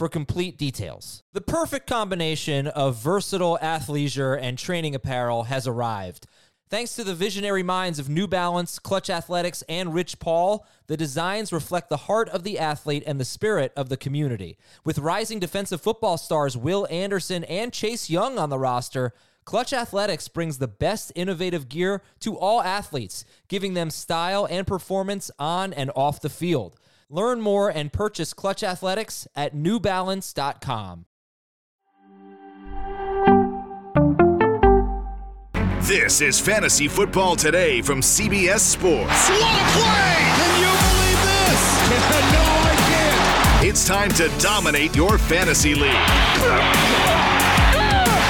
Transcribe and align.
for 0.00 0.08
complete 0.08 0.56
details. 0.56 1.22
The 1.34 1.42
perfect 1.42 1.86
combination 1.86 2.68
of 2.68 2.96
versatile 2.96 3.58
athleisure 3.60 4.34
and 4.40 4.56
training 4.56 4.94
apparel 4.94 5.42
has 5.42 5.66
arrived. 5.66 6.26
Thanks 6.70 6.96
to 6.96 7.04
the 7.04 7.14
visionary 7.14 7.62
minds 7.62 7.98
of 7.98 8.08
New 8.08 8.26
Balance, 8.26 8.78
Clutch 8.78 9.10
Athletics, 9.10 9.62
and 9.68 9.92
Rich 9.92 10.18
Paul, 10.18 10.66
the 10.86 10.96
designs 10.96 11.52
reflect 11.52 11.90
the 11.90 11.98
heart 11.98 12.30
of 12.30 12.44
the 12.44 12.58
athlete 12.58 13.02
and 13.06 13.20
the 13.20 13.26
spirit 13.26 13.74
of 13.76 13.90
the 13.90 13.98
community. 13.98 14.56
With 14.86 14.98
rising 14.98 15.38
defensive 15.38 15.82
football 15.82 16.16
stars 16.16 16.56
Will 16.56 16.88
Anderson 16.90 17.44
and 17.44 17.70
Chase 17.70 18.08
Young 18.08 18.38
on 18.38 18.48
the 18.48 18.58
roster, 18.58 19.12
Clutch 19.44 19.74
Athletics 19.74 20.28
brings 20.28 20.56
the 20.56 20.66
best 20.66 21.12
innovative 21.14 21.68
gear 21.68 22.00
to 22.20 22.38
all 22.38 22.62
athletes, 22.62 23.26
giving 23.48 23.74
them 23.74 23.90
style 23.90 24.48
and 24.50 24.66
performance 24.66 25.30
on 25.38 25.74
and 25.74 25.90
off 25.94 26.22
the 26.22 26.30
field. 26.30 26.78
Learn 27.12 27.40
more 27.40 27.68
and 27.68 27.92
purchase 27.92 28.32
Clutch 28.32 28.62
Athletics 28.62 29.26
at 29.34 29.52
newbalance.com. 29.52 31.06
This 35.82 36.20
is 36.20 36.38
Fantasy 36.38 36.86
Football 36.86 37.34
Today 37.34 37.82
from 37.82 38.00
CBS 38.00 38.60
Sports. 38.60 39.28
What 39.28 39.40
a 39.40 39.66
play! 39.72 40.14
Can 40.38 40.60
you 40.60 40.70
believe 40.86 41.20
this? 41.26 41.62
no, 42.30 42.46
I 42.46 42.76
can't. 42.86 43.66
It's 43.66 43.84
time 43.84 44.10
to 44.12 44.28
dominate 44.38 44.94
your 44.94 45.18
fantasy 45.18 45.74
league. 45.74 45.90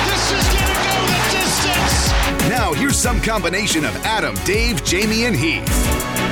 This 0.09 0.33
is 0.33 0.47
gonna 0.55 0.73
go 0.89 0.97
the 1.05 1.21
distance. 1.37 2.49
Now, 2.49 2.73
here's 2.73 2.97
some 2.97 3.21
combination 3.21 3.85
of 3.85 3.95
Adam, 4.07 4.35
Dave, 4.47 4.83
Jamey, 4.85 5.27
and 5.27 5.37
Heath. 5.37 6.30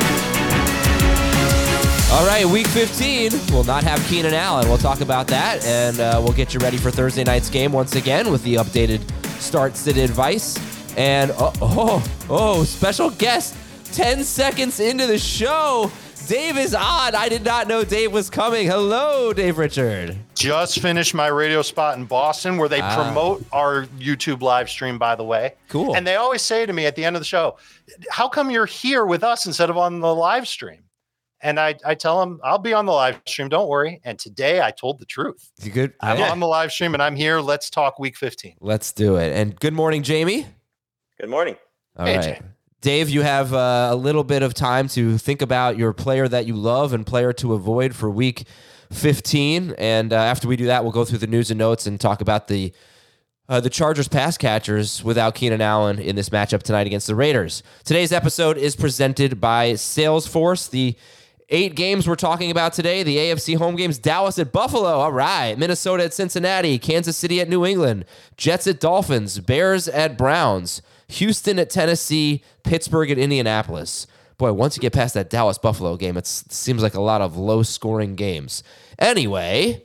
All 2.10 2.26
right, 2.26 2.46
week 2.46 2.66
15. 2.68 3.32
We'll 3.52 3.64
not 3.64 3.84
have 3.84 4.02
Keenan 4.06 4.32
Allen. 4.32 4.66
We'll 4.68 4.78
talk 4.78 5.02
about 5.02 5.26
that, 5.28 5.64
and 5.66 6.00
uh, 6.00 6.18
we'll 6.24 6.32
get 6.32 6.54
you 6.54 6.58
ready 6.60 6.78
for 6.78 6.90
Thursday 6.90 7.22
night's 7.22 7.50
game 7.50 7.70
once 7.70 7.96
again 7.96 8.30
with 8.32 8.42
the 8.44 8.54
updated 8.54 9.02
start 9.38 9.76
sit 9.76 9.98
advice. 9.98 10.56
And 10.96 11.30
oh, 11.32 11.52
oh, 11.60 12.04
oh, 12.30 12.64
special 12.64 13.10
guest 13.10 13.54
10 13.92 14.24
seconds 14.24 14.80
into 14.80 15.06
the 15.06 15.18
show. 15.18 15.92
Dave 16.26 16.56
is 16.56 16.74
on. 16.74 17.14
I 17.14 17.28
did 17.28 17.44
not 17.44 17.68
know 17.68 17.84
Dave 17.84 18.10
was 18.12 18.30
coming. 18.30 18.66
Hello, 18.66 19.32
Dave 19.34 19.58
Richard. 19.58 20.16
Just 20.34 20.80
finished 20.80 21.14
my 21.14 21.26
radio 21.28 21.60
spot 21.62 21.98
in 21.98 22.04
Boston 22.06 22.56
where 22.56 22.68
they 22.70 22.80
Ah. 22.80 22.94
promote 23.04 23.44
our 23.52 23.84
YouTube 23.98 24.40
live 24.40 24.68
stream, 24.70 24.98
by 24.98 25.14
the 25.14 25.24
way. 25.24 25.54
Cool. 25.68 25.94
And 25.94 26.06
they 26.06 26.16
always 26.16 26.40
say 26.42 26.64
to 26.66 26.72
me 26.72 26.86
at 26.86 26.96
the 26.96 27.04
end 27.04 27.16
of 27.16 27.20
the 27.20 27.26
show, 27.26 27.58
How 28.10 28.28
come 28.28 28.50
you're 28.50 28.66
here 28.66 29.04
with 29.04 29.22
us 29.22 29.44
instead 29.46 29.68
of 29.70 29.76
on 29.76 30.00
the 30.00 30.14
live 30.14 30.48
stream? 30.48 30.80
And 31.40 31.60
I, 31.60 31.76
I 31.84 31.94
tell 31.94 32.18
them, 32.18 32.40
I'll 32.42 32.58
be 32.58 32.72
on 32.72 32.84
the 32.86 32.92
live 32.92 33.20
stream. 33.26 33.48
Don't 33.48 33.68
worry. 33.68 34.00
And 34.04 34.18
today 34.18 34.60
I 34.60 34.72
told 34.72 34.98
the 34.98 35.06
truth. 35.06 35.50
You 35.62 35.70
good? 35.70 35.92
I'm 36.00 36.20
on 36.20 36.40
the 36.40 36.48
live 36.48 36.72
stream 36.72 36.94
and 36.94 37.02
I'm 37.02 37.14
here. 37.14 37.40
Let's 37.40 37.70
talk 37.70 37.98
week 37.98 38.16
15. 38.16 38.56
Let's 38.60 38.92
do 38.92 39.16
it. 39.16 39.32
And 39.32 39.58
good 39.58 39.72
morning, 39.74 40.02
Jamey. 40.02 40.46
Good 41.20 41.30
morning. 41.30 41.56
All 41.96 42.06
Hey, 42.06 42.16
right, 42.16 42.24
Jay. 42.24 42.40
Dave, 42.80 43.08
you 43.08 43.22
have 43.22 43.52
uh, 43.54 43.88
a 43.90 43.96
little 43.96 44.24
bit 44.24 44.42
of 44.42 44.54
time 44.54 44.88
to 44.88 45.18
think 45.18 45.42
about 45.42 45.76
your 45.76 45.92
player 45.92 46.28
that 46.28 46.46
you 46.46 46.54
love 46.54 46.92
and 46.92 47.06
player 47.06 47.32
to 47.34 47.54
avoid 47.54 47.94
for 47.94 48.08
week 48.10 48.44
15. 48.92 49.74
And 49.78 50.12
uh, 50.12 50.16
after 50.16 50.48
we 50.48 50.56
do 50.56 50.66
that, 50.66 50.82
we'll 50.82 50.92
go 50.92 51.04
through 51.04 51.18
the 51.18 51.26
news 51.26 51.50
and 51.50 51.58
notes 51.58 51.86
and 51.86 52.00
talk 52.00 52.20
about 52.20 52.48
the 52.48 52.72
uh, 53.48 53.60
the 53.60 53.70
Chargers 53.70 54.08
pass 54.08 54.36
catchers 54.36 55.02
without 55.02 55.34
Keenan 55.34 55.62
Allen 55.62 55.98
in 55.98 56.16
this 56.16 56.28
matchup 56.28 56.62
tonight 56.62 56.86
against 56.86 57.06
the 57.06 57.14
Raiders. 57.14 57.62
Today's 57.82 58.12
episode 58.12 58.58
is 58.58 58.76
presented 58.76 59.40
by 59.40 59.72
Salesforce. 59.72 60.68
The 60.68 60.94
eight 61.48 61.74
games 61.74 62.06
we're 62.06 62.14
talking 62.14 62.50
about 62.50 62.72
today 62.72 63.02
the 63.02 63.16
AFC 63.16 63.56
home 63.56 63.76
games 63.76 63.98
Dallas 63.98 64.38
at 64.38 64.52
Buffalo. 64.52 64.98
All 64.98 65.12
right. 65.12 65.58
Minnesota 65.58 66.04
at 66.04 66.14
Cincinnati. 66.14 66.78
Kansas 66.78 67.16
City 67.16 67.40
at 67.40 67.48
New 67.48 67.64
England. 67.64 68.04
Jets 68.36 68.66
at 68.66 68.80
Dolphins. 68.80 69.40
Bears 69.40 69.88
at 69.88 70.18
Browns. 70.18 70.82
Houston 71.08 71.58
at 71.58 71.70
Tennessee. 71.70 72.42
Pittsburgh 72.62 73.10
at 73.10 73.18
Indianapolis. 73.18 74.06
Boy, 74.36 74.52
once 74.52 74.76
you 74.76 74.80
get 74.80 74.92
past 74.92 75.14
that 75.14 75.30
Dallas 75.30 75.58
Buffalo 75.58 75.96
game, 75.96 76.16
it 76.16 76.26
seems 76.26 76.82
like 76.82 76.94
a 76.94 77.00
lot 77.00 77.20
of 77.20 77.36
low 77.36 77.62
scoring 77.62 78.14
games. 78.14 78.62
Anyway. 78.98 79.84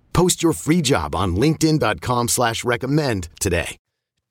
Post 0.13 0.41
your 0.41 0.53
free 0.53 0.81
job 0.81 1.15
on 1.15 1.35
linkedin.com 1.35 2.27
slash 2.27 2.63
recommend 2.63 3.29
today. 3.39 3.77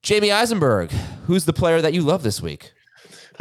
Jamey 0.02 0.32
Eisenberg, 0.32 0.90
who's 1.26 1.44
the 1.44 1.52
player 1.52 1.82
that 1.82 1.92
you 1.92 2.02
love 2.02 2.22
this 2.22 2.40
week? 2.40 2.72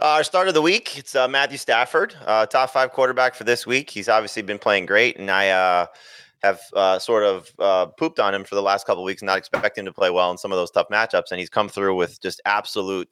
Uh, 0.02 0.06
our 0.06 0.24
start 0.24 0.48
of 0.48 0.54
the 0.54 0.62
week, 0.62 0.98
it's 0.98 1.16
uh, 1.16 1.28
Matthew 1.28 1.58
Stafford, 1.58 2.16
uh, 2.26 2.46
top 2.46 2.70
five 2.70 2.92
quarterback 2.92 3.36
for 3.36 3.44
this 3.44 3.66
week. 3.66 3.90
He's 3.90 4.08
obviously 4.10 4.42
been 4.42 4.60
playing 4.60 4.86
great, 4.86 5.18
and 5.18 5.30
I 5.30 5.50
uh, 5.50 5.86
have 6.42 6.62
uh, 6.74 7.00
sort 7.00 7.24
of 7.24 7.52
uh, 7.60 7.88
pooped 7.88 8.20
on 8.20 8.34
him 8.34 8.44
for 8.44 8.56
the 8.56 8.62
last 8.62 8.86
couple 8.86 9.04
of 9.04 9.06
weeks, 9.06 9.22
not 9.22 9.38
expecting 9.38 9.82
him 9.82 9.86
to 9.88 9.94
play 9.94 10.10
well 10.10 10.32
in 10.32 10.38
some 10.38 10.52
of 10.52 10.58
those 10.58 10.72
tough 10.72 10.88
matchups. 10.90 11.32
And 11.32 11.40
he's 11.40 11.50
come 11.50 11.70
through 11.70 11.96
with 11.96 12.22
just 12.22 12.42
absolute 12.46 13.10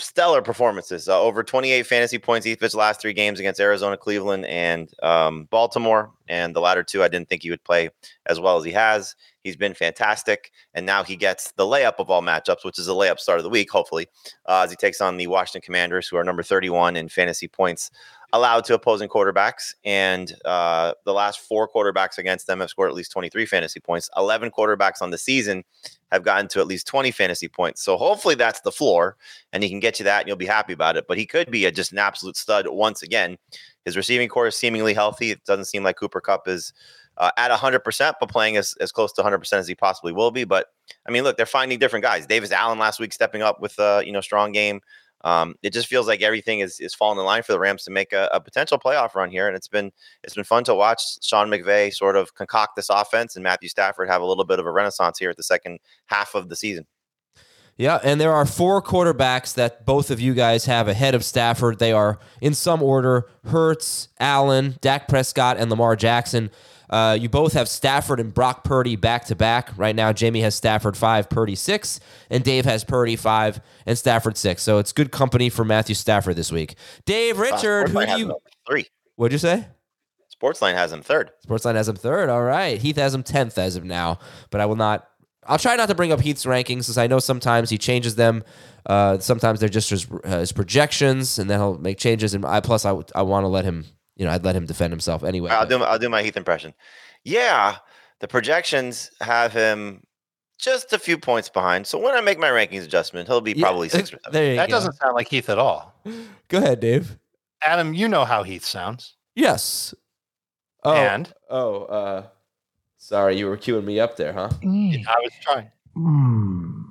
stellar 0.00 0.42
performances. 0.42 1.08
Uh, 1.08 1.20
over 1.20 1.42
28 1.42 1.86
fantasy 1.86 2.18
points 2.18 2.46
each 2.46 2.56
of 2.56 2.62
his 2.62 2.74
last 2.74 3.00
three 3.00 3.12
games 3.12 3.38
against 3.38 3.60
Arizona, 3.60 3.96
Cleveland, 3.96 4.46
and 4.46 4.90
um, 5.02 5.44
Baltimore. 5.44 6.10
And 6.28 6.54
the 6.54 6.60
latter 6.60 6.82
two, 6.82 7.02
I 7.02 7.08
didn't 7.08 7.28
think 7.28 7.42
he 7.42 7.50
would 7.50 7.64
play 7.64 7.90
as 8.26 8.40
well 8.40 8.56
as 8.56 8.64
he 8.64 8.72
has. 8.72 9.16
He's 9.42 9.56
been 9.56 9.74
fantastic. 9.74 10.52
And 10.74 10.84
now 10.84 11.02
he 11.02 11.16
gets 11.16 11.52
the 11.52 11.64
layup 11.64 11.94
of 11.98 12.10
all 12.10 12.22
matchups, 12.22 12.64
which 12.64 12.78
is 12.78 12.88
a 12.88 12.92
layup 12.92 13.18
start 13.18 13.38
of 13.38 13.44
the 13.44 13.50
week, 13.50 13.70
hopefully, 13.70 14.08
uh, 14.46 14.62
as 14.64 14.70
he 14.70 14.76
takes 14.76 15.00
on 15.00 15.16
the 15.16 15.26
Washington 15.26 15.62
Commanders, 15.62 16.08
who 16.08 16.16
are 16.16 16.24
number 16.24 16.42
31 16.42 16.96
in 16.96 17.08
fantasy 17.08 17.48
points 17.48 17.90
allowed 18.32 18.64
to 18.64 18.74
opposing 18.74 19.08
quarterbacks. 19.08 19.74
And 19.84 20.32
uh, 20.44 20.94
the 21.04 21.12
last 21.12 21.40
four 21.40 21.68
quarterbacks 21.68 22.18
against 22.18 22.46
them 22.46 22.60
have 22.60 22.70
scored 22.70 22.90
at 22.90 22.94
least 22.94 23.12
23 23.12 23.46
fantasy 23.46 23.80
points. 23.80 24.08
11 24.16 24.50
quarterbacks 24.50 25.02
on 25.02 25.10
the 25.10 25.18
season 25.18 25.64
have 26.12 26.22
gotten 26.22 26.48
to 26.48 26.60
at 26.60 26.66
least 26.66 26.86
20 26.86 27.10
fantasy 27.10 27.48
points. 27.48 27.82
So 27.82 27.96
hopefully 27.96 28.34
that's 28.34 28.60
the 28.60 28.72
floor 28.72 29.16
and 29.52 29.62
he 29.62 29.68
can 29.68 29.80
get 29.80 29.98
you 29.98 30.04
that 30.04 30.20
and 30.20 30.28
you'll 30.28 30.36
be 30.36 30.46
happy 30.46 30.72
about 30.72 30.96
it. 30.96 31.06
But 31.06 31.18
he 31.18 31.26
could 31.26 31.50
be 31.50 31.64
a, 31.66 31.72
just 31.72 31.92
an 31.92 31.98
absolute 31.98 32.36
stud 32.36 32.66
once 32.68 33.02
again. 33.02 33.36
His 33.84 33.96
receiving 33.96 34.28
corps 34.28 34.48
is 34.48 34.56
seemingly 34.56 34.94
healthy. 34.94 35.30
It 35.30 35.44
doesn't 35.44 35.66
seem 35.66 35.84
like 35.84 35.96
Cooper 35.96 36.20
Kupp 36.20 36.48
is 36.48 36.72
uh, 37.16 37.30
at 37.36 37.50
100%, 37.50 38.14
but 38.18 38.28
playing 38.28 38.56
as, 38.56 38.74
as 38.80 38.92
close 38.92 39.12
to 39.12 39.22
100% 39.22 39.52
as 39.52 39.68
he 39.68 39.74
possibly 39.74 40.12
will 40.12 40.30
be. 40.30 40.44
But 40.44 40.68
I 41.06 41.10
mean, 41.10 41.22
look, 41.22 41.36
they're 41.36 41.46
finding 41.46 41.78
different 41.78 42.02
guys. 42.02 42.26
Davis 42.26 42.52
Allen 42.52 42.78
last 42.78 42.98
week 42.98 43.12
stepping 43.12 43.42
up 43.42 43.60
with 43.60 43.78
a 43.78 44.02
you 44.04 44.12
know 44.12 44.20
strong 44.20 44.52
game. 44.52 44.80
Um, 45.22 45.54
it 45.62 45.72
just 45.72 45.88
feels 45.88 46.06
like 46.06 46.22
everything 46.22 46.60
is 46.60 46.80
is 46.80 46.94
falling 46.94 47.18
in 47.18 47.24
line 47.24 47.42
for 47.42 47.52
the 47.52 47.58
Rams 47.58 47.84
to 47.84 47.90
make 47.90 48.12
a, 48.12 48.28
a 48.32 48.40
potential 48.40 48.78
playoff 48.78 49.14
run 49.14 49.30
here, 49.30 49.46
and 49.46 49.56
it's 49.56 49.68
been 49.68 49.92
it's 50.24 50.34
been 50.34 50.44
fun 50.44 50.64
to 50.64 50.74
watch 50.74 51.02
Sean 51.22 51.48
McVay 51.48 51.92
sort 51.92 52.16
of 52.16 52.34
concoct 52.34 52.76
this 52.76 52.88
offense 52.90 53.36
and 53.36 53.42
Matthew 53.42 53.68
Stafford 53.68 54.08
have 54.08 54.22
a 54.22 54.26
little 54.26 54.44
bit 54.44 54.58
of 54.58 54.66
a 54.66 54.72
renaissance 54.72 55.18
here 55.18 55.30
at 55.30 55.36
the 55.36 55.42
second 55.42 55.78
half 56.06 56.34
of 56.34 56.48
the 56.48 56.56
season. 56.56 56.86
Yeah, 57.76 57.98
and 58.02 58.20
there 58.20 58.32
are 58.32 58.44
four 58.44 58.82
quarterbacks 58.82 59.54
that 59.54 59.86
both 59.86 60.10
of 60.10 60.20
you 60.20 60.34
guys 60.34 60.66
have 60.66 60.86
ahead 60.86 61.14
of 61.14 61.24
Stafford. 61.24 61.78
They 61.78 61.92
are 61.92 62.18
in 62.40 62.54
some 62.54 62.82
order: 62.82 63.28
Hurts, 63.46 64.08
Allen, 64.18 64.76
Dak 64.80 65.08
Prescott, 65.08 65.56
and 65.56 65.70
Lamar 65.70 65.96
Jackson. 65.96 66.50
Uh, 66.90 67.16
you 67.18 67.28
both 67.28 67.52
have 67.52 67.68
Stafford 67.68 68.18
and 68.18 68.34
Brock 68.34 68.64
Purdy 68.64 68.96
back 68.96 69.24
to 69.26 69.36
back. 69.36 69.70
Right 69.78 69.94
now, 69.94 70.12
Jamey 70.12 70.42
has 70.42 70.56
Stafford 70.56 70.96
five, 70.96 71.30
Purdy 71.30 71.54
six, 71.54 72.00
and 72.28 72.42
Dave 72.42 72.64
has 72.64 72.84
Purdy 72.84 73.16
five 73.16 73.60
and 73.86 73.96
Stafford 73.96 74.36
six. 74.36 74.62
So 74.62 74.78
it's 74.78 74.92
good 74.92 75.12
company 75.12 75.48
for 75.48 75.64
Matthew 75.64 75.94
Stafford 75.94 76.36
this 76.36 76.50
week. 76.50 76.74
Dave 77.06 77.38
Richard, 77.38 77.90
who 77.90 78.04
do 78.04 78.18
you? 78.18 78.36
three. 78.68 78.86
What'd 79.14 79.32
you 79.32 79.38
say? 79.38 79.66
Sportsline 80.40 80.74
has 80.74 80.92
him 80.92 81.02
third. 81.02 81.30
Sportsline 81.46 81.74
has 81.74 81.88
him 81.88 81.96
third. 81.96 82.28
All 82.28 82.42
right. 82.42 82.80
Heath 82.80 82.96
has 82.96 83.14
him 83.14 83.22
10th 83.22 83.58
as 83.58 83.76
of 83.76 83.84
now, 83.84 84.18
but 84.50 84.60
I 84.60 84.66
will 84.66 84.76
not. 84.76 85.06
I'll 85.46 85.58
try 85.58 85.74
not 85.76 85.88
to 85.88 85.94
bring 85.94 86.12
up 86.12 86.20
Heath's 86.20 86.44
rankings 86.44 86.84
since 86.84 86.98
I 86.98 87.06
know 87.06 87.18
sometimes 87.18 87.70
he 87.70 87.78
changes 87.78 88.14
them. 88.16 88.44
Uh, 88.86 89.18
sometimes 89.18 89.60
they're 89.60 89.68
just 89.68 89.90
his, 89.90 90.06
uh, 90.24 90.38
his 90.40 90.52
projections, 90.52 91.38
and 91.38 91.48
then 91.48 91.58
he'll 91.58 91.78
make 91.78 91.98
changes. 91.98 92.34
And 92.34 92.44
I 92.44 92.60
plus 92.60 92.84
I, 92.84 92.94
I 93.14 93.22
want 93.22 93.44
to 93.44 93.48
let 93.48 93.64
him, 93.64 93.84
you 94.16 94.24
know, 94.26 94.32
I'd 94.32 94.44
let 94.44 94.54
him 94.54 94.66
defend 94.66 94.92
himself 94.92 95.24
anyway. 95.24 95.50
I'll 95.50 95.60
but- 95.62 95.68
do 95.70 95.78
my, 95.78 95.84
I'll 95.86 95.98
do 95.98 96.08
my 96.08 96.22
Heath 96.22 96.36
impression. 96.36 96.74
Yeah, 97.24 97.76
the 98.20 98.28
projections 98.28 99.10
have 99.20 99.52
him 99.52 100.02
just 100.58 100.92
a 100.92 100.98
few 100.98 101.16
points 101.16 101.48
behind. 101.48 101.86
So 101.86 101.98
when 101.98 102.14
I 102.14 102.20
make 102.20 102.38
my 102.38 102.48
rankings 102.50 102.84
adjustment, 102.84 103.26
he'll 103.28 103.40
be 103.40 103.52
Yeah, 103.52 103.62
probably 103.64 103.88
six 103.88 104.08
or 104.12 104.18
seven. 104.24 104.32
There 104.32 104.50
you 104.50 104.56
That 104.56 104.68
go. 104.68 104.76
doesn't 104.76 104.92
sound 104.94 105.14
like 105.14 105.28
Heath 105.28 105.48
at 105.48 105.58
all. 105.58 105.94
Go 106.48 106.58
ahead, 106.58 106.80
Dave. 106.80 107.18
Adam, 107.62 107.94
you 107.94 108.08
know 108.08 108.24
how 108.26 108.42
Heath 108.42 108.64
sounds. 108.64 109.16
Yes. 109.34 109.94
Oh, 110.84 110.92
And 110.94 111.32
oh, 111.50 111.82
uh, 111.84 112.26
sorry, 113.00 113.36
you 113.36 113.46
were 113.46 113.56
queuing 113.56 113.84
me 113.84 113.98
up 113.98 114.16
there, 114.16 114.32
huh? 114.32 114.50
Mm. 114.62 115.04
I 115.06 115.16
was 115.20 115.32
trying. 115.40 115.70
Mm. 115.96 116.84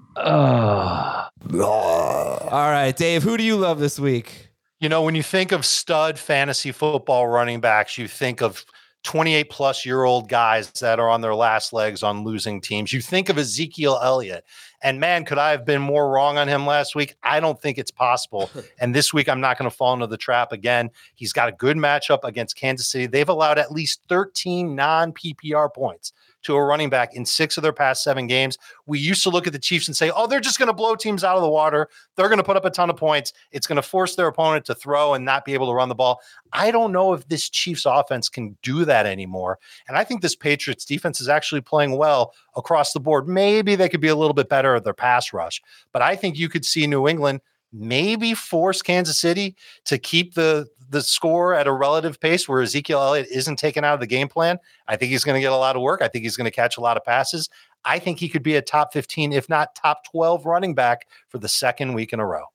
All 2.52 2.72
right, 2.72 2.96
Dave. 2.96 3.24
Who 3.24 3.38
do 3.38 3.44
you 3.44 3.56
love 3.56 3.80
this 3.80 3.98
week? 3.98 4.50
You 4.82 4.90
know, 4.90 5.02
when 5.02 5.16
you 5.16 5.24
think 5.24 5.52
of 5.52 5.66
stud 5.66 6.20
fantasy 6.20 6.72
football 6.72 7.28
running 7.28 7.62
backs, 7.62 7.98
you 7.98 8.08
think 8.08 8.42
of 8.42 8.66
28 9.04 9.50
plus 9.50 9.86
year 9.86 10.04
old 10.04 10.28
guys 10.28 10.72
that 10.82 11.00
are 11.00 11.10
on 11.10 11.22
their 11.22 11.36
last 11.36 11.72
legs 11.74 12.04
on 12.04 12.24
losing 12.24 12.60
teams. 12.60 12.92
You 12.92 13.02
think 13.02 13.30
of 13.30 13.38
Ezekiel 13.38 14.00
Elliott. 14.02 14.44
And 14.82 15.00
man, 15.00 15.26
could 15.26 15.38
I 15.38 15.52
have 15.52 15.66
been 15.66 15.82
more 15.82 16.10
wrong 16.10 16.38
on 16.38 16.48
him 16.48 16.66
last 16.66 16.96
week? 16.96 17.16
I 17.22 17.40
don't 17.40 17.62
think 17.62 17.78
it's 17.78 17.92
possible. 17.92 18.50
and 18.80 18.96
this 18.96 19.14
week, 19.14 19.28
I'm 19.28 19.42
not 19.42 19.58
going 19.58 19.70
to 19.70 19.76
fall 19.76 19.94
into 19.94 20.08
the 20.08 20.18
trap 20.18 20.52
again. 20.52 20.90
He's 21.16 21.34
got 21.34 21.50
a 21.50 21.52
good 21.52 21.78
matchup 21.78 22.24
against 22.24 22.56
Kansas 22.56 22.88
City. 22.88 23.06
They've 23.06 23.28
allowed 23.28 23.58
at 23.58 23.72
least 23.72 24.02
13 24.08 24.76
non 24.76 25.12
PPR 25.12 25.74
points 25.74 26.14
to 26.50 26.56
a 26.56 26.64
running 26.64 26.90
back 26.90 27.16
in 27.16 27.26
six 27.26 27.58
of 27.58 27.64
their 27.64 27.74
past 27.74 28.04
seven 28.04 28.28
games. 28.28 28.58
We 28.86 29.00
used 29.00 29.24
to 29.24 29.30
look 29.30 29.48
at 29.48 29.54
the 29.54 29.60
Chiefs 29.60 29.88
and 29.88 29.96
say, 29.96 30.12
oh, 30.14 30.28
they're 30.28 30.40
just 30.40 30.60
going 30.60 30.68
to 30.68 30.74
blow 30.74 30.96
teams 30.96 31.24
out 31.24 31.36
of 31.36 31.42
the 31.42 31.50
water. 31.50 31.90
They're 32.16 32.28
going 32.28 32.40
to 32.40 32.44
put 32.44 32.58
up 32.58 32.66
a 32.66 32.70
ton 32.70 32.90
of 32.90 32.98
points. 32.98 33.34
It's 33.52 33.68
going 33.68 33.78
to 33.78 33.82
force 33.82 34.16
their 34.16 34.28
opponent 34.28 34.66
to 34.66 34.76
throw 34.76 35.14
and 35.14 35.24
not 35.24 35.46
be 35.46 35.54
able 35.54 35.68
to 35.68 35.74
run 35.74 35.90
the 35.90 35.96
ball. 35.96 36.22
I 36.52 36.72
don't 36.72 36.92
know 36.92 37.14
if 37.14 37.28
this 37.28 37.50
Chiefs 37.50 37.86
offense 37.86 38.30
can 38.30 38.58
do 38.64 38.86
that 38.86 39.06
anymore. 39.06 39.60
And 39.88 39.98
I 39.98 40.04
think 40.04 40.22
this 40.22 40.36
Patriots 40.36 40.86
defense 40.86 41.22
is 41.22 41.30
actually 41.30 41.62
playing 41.62 41.98
well 41.98 42.34
across 42.56 42.94
the 42.94 43.00
board. 43.00 43.28
Maybe 43.28 43.76
they 43.76 43.90
could 43.90 44.02
be 44.02 44.08
a 44.08 44.16
little 44.16 44.34
bit 44.34 44.50
better 44.50 44.76
at 44.76 44.84
their 44.84 44.94
pass 44.94 45.32
rush, 45.34 45.62
but 45.92 46.02
I 46.02 46.16
think 46.16 46.38
you 46.38 46.50
could 46.50 46.66
see 46.66 46.88
New 46.88 47.08
England 47.08 47.42
maybe 47.72 48.34
force 48.34 48.82
Kansas 48.82 49.20
City 49.20 49.56
to 49.86 49.98
keep 49.98 50.34
the 50.34 50.68
the 50.90 51.02
score 51.02 51.54
at 51.54 51.68
a 51.68 51.72
relative 51.72 52.20
pace 52.20 52.50
where 52.50 52.62
Ezekiel 52.62 53.02
Elliott 53.02 53.28
isn't 53.32 53.58
taken 53.58 53.84
out 53.84 53.94
of 53.94 54.00
the 54.00 54.08
game 54.08 54.28
plan. 54.28 54.58
I 54.88 54.96
think 54.96 55.12
he's 55.12 55.24
going 55.24 55.36
to 55.36 55.42
get 55.42 55.52
a 55.52 55.58
lot 55.58 55.76
of 55.76 55.82
work. 55.82 56.02
I 56.02 56.08
think 56.08 56.24
he's 56.24 56.36
going 56.36 56.46
to 56.46 56.52
catch 56.52 56.78
a 56.78 56.82
lot 56.82 56.98
of 56.98 57.04
passes. 57.04 57.50
I 57.86 58.00
think 58.00 58.20
he 58.20 58.28
could 58.28 58.44
be 58.44 58.56
a 58.56 58.62
top 58.62 58.92
15, 58.92 59.32
if 59.32 59.48
not 59.48 59.76
top 59.76 60.04
12 60.12 60.46
running 60.46 60.76
back 60.76 61.08
for 61.28 61.38
the 61.38 61.48
second 61.48 61.94
week 61.94 62.12
in 62.12 62.20
a 62.20 62.26
row. 62.26 62.46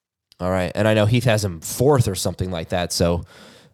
All 0.41 0.51
right, 0.51 0.73
and 0.75 0.89
I 0.89 0.95
know 0.95 1.07
Heath 1.07 1.25
has 1.25 1.45
him 1.45 1.61
fourth 1.61 2.09
or 2.09 2.17
something 2.17 2.51
like 2.51 2.71
that. 2.71 2.93
So 2.93 3.25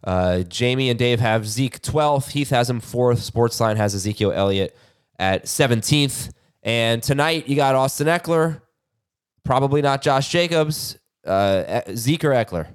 uh, 0.05 0.43
Jamey 0.47 0.91
and 0.91 0.99
Dave 0.99 1.21
have 1.21 1.47
Zeke 1.47 1.81
twelfth. 1.81 2.31
Heath 2.31 2.51
has 2.51 2.69
him 2.69 2.81
fourth. 2.81 3.19
Sportsline 3.19 3.77
has 3.77 3.95
Ezekiel 3.95 4.33
Elliott 4.33 4.77
at 5.19 5.49
seventeenth. 5.49 6.33
And 6.63 7.03
tonight 7.03 7.49
you 7.49 7.57
got 7.57 7.75
Austin 7.75 8.07
Ekeler, 8.07 8.61
probably 9.45 9.81
not 9.81 10.03
Josh 10.03 10.29
Jacobs. 10.29 10.99
Uh, 11.27 11.81
Zeke 11.95 12.25
or 12.25 12.31
Ekeler. 12.31 12.75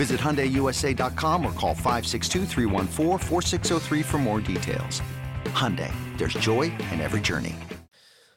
Visit 0.00 0.18
HyundaiUSA.com 0.18 1.44
or 1.44 1.52
call 1.52 1.74
562-314-4603 1.74 4.02
for 4.02 4.16
more 4.16 4.40
details. 4.40 5.02
Hyundai, 5.44 5.92
there's 6.16 6.32
joy 6.32 6.72
in 6.90 7.02
every 7.02 7.20
journey. 7.20 7.54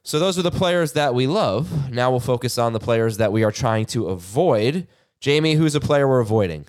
So 0.04 0.20
those 0.20 0.38
are 0.38 0.42
the 0.42 0.52
players 0.52 0.92
that 0.92 1.16
we 1.16 1.26
love. 1.26 1.90
Now 1.90 2.12
we'll 2.12 2.20
focus 2.20 2.58
on 2.58 2.74
the 2.74 2.82
players 2.82 3.16
that 3.16 3.32
we 3.32 3.46
are 3.46 3.52
trying 3.52 3.86
to 3.86 4.08
avoid. 4.08 4.90
Jamey, 5.22 5.56
who's 5.56 5.74
a 5.74 5.80
player 5.80 6.06
we're 6.06 6.20
avoiding? 6.20 6.66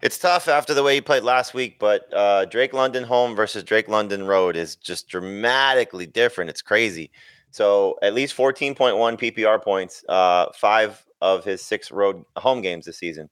It's 0.00 0.16
tough 0.16 0.46
after 0.46 0.74
the 0.74 0.84
way 0.84 0.94
he 0.94 1.00
played 1.00 1.24
last 1.24 1.52
week, 1.52 1.80
but 1.80 2.08
uh, 2.14 2.44
Drake 2.44 2.72
London 2.72 3.02
home 3.02 3.34
versus 3.34 3.64
Drake 3.64 3.88
London 3.88 4.28
road 4.28 4.54
is 4.54 4.76
just 4.76 5.08
dramatically 5.08 6.06
different. 6.06 6.50
It's 6.50 6.62
crazy. 6.62 7.10
So 7.50 7.98
at 8.00 8.14
least 8.14 8.36
14.1 8.36 8.76
PPR 9.18 9.60
points, 9.60 10.04
uh, 10.08 10.52
five 10.54 11.04
of 11.20 11.44
his 11.44 11.62
six 11.62 11.90
road 11.90 12.24
home 12.36 12.60
games 12.60 12.86
this 12.86 12.98
season. 12.98 13.28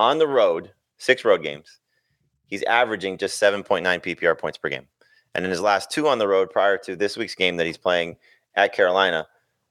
On 0.00 0.16
the 0.16 0.26
road, 0.26 0.72
six 0.96 1.26
road 1.26 1.42
games, 1.42 1.78
he's 2.46 2.62
averaging 2.62 3.18
just 3.18 3.38
7.9 3.38 3.82
PPR 3.84 4.38
points 4.38 4.56
per 4.56 4.70
game. 4.70 4.86
And 5.34 5.44
in 5.44 5.50
his 5.50 5.60
last 5.60 5.90
two 5.90 6.08
on 6.08 6.16
the 6.16 6.26
road 6.26 6.48
prior 6.48 6.78
to 6.78 6.96
this 6.96 7.18
week's 7.18 7.34
game 7.34 7.58
that 7.58 7.66
he's 7.66 7.76
playing 7.76 8.16
at 8.54 8.72
Carolina, 8.72 9.26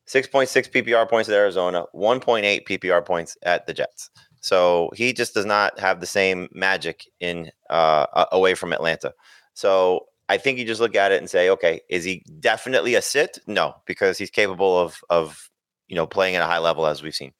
6.6 0.05 0.69
PPR 0.69 1.09
points 1.09 1.29
at 1.29 1.35
Arizona, 1.35 1.85
1.8 1.95 2.67
PPR 2.67 3.03
points 3.03 3.37
at 3.41 3.65
the 3.65 3.73
Jets. 3.73 4.11
So 4.39 4.91
he 4.93 5.13
just 5.13 5.33
does 5.33 5.47
not 5.47 5.79
have 5.79 5.99
the 5.99 6.05
same 6.05 6.47
magic 6.51 7.07
in 7.19 7.49
uh, 7.71 8.05
away 8.31 8.53
from 8.53 8.71
Atlanta. 8.71 9.15
So 9.55 10.05
I 10.29 10.37
think 10.37 10.59
you 10.59 10.63
just 10.63 10.79
look 10.79 10.95
at 10.95 11.11
it 11.11 11.17
and 11.21 11.27
say, 11.27 11.49
okay, 11.49 11.81
is 11.89 12.03
he 12.03 12.23
definitely 12.39 12.93
a 12.93 13.01
sit? 13.01 13.39
No, 13.47 13.73
because 13.87 14.19
he's 14.19 14.29
capable 14.29 14.77
of 14.77 15.01
of 15.09 15.49
you 15.87 15.95
know 15.95 16.05
playing 16.05 16.35
at 16.35 16.43
a 16.43 16.45
high 16.45 16.59
level 16.59 16.85
as 16.85 17.01
we've 17.01 17.15
seen. 17.15 17.33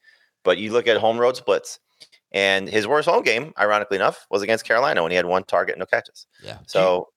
But 0.44 0.58
you 0.58 0.72
look 0.72 0.88
at 0.88 0.98
home 0.98 1.20
road 1.20 1.36
splits, 1.38 1.80
and 2.32 2.70
his 2.70 2.88
worst 2.88 3.10
home 3.10 3.24
game, 3.24 3.54
ironically 3.58 3.98
enough, 3.98 4.28
was 4.30 4.42
against 4.42 4.66
Carolina 4.66 5.02
when 5.02 5.12
he 5.12 5.16
had 5.16 5.26
one 5.26 5.44
target, 5.44 5.78
no 5.78 5.86
catches. 5.86 6.28
Yeah. 6.44 6.60
So 6.68 7.10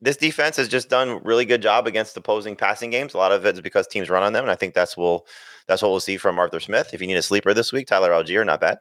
this 0.00 0.16
defense 0.16 0.56
has 0.56 0.68
just 0.68 0.88
done 0.88 1.20
really 1.24 1.44
good 1.44 1.62
job 1.62 1.86
against 1.86 2.16
opposing 2.16 2.54
passing 2.54 2.90
games. 2.90 3.14
A 3.14 3.18
lot 3.18 3.32
of 3.32 3.44
it 3.46 3.54
is 3.54 3.60
because 3.60 3.86
teams 3.86 4.10
run 4.10 4.22
on 4.22 4.32
them, 4.32 4.44
and 4.44 4.50
I 4.50 4.54
think 4.54 4.74
that's 4.74 4.96
will 4.96 5.26
that's 5.66 5.82
what 5.82 5.90
we'll 5.90 6.00
see 6.00 6.16
from 6.16 6.38
Arthur 6.38 6.60
Smith. 6.60 6.94
If 6.94 7.00
you 7.00 7.06
need 7.06 7.16
a 7.16 7.22
sleeper 7.22 7.52
this 7.52 7.72
week, 7.72 7.86
Tyler 7.86 8.10
Allgeier, 8.10 8.44
not 8.44 8.60
bad. 8.60 8.78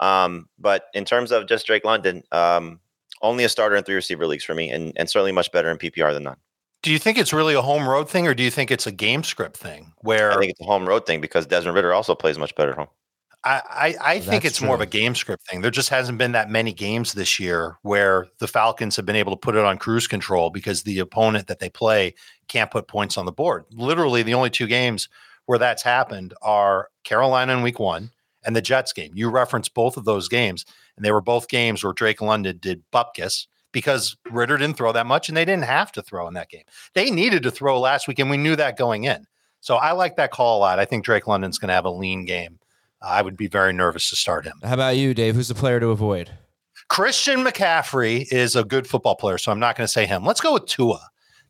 Um, 0.00 0.48
but 0.58 0.84
in 0.94 1.04
terms 1.04 1.32
of 1.32 1.46
just 1.48 1.66
Drake 1.66 1.84
London, 1.84 2.22
um, 2.32 2.80
only 3.22 3.44
a 3.44 3.48
starter 3.48 3.76
in 3.76 3.84
three 3.84 3.96
receiver 3.96 4.26
leagues 4.26 4.44
for 4.44 4.54
me, 4.54 4.70
and, 4.70 4.92
and 4.96 5.08
certainly 5.08 5.32
much 5.32 5.50
better 5.52 5.70
in 5.70 5.78
PPR 5.78 6.12
than 6.12 6.24
none. 6.24 6.36
Do 6.82 6.92
you 6.92 6.98
think 6.98 7.18
it's 7.18 7.32
really 7.32 7.54
a 7.54 7.62
home 7.62 7.88
road 7.88 8.08
thing 8.08 8.28
or 8.28 8.34
do 8.34 8.42
you 8.44 8.52
think 8.52 8.70
it's 8.70 8.86
a 8.86 8.92
game 8.92 9.24
script 9.24 9.56
thing 9.56 9.92
where 9.98 10.30
I 10.30 10.38
think 10.38 10.52
it's 10.52 10.60
a 10.60 10.64
home 10.64 10.88
road 10.88 11.06
thing 11.06 11.20
because 11.20 11.44
Desmond 11.44 11.74
Ridder 11.74 11.92
also 11.92 12.14
plays 12.14 12.38
much 12.38 12.54
better 12.54 12.70
at 12.70 12.78
home. 12.78 12.86
I, 13.48 13.62
I, 13.70 13.96
I 14.00 14.20
think 14.20 14.44
it's 14.44 14.60
more 14.60 14.74
of 14.74 14.82
a 14.82 14.86
game 14.86 15.14
script 15.14 15.48
thing. 15.48 15.62
There 15.62 15.70
just 15.70 15.88
hasn't 15.88 16.18
been 16.18 16.32
that 16.32 16.50
many 16.50 16.72
games 16.72 17.14
this 17.14 17.40
year 17.40 17.78
where 17.82 18.26
the 18.40 18.46
Falcons 18.46 18.94
have 18.96 19.06
been 19.06 19.16
able 19.16 19.32
to 19.32 19.38
put 19.38 19.54
it 19.54 19.64
on 19.64 19.78
cruise 19.78 20.06
control 20.06 20.50
because 20.50 20.82
the 20.82 20.98
opponent 20.98 21.46
that 21.46 21.58
they 21.58 21.70
play 21.70 22.14
can't 22.48 22.70
put 22.70 22.88
points 22.88 23.16
on 23.16 23.24
the 23.24 23.32
board. 23.32 23.64
Literally, 23.72 24.22
the 24.22 24.34
only 24.34 24.50
two 24.50 24.66
games 24.66 25.08
where 25.46 25.58
that's 25.58 25.82
happened 25.82 26.34
are 26.42 26.90
Carolina 27.04 27.54
in 27.54 27.62
week 27.62 27.78
one 27.78 28.10
and 28.44 28.54
the 28.54 28.60
Jets 28.60 28.92
game. 28.92 29.12
You 29.14 29.30
referenced 29.30 29.72
both 29.72 29.96
of 29.96 30.04
those 30.04 30.28
games, 30.28 30.66
and 30.96 31.04
they 31.04 31.12
were 31.12 31.22
both 31.22 31.48
games 31.48 31.82
where 31.82 31.94
Drake 31.94 32.20
London 32.20 32.58
did 32.60 32.82
bupkis 32.92 33.46
because 33.72 34.14
Ridder 34.30 34.58
didn't 34.58 34.76
throw 34.76 34.92
that 34.92 35.06
much 35.06 35.28
and 35.28 35.36
they 35.36 35.44
didn't 35.46 35.64
have 35.64 35.90
to 35.92 36.02
throw 36.02 36.28
in 36.28 36.34
that 36.34 36.50
game. 36.50 36.64
They 36.92 37.10
needed 37.10 37.42
to 37.44 37.50
throw 37.50 37.80
last 37.80 38.08
week, 38.08 38.18
and 38.18 38.28
we 38.28 38.36
knew 38.36 38.56
that 38.56 38.76
going 38.76 39.04
in. 39.04 39.26
So 39.60 39.76
I 39.76 39.92
like 39.92 40.16
that 40.16 40.32
call 40.32 40.58
a 40.58 40.60
lot. 40.60 40.78
I 40.78 40.84
think 40.84 41.04
Drake 41.04 41.26
London's 41.26 41.58
going 41.58 41.68
to 41.68 41.74
have 41.74 41.86
a 41.86 41.90
lean 41.90 42.26
game. 42.26 42.58
I 43.00 43.22
would 43.22 43.36
be 43.36 43.46
very 43.46 43.72
nervous 43.72 44.10
to 44.10 44.16
start 44.16 44.44
him. 44.44 44.54
How 44.62 44.74
about 44.74 44.96
you, 44.96 45.14
Dave? 45.14 45.34
Who's 45.34 45.48
the 45.48 45.54
player 45.54 45.80
to 45.80 45.88
avoid? 45.88 46.30
Christian 46.88 47.44
McCaffrey 47.44 48.26
is 48.32 48.56
a 48.56 48.64
good 48.64 48.86
football 48.86 49.14
player, 49.14 49.38
so 49.38 49.52
I'm 49.52 49.60
not 49.60 49.76
going 49.76 49.86
to 49.86 49.92
say 49.92 50.06
him. 50.06 50.24
Let's 50.24 50.40
go 50.40 50.54
with 50.54 50.66
Tua. 50.66 51.00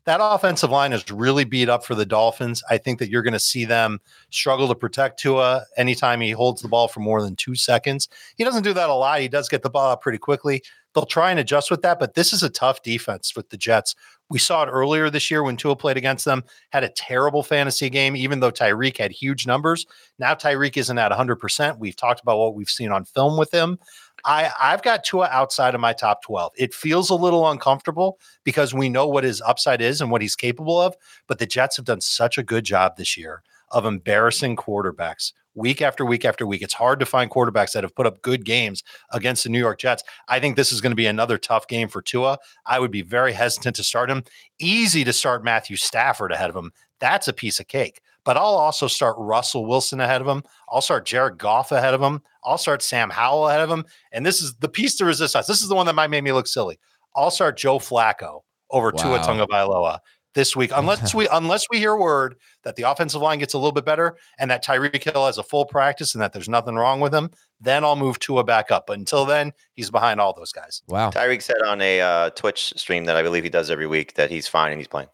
That 0.05 0.19
offensive 0.21 0.69
line 0.69 0.91
is 0.91 1.09
really 1.11 1.43
beat 1.43 1.69
up 1.69 1.85
for 1.85 1.93
the 1.93 2.05
Dolphins. 2.05 2.63
I 2.69 2.77
think 2.77 2.99
that 2.99 3.09
you're 3.09 3.21
going 3.21 3.33
to 3.33 3.39
see 3.39 3.65
them 3.65 3.99
struggle 4.31 4.67
to 4.67 4.75
protect 4.75 5.19
Tua 5.19 5.65
anytime 5.77 6.21
he 6.21 6.31
holds 6.31 6.61
the 6.61 6.67
ball 6.67 6.87
for 6.87 6.99
more 6.99 7.21
than 7.21 7.35
two 7.35 7.55
seconds. 7.55 8.09
He 8.35 8.43
doesn't 8.43 8.63
do 8.63 8.73
that 8.73 8.89
a 8.89 8.93
lot. 8.93 9.21
He 9.21 9.27
does 9.27 9.49
get 9.49 9.61
the 9.61 9.69
ball 9.69 9.91
out 9.91 10.01
pretty 10.01 10.17
quickly. 10.17 10.63
They'll 10.93 11.05
try 11.05 11.31
and 11.31 11.39
adjust 11.39 11.69
with 11.69 11.81
that, 11.83 11.99
but 11.99 12.15
this 12.15 12.33
is 12.33 12.41
a 12.41 12.49
tough 12.49 12.81
defense 12.81 13.35
with 13.35 13.49
the 13.49 13.57
Jets. 13.57 13.95
We 14.29 14.39
saw 14.39 14.63
it 14.63 14.67
earlier 14.67 15.09
this 15.09 15.31
year 15.31 15.43
when 15.43 15.57
Tua 15.57 15.75
played 15.75 15.97
against 15.97 16.25
them, 16.25 16.43
had 16.71 16.83
a 16.83 16.89
terrible 16.89 17.43
fantasy 17.43 17.89
game, 17.89 18.15
even 18.15 18.39
though 18.39 18.51
Tyreek 18.51 18.97
had 18.97 19.11
huge 19.11 19.47
numbers. 19.47 19.85
Now 20.19 20.33
Tyreek 20.33 20.77
isn't 20.77 20.97
at 20.97 21.11
100%. 21.11 21.77
We've 21.79 21.95
talked 21.95 22.21
about 22.21 22.37
what 22.37 22.55
we've 22.55 22.69
seen 22.69 22.91
on 22.91 23.05
film 23.05 23.37
with 23.37 23.51
him. 23.51 23.79
I, 24.25 24.51
I've 24.59 24.83
got 24.83 25.03
Tua 25.03 25.29
outside 25.31 25.73
of 25.73 25.81
my 25.81 25.93
top 25.93 26.21
12. 26.23 26.53
It 26.57 26.73
feels 26.73 27.09
a 27.09 27.15
little 27.15 27.49
uncomfortable 27.49 28.19
because 28.43 28.73
we 28.73 28.89
know 28.89 29.07
what 29.07 29.23
his 29.23 29.41
upside 29.41 29.81
is 29.81 30.01
and 30.01 30.11
what 30.11 30.21
he's 30.21 30.35
capable 30.35 30.79
of, 30.79 30.95
but 31.27 31.39
the 31.39 31.45
Jets 31.45 31.77
have 31.77 31.85
done 31.85 32.01
such 32.01 32.37
a 32.37 32.43
good 32.43 32.65
job 32.65 32.97
this 32.97 33.17
year 33.17 33.41
of 33.71 33.85
embarrassing 33.85 34.55
quarterbacks 34.55 35.33
week 35.59 35.81
after 35.81 36.05
week 36.05 36.25
after 36.25 36.47
week. 36.47 36.61
It's 36.61 36.73
hard 36.73 36.99
to 37.01 37.05
find 37.05 37.29
quarterbacks 37.29 37.73
that 37.73 37.83
have 37.83 37.93
put 37.93 38.07
up 38.07 38.21
good 38.21 38.45
games 38.45 38.83
against 39.11 39.43
the 39.43 39.49
New 39.49 39.59
York 39.59 39.79
Jets. 39.79 40.03
I 40.27 40.39
think 40.39 40.55
this 40.55 40.71
is 40.71 40.81
going 40.81 40.91
to 40.91 40.95
be 40.95 41.05
another 41.05 41.37
tough 41.37 41.67
game 41.67 41.89
for 41.89 42.01
Tua. 42.01 42.39
I 42.65 42.79
would 42.79 42.91
be 42.91 43.01
very 43.01 43.33
hesitant 43.33 43.75
to 43.75 43.83
start 43.83 44.09
him. 44.09 44.23
Easy 44.59 45.03
to 45.03 45.13
start 45.13 45.43
Matthew 45.43 45.75
Stafford 45.75 46.31
ahead 46.31 46.49
of 46.49 46.55
him. 46.55 46.71
That's 46.99 47.27
a 47.27 47.33
piece 47.33 47.59
of 47.59 47.67
cake. 47.67 48.01
But 48.25 48.37
I'll 48.37 48.43
also 48.43 48.87
start 48.87 49.15
Russell 49.17 49.65
Wilson 49.65 49.99
ahead 49.99 50.21
of 50.21 50.27
him. 50.27 50.43
I'll 50.69 50.81
start 50.81 51.05
Jared 51.05 51.37
Goff 51.37 51.71
ahead 51.71 51.93
of 51.93 52.01
him. 52.01 52.21
I'll 52.43 52.57
start 52.57 52.81
Sam 52.81 53.09
Howell 53.09 53.47
ahead 53.47 53.61
of 53.61 53.69
him. 53.69 53.85
And 54.11 54.25
this 54.25 54.41
is 54.41 54.55
the 54.55 54.69
piece 54.69 54.95
to 54.97 55.05
resist 55.05 55.35
us. 55.35 55.47
This 55.47 55.61
is 55.61 55.69
the 55.69 55.75
one 55.75 55.85
that 55.85 55.95
might 55.95 56.09
make 56.09 56.23
me 56.23 56.31
look 56.31 56.47
silly. 56.47 56.79
I'll 57.15 57.31
start 57.31 57.57
Joe 57.57 57.79
Flacco 57.79 58.41
over 58.69 58.91
wow. 58.93 59.01
Tua 59.01 59.19
Tagovailoa 59.19 59.99
this 60.39 60.55
week, 60.55 60.71
unless 60.73 61.13
we 61.19 61.27
unless 61.31 61.65
we 61.69 61.79
hear 61.79 61.97
word 61.97 62.35
that 62.63 62.77
the 62.77 62.83
offensive 62.83 63.21
line 63.21 63.39
gets 63.39 63.53
a 63.53 63.57
little 63.57 63.73
bit 63.73 63.83
better 63.83 64.15
and 64.39 64.49
that 64.49 64.63
Tyreek 64.63 65.03
Hill 65.03 65.25
has 65.25 65.37
a 65.37 65.43
full 65.43 65.65
practice 65.65 66.15
and 66.15 66.21
that 66.21 66.31
there's 66.31 66.47
nothing 66.47 66.75
wrong 66.75 67.01
with 67.01 67.13
him, 67.13 67.29
then 67.59 67.83
I'll 67.83 67.97
move 67.97 68.19
Tua 68.19 68.45
back 68.45 68.71
up. 68.71 68.87
But 68.87 68.99
until 68.99 69.25
then, 69.25 69.51
he's 69.73 69.91
behind 69.91 70.21
all 70.21 70.33
those 70.33 70.53
guys. 70.53 70.81
Wow. 70.87 71.11
Tyreek 71.11 71.41
said 71.41 71.61
on 71.65 71.81
a 71.81 71.99
uh, 71.99 72.29
Twitch 72.31 72.73
stream 72.77 73.03
that 73.05 73.17
I 73.17 73.21
believe 73.21 73.43
he 73.43 73.49
does 73.49 73.69
every 73.69 73.87
week 73.87 74.13
that 74.13 74.31
he's 74.31 74.47
fine 74.47 74.71
and 74.71 74.79
he's 74.79 74.87
playing. 74.87 75.09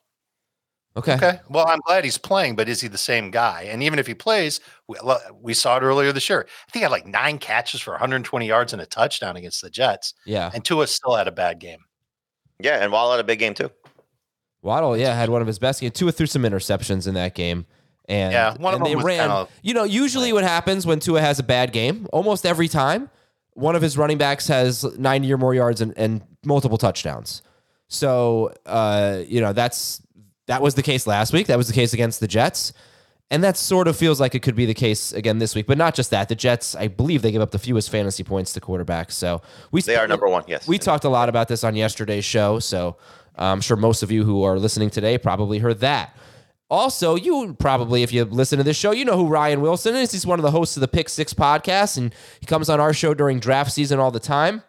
Okay. 0.98 1.16
Okay. 1.16 1.40
Well, 1.50 1.68
I'm 1.68 1.80
glad 1.86 2.06
he's 2.06 2.20
playing, 2.20 2.56
but 2.56 2.70
is 2.70 2.80
he 2.80 2.88
the 2.88 2.98
same 2.98 3.32
guy? 3.32 3.64
And 3.64 3.84
even 3.84 4.00
if 4.00 4.08
he 4.08 4.14
plays, 4.14 4.62
we, 4.88 4.96
we 5.42 5.54
saw 5.54 5.76
it 5.76 5.82
earlier 5.82 6.14
this 6.14 6.30
year. 6.30 6.46
I 6.48 6.72
think 6.72 6.80
he 6.80 6.84
had 6.84 6.92
like 6.92 7.08
nine 7.08 7.40
catches 7.40 7.82
for 7.82 7.92
120 7.92 8.48
yards 8.48 8.74
and 8.74 8.82
a 8.82 8.86
touchdown 8.86 9.36
against 9.36 9.62
the 9.62 9.70
Jets. 9.70 10.14
Yeah. 10.26 10.52
And 10.54 10.64
Tua 10.64 10.88
still 10.88 11.16
had 11.16 11.28
a 11.28 11.34
bad 11.34 11.60
game. 11.60 11.80
Yeah, 12.60 12.82
and 12.82 12.92
Waddle 12.92 13.12
had 13.12 13.20
a 13.20 13.26
big 13.26 13.40
game 13.40 13.54
too. 13.54 13.70
Waddle, 14.66 14.98
yeah, 14.98 15.16
had 15.16 15.30
one 15.30 15.42
of 15.42 15.48
his 15.48 15.60
best 15.60 15.80
games. 15.80 15.94
Tua 15.94 16.12
threw 16.12 16.26
some 16.26 16.44
interceptions 16.44 17.08
in 17.08 17.14
that 17.14 17.36
game. 17.36 17.66
And, 18.08 18.34
yeah, 18.34 18.56
one 18.58 18.74
and 18.74 18.84
of 18.84 18.90
them 18.90 19.00
they 19.00 19.04
ran. 19.04 19.20
Kind 19.20 19.32
of, 19.32 19.52
you 19.62 19.74
know, 19.74 19.84
usually 19.84 20.34
what 20.34 20.44
happens 20.44 20.86
when 20.86 21.00
Tua 21.00 21.22
has 21.22 21.40
a 21.40 21.44
bad 21.44 21.72
game, 21.72 22.08
almost 22.12 22.46
every 22.46 22.68
time, 22.68 23.10
one 23.54 23.76
of 23.76 23.82
his 23.82 23.98
running 23.98 24.18
backs 24.18 24.48
has 24.48 24.84
90 24.84 25.32
or 25.34 25.38
more 25.38 25.56
yards 25.56 25.82
and, 25.82 25.94
and 25.98 26.22
multiple 26.44 26.78
touchdowns. 26.78 27.42
So, 27.88 28.54
uh, 28.66 29.22
you 29.26 29.42
know, 29.42 29.54
that's 29.54 30.02
that 30.48 30.62
was 30.62 30.76
the 30.76 30.84
case 30.84 31.08
last 31.08 31.34
week. 31.34 31.48
That 31.48 31.58
was 31.58 31.68
the 31.68 31.74
case 31.74 31.94
against 31.94 32.20
the 32.20 32.28
Jets. 32.28 32.74
And 33.32 33.44
that 33.44 33.58
sort 33.58 33.88
of 33.88 33.98
feels 33.98 34.20
like 34.20 34.36
it 34.36 34.44
could 34.44 34.56
be 34.56 34.68
the 34.68 34.76
case 34.76 35.12
again 35.12 35.40
this 35.40 35.56
week, 35.56 35.66
but 35.66 35.80
not 35.80 35.96
just 35.96 36.12
that. 36.12 36.30
The 36.30 36.36
Jets, 36.36 36.76
I 36.76 36.88
believe, 36.88 37.24
they 37.24 37.32
give 37.32 37.42
up 37.42 37.50
the 37.50 37.58
fewest 37.58 37.90
fantasy 37.90 38.24
points 38.24 38.54
to 38.54 38.62
quarterbacks. 38.62 39.14
So 39.14 39.42
we 39.72 39.82
they 39.82 39.96
are 39.96 40.08
number 40.08 40.28
one. 40.28 40.44
Yes, 40.48 40.68
we 40.68 40.78
talked 40.78 41.06
a 41.06 41.10
lot 41.10 41.28
about 41.28 41.48
this 41.48 41.64
on 41.64 41.76
yesterday's 41.76 42.24
show. 42.24 42.60
So 42.60 42.98
I'm 43.38 43.62
sure 43.62 43.78
most 43.78 44.04
of 44.04 44.12
you 44.12 44.24
who 44.24 44.44
are 44.44 44.58
listening 44.58 44.90
today 44.90 45.18
probably 45.18 45.60
heard 45.60 45.80
that. 45.80 46.16
Also, 46.70 47.16
you 47.16 47.56
probably, 47.60 48.02
if 48.02 48.12
you 48.12 48.26
listen 48.26 48.58
to 48.58 48.64
this 48.64 48.78
show, 48.78 48.92
you 48.92 49.06
know 49.06 49.18
who 49.18 49.28
Ryan 49.28 49.62
Wilson 49.62 49.96
is. 49.96 50.12
He's 50.12 50.26
one 50.26 50.40
of 50.40 50.44
the 50.44 50.52
hosts 50.52 50.76
of 50.76 50.82
the 50.82 50.88
Pick 50.88 51.10
Six 51.10 51.34
podcast, 51.34 51.98
and 51.98 52.14
he 52.40 52.48
comes 52.48 52.70
on 52.70 52.80
our 52.80 52.94
show 52.94 53.14
during 53.14 53.40
draft 53.40 53.72
season 53.72 54.00
all 54.00 54.12
the 54.12 54.20
time. 54.20 54.64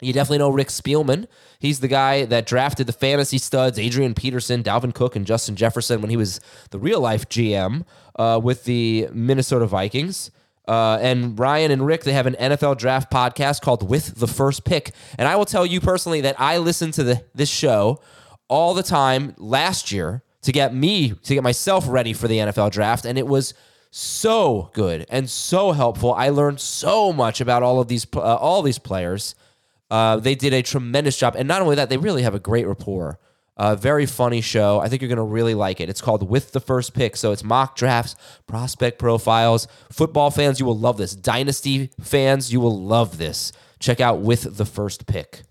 You 0.00 0.12
definitely 0.12 0.38
know 0.38 0.50
Rick 0.50 0.68
Spielman. 0.68 1.26
He's 1.58 1.80
the 1.80 1.88
guy 1.88 2.24
that 2.24 2.46
drafted 2.46 2.86
the 2.86 2.92
fantasy 2.92 3.38
studs, 3.38 3.78
Adrian 3.78 4.14
Peterson, 4.14 4.62
Dalvin 4.62 4.94
Cook, 4.94 5.14
and 5.14 5.26
Justin 5.26 5.56
Jefferson 5.56 6.00
when 6.00 6.10
he 6.10 6.16
was 6.16 6.40
the 6.70 6.78
real 6.78 7.00
life 7.00 7.28
GM 7.28 7.84
uh, 8.16 8.40
with 8.42 8.64
the 8.64 9.08
Minnesota 9.12 9.66
Vikings. 9.66 10.30
Uh, 10.70 10.98
and 11.02 11.36
Ryan 11.36 11.72
and 11.72 11.84
Rick, 11.84 12.04
they 12.04 12.12
have 12.12 12.28
an 12.28 12.36
NFL 12.38 12.78
draft 12.78 13.10
podcast 13.10 13.60
called 13.60 13.90
With 13.90 14.14
the 14.20 14.28
First 14.28 14.64
Pick. 14.64 14.92
And 15.18 15.26
I 15.26 15.34
will 15.34 15.44
tell 15.44 15.66
you 15.66 15.80
personally 15.80 16.20
that 16.20 16.36
I 16.38 16.58
listened 16.58 16.94
to 16.94 17.02
the, 17.02 17.24
this 17.34 17.48
show 17.48 18.00
all 18.46 18.72
the 18.72 18.84
time 18.84 19.34
last 19.36 19.90
year 19.90 20.22
to 20.42 20.52
get 20.52 20.72
me, 20.72 21.10
to 21.10 21.34
get 21.34 21.42
myself 21.42 21.86
ready 21.88 22.12
for 22.12 22.28
the 22.28 22.38
NFL 22.38 22.70
draft. 22.70 23.04
And 23.04 23.18
it 23.18 23.26
was 23.26 23.52
so 23.90 24.70
good 24.72 25.06
and 25.08 25.28
so 25.28 25.72
helpful. 25.72 26.14
I 26.14 26.28
learned 26.28 26.60
so 26.60 27.12
much 27.12 27.40
about 27.40 27.64
all 27.64 27.80
of 27.80 27.88
these, 27.88 28.06
uh, 28.14 28.20
all 28.20 28.62
these 28.62 28.78
players. 28.78 29.34
Uh, 29.90 30.18
they 30.18 30.36
did 30.36 30.54
a 30.54 30.62
tremendous 30.62 31.18
job. 31.18 31.34
And 31.36 31.48
not 31.48 31.62
only 31.62 31.74
that, 31.74 31.88
they 31.88 31.96
really 31.96 32.22
have 32.22 32.36
a 32.36 32.38
great 32.38 32.68
rapport. 32.68 33.18
Uh, 33.60 33.76
very 33.76 34.06
funny 34.06 34.40
show. 34.40 34.80
I 34.80 34.88
think 34.88 35.02
you're 35.02 35.10
going 35.10 35.18
to 35.18 35.22
really 35.22 35.52
like 35.52 35.82
it. 35.82 35.90
It's 35.90 36.00
called 36.00 36.26
With 36.26 36.52
the 36.52 36.60
First 36.60 36.94
Pick. 36.94 37.14
So 37.14 37.30
it's 37.30 37.44
mock 37.44 37.76
drafts, 37.76 38.16
prospect 38.46 38.98
profiles. 38.98 39.68
Football 39.92 40.30
fans, 40.30 40.58
you 40.58 40.64
will 40.64 40.78
love 40.78 40.96
this. 40.96 41.14
Dynasty 41.14 41.90
fans, 42.00 42.50
you 42.50 42.58
will 42.58 42.82
love 42.82 43.18
this. 43.18 43.52
Check 43.78 44.00
out 44.00 44.20
With 44.20 44.56
the 44.56 44.64
First 44.64 45.06
Pick. 45.06 45.42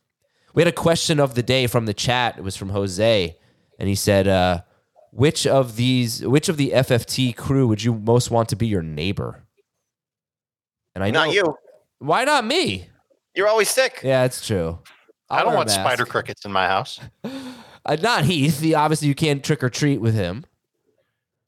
We 0.55 0.61
had 0.63 0.67
a 0.67 0.75
question 0.75 1.19
of 1.19 1.35
the 1.35 1.43
day 1.43 1.67
from 1.67 1.85
the 1.85 1.93
chat. 1.93 2.35
It 2.39 2.43
was 2.43 2.55
from 2.57 2.69
Jose, 2.69 3.37
and 3.77 3.87
he 3.87 3.93
said, 3.93 4.27
uh, 4.27 4.61
"Which 5.11 5.45
of 5.45 5.75
these, 5.75 6.25
which 6.25 6.49
of 6.49 6.57
the 6.57 6.71
FFT 6.73 7.31
crew 7.31 7.67
would 7.67 7.83
you 7.83 7.93
most 7.93 8.31
want 8.31 8.49
to 8.49 8.55
be 8.55 8.65
your 8.65 8.81
neighbor?" 8.81 9.43
And 10.95 11.03
I 11.03 11.11
know 11.11 11.25
not 11.25 11.33
you. 11.35 11.55
Why 11.99 12.23
not 12.23 12.43
me? 12.43 12.89
You're 13.35 13.47
always 13.47 13.69
sick. 13.69 14.01
Yeah, 14.03 14.23
it's 14.23 14.45
true. 14.45 14.79
I'll 15.29 15.41
I 15.41 15.41
do 15.41 15.49
not 15.49 15.55
want 15.57 15.69
spider 15.69 16.07
crickets 16.07 16.43
in 16.43 16.51
my 16.51 16.65
house. 16.65 16.99
Uh, 17.89 17.97
not 18.01 18.23
Heath. 18.25 18.59
The, 18.59 18.75
obviously, 18.75 19.07
you 19.07 19.15
can't 19.15 19.43
trick 19.43 19.63
or 19.63 19.69
treat 19.69 19.99
with 19.99 20.13
him. 20.13 20.45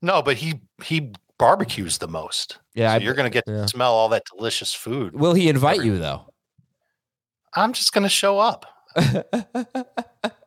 No, 0.02 0.24
but 0.24 0.38
he 0.38 0.60
he 0.84 1.14
barbecues 1.38 2.00
the 2.00 2.08
most. 2.08 2.58
Yeah, 2.74 2.90
so 2.90 2.96
I, 2.96 2.98
you're 2.98 3.14
going 3.14 3.30
to 3.30 3.34
get 3.34 3.44
yeah. 3.46 3.62
to 3.62 3.68
smell 3.68 3.94
all 3.94 4.10
that 4.10 4.24
delicious 4.36 4.74
food. 4.74 5.14
Will 5.14 5.36
he 5.36 5.50
invite 5.50 5.78
every, 5.78 5.88
you 5.88 6.00
though? 6.00 6.34
I'm 7.54 7.74
just 7.74 7.94
going 7.94 8.04
to 8.04 8.10
show 8.10 8.40
up. 8.40 8.66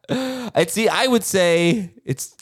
I'd 0.09 0.71
see. 0.71 0.89
I 0.89 1.07
would 1.07 1.23
say 1.23 1.95
it's. 2.05 2.37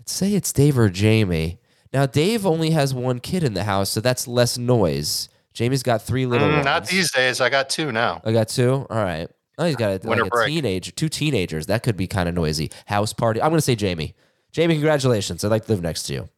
I'd 0.00 0.08
say 0.08 0.34
it's 0.34 0.52
Dave 0.52 0.76
or 0.76 0.90
Jamey. 0.90 1.58
Now 1.92 2.06
Dave 2.06 2.44
only 2.44 2.70
has 2.70 2.92
one 2.92 3.20
kid 3.20 3.44
in 3.44 3.54
the 3.54 3.62
house, 3.62 3.90
so 3.90 4.00
that's 4.00 4.26
less 4.26 4.58
noise. 4.58 5.28
Jamey's 5.54 5.84
got 5.84 6.02
three 6.02 6.26
little. 6.26 6.48
Mm, 6.48 6.64
not 6.64 6.88
these 6.88 7.12
days. 7.12 7.40
I 7.40 7.48
got 7.48 7.70
two 7.70 7.92
now. 7.92 8.20
I 8.24 8.32
got 8.32 8.48
two. 8.48 8.86
All 8.90 9.04
right. 9.04 9.30
Oh, 9.58 9.64
he's 9.64 9.76
got 9.76 10.04
a, 10.04 10.08
like 10.08 10.18
a 10.18 10.46
teenager, 10.46 10.90
two 10.92 11.08
teenagers. 11.08 11.66
That 11.66 11.82
could 11.82 11.96
be 11.96 12.06
kind 12.06 12.28
of 12.28 12.34
noisy. 12.34 12.70
House 12.86 13.12
party. 13.12 13.40
I'm 13.40 13.50
going 13.50 13.58
to 13.58 13.62
say 13.62 13.76
Jamey. 13.76 14.14
Jamey, 14.52 14.72
congratulations. 14.72 15.44
I'd 15.44 15.50
like 15.50 15.66
to 15.66 15.72
live 15.72 15.82
next 15.82 16.04
to 16.04 16.14
you. 16.14 16.28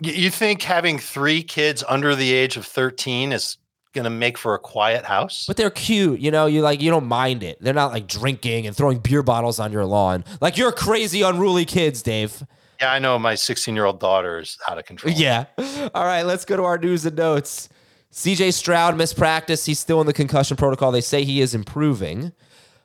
You 0.00 0.30
think 0.30 0.62
having 0.62 0.98
three 0.98 1.42
kids 1.42 1.82
under 1.88 2.14
the 2.14 2.32
age 2.32 2.56
of 2.56 2.64
13 2.64 3.32
is 3.32 3.56
going 3.94 4.04
to 4.04 4.10
make 4.10 4.38
for 4.38 4.54
a 4.54 4.58
quiet 4.58 5.04
house? 5.04 5.44
But 5.46 5.56
they're 5.56 5.70
cute. 5.70 6.20
You 6.20 6.30
know, 6.30 6.46
you 6.46 6.60
like, 6.60 6.80
you 6.80 6.90
don't 6.90 7.06
mind 7.06 7.42
it. 7.42 7.58
They're 7.60 7.74
not 7.74 7.92
like 7.92 8.06
drinking 8.06 8.66
and 8.66 8.76
throwing 8.76 8.98
beer 8.98 9.22
bottles 9.22 9.58
on 9.58 9.72
your 9.72 9.84
lawn. 9.84 10.24
Like 10.40 10.56
you're 10.56 10.72
crazy, 10.72 11.22
unruly 11.22 11.64
kids, 11.64 12.02
Dave. 12.02 12.44
Yeah, 12.80 12.92
I 12.92 13.00
know 13.00 13.18
my 13.18 13.34
16 13.34 13.74
year 13.74 13.86
old 13.86 13.98
daughter 13.98 14.38
is 14.38 14.56
out 14.68 14.78
of 14.78 14.84
control. 14.84 15.12
Yeah. 15.12 15.46
All 15.94 16.04
right, 16.04 16.22
let's 16.22 16.44
go 16.44 16.56
to 16.56 16.62
our 16.62 16.78
news 16.78 17.04
and 17.04 17.16
notes. 17.16 17.68
CJ 18.12 18.54
Stroud 18.54 18.96
missed 18.96 19.16
practice. 19.16 19.66
He's 19.66 19.78
still 19.78 20.00
in 20.00 20.06
the 20.06 20.12
concussion 20.12 20.56
protocol. 20.56 20.92
They 20.92 21.00
say 21.00 21.24
he 21.24 21.40
is 21.40 21.54
improving. 21.54 22.32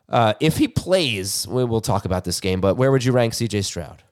Uh, 0.09 0.33
if 0.39 0.57
he 0.57 0.67
plays, 0.67 1.47
we 1.47 1.63
will 1.63 1.81
talk 1.81 2.05
about 2.05 2.23
this 2.23 2.39
game, 2.39 2.61
but 2.61 2.75
where 2.75 2.91
would 2.91 3.03
you 3.03 3.11
rank 3.11 3.33
CJ 3.33 3.63
Stroud? 3.63 4.03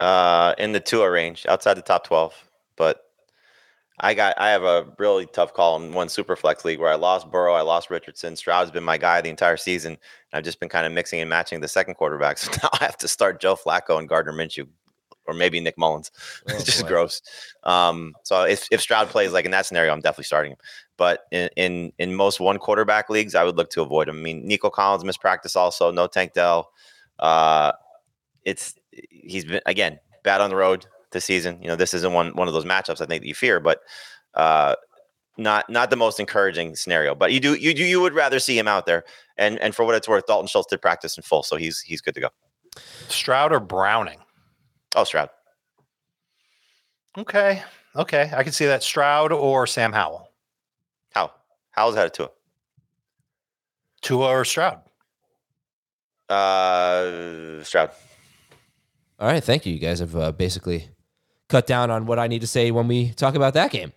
Uh, 0.00 0.54
in 0.58 0.72
the 0.72 0.80
Tua 0.80 1.10
range, 1.10 1.44
outside 1.48 1.74
the 1.74 1.82
top 1.82 2.04
12. 2.04 2.32
But 2.76 3.02
I 4.00 4.14
got 4.14 4.34
I 4.38 4.50
have 4.50 4.62
a 4.62 4.86
really 4.98 5.26
tough 5.26 5.52
call 5.52 5.82
in 5.82 5.92
one 5.92 6.08
super 6.08 6.36
flex 6.36 6.64
league 6.64 6.78
where 6.78 6.90
I 6.90 6.94
lost 6.94 7.30
Burrow, 7.30 7.54
I 7.54 7.62
lost 7.62 7.90
Richardson. 7.90 8.36
Stroud's 8.36 8.70
been 8.70 8.84
my 8.84 8.96
guy 8.96 9.20
the 9.20 9.28
entire 9.28 9.56
season. 9.56 9.92
And 9.92 10.38
I've 10.38 10.44
just 10.44 10.60
been 10.60 10.68
kind 10.68 10.86
of 10.86 10.92
mixing 10.92 11.20
and 11.20 11.28
matching 11.28 11.60
the 11.60 11.68
second 11.68 11.94
quarterback. 11.94 12.38
So 12.48 12.52
now 12.62 12.70
I 12.74 12.84
have 12.84 12.98
to 12.98 13.08
start 13.08 13.40
Joe 13.40 13.56
Flacco 13.56 13.98
and 13.98 14.08
Gardner 14.08 14.32
Minshew 14.32 14.68
or 15.26 15.34
maybe 15.34 15.60
Nick 15.60 15.76
Mullens. 15.76 16.10
Oh, 16.48 16.54
it's 16.54 16.64
just 16.64 16.82
boy. 16.82 16.88
gross. 16.88 17.22
Um, 17.64 18.14
so 18.22 18.44
if, 18.44 18.68
if 18.70 18.80
Stroud 18.80 19.08
plays 19.08 19.32
like 19.32 19.44
in 19.44 19.50
that 19.50 19.66
scenario, 19.66 19.92
I'm 19.92 20.00
definitely 20.00 20.24
starting 20.24 20.52
him. 20.52 20.58
But 20.98 21.20
in, 21.30 21.48
in, 21.56 21.92
in 21.98 22.14
most 22.14 22.40
one 22.40 22.58
quarterback 22.58 23.08
leagues, 23.08 23.34
I 23.34 23.44
would 23.44 23.56
look 23.56 23.70
to 23.70 23.82
avoid 23.82 24.08
him. 24.08 24.18
I 24.18 24.20
mean, 24.20 24.46
Nico 24.46 24.68
Collins 24.68 25.04
missed 25.04 25.20
practice 25.20 25.56
also. 25.56 25.90
No 25.90 26.06
Tank 26.06 26.34
Dell. 26.34 26.70
Uh, 27.18 27.72
it's 28.44 28.74
he's 29.10 29.44
been 29.44 29.60
again 29.64 29.98
bad 30.24 30.40
on 30.40 30.50
the 30.50 30.56
road 30.56 30.86
this 31.12 31.24
season. 31.24 31.62
You 31.62 31.68
know, 31.68 31.76
this 31.76 31.94
isn't 31.94 32.12
one 32.12 32.34
one 32.34 32.48
of 32.48 32.54
those 32.54 32.64
matchups 32.64 33.00
I 33.00 33.06
think 33.06 33.22
that 33.22 33.28
you 33.28 33.34
fear, 33.34 33.60
but 33.60 33.80
uh, 34.34 34.74
not 35.36 35.70
not 35.70 35.90
the 35.90 35.96
most 35.96 36.20
encouraging 36.20 36.74
scenario. 36.76 37.14
But 37.14 37.32
you 37.32 37.40
do 37.40 37.54
you 37.54 37.72
do 37.72 37.84
you 37.84 38.00
would 38.00 38.14
rather 38.14 38.38
see 38.38 38.58
him 38.58 38.68
out 38.68 38.86
there. 38.86 39.04
And 39.36 39.58
and 39.60 39.74
for 39.74 39.84
what 39.84 39.94
it's 39.94 40.08
worth, 40.08 40.26
Dalton 40.26 40.48
Schultz 40.48 40.68
did 40.68 40.82
practice 40.82 41.16
in 41.16 41.22
full, 41.22 41.42
so 41.42 41.56
he's 41.56 41.80
he's 41.80 42.00
good 42.00 42.14
to 42.14 42.20
go. 42.20 42.28
Stroud 43.08 43.52
or 43.52 43.60
Browning? 43.60 44.18
Oh, 44.96 45.04
Stroud. 45.04 45.30
Okay. 47.16 47.62
Okay. 47.96 48.30
I 48.34 48.42
can 48.42 48.52
see 48.52 48.66
that. 48.66 48.82
Stroud 48.82 49.32
or 49.32 49.66
Sam 49.66 49.92
Howell? 49.92 50.27
How? 51.78 51.82
Howell's 51.84 51.94
had 51.94 52.06
it 52.06 52.14
to 52.14 52.24
it. 52.24 52.32
Tua 54.02 54.26
or 54.26 54.44
Stroud? 54.44 54.80
Uh, 56.28 57.62
Stroud. 57.62 57.90
All 59.20 59.28
right, 59.28 59.42
thank 59.42 59.64
you. 59.64 59.74
You 59.74 59.78
guys 59.78 60.00
have 60.00 60.16
uh, 60.16 60.32
basically 60.32 60.88
cut 61.48 61.68
down 61.68 61.92
on 61.92 62.06
what 62.06 62.18
I 62.18 62.26
need 62.26 62.40
to 62.40 62.48
say 62.48 62.72
when 62.72 62.88
we 62.88 63.10
talk 63.10 63.36
about 63.36 63.54
that 63.54 63.70
game. 63.70 63.92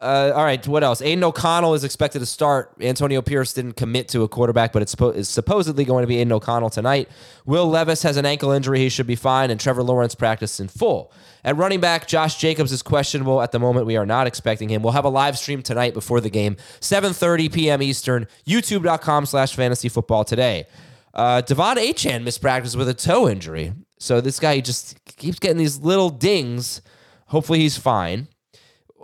Uh, 0.00 0.32
all 0.34 0.44
right, 0.44 0.66
what 0.66 0.82
else? 0.82 1.00
Aidan 1.00 1.24
O'Connell 1.24 1.72
is 1.72 1.84
expected 1.84 2.18
to 2.18 2.26
start. 2.26 2.74
Antonio 2.80 3.22
Pierce 3.22 3.54
didn't 3.54 3.74
commit 3.74 4.08
to 4.08 4.22
a 4.22 4.28
quarterback, 4.28 4.72
but 4.72 4.82
it's 4.82 4.94
is 5.16 5.28
supposedly 5.28 5.84
going 5.84 6.02
to 6.02 6.06
be 6.06 6.18
Aidan 6.18 6.32
O'Connell 6.32 6.68
tonight. 6.68 7.08
Will 7.46 7.66
Levis 7.66 8.02
has 8.02 8.16
an 8.16 8.26
ankle 8.26 8.50
injury; 8.50 8.80
he 8.80 8.88
should 8.88 9.06
be 9.06 9.14
fine. 9.14 9.50
And 9.50 9.58
Trevor 9.58 9.82
Lawrence 9.82 10.14
practiced 10.14 10.58
in 10.58 10.68
full. 10.68 11.12
At 11.44 11.56
running 11.56 11.80
back, 11.80 12.08
Josh 12.08 12.36
Jacobs 12.36 12.72
is 12.72 12.82
questionable 12.82 13.40
at 13.40 13.52
the 13.52 13.58
moment. 13.58 13.86
We 13.86 13.96
are 13.96 14.04
not 14.04 14.26
expecting 14.26 14.68
him. 14.68 14.82
We'll 14.82 14.92
have 14.92 15.04
a 15.04 15.10
live 15.10 15.38
stream 15.38 15.62
tonight 15.62 15.94
before 15.94 16.20
the 16.20 16.30
game, 16.30 16.56
7:30 16.80 17.52
p.m. 17.52 17.80
Eastern. 17.80 18.26
YouTube.com/slash 18.46 19.54
Fantasy 19.54 19.88
Football 19.88 20.24
today. 20.24 20.66
Uh, 21.14 21.40
De'Von 21.40 21.76
Achane 21.76 22.24
mispracticed 22.24 22.76
with 22.76 22.88
a 22.88 22.94
toe 22.94 23.28
injury, 23.28 23.72
so 23.98 24.20
this 24.20 24.40
guy 24.40 24.60
just 24.60 25.02
keeps 25.04 25.38
getting 25.38 25.58
these 25.58 25.78
little 25.78 26.10
dings. 26.10 26.82
Hopefully, 27.28 27.60
he's 27.60 27.78
fine 27.78 28.28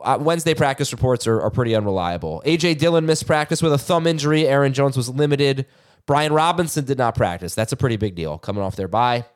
uh, 0.02 0.18
Wednesday 0.20 0.54
practice 0.54 0.92
reports 0.92 1.26
are, 1.26 1.40
are 1.40 1.50
pretty 1.50 1.74
unreliable. 1.74 2.42
AJ 2.46 2.78
Dillon 2.78 3.06
missed 3.06 3.26
practice 3.26 3.62
with 3.62 3.72
a 3.72 3.78
thumb 3.78 4.06
injury. 4.06 4.46
Aaron 4.46 4.72
Jones 4.72 4.96
was 4.96 5.08
limited. 5.08 5.66
Brian 6.06 6.32
Robinson 6.32 6.84
did 6.84 6.98
not 6.98 7.14
practice. 7.14 7.54
That's 7.54 7.72
a 7.72 7.76
pretty 7.76 7.96
big 7.96 8.14
deal 8.14 8.38
coming 8.38 8.62
off 8.62 8.76
their 8.76 8.88
bye. 8.88 9.26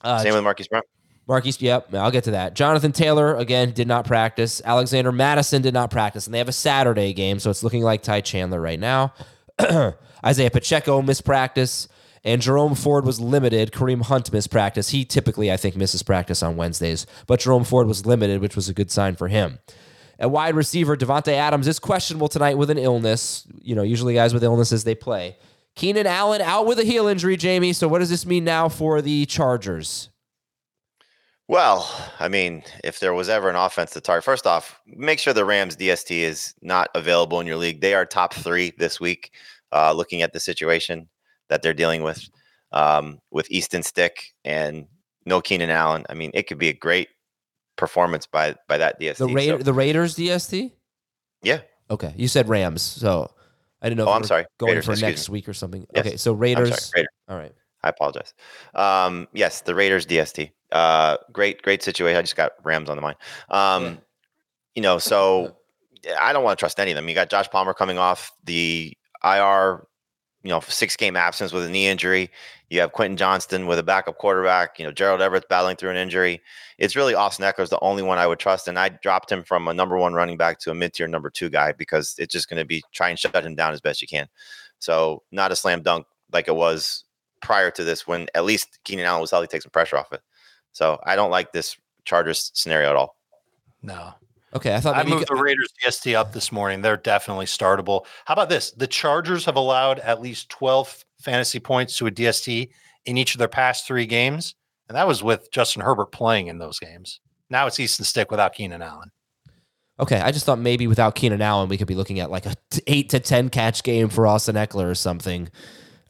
Uh, 0.00 0.18
Same 0.18 0.34
with 0.34 0.44
Marquise 0.44 0.68
Brown. 0.68 0.82
Marquise, 1.26 1.60
yep, 1.62 1.94
I'll 1.94 2.10
get 2.10 2.24
to 2.24 2.32
that. 2.32 2.54
Jonathan 2.54 2.92
Taylor, 2.92 3.34
again, 3.36 3.72
did 3.72 3.88
not 3.88 4.04
practice. 4.04 4.60
Alexander 4.64 5.10
Mattison 5.10 5.62
did 5.62 5.72
not 5.72 5.90
practice. 5.90 6.26
And 6.26 6.34
they 6.34 6.38
have 6.38 6.48
a 6.48 6.52
Saturday 6.52 7.14
game, 7.14 7.38
so 7.38 7.48
it's 7.48 7.62
looking 7.62 7.82
like 7.82 8.02
Ty 8.02 8.20
Chandler 8.20 8.60
right 8.60 8.78
now. 8.78 9.14
Isaiah 10.24 10.50
Pacheco 10.50 11.00
missed 11.00 11.24
practice. 11.24 11.88
And 12.24 12.40
Jerome 12.40 12.74
Ford 12.74 13.04
was 13.04 13.20
limited. 13.20 13.70
Kareem 13.70 14.02
Hunt 14.02 14.32
missed 14.32 14.50
practice. 14.50 14.88
He 14.88 15.04
typically, 15.04 15.52
I 15.52 15.58
think, 15.58 15.76
misses 15.76 16.02
practice 16.02 16.42
on 16.42 16.56
Wednesdays, 16.56 17.06
but 17.26 17.40
Jerome 17.40 17.64
Ford 17.64 17.86
was 17.86 18.06
limited, 18.06 18.40
which 18.40 18.56
was 18.56 18.68
a 18.68 18.74
good 18.74 18.90
sign 18.90 19.14
for 19.14 19.28
him. 19.28 19.58
At 20.18 20.30
wide 20.30 20.54
receiver, 20.54 20.96
Davante 20.96 21.32
Adams 21.32 21.66
is 21.66 21.78
questionable 21.78 22.28
tonight 22.28 22.56
with 22.56 22.70
an 22.70 22.78
illness. 22.78 23.46
You 23.60 23.74
know, 23.74 23.82
usually 23.82 24.14
guys 24.14 24.32
with 24.32 24.44
illnesses 24.44 24.84
they 24.84 24.94
play. 24.94 25.36
Keenan 25.74 26.06
Allen 26.06 26.40
out 26.40 26.66
with 26.66 26.78
a 26.78 26.84
heel 26.84 27.08
injury, 27.08 27.36
Jamey. 27.36 27.74
So 27.74 27.88
what 27.88 27.98
does 27.98 28.10
this 28.10 28.24
mean 28.24 28.44
now 28.44 28.68
for 28.68 29.02
the 29.02 29.26
Chargers? 29.26 30.10
Well, 31.46 31.90
I 32.20 32.28
mean, 32.28 32.62
if 32.84 33.00
there 33.00 33.12
was 33.12 33.28
ever 33.28 33.50
an 33.50 33.56
offense 33.56 33.90
to 33.92 34.00
target, 34.00 34.24
first 34.24 34.46
off, 34.46 34.80
make 34.86 35.18
sure 35.18 35.34
the 35.34 35.44
Rams 35.44 35.76
DST 35.76 36.16
is 36.16 36.54
not 36.62 36.88
available 36.94 37.38
in 37.40 37.46
your 37.46 37.56
league. 37.56 37.82
They 37.82 37.94
are 37.94 38.06
top 38.06 38.32
three 38.32 38.72
this 38.78 38.98
week, 38.98 39.32
uh, 39.70 39.92
looking 39.92 40.22
at 40.22 40.32
the 40.32 40.40
situation 40.40 41.08
that 41.50 41.60
they're 41.60 41.74
dealing 41.74 42.02
with 42.02 42.26
um, 42.72 43.18
with 43.30 43.50
Easton 43.50 43.82
Stick 43.82 44.32
and 44.44 44.86
no 45.26 45.40
Keenan 45.40 45.70
Allen. 45.70 46.06
I 46.08 46.14
mean, 46.14 46.30
it 46.34 46.44
could 46.44 46.58
be 46.58 46.70
a 46.70 46.74
great 46.74 47.08
performance 47.76 48.26
by 48.26 48.56
by 48.68 48.78
that 48.78 49.00
DST. 49.00 49.16
The 49.16 49.26
Ra- 49.26 49.58
so. 49.58 49.58
the 49.58 49.72
Raiders 49.72 50.16
DST. 50.16 50.72
Yeah. 51.42 51.60
Okay, 51.90 52.14
you 52.16 52.28
said 52.28 52.48
Rams, 52.48 52.82
so 52.82 53.30
I 53.82 53.88
didn't 53.88 53.98
know. 53.98 54.08
Oh, 54.10 54.12
I'm 54.12 54.24
sorry. 54.24 54.46
Going 54.58 54.70
Raiders, 54.70 54.86
for 54.86 54.96
next 54.96 55.28
me. 55.28 55.34
week 55.34 55.48
or 55.48 55.54
something. 55.54 55.86
Yes. 55.94 56.06
Okay, 56.06 56.16
so 56.16 56.32
Raiders. 56.32 56.68
Sorry, 56.68 57.02
Raiders. 57.02 57.08
All 57.28 57.36
right. 57.36 57.52
I 57.82 57.90
apologize. 57.90 58.32
Um, 58.74 59.28
yes, 59.34 59.60
the 59.60 59.74
Raiders 59.74 60.06
DST. 60.06 60.50
Uh, 60.72 61.18
great, 61.32 61.60
great 61.60 61.82
situation. 61.82 62.16
I 62.16 62.22
just 62.22 62.34
got 62.34 62.52
Rams 62.62 62.88
on 62.88 62.96
the 62.96 63.02
mind. 63.02 63.16
Um, 63.50 63.84
yeah. 63.84 63.94
You 64.76 64.82
know, 64.82 64.98
so 64.98 65.56
I 66.18 66.32
don't 66.32 66.42
want 66.42 66.58
to 66.58 66.62
trust 66.62 66.80
any 66.80 66.92
of 66.92 66.96
them. 66.96 67.06
You 67.08 67.14
got 67.14 67.28
Josh 67.28 67.50
Palmer 67.50 67.74
coming 67.74 67.98
off 67.98 68.32
the 68.44 68.96
IR 69.22 69.86
you 70.44 70.50
know, 70.50 70.60
six 70.60 70.94
game 70.94 71.16
absence 71.16 71.52
with 71.52 71.64
a 71.64 71.70
knee 71.70 71.88
injury. 71.88 72.30
You 72.74 72.80
have 72.80 72.92
Quentin 72.92 73.16
Johnston 73.16 73.66
with 73.66 73.78
a 73.78 73.84
backup 73.84 74.18
quarterback. 74.18 74.78
You 74.78 74.84
know, 74.84 74.90
Gerald 74.90 75.20
Everett 75.20 75.48
battling 75.48 75.76
through 75.76 75.90
an 75.90 75.96
injury. 75.96 76.42
It's 76.76 76.96
really 76.96 77.14
Austin 77.14 77.44
Ekeler 77.44 77.62
is 77.62 77.70
the 77.70 77.78
only 77.80 78.02
one 78.02 78.18
I 78.18 78.26
would 78.26 78.40
trust. 78.40 78.66
And 78.66 78.76
I 78.78 78.88
dropped 78.88 79.30
him 79.30 79.44
from 79.44 79.68
a 79.68 79.74
number 79.74 79.96
one 79.96 80.12
running 80.12 80.36
back 80.36 80.58
to 80.60 80.72
a 80.72 80.74
mid 80.74 80.92
tier 80.92 81.06
number 81.06 81.30
two 81.30 81.48
guy 81.48 81.70
because 81.70 82.16
it's 82.18 82.32
just 82.32 82.50
going 82.50 82.60
to 82.60 82.66
be 82.66 82.82
try 82.92 83.10
and 83.10 83.18
shut 83.18 83.46
him 83.46 83.54
down 83.54 83.72
as 83.72 83.80
best 83.80 84.02
you 84.02 84.08
can. 84.08 84.28
So 84.80 85.22
not 85.30 85.52
a 85.52 85.56
slam 85.56 85.82
dunk 85.82 86.06
like 86.32 86.48
it 86.48 86.56
was 86.56 87.04
prior 87.40 87.70
to 87.70 87.84
this 87.84 88.08
when 88.08 88.26
at 88.34 88.44
least 88.44 88.80
Keenan 88.82 89.06
Allen 89.06 89.20
was 89.20 89.30
healthy, 89.30 89.46
take 89.46 89.62
some 89.62 89.70
pressure 89.70 89.96
off 89.96 90.12
it. 90.12 90.22
So 90.72 90.98
I 91.04 91.14
don't 91.14 91.30
like 91.30 91.52
this 91.52 91.76
Chargers 92.04 92.50
scenario 92.54 92.90
at 92.90 92.96
all. 92.96 93.16
No, 93.82 94.14
Okay, 94.54 94.72
I 94.72 94.78
thought 94.78 94.94
I 94.96 95.02
moved 95.02 95.26
the 95.26 95.34
Raiders 95.34 95.72
DST 95.84 96.14
up 96.14 96.32
this 96.32 96.52
morning. 96.52 96.80
They're 96.80 96.96
definitely 96.96 97.46
startable. 97.46 98.06
How 98.24 98.34
about 98.34 98.48
this? 98.48 98.70
The 98.70 98.86
Chargers 98.86 99.44
have 99.46 99.56
allowed 99.56 99.98
at 99.98 100.22
least 100.22 100.48
12 100.50 101.04
fantasy 101.24 101.60
points 101.60 101.96
to 101.98 102.06
a 102.06 102.10
DST 102.10 102.68
in 103.06 103.16
each 103.16 103.34
of 103.34 103.38
their 103.38 103.48
past 103.48 103.86
three 103.86 104.06
games, 104.06 104.54
and 104.88 104.96
that 104.96 105.06
was 105.06 105.22
with 105.22 105.50
Justin 105.50 105.82
Herbert 105.82 106.12
playing 106.12 106.48
in 106.48 106.58
those 106.58 106.78
games. 106.78 107.20
Now 107.50 107.66
it's 107.66 107.78
Easton 107.80 108.04
Stick 108.04 108.30
without 108.30 108.54
Keenan 108.54 108.82
Allen. 108.82 109.10
Okay, 110.00 110.20
I 110.20 110.32
just 110.32 110.44
thought 110.44 110.58
maybe 110.58 110.86
without 110.86 111.14
Keenan 111.14 111.40
Allen 111.40 111.68
we 111.68 111.76
could 111.76 111.86
be 111.86 111.94
looking 111.94 112.18
at 112.20 112.30
like 112.30 112.46
a 112.46 112.54
t- 112.70 112.82
eight 112.86 113.10
to 113.10 113.20
ten 113.20 113.48
catch 113.48 113.82
game 113.82 114.08
for 114.08 114.26
Austin 114.26 114.56
Ekeler 114.56 114.90
or 114.90 114.94
something. 114.94 115.48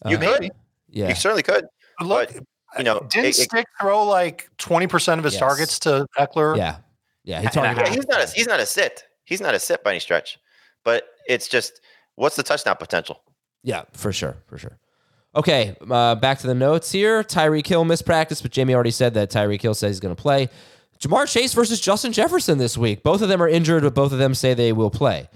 You 0.06 0.16
uh, 0.16 0.20
could, 0.20 0.50
yeah, 0.88 1.08
you 1.08 1.14
certainly 1.14 1.42
could. 1.42 1.66
Look, 2.00 2.32
but, 2.32 2.78
you 2.78 2.84
know, 2.84 3.00
didn't 3.10 3.26
it, 3.26 3.34
Stick 3.34 3.60
it, 3.60 3.66
throw 3.80 4.04
like 4.04 4.48
twenty 4.56 4.86
percent 4.86 5.18
of 5.18 5.24
his 5.24 5.34
yes. 5.34 5.40
targets 5.40 5.78
to 5.80 6.06
Ekeler? 6.18 6.56
Yeah, 6.56 6.76
yeah, 7.24 7.40
he 7.40 7.48
yeah, 7.54 7.88
he's 7.88 8.06
not 8.08 8.22
a 8.22 8.30
he's 8.30 8.46
not 8.46 8.60
a 8.60 8.66
sit. 8.66 9.04
He's 9.24 9.40
not 9.40 9.54
a 9.54 9.58
sit 9.58 9.84
by 9.84 9.90
any 9.90 10.00
stretch. 10.00 10.38
But 10.82 11.04
it's 11.28 11.48
just 11.48 11.80
what's 12.14 12.36
the 12.36 12.42
touchdown 12.42 12.76
potential? 12.78 13.22
Yeah, 13.62 13.84
for 13.92 14.12
sure, 14.12 14.36
for 14.46 14.58
sure. 14.58 14.78
Okay, 15.36 15.76
uh, 15.90 16.14
back 16.14 16.38
to 16.38 16.46
the 16.46 16.54
notes 16.54 16.92
here. 16.92 17.22
Tyreek 17.24 17.66
Hill 17.66 17.84
missed 17.84 18.06
practice, 18.06 18.40
but 18.40 18.52
Jamey 18.52 18.72
already 18.72 18.92
said 18.92 19.14
that 19.14 19.30
Tyreek 19.30 19.60
Hill 19.60 19.74
says 19.74 19.96
he's 19.96 20.00
going 20.00 20.14
to 20.14 20.20
play. 20.20 20.48
Ja'Marr 21.00 21.30
Chase 21.30 21.52
versus 21.54 21.80
Justin 21.80 22.12
Jefferson 22.12 22.58
this 22.58 22.78
week. 22.78 23.02
Both 23.02 23.20
of 23.20 23.28
them 23.28 23.42
are 23.42 23.48
injured, 23.48 23.82
but 23.82 23.94
both 23.94 24.12
of 24.12 24.18
them 24.18 24.34
say 24.34 24.54
they 24.54 24.72
will 24.72 24.90
play. 24.90 25.28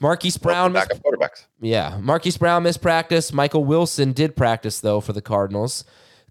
Marquise 0.00 0.36
Brown 0.36 0.72
missed, 0.72 0.90
quarterbacks. 0.90 1.46
Yeah, 1.60 1.98
Marquise 2.02 2.36
Brown 2.36 2.64
missed 2.64 2.82
practice. 2.82 3.32
Michael 3.32 3.64
Wilson 3.64 4.12
did 4.12 4.36
practice 4.36 4.80
though 4.80 5.00
for 5.00 5.12
the 5.12 5.22
Cardinals. 5.22 5.84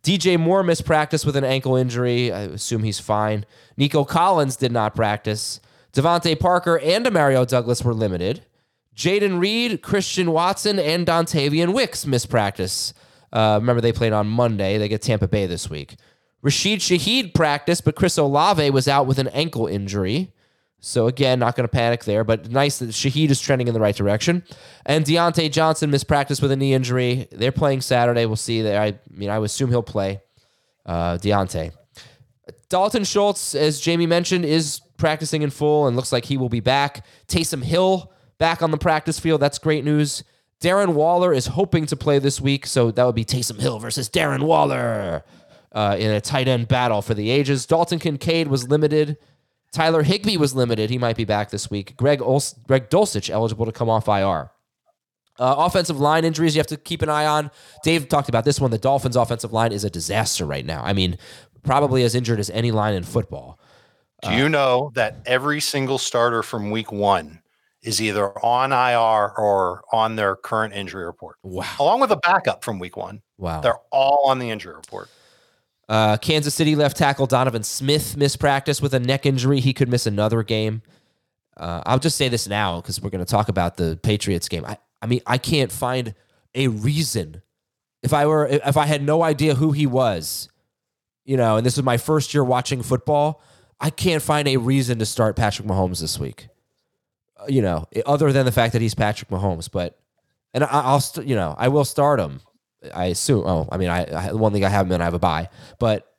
DJ 0.04 0.38
Moore 0.38 0.64
missed 0.64 0.86
practice 0.86 1.26
with 1.26 1.38
an 1.38 1.46
ankle 1.46 1.78
injury. 1.78 2.32
I 2.32 2.42
assume 2.42 2.84
he's 2.84 3.00
fine. 3.00 3.46
Nico 3.78 4.04
Collins 4.04 4.58
did 4.58 4.72
not 4.72 4.96
practice. 4.96 5.62
DeVante 5.94 6.38
Parker 6.38 6.78
and 6.80 7.06
Demario 7.06 7.48
Douglas 7.48 7.84
were 7.84 7.94
limited. 7.94 8.44
Jayden 8.96 9.40
Reed, 9.40 9.82
Christian 9.82 10.32
Watson, 10.32 10.78
and 10.78 11.08
Dontayvion 11.08 11.74
Wicks 11.74 12.06
missed 12.06 12.30
practice. 12.30 12.94
Uh, 13.34 13.58
remember, 13.60 13.82
they 13.82 13.92
played 13.92 14.14
on 14.14 14.28
Monday. 14.28 14.78
They 14.78 14.88
get 14.88 15.02
Tampa 15.02 15.28
Bay 15.28 15.48
this 15.48 15.70
week. 15.70 15.96
Rashid 16.44 16.80
Shaheed 16.80 17.34
practiced, 17.34 17.84
but 17.84 17.96
Chris 17.96 18.18
Olave 18.18 18.70
was 18.70 18.88
out 18.88 19.08
with 19.08 19.18
an 19.18 19.28
ankle 19.30 19.66
injury. 19.66 20.32
So 20.80 21.08
again, 21.08 21.40
not 21.40 21.56
going 21.56 21.64
to 21.64 21.72
panic 21.72 22.04
there, 22.04 22.26
but 22.26 22.52
nice 22.52 22.80
that 22.80 22.90
Shaheed 22.90 23.30
is 23.30 23.40
trending 23.40 23.70
in 23.70 23.74
the 23.74 23.80
right 23.80 23.96
direction. 23.96 24.44
And 24.86 25.06
Diontae 25.06 25.50
Johnson 25.50 25.90
missed 25.90 26.10
practice 26.10 26.42
with 26.42 26.52
a 26.52 26.58
knee 26.58 26.74
injury. 26.74 27.28
They're 27.32 27.54
playing 27.54 27.82
Saturday. 27.82 28.26
We'll 28.26 28.36
see. 28.36 28.62
There, 28.62 28.80
I 28.80 29.00
mean, 29.10 29.30
I 29.30 29.40
would 29.40 29.46
assume 29.46 29.70
he'll 29.70 29.82
play. 29.82 30.22
Uh, 30.86 31.18
Diontae. 31.18 31.72
Dalton 32.68 33.06
Schultz, 33.06 33.56
as 33.56 33.80
Jamey 33.80 34.08
mentioned, 34.08 34.44
is 34.44 34.82
practicing 34.98 35.42
in 35.42 35.50
full 35.50 35.88
and 35.88 35.96
looks 35.96 36.12
like 36.12 36.26
he 36.26 36.36
will 36.36 36.50
be 36.50 36.60
back. 36.60 37.06
Taysom 37.28 37.64
Hill 37.64 38.12
back 38.38 38.62
on 38.62 38.72
the 38.72 38.78
practice 38.78 39.18
field. 39.18 39.40
That's 39.40 39.60
great 39.60 39.86
news. 39.86 40.24
Darren 40.64 40.94
Waller 40.94 41.34
is 41.34 41.48
hoping 41.48 41.86
to 41.88 41.98
play 41.98 42.20
this 42.20 42.40
week, 42.40 42.66
so 42.66 42.90
that 42.90 43.04
would 43.04 43.16
be 43.16 43.26
Taysom 43.26 43.60
Hill 43.60 43.80
versus 43.80 44.10
Darren 44.10 44.44
Waller 44.44 45.26
uh, 45.74 45.98
in 46.00 46.10
a 46.10 46.22
tight 46.22 46.48
end 46.48 46.70
battle 46.70 47.02
for 47.02 47.14
the 47.14 47.30
ages. 47.30 47.66
Dalton 47.66 48.00
Kincaid 48.00 48.48
was 48.48 48.70
limited. 48.70 49.18
Tyler 49.74 50.04
Higbee 50.04 50.38
was 50.38 50.56
limited. 50.56 50.90
He 50.90 50.98
might 50.98 51.18
be 51.18 51.26
back 51.26 51.50
this 51.50 51.70
week. 51.70 51.98
Greg, 51.98 52.20
Ols- 52.20 52.56
Greg 52.66 52.90
Dulcich 52.90 53.30
eligible 53.30 53.66
to 53.66 53.74
come 53.74 53.90
off 53.90 54.08
IR. 54.08 54.52
Uh, 55.38 55.56
offensive 55.58 56.00
line 56.00 56.24
injuries 56.24 56.56
you 56.56 56.60
have 56.60 56.68
to 56.68 56.78
keep 56.78 57.02
an 57.02 57.10
eye 57.10 57.26
on. 57.26 57.52
Dave 57.84 58.08
talked 58.08 58.30
about 58.30 58.46
this 58.46 58.62
one. 58.62 58.72
The 58.72 58.78
Dolphins' 58.78 59.18
offensive 59.18 59.52
line 59.52 59.74
is 59.74 59.84
a 59.84 59.90
disaster 59.90 60.46
right 60.46 60.66
now. 60.66 60.82
I 60.82 60.94
mean, 60.94 61.18
probably 61.64 62.04
as 62.04 62.16
injured 62.16 62.40
as 62.40 62.50
any 62.52 62.72
line 62.72 62.94
in 62.94 63.04
football. 63.04 63.60
Do 64.22 64.32
you 64.32 64.48
know 64.48 64.92
that 64.96 65.18
every 65.26 65.60
single 65.60 65.98
starter 65.98 66.42
from 66.42 66.72
week 66.72 66.94
one 66.94 67.43
is 67.84 68.02
either 68.02 68.32
on 68.44 68.72
IR 68.72 69.34
or 69.38 69.84
on 69.92 70.16
their 70.16 70.36
current 70.36 70.74
injury 70.74 71.06
report? 71.06 71.38
Wow. 71.44 71.70
Along 71.80 72.00
with 72.00 72.12
a 72.12 72.18
backup 72.18 72.64
from 72.64 72.80
week 72.80 72.98
one. 72.98 73.22
Wow. 73.38 73.62
They're 73.62 73.80
all 73.92 74.24
on 74.26 74.40
the 74.40 74.50
injury 74.50 74.74
report. 74.74 75.10
Uh, 75.90 76.18
Kansas 76.18 76.56
City 76.56 76.76
left 76.76 76.96
tackle 76.98 77.28
Donovan 77.28 77.64
Smith 77.64 78.16
missed 78.16 78.40
practice 78.40 78.82
with 78.82 78.94
a 78.94 79.00
neck 79.00 79.26
injury. 79.26 79.60
He 79.60 79.74
could 79.74 79.90
miss 79.90 80.08
another 80.08 80.42
game. 80.42 80.82
Uh, 81.58 81.84
I'll 81.86 82.00
just 82.00 82.18
say 82.18 82.30
this 82.30 82.48
now 82.48 82.82
because 82.82 83.02
we're 83.02 83.10
going 83.10 83.24
to 83.24 83.30
talk 83.30 83.50
about 83.50 83.78
the 83.78 84.00
Patriots 84.02 84.48
game. 84.48 84.66
I, 84.66 84.78
I 85.02 85.06
mean, 85.06 85.22
I 85.28 85.38
can't 85.38 85.72
find 85.72 86.16
a 86.56 86.70
reason. 86.70 87.42
If 88.02 88.14
I 88.14 88.26
were, 88.26 88.48
if 88.48 88.78
I 88.78 88.86
had 88.86 89.04
no 89.04 89.24
idea 89.24 89.56
who 89.56 89.72
he 89.72 89.86
was, 89.86 90.50
you 91.26 91.38
know, 91.38 91.58
and 91.58 91.66
this 91.66 91.78
is 91.78 91.84
my 91.84 91.98
first 91.98 92.34
year 92.34 92.44
watching 92.44 92.82
football, 92.82 93.42
I 93.80 93.90
can't 93.90 94.24
find 94.24 94.48
a 94.48 94.58
reason 94.58 95.00
to 95.00 95.06
start 95.06 95.36
Patrick 95.36 95.68
Mahomes 95.68 96.02
this 96.02 96.18
week. 96.18 96.48
You 97.48 97.62
know, 97.62 97.88
other 98.06 98.32
than 98.32 98.46
the 98.46 98.52
fact 98.52 98.74
that 98.74 98.82
he's 98.82 98.96
Patrick 98.96 99.30
Mahomes, 99.30 99.70
but 99.72 100.00
and 100.54 100.64
I, 100.64 100.94
will 100.94 101.00
st- 101.00 101.28
you 101.28 101.36
know, 101.36 101.56
I 101.58 101.68
will 101.68 101.86
start 101.86 102.20
him. 102.20 102.42
I 102.94 103.06
assume. 103.06 103.44
Oh, 103.46 103.68
I 103.72 103.78
mean, 103.78 103.90
I, 103.90 104.06
I 104.06 104.34
one 104.34 104.52
thing 104.52 104.66
I 104.66 104.70
have 104.70 104.86
him 104.86 104.92
in, 104.92 105.02
I 105.02 105.06
have 105.06 105.14
a 105.14 105.20
buy, 105.20 105.50
but 105.80 106.14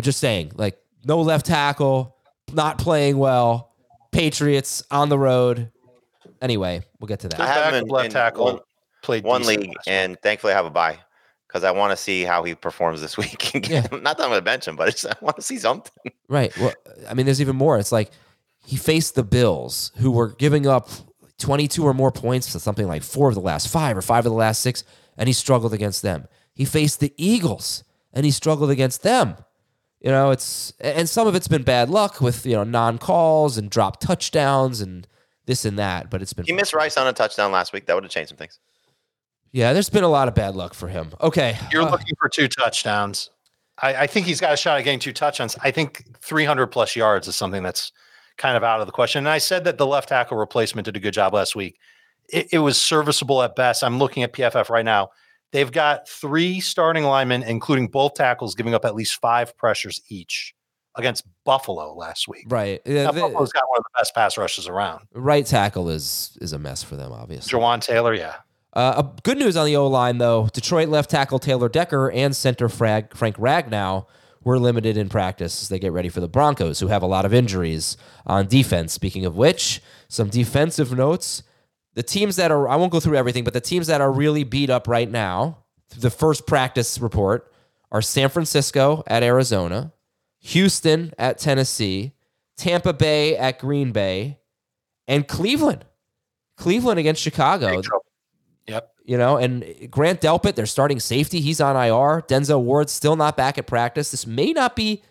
just 0.00 0.18
saying, 0.18 0.52
like, 0.54 0.78
no 1.04 1.20
left 1.20 1.46
tackle, 1.46 2.16
not 2.52 2.78
playing 2.78 3.18
well. 3.18 3.72
Patriots 4.12 4.82
on 4.90 5.08
the 5.08 5.18
road. 5.18 5.70
Anyway, 6.40 6.82
we'll 6.98 7.08
get 7.08 7.20
to 7.20 7.28
that. 7.28 7.40
I 7.40 7.46
have 7.46 7.74
him 7.74 7.84
in, 7.84 7.88
left 7.88 8.06
in 8.06 8.12
tackle 8.12 8.44
one, 8.44 8.58
played 9.02 9.24
one 9.24 9.42
league, 9.44 9.72
and 9.86 10.18
thankfully 10.22 10.52
I 10.52 10.56
have 10.56 10.66
a 10.66 10.70
buy 10.70 10.98
because 11.46 11.64
I 11.64 11.70
want 11.70 11.92
to 11.92 11.96
see 11.96 12.24
how 12.24 12.42
he 12.42 12.54
performs 12.54 13.00
this 13.00 13.16
week. 13.18 13.68
Yeah. 13.68 13.86
Not 13.92 14.18
that 14.18 14.20
I'm 14.20 14.30
going 14.30 14.38
to 14.38 14.42
bench 14.42 14.66
him, 14.66 14.76
but 14.76 14.88
it's, 14.88 15.04
I 15.04 15.14
want 15.20 15.36
to 15.36 15.42
see 15.42 15.58
something. 15.58 16.12
Right. 16.28 16.56
Well, 16.58 16.72
I 17.08 17.14
mean, 17.14 17.26
there's 17.26 17.40
even 17.40 17.56
more. 17.56 17.78
It's 17.78 17.92
like 17.92 18.10
he 18.66 18.76
faced 18.76 19.14
the 19.14 19.22
Bills, 19.22 19.92
who 19.98 20.10
were 20.10 20.28
giving 20.28 20.66
up 20.66 20.88
22 21.38 21.84
or 21.84 21.94
more 21.94 22.10
points 22.10 22.50
to 22.50 22.58
something 22.58 22.88
like 22.88 23.04
four 23.04 23.28
of 23.28 23.36
the 23.36 23.40
last 23.40 23.68
five 23.68 23.96
or 23.96 24.02
five 24.02 24.26
of 24.26 24.32
the 24.32 24.36
last 24.36 24.60
six, 24.60 24.82
and 25.16 25.28
he 25.28 25.32
struggled 25.32 25.72
against 25.72 26.02
them. 26.02 26.26
He 26.52 26.64
faced 26.64 26.98
the 26.98 27.14
Eagles, 27.16 27.84
and 28.12 28.24
he 28.24 28.32
struggled 28.32 28.70
against 28.70 29.04
them. 29.04 29.36
You 30.00 30.10
know, 30.10 30.32
it's 30.32 30.72
and 30.80 31.08
some 31.08 31.28
of 31.28 31.36
it's 31.36 31.46
been 31.46 31.62
bad 31.62 31.90
luck 31.90 32.20
with 32.20 32.44
you 32.44 32.54
know 32.54 32.64
non 32.64 32.98
calls 32.98 33.56
and 33.56 33.70
dropped 33.70 34.02
touchdowns 34.02 34.80
and 34.80 35.06
this 35.46 35.64
and 35.64 35.78
that, 35.78 36.10
but 36.10 36.20
it's 36.20 36.32
been 36.32 36.44
He 36.44 36.52
missed 36.52 36.74
Rice 36.74 36.96
on 36.96 37.06
a 37.06 37.12
touchdown 37.12 37.52
last 37.52 37.72
week. 37.72 37.86
That 37.86 37.94
would 37.94 38.02
have 38.02 38.10
changed 38.10 38.30
some 38.30 38.36
things. 38.36 38.58
yeah. 39.52 39.72
There's 39.72 39.90
been 39.90 40.04
a 40.04 40.08
lot 40.08 40.26
of 40.26 40.34
bad 40.34 40.56
luck 40.56 40.74
for 40.74 40.88
him. 40.88 41.10
Okay, 41.20 41.56
You're 41.70 41.82
uh, 41.82 41.90
looking 41.92 42.16
for 42.18 42.28
two 42.28 42.48
touchdowns. 42.48 43.30
I, 43.80 43.94
I 43.94 44.06
think 44.08 44.26
he's 44.26 44.40
got 44.40 44.52
a 44.52 44.56
shot 44.56 44.78
at 44.78 44.82
getting 44.82 44.98
two 44.98 45.12
touchdowns. 45.12 45.56
I 45.62 45.70
think 45.70 46.04
300 46.20 46.66
plus 46.68 46.96
yards 46.96 47.28
is 47.28 47.36
something 47.36 47.62
that's 47.62 47.92
kind 48.36 48.56
of 48.56 48.62
out 48.64 48.80
of 48.80 48.86
the 48.86 48.92
question. 48.92 49.20
And 49.20 49.28
I 49.28 49.38
said 49.38 49.64
that 49.64 49.78
the 49.78 49.86
left 49.86 50.08
tackle 50.08 50.36
replacement 50.36 50.84
did 50.84 50.96
a 50.96 51.00
good 51.00 51.14
job 51.14 51.34
last 51.34 51.56
week. 51.56 51.78
It, 52.28 52.48
it 52.52 52.58
was 52.58 52.76
serviceable 52.80 53.42
at 53.42 53.54
best. 53.56 53.82
I'm 53.84 53.98
looking 53.98 54.22
at 54.22 54.32
PFF 54.32 54.68
right 54.68 54.84
now. 54.84 55.10
They've 55.52 55.70
got 55.70 56.08
three 56.08 56.60
starting 56.60 57.04
linemen, 57.04 57.42
including 57.44 57.88
both 57.88 58.14
tackles, 58.14 58.54
giving 58.54 58.74
up 58.74 58.84
at 58.84 58.94
least 58.94 59.20
five 59.20 59.56
pressures 59.56 60.00
each 60.08 60.54
against 60.96 61.24
Buffalo 61.44 61.94
last 61.94 62.26
week. 62.26 62.46
right. 62.48 62.80
Now, 62.86 63.12
the- 63.12 63.20
Buffalo's 63.20 63.52
got 63.52 63.68
one 63.68 63.78
of 63.78 63.84
the 63.84 63.98
best 64.00 64.14
pass 64.14 64.36
rushes 64.36 64.66
around. 64.66 65.06
right 65.12 65.44
tackle 65.46 65.88
is 65.90 66.36
is 66.40 66.52
a 66.52 66.58
mess 66.58 66.82
for 66.82 66.96
them, 66.96 67.12
obviously. 67.12 67.56
Jawaan 67.58 67.80
Taylor, 67.80 68.14
yeah. 68.14 68.36
Uh, 68.72 69.02
a 69.04 69.22
good 69.22 69.38
news 69.38 69.56
on 69.56 69.64
the 69.66 69.76
O 69.76 69.86
line, 69.86 70.18
though. 70.18 70.48
Detroit 70.52 70.88
left 70.88 71.10
tackle 71.10 71.38
Taylor 71.38 71.68
Decker 71.68 72.10
and 72.10 72.34
center 72.36 72.68
Frag, 72.68 73.16
Frank 73.16 73.36
Ragnow 73.36 74.06
were 74.46 74.60
limited 74.60 74.96
in 74.96 75.08
practice 75.08 75.60
as 75.60 75.68
they 75.68 75.78
get 75.80 75.90
ready 75.90 76.08
for 76.08 76.20
the 76.20 76.28
Broncos, 76.28 76.78
who 76.78 76.86
have 76.86 77.02
a 77.02 77.06
lot 77.06 77.24
of 77.24 77.34
injuries 77.34 77.96
on 78.26 78.46
defense. 78.46 78.92
Speaking 78.92 79.26
of 79.26 79.36
which, 79.36 79.82
some 80.06 80.28
defensive 80.28 80.96
notes. 80.96 81.42
The 81.94 82.04
teams 82.04 82.36
that 82.36 82.52
are, 82.52 82.68
I 82.68 82.76
won't 82.76 82.92
go 82.92 83.00
through 83.00 83.16
everything, 83.16 83.42
but 83.42 83.54
the 83.54 83.60
teams 83.60 83.88
that 83.88 84.00
are 84.00 84.12
really 84.12 84.44
beat 84.44 84.70
up 84.70 84.86
right 84.86 85.10
now, 85.10 85.64
the 85.98 86.10
first 86.10 86.46
practice 86.46 87.00
report 87.00 87.52
are 87.90 88.00
San 88.00 88.28
Francisco 88.28 89.02
at 89.08 89.24
Arizona, 89.24 89.92
Houston 90.38 91.12
at 91.18 91.38
Tennessee, 91.38 92.12
Tampa 92.56 92.92
Bay 92.92 93.36
at 93.36 93.58
Green 93.58 93.90
Bay, 93.90 94.38
and 95.08 95.26
Cleveland. 95.26 95.84
Cleveland 96.56 97.00
against 97.00 97.20
Chicago. 97.20 97.82
Big 98.66 98.74
trouble. 98.74 98.86
Yep. 98.86 98.92
You 99.04 99.16
know, 99.18 99.36
and 99.36 99.64
Grant 99.90 100.20
Delpit, 100.20 100.56
their 100.56 100.66
starting 100.66 100.98
safety, 101.00 101.40
he's 101.40 101.60
on 101.60 101.76
IR. 101.76 102.22
Denzel 102.22 102.62
Ward's 102.62 102.92
still 102.92 103.14
not 103.16 103.36
back 103.36 103.56
at 103.58 103.66
practice. 103.66 104.10
This 104.10 104.26
may 104.26 104.52
not 104.52 104.74
be 104.74 105.02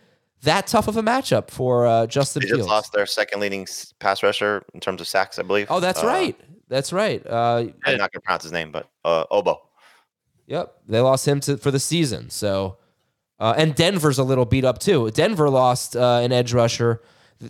that 0.43 0.67
tough 0.67 0.87
of 0.89 0.97
a 0.97 1.01
matchup 1.01 1.49
for 1.49 1.87
uh, 1.87 2.05
Justin 2.05 2.41
They 2.41 2.47
just 2.49 2.57
Fields. 2.57 2.69
lost 2.69 2.93
their 2.93 3.05
second 3.05 3.39
leading 3.39 3.65
pass 3.99 4.21
rusher 4.21 4.63
in 4.73 4.79
terms 4.81 4.99
of 4.99 5.07
sacks, 5.07 5.39
I 5.39 5.43
believe. 5.43 5.67
Oh, 5.69 5.79
that's 5.79 6.03
Uh, 6.03 6.07
right. 6.07 6.39
That's 6.67 6.91
right. 6.91 7.25
Uh, 7.25 7.65
I'm 7.85 7.97
not 7.97 8.11
going 8.11 8.11
to 8.11 8.19
pronounce 8.21 8.43
his 8.43 8.51
name, 8.51 8.71
but 8.71 8.89
uh, 9.05 9.23
Obo. 9.31 9.61
Yep, 10.47 10.73
they 10.87 10.99
lost 10.99 11.27
him 11.27 11.39
to 11.41 11.57
for 11.57 11.71
the 11.71 11.79
season. 11.79 12.29
So, 12.29 12.77
uh, 13.39 13.53
and 13.57 13.73
Denver's 13.75 14.19
a 14.19 14.23
little 14.23 14.45
beat 14.45 14.65
up 14.65 14.79
too. 14.79 15.09
Denver 15.11 15.49
lost 15.49 15.95
uh, 15.95 16.19
an 16.21 16.31
edge 16.31 16.53
rusher. 16.53 17.01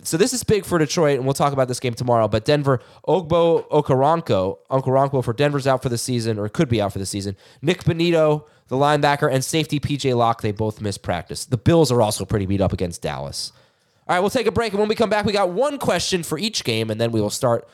So 0.02 0.16
this 0.16 0.32
is 0.32 0.42
big 0.42 0.64
for 0.64 0.78
Detroit, 0.78 1.16
and 1.16 1.24
we'll 1.24 1.34
talk 1.34 1.52
about 1.52 1.68
this 1.68 1.78
game 1.78 1.94
tomorrow. 1.94 2.26
But 2.26 2.44
Denver, 2.44 2.80
Ogbo 3.06 3.68
Okoronkwo, 3.68 4.58
Okoronkwo 4.68 5.24
for 5.24 5.32
Denver's 5.32 5.66
out 5.66 5.82
for 5.82 5.88
the 5.88 5.98
season, 5.98 6.38
or 6.38 6.48
could 6.48 6.68
be 6.68 6.80
out 6.80 6.92
for 6.92 6.98
the 6.98 7.06
season. 7.06 7.36
Nik 7.62 7.84
Bonitto, 7.84 8.46
the 8.66 8.76
linebacker, 8.76 9.32
and 9.32 9.44
safety 9.44 9.78
PJ 9.78 10.16
Locke, 10.16 10.42
they 10.42 10.50
both 10.50 10.80
missed 10.80 11.02
practice. 11.02 11.44
The 11.44 11.56
Bills 11.56 11.92
are 11.92 12.02
also 12.02 12.24
pretty 12.24 12.46
beat 12.46 12.60
up 12.60 12.72
against 12.72 13.00
Dallas. 13.00 13.52
All 14.08 14.14
right, 14.14 14.20
we'll 14.20 14.30
take 14.30 14.46
a 14.46 14.52
break, 14.52 14.72
and 14.72 14.80
when 14.80 14.88
we 14.88 14.94
come 14.96 15.10
back, 15.10 15.24
we 15.24 15.32
got 15.32 15.50
one 15.50 15.78
question 15.78 16.24
for 16.24 16.36
each 16.36 16.64
game, 16.64 16.90
and 16.90 17.00
then 17.00 17.12
we 17.12 17.20
will 17.20 17.30
start 17.30 17.68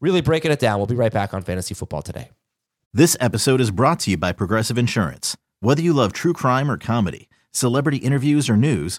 really 0.00 0.22
breaking 0.22 0.50
it 0.52 0.58
down. 0.58 0.78
We'll 0.78 0.86
be 0.86 0.94
right 0.94 1.12
back 1.12 1.34
on 1.34 1.42
Fantasy 1.42 1.74
Football 1.74 2.02
today. 2.02 2.30
This 2.92 3.16
episode 3.20 3.60
is 3.60 3.70
brought 3.70 4.00
to 4.00 4.10
you 4.10 4.16
by 4.16 4.32
Progressive 4.32 4.76
Insurance. 4.78 5.36
Whether 5.60 5.82
you 5.82 5.92
love 5.92 6.12
true 6.12 6.32
crime 6.32 6.70
or 6.70 6.78
comedy, 6.78 7.28
celebrity 7.52 7.98
interviews 7.98 8.48
or 8.48 8.56
news, 8.56 8.98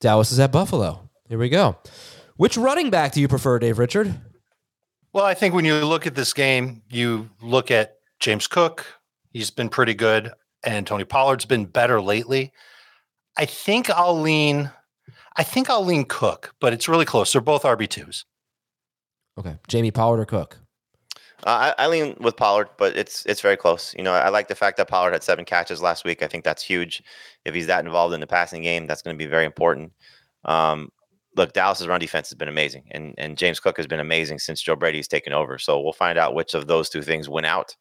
Dallas 0.00 0.32
is 0.32 0.38
at 0.40 0.50
Buffalo. 0.50 1.08
Here 1.28 1.38
we 1.38 1.48
go. 1.48 1.76
Which 2.36 2.56
running 2.56 2.90
back 2.90 3.12
do 3.12 3.20
you 3.20 3.28
prefer, 3.28 3.58
Dave 3.58 3.78
Richard? 3.78 4.14
Well, 5.12 5.24
I 5.24 5.34
think 5.34 5.54
when 5.54 5.64
you 5.64 5.84
look 5.84 6.06
at 6.06 6.14
this 6.14 6.32
game, 6.32 6.82
you 6.88 7.28
look 7.42 7.70
at 7.70 7.96
James 8.18 8.46
Cook. 8.46 8.86
He's 9.32 9.50
been 9.50 9.68
pretty 9.68 9.94
good, 9.94 10.32
and 10.64 10.86
Tony 10.86 11.04
Pollard's 11.04 11.44
been 11.44 11.66
better 11.66 12.00
lately. 12.00 12.52
I 13.36 13.44
think 13.44 13.90
I'll 13.90 14.18
lean. 14.18 14.70
I 15.36 15.42
think 15.42 15.68
I'll 15.68 15.84
lean 15.84 16.04
Cook, 16.06 16.54
but 16.60 16.72
it's 16.72 16.88
really 16.88 17.04
close. 17.04 17.32
They're 17.32 17.40
both 17.40 17.62
RB 17.62 17.88
twos. 17.88 18.24
Okay. 19.38 19.56
Jamey 19.68 19.92
Pollard 19.92 20.20
or 20.20 20.24
Cook? 20.24 20.58
Uh, 21.46 21.72
I, 21.78 21.84
I 21.84 21.86
lean 21.88 22.16
with 22.20 22.36
Pollard, 22.36 22.68
but 22.76 22.96
it's 22.96 23.24
it's 23.26 23.40
very 23.40 23.56
close. 23.56 23.94
You 23.96 24.02
know, 24.02 24.12
I 24.12 24.28
like 24.28 24.48
the 24.48 24.54
fact 24.54 24.76
that 24.76 24.88
Pollard 24.88 25.12
had 25.12 25.22
seven 25.22 25.44
catches 25.44 25.80
last 25.80 26.04
week. 26.04 26.22
I 26.22 26.26
think 26.26 26.44
that's 26.44 26.62
huge. 26.62 27.02
If 27.44 27.54
he's 27.54 27.66
that 27.66 27.84
involved 27.84 28.14
in 28.14 28.20
the 28.20 28.26
passing 28.26 28.62
game, 28.62 28.86
that's 28.86 29.02
going 29.02 29.16
to 29.16 29.24
be 29.24 29.30
very 29.30 29.46
important. 29.46 29.92
Um, 30.44 30.90
look, 31.36 31.52
Dallas's 31.52 31.86
run 31.86 32.00
defense 32.00 32.28
has 32.28 32.36
been 32.36 32.48
amazing, 32.48 32.84
and 32.90 33.14
and 33.16 33.38
James 33.38 33.60
Cook 33.60 33.76
has 33.78 33.86
been 33.86 34.00
amazing 34.00 34.38
since 34.38 34.60
Joe 34.60 34.76
Brady's 34.76 35.08
taken 35.08 35.32
over. 35.32 35.58
So 35.58 35.80
we'll 35.80 35.92
find 35.92 36.18
out 36.18 36.34
which 36.34 36.54
of 36.54 36.66
those 36.66 36.90
two 36.90 37.02
things 37.02 37.28
win 37.28 37.44
out. 37.44 37.74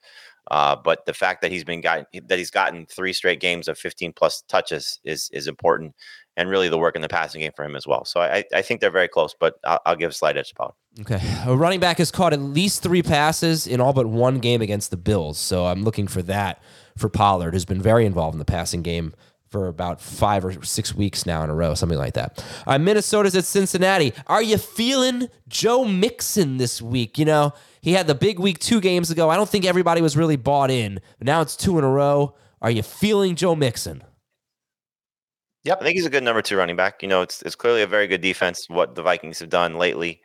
Uh, 0.51 0.75
but 0.75 1.05
the 1.05 1.13
fact 1.13 1.41
that 1.41 1.51
he's 1.51 1.63
been 1.63 1.81
gotten 1.81 2.05
that 2.27 2.39
he's 2.39 2.51
gotten 2.51 2.85
three 2.85 3.13
straight 3.13 3.39
games 3.39 3.67
of 3.67 3.77
15 3.77 4.13
plus 4.13 4.41
touches 4.47 4.99
is 5.03 5.29
is 5.33 5.47
important, 5.47 5.93
and 6.39 6.49
really 6.49 6.69
the 6.69 6.77
work 6.77 6.95
in 6.95 7.01
the 7.01 7.09
passing 7.09 7.41
game 7.41 7.51
for 7.53 7.65
him 7.65 7.75
as 7.75 7.85
well. 7.85 8.05
So 8.05 8.21
I 8.21 8.45
I 8.53 8.61
think 8.61 8.79
they're 8.79 8.89
very 8.89 9.09
close, 9.09 9.35
but 9.37 9.59
I'll, 9.65 9.81
I'll 9.85 9.95
give 9.97 10.09
a 10.09 10.13
slight 10.13 10.37
edge 10.37 10.49
to 10.49 10.55
Pollard. 10.55 10.73
Okay, 11.01 11.19
a 11.45 11.55
running 11.55 11.81
back 11.81 11.97
has 11.97 12.11
caught 12.11 12.31
at 12.31 12.39
least 12.39 12.81
three 12.81 13.03
passes 13.03 13.67
in 13.67 13.81
all 13.81 13.93
but 13.93 14.07
one 14.07 14.39
game 14.39 14.61
against 14.61 14.89
the 14.89 14.97
Bills, 14.97 15.37
so 15.37 15.65
I'm 15.65 15.83
looking 15.83 16.07
for 16.07 16.21
that 16.23 16.63
for 16.97 17.09
Pollard, 17.09 17.53
who's 17.53 17.65
been 17.65 17.81
very 17.81 18.05
involved 18.05 18.35
in 18.35 18.39
the 18.39 18.45
passing 18.45 18.81
game 18.81 19.13
for 19.49 19.67
about 19.67 19.99
five 19.99 20.45
or 20.45 20.63
six 20.63 20.95
weeks 20.95 21.25
now 21.25 21.43
in 21.43 21.49
a 21.49 21.55
row, 21.55 21.73
something 21.73 21.97
like 21.97 22.13
that. 22.13 22.43
Uh, 22.67 22.77
Minnesota's 22.77 23.35
at 23.35 23.45
Cincinnati. 23.45 24.13
Are 24.27 24.43
you 24.43 24.57
feeling 24.57 25.27
Joe 25.47 25.85
Mixon 25.85 26.57
this 26.57 26.81
week? 26.81 27.17
You 27.17 27.25
know, 27.25 27.53
he 27.81 27.93
had 27.93 28.07
the 28.07 28.15
big 28.15 28.39
week 28.39 28.59
two 28.59 28.79
games 28.79 29.11
ago. 29.11 29.29
I 29.29 29.35
don't 29.35 29.49
think 29.49 29.65
everybody 29.65 30.01
was 30.01 30.15
really 30.15 30.35
bought 30.35 30.71
in, 30.71 31.01
but 31.17 31.25
now 31.25 31.41
it's 31.41 31.55
two 31.55 31.77
in 31.79 31.83
a 31.83 31.89
row. 31.89 32.35
Are 32.61 32.71
you 32.71 32.83
feeling 32.83 33.35
Joe 33.35 33.55
Mixon? 33.55 34.03
Yep, 35.65 35.77
I 35.81 35.83
think 35.83 35.95
he's 35.95 36.05
a 36.05 36.09
good 36.09 36.23
number 36.23 36.41
two 36.41 36.57
running 36.57 36.75
back. 36.75 37.01
You 37.01 37.09
know, 37.09 37.21
it's 37.21 37.41
it's 37.41 37.55
clearly 37.55 37.81
a 37.81 37.87
very 37.87 38.07
good 38.07 38.21
defense. 38.21 38.69
What 38.69 38.95
the 38.95 39.03
Vikings 39.03 39.39
have 39.39 39.49
done 39.49 39.75
lately, 39.75 40.21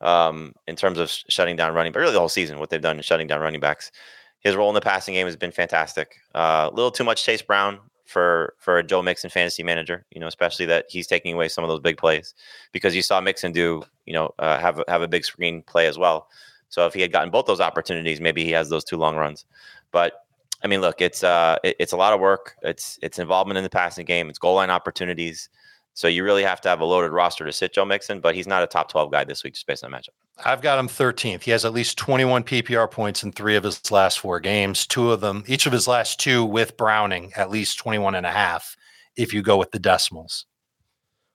um, 0.00 0.52
in 0.66 0.76
terms 0.76 0.98
of 0.98 1.08
sh- 1.08 1.24
shutting 1.28 1.56
down 1.56 1.74
running, 1.74 1.92
but 1.92 2.00
really 2.00 2.12
the 2.12 2.18
whole 2.18 2.28
season, 2.28 2.58
what 2.58 2.70
they've 2.70 2.80
done 2.82 2.96
in 2.96 3.02
shutting 3.02 3.28
down 3.28 3.40
running 3.40 3.60
backs. 3.60 3.92
His 4.40 4.56
role 4.56 4.68
in 4.68 4.74
the 4.74 4.80
passing 4.80 5.14
game 5.14 5.26
has 5.26 5.36
been 5.36 5.52
fantastic. 5.52 6.16
Uh, 6.34 6.38
a 6.38 6.68
uh, 6.68 6.70
little 6.74 6.90
too 6.90 7.04
much 7.04 7.24
Chase 7.24 7.42
Brown 7.42 7.78
for 8.06 8.54
for 8.58 8.82
Joe 8.82 9.02
Mixon 9.02 9.30
fantasy 9.30 9.62
manager. 9.62 10.04
You 10.10 10.20
know, 10.20 10.26
especially 10.26 10.66
that 10.66 10.86
he's 10.88 11.06
taking 11.06 11.32
away 11.32 11.48
some 11.48 11.62
of 11.62 11.68
those 11.68 11.80
big 11.80 11.96
plays 11.96 12.34
because 12.72 12.96
you 12.96 13.02
saw 13.02 13.20
Mixon 13.20 13.52
do 13.52 13.84
you 14.04 14.12
know 14.12 14.34
uh, 14.40 14.58
have 14.58 14.82
have 14.88 15.02
a 15.02 15.08
big 15.08 15.24
screen 15.24 15.62
play 15.62 15.86
as 15.86 15.96
well. 15.96 16.28
So 16.70 16.86
if 16.86 16.94
he 16.94 17.02
had 17.02 17.12
gotten 17.12 17.30
both 17.30 17.46
those 17.46 17.60
opportunities, 17.60 18.20
maybe 18.20 18.44
he 18.44 18.50
has 18.50 18.68
those 18.68 18.82
two 18.82 18.96
long 18.96 19.14
runs. 19.14 19.44
But 19.92 20.21
I 20.64 20.68
mean, 20.68 20.80
look, 20.80 21.00
it's 21.00 21.24
uh, 21.24 21.56
it, 21.64 21.76
it's 21.78 21.92
a 21.92 21.96
lot 21.96 22.12
of 22.12 22.20
work. 22.20 22.56
It's 22.62 22.98
it's 23.02 23.18
involvement 23.18 23.58
in 23.58 23.64
the 23.64 23.70
passing 23.70 24.04
game. 24.06 24.28
It's 24.28 24.38
goal 24.38 24.54
line 24.54 24.70
opportunities. 24.70 25.48
So 25.94 26.08
you 26.08 26.24
really 26.24 26.42
have 26.42 26.60
to 26.62 26.68
have 26.70 26.80
a 26.80 26.84
loaded 26.84 27.10
roster 27.10 27.44
to 27.44 27.52
sit 27.52 27.74
Joe 27.74 27.84
Mixon, 27.84 28.20
but 28.20 28.34
he's 28.34 28.46
not 28.46 28.62
a 28.62 28.66
top 28.66 28.90
12 28.90 29.12
guy 29.12 29.24
this 29.24 29.44
week 29.44 29.52
just 29.54 29.66
based 29.66 29.84
on 29.84 29.90
matchup. 29.90 30.10
I've 30.42 30.62
got 30.62 30.78
him 30.78 30.88
13th. 30.88 31.42
He 31.42 31.50
has 31.50 31.66
at 31.66 31.74
least 31.74 31.98
21 31.98 32.44
PPR 32.44 32.90
points 32.90 33.22
in 33.22 33.30
three 33.30 33.56
of 33.56 33.64
his 33.64 33.90
last 33.90 34.18
four 34.18 34.40
games. 34.40 34.86
Two 34.86 35.12
of 35.12 35.20
them, 35.20 35.44
each 35.46 35.66
of 35.66 35.72
his 35.72 35.86
last 35.86 36.18
two 36.18 36.46
with 36.46 36.78
Browning, 36.78 37.32
at 37.36 37.50
least 37.50 37.78
21 37.78 38.14
and 38.14 38.24
a 38.24 38.30
half 38.30 38.74
if 39.16 39.34
you 39.34 39.42
go 39.42 39.58
with 39.58 39.70
the 39.72 39.78
decimals. 39.78 40.46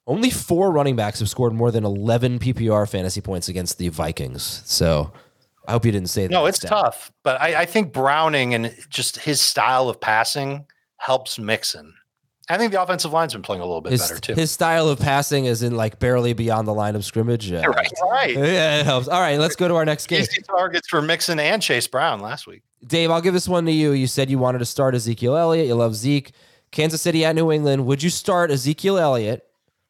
Only 0.08 0.30
four 0.30 0.72
running 0.72 0.96
backs 0.96 1.20
have 1.20 1.30
scored 1.30 1.54
more 1.54 1.70
than 1.70 1.84
11 1.84 2.40
PPR 2.40 2.90
fantasy 2.90 3.22
points 3.22 3.50
against 3.50 3.78
the 3.78 3.90
Vikings. 3.90 4.64
So 4.66 5.12
I 5.68 5.74
hope 5.74 5.86
you 5.86 5.92
didn't 5.92 6.10
say 6.10 6.24
that. 6.24 6.32
No, 6.32 6.46
it's 6.46 6.60
tough, 6.60 7.12
but 7.24 7.40
I, 7.42 7.62
I, 7.62 7.66
think 7.66 7.92
Browning 7.92 8.54
and 8.54 8.74
just 8.90 9.18
his 9.18 9.42
style 9.42 9.90
of 9.90 10.00
passing 10.00 10.66
helps 10.96 11.38
Mixon. 11.38 11.94
I 12.50 12.58
think 12.58 12.72
the 12.72 12.82
offensive 12.82 13.12
line's 13.12 13.34
been 13.34 13.42
playing 13.42 13.62
a 13.62 13.66
little 13.66 13.82
bit 13.82 13.92
his, 13.92 14.08
better 14.08 14.22
too. 14.22 14.34
His 14.34 14.50
style 14.50 14.88
of 14.88 15.00
passing 15.00 15.44
is 15.46 15.64
in 15.64 15.76
like 15.76 16.00
barely 16.00 16.32
beyond 16.32 16.68
the 16.68 16.74
line 16.74 16.96
of 16.96 17.04
scrimmage. 17.04 17.52
Uh, 17.52 17.64
right, 17.68 17.92
right. 18.10 18.36
Yeah, 18.38 18.80
it 18.80 18.86
helps. 18.86 19.10
All 19.10 19.20
right, 19.20 19.38
let's 19.38 19.58
go 19.58 19.68
to 19.68 19.76
our 19.76 19.84
next 19.84 20.08
game. 20.08 20.22
Easy 20.22 20.42
targets 20.42 20.88
for 20.88 21.02
Mixon 21.02 21.40
and 21.40 21.62
Chase 21.62 21.88
Brown 21.88 22.22
last 22.22 22.48
week. 22.48 22.64
Dave, 22.86 23.12
I'll 23.12 23.22
give 23.22 23.34
this 23.34 23.50
one 23.50 23.66
to 23.66 23.72
you. 23.72 23.92
You 23.92 24.08
said 24.08 24.30
you 24.30 24.40
wanted 24.40 24.60
to 24.60 24.66
start 24.66 24.96
Ezekiel 24.96 25.36
Elliott. 25.36 25.68
You 25.68 25.76
love 25.76 25.96
Zeke. 25.96 26.32
Kansas 26.72 27.02
City 27.02 27.26
at 27.26 27.36
New 27.36 27.52
England. 27.52 27.86
Would 27.86 28.04
you 28.04 28.10
start 28.10 28.52
Ezekiel 28.52 28.98
Elliott 28.98 29.46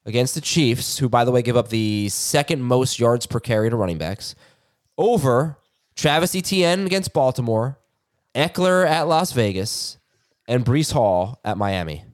against 0.06 0.36
the 0.36 0.42
Chiefs, 0.42 0.98
who, 0.98 1.10
by 1.10 1.26
the 1.26 1.32
way, 1.32 1.42
give 1.42 1.58
up 1.58 1.70
the 1.70 2.10
second 2.10 2.64
most 2.64 3.00
yards 3.00 3.26
per 3.26 3.40
carry 3.40 3.70
to 3.70 3.76
running 3.76 3.98
backs, 3.98 4.36
over 4.98 5.57
Travis 5.98 6.36
Etienne 6.36 6.86
against 6.86 7.12
Baltimore, 7.12 7.80
Ekeler 8.36 8.88
at 8.88 9.08
Las 9.08 9.32
Vegas, 9.32 9.98
and 10.48 10.64
Breece 10.64 10.94
Hall 10.94 11.40
at 11.44 11.58
Miami? 11.58 12.06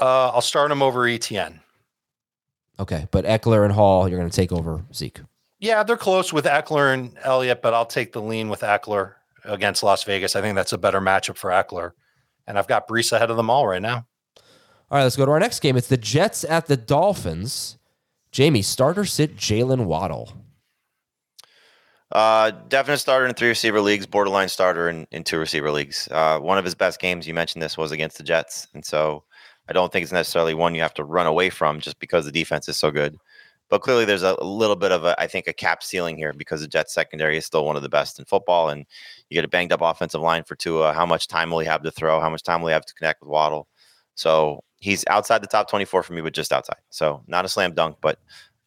Uh, 0.00 0.30
I'll 0.30 0.40
start 0.40 0.70
him 0.70 0.80
over 0.80 1.06
Etienne. 1.06 1.60
Okay, 2.78 3.08
but 3.10 3.24
Ekeler 3.24 3.64
and 3.64 3.72
Hall, 3.72 4.08
you're 4.08 4.18
going 4.18 4.30
to 4.30 4.36
take 4.36 4.52
over 4.52 4.84
Zeke. 4.94 5.20
Yeah, 5.58 5.82
they're 5.82 5.96
close 5.96 6.32
with 6.32 6.44
Ekeler 6.44 6.94
and 6.94 7.18
Elliott, 7.24 7.60
but 7.60 7.74
I'll 7.74 7.84
take 7.84 8.12
the 8.12 8.22
lean 8.22 8.48
with 8.48 8.60
Ekeler 8.60 9.14
against 9.44 9.82
Las 9.82 10.04
Vegas. 10.04 10.36
I 10.36 10.40
think 10.40 10.54
that's 10.54 10.72
a 10.72 10.78
better 10.78 11.00
matchup 11.00 11.36
for 11.36 11.50
Ekeler. 11.50 11.90
And 12.46 12.56
I've 12.56 12.68
got 12.68 12.86
Breece 12.86 13.10
ahead 13.12 13.30
of 13.30 13.36
them 13.36 13.50
all 13.50 13.66
right 13.66 13.82
now. 13.82 14.06
All 14.90 14.96
right, 14.96 15.02
let's 15.02 15.16
go 15.16 15.26
to 15.26 15.32
our 15.32 15.40
next 15.40 15.58
game. 15.58 15.76
It's 15.76 15.88
the 15.88 15.96
Jets 15.96 16.44
at 16.44 16.66
the 16.66 16.76
Dolphins. 16.76 17.78
Jamie, 18.30 18.62
starter 18.62 19.04
sit 19.04 19.36
Jaylen 19.36 19.86
Waddle. 19.86 20.32
Uh, 22.10 22.50
definite 22.68 22.98
starter 22.98 23.26
in 23.26 23.34
three 23.34 23.48
receiver 23.48 23.80
leagues, 23.80 24.06
borderline 24.06 24.48
starter 24.48 24.88
in, 24.88 25.06
in 25.10 25.22
two 25.22 25.38
receiver 25.38 25.70
leagues. 25.70 26.08
Uh, 26.10 26.38
one 26.38 26.56
of 26.56 26.64
his 26.64 26.74
best 26.74 27.00
games, 27.00 27.26
you 27.28 27.34
mentioned 27.34 27.62
this, 27.62 27.76
was 27.76 27.92
against 27.92 28.16
the 28.16 28.24
Jets. 28.24 28.66
And 28.74 28.84
so 28.84 29.24
I 29.68 29.72
don't 29.72 29.92
think 29.92 30.02
it's 30.02 30.12
necessarily 30.12 30.54
one 30.54 30.74
you 30.74 30.80
have 30.80 30.94
to 30.94 31.04
run 31.04 31.26
away 31.26 31.50
from 31.50 31.80
just 31.80 31.98
because 31.98 32.24
the 32.24 32.32
defense 32.32 32.68
is 32.68 32.78
so 32.78 32.90
good. 32.90 33.16
But 33.68 33.82
clearly, 33.82 34.06
there's 34.06 34.22
a, 34.22 34.42
little 34.42 34.76
bit 34.76 34.92
of 34.92 35.04
a, 35.04 35.20
I 35.20 35.26
think, 35.26 35.46
a 35.46 35.52
cap 35.52 35.82
ceiling 35.82 36.16
here 36.16 36.32
because 36.32 36.62
the 36.62 36.68
Jets 36.68 36.94
secondary 36.94 37.36
is 37.36 37.44
still 37.44 37.66
one 37.66 37.76
of 37.76 37.82
the 37.82 37.90
best 37.90 38.18
in 38.18 38.24
football, 38.24 38.70
and 38.70 38.86
you 39.28 39.34
get 39.34 39.44
a 39.44 39.48
banged 39.48 39.72
up 39.72 39.82
offensive 39.82 40.22
line 40.22 40.44
for 40.44 40.56
Tua. 40.56 40.94
How 40.94 41.04
much 41.04 41.28
time 41.28 41.50
will 41.50 41.58
he 41.58 41.66
have 41.66 41.82
to 41.82 41.90
throw? 41.90 42.18
How 42.18 42.30
much 42.30 42.42
time 42.42 42.62
will 42.62 42.68
he 42.68 42.72
have 42.72 42.86
to 42.86 42.94
connect 42.94 43.20
with 43.20 43.28
Waddle? 43.28 43.68
So 44.14 44.64
he's 44.78 45.04
outside 45.08 45.42
the 45.42 45.46
top 45.46 45.68
24 45.68 46.02
for 46.02 46.12
me, 46.14 46.22
but 46.22 46.32
just 46.32 46.52
outside. 46.52 46.78
So 46.88 47.22
not 47.26 47.44
a 47.44 47.48
slam 47.48 47.74
dunk, 47.74 47.98
but 48.00 48.18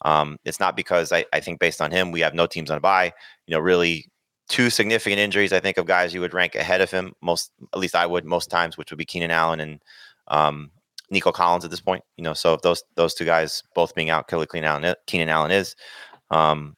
um, 0.04 0.38
it's 0.46 0.60
not 0.60 0.76
because 0.76 1.12
I, 1.12 1.26
I 1.34 1.40
think 1.40 1.60
based 1.60 1.82
on 1.82 1.92
him, 1.92 2.12
we 2.12 2.22
have 2.22 2.34
no 2.34 2.48
teams 2.48 2.72
on 2.72 2.78
a 2.78 2.82
bye. 2.82 3.14
You 3.48 3.56
know, 3.56 3.60
really 3.60 4.08
two 4.48 4.70
significant 4.70 5.20
injuries. 5.20 5.54
I 5.54 5.60
think 5.60 5.78
of 5.78 5.86
guys 5.86 6.14
you 6.14 6.22
would 6.22 6.34
rank 6.34 6.56
ahead 6.56 6.82
of 6.82 6.92
him 6.92 7.14
most, 7.22 7.52
at 7.74 7.80
least 7.80 7.96
I 7.96 8.06
would 8.06 8.26
most 8.26 8.50
times, 8.50 8.78
which 8.78 8.92
would 8.92 8.98
be 8.98 9.06
Keenan 9.06 9.32
Allen 9.32 9.60
and 9.60 9.82
um, 10.28 10.72
Nico 11.10 11.32
Collins 11.32 11.64
at 11.66 11.72
this 11.72 11.80
point. 11.80 12.04
You 12.18 12.24
know, 12.24 12.34
so 12.34 12.54
if 12.54 12.62
those 12.62 12.84
those 12.96 13.14
two 13.14 13.26
guys 13.26 13.64
both 13.76 13.96
being 13.96 14.10
out, 14.10 14.28
Kelly 14.28 14.48
Keenan 14.52 14.70
Allen, 14.70 14.96
Keenan 15.08 15.30
Allen 15.30 15.52
is, 15.52 15.76
um, 16.32 16.76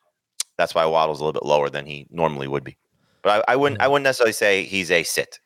that's 0.57 0.75
why 0.75 0.85
Waddle's 0.85 1.19
a 1.19 1.23
little 1.23 1.39
bit 1.39 1.47
lower 1.47 1.69
than 1.69 1.85
he 1.85 2.07
normally 2.11 2.47
would 2.47 2.63
be. 2.63 2.77
But 3.21 3.45
I, 3.47 3.53
I 3.53 3.55
wouldn't 3.55 3.81
I 3.81 3.87
wouldn't 3.87 4.03
necessarily 4.03 4.33
say 4.33 4.63
he's 4.63 4.91
a 4.91 5.03
sit. 5.03 5.39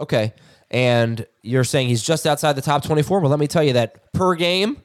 Okay, 0.00 0.32
and 0.70 1.26
you're 1.42 1.64
saying 1.64 1.88
he's 1.88 2.02
just 2.02 2.26
outside 2.26 2.54
the 2.54 2.62
top 2.62 2.84
24. 2.84 3.20
Well, 3.20 3.30
let 3.30 3.38
me 3.38 3.46
tell 3.46 3.62
you 3.62 3.74
that 3.74 4.12
per 4.12 4.34
game, 4.34 4.82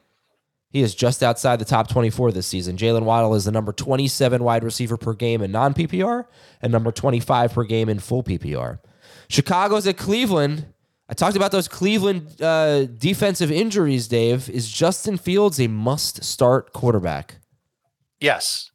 he 0.74 0.82
is 0.82 0.92
just 0.92 1.22
outside 1.22 1.60
the 1.60 1.64
top 1.64 1.86
24 1.88 2.32
this 2.32 2.48
season. 2.48 2.76
Jaylen 2.76 3.04
Waddle 3.04 3.36
is 3.36 3.44
the 3.44 3.52
number 3.52 3.72
27 3.72 4.42
wide 4.42 4.64
receiver 4.64 4.96
per 4.96 5.12
game 5.12 5.40
in 5.40 5.52
non 5.52 5.72
PPR 5.72 6.24
and 6.60 6.72
number 6.72 6.90
25 6.90 7.52
per 7.52 7.62
game 7.62 7.88
in 7.88 8.00
full 8.00 8.24
PPR. 8.24 8.80
Chicago's 9.28 9.86
at 9.86 9.96
Cleveland. 9.96 10.66
I 11.08 11.14
talked 11.14 11.36
about 11.36 11.52
those 11.52 11.68
Cleveland 11.68 12.42
uh, 12.42 12.86
defensive 12.86 13.52
injuries, 13.52 14.08
Dave. 14.08 14.50
Is 14.50 14.68
Justin 14.68 15.16
Fields 15.16 15.60
a 15.60 15.68
must 15.68 16.24
start 16.24 16.72
quarterback? 16.72 17.36
Yes. 18.18 18.72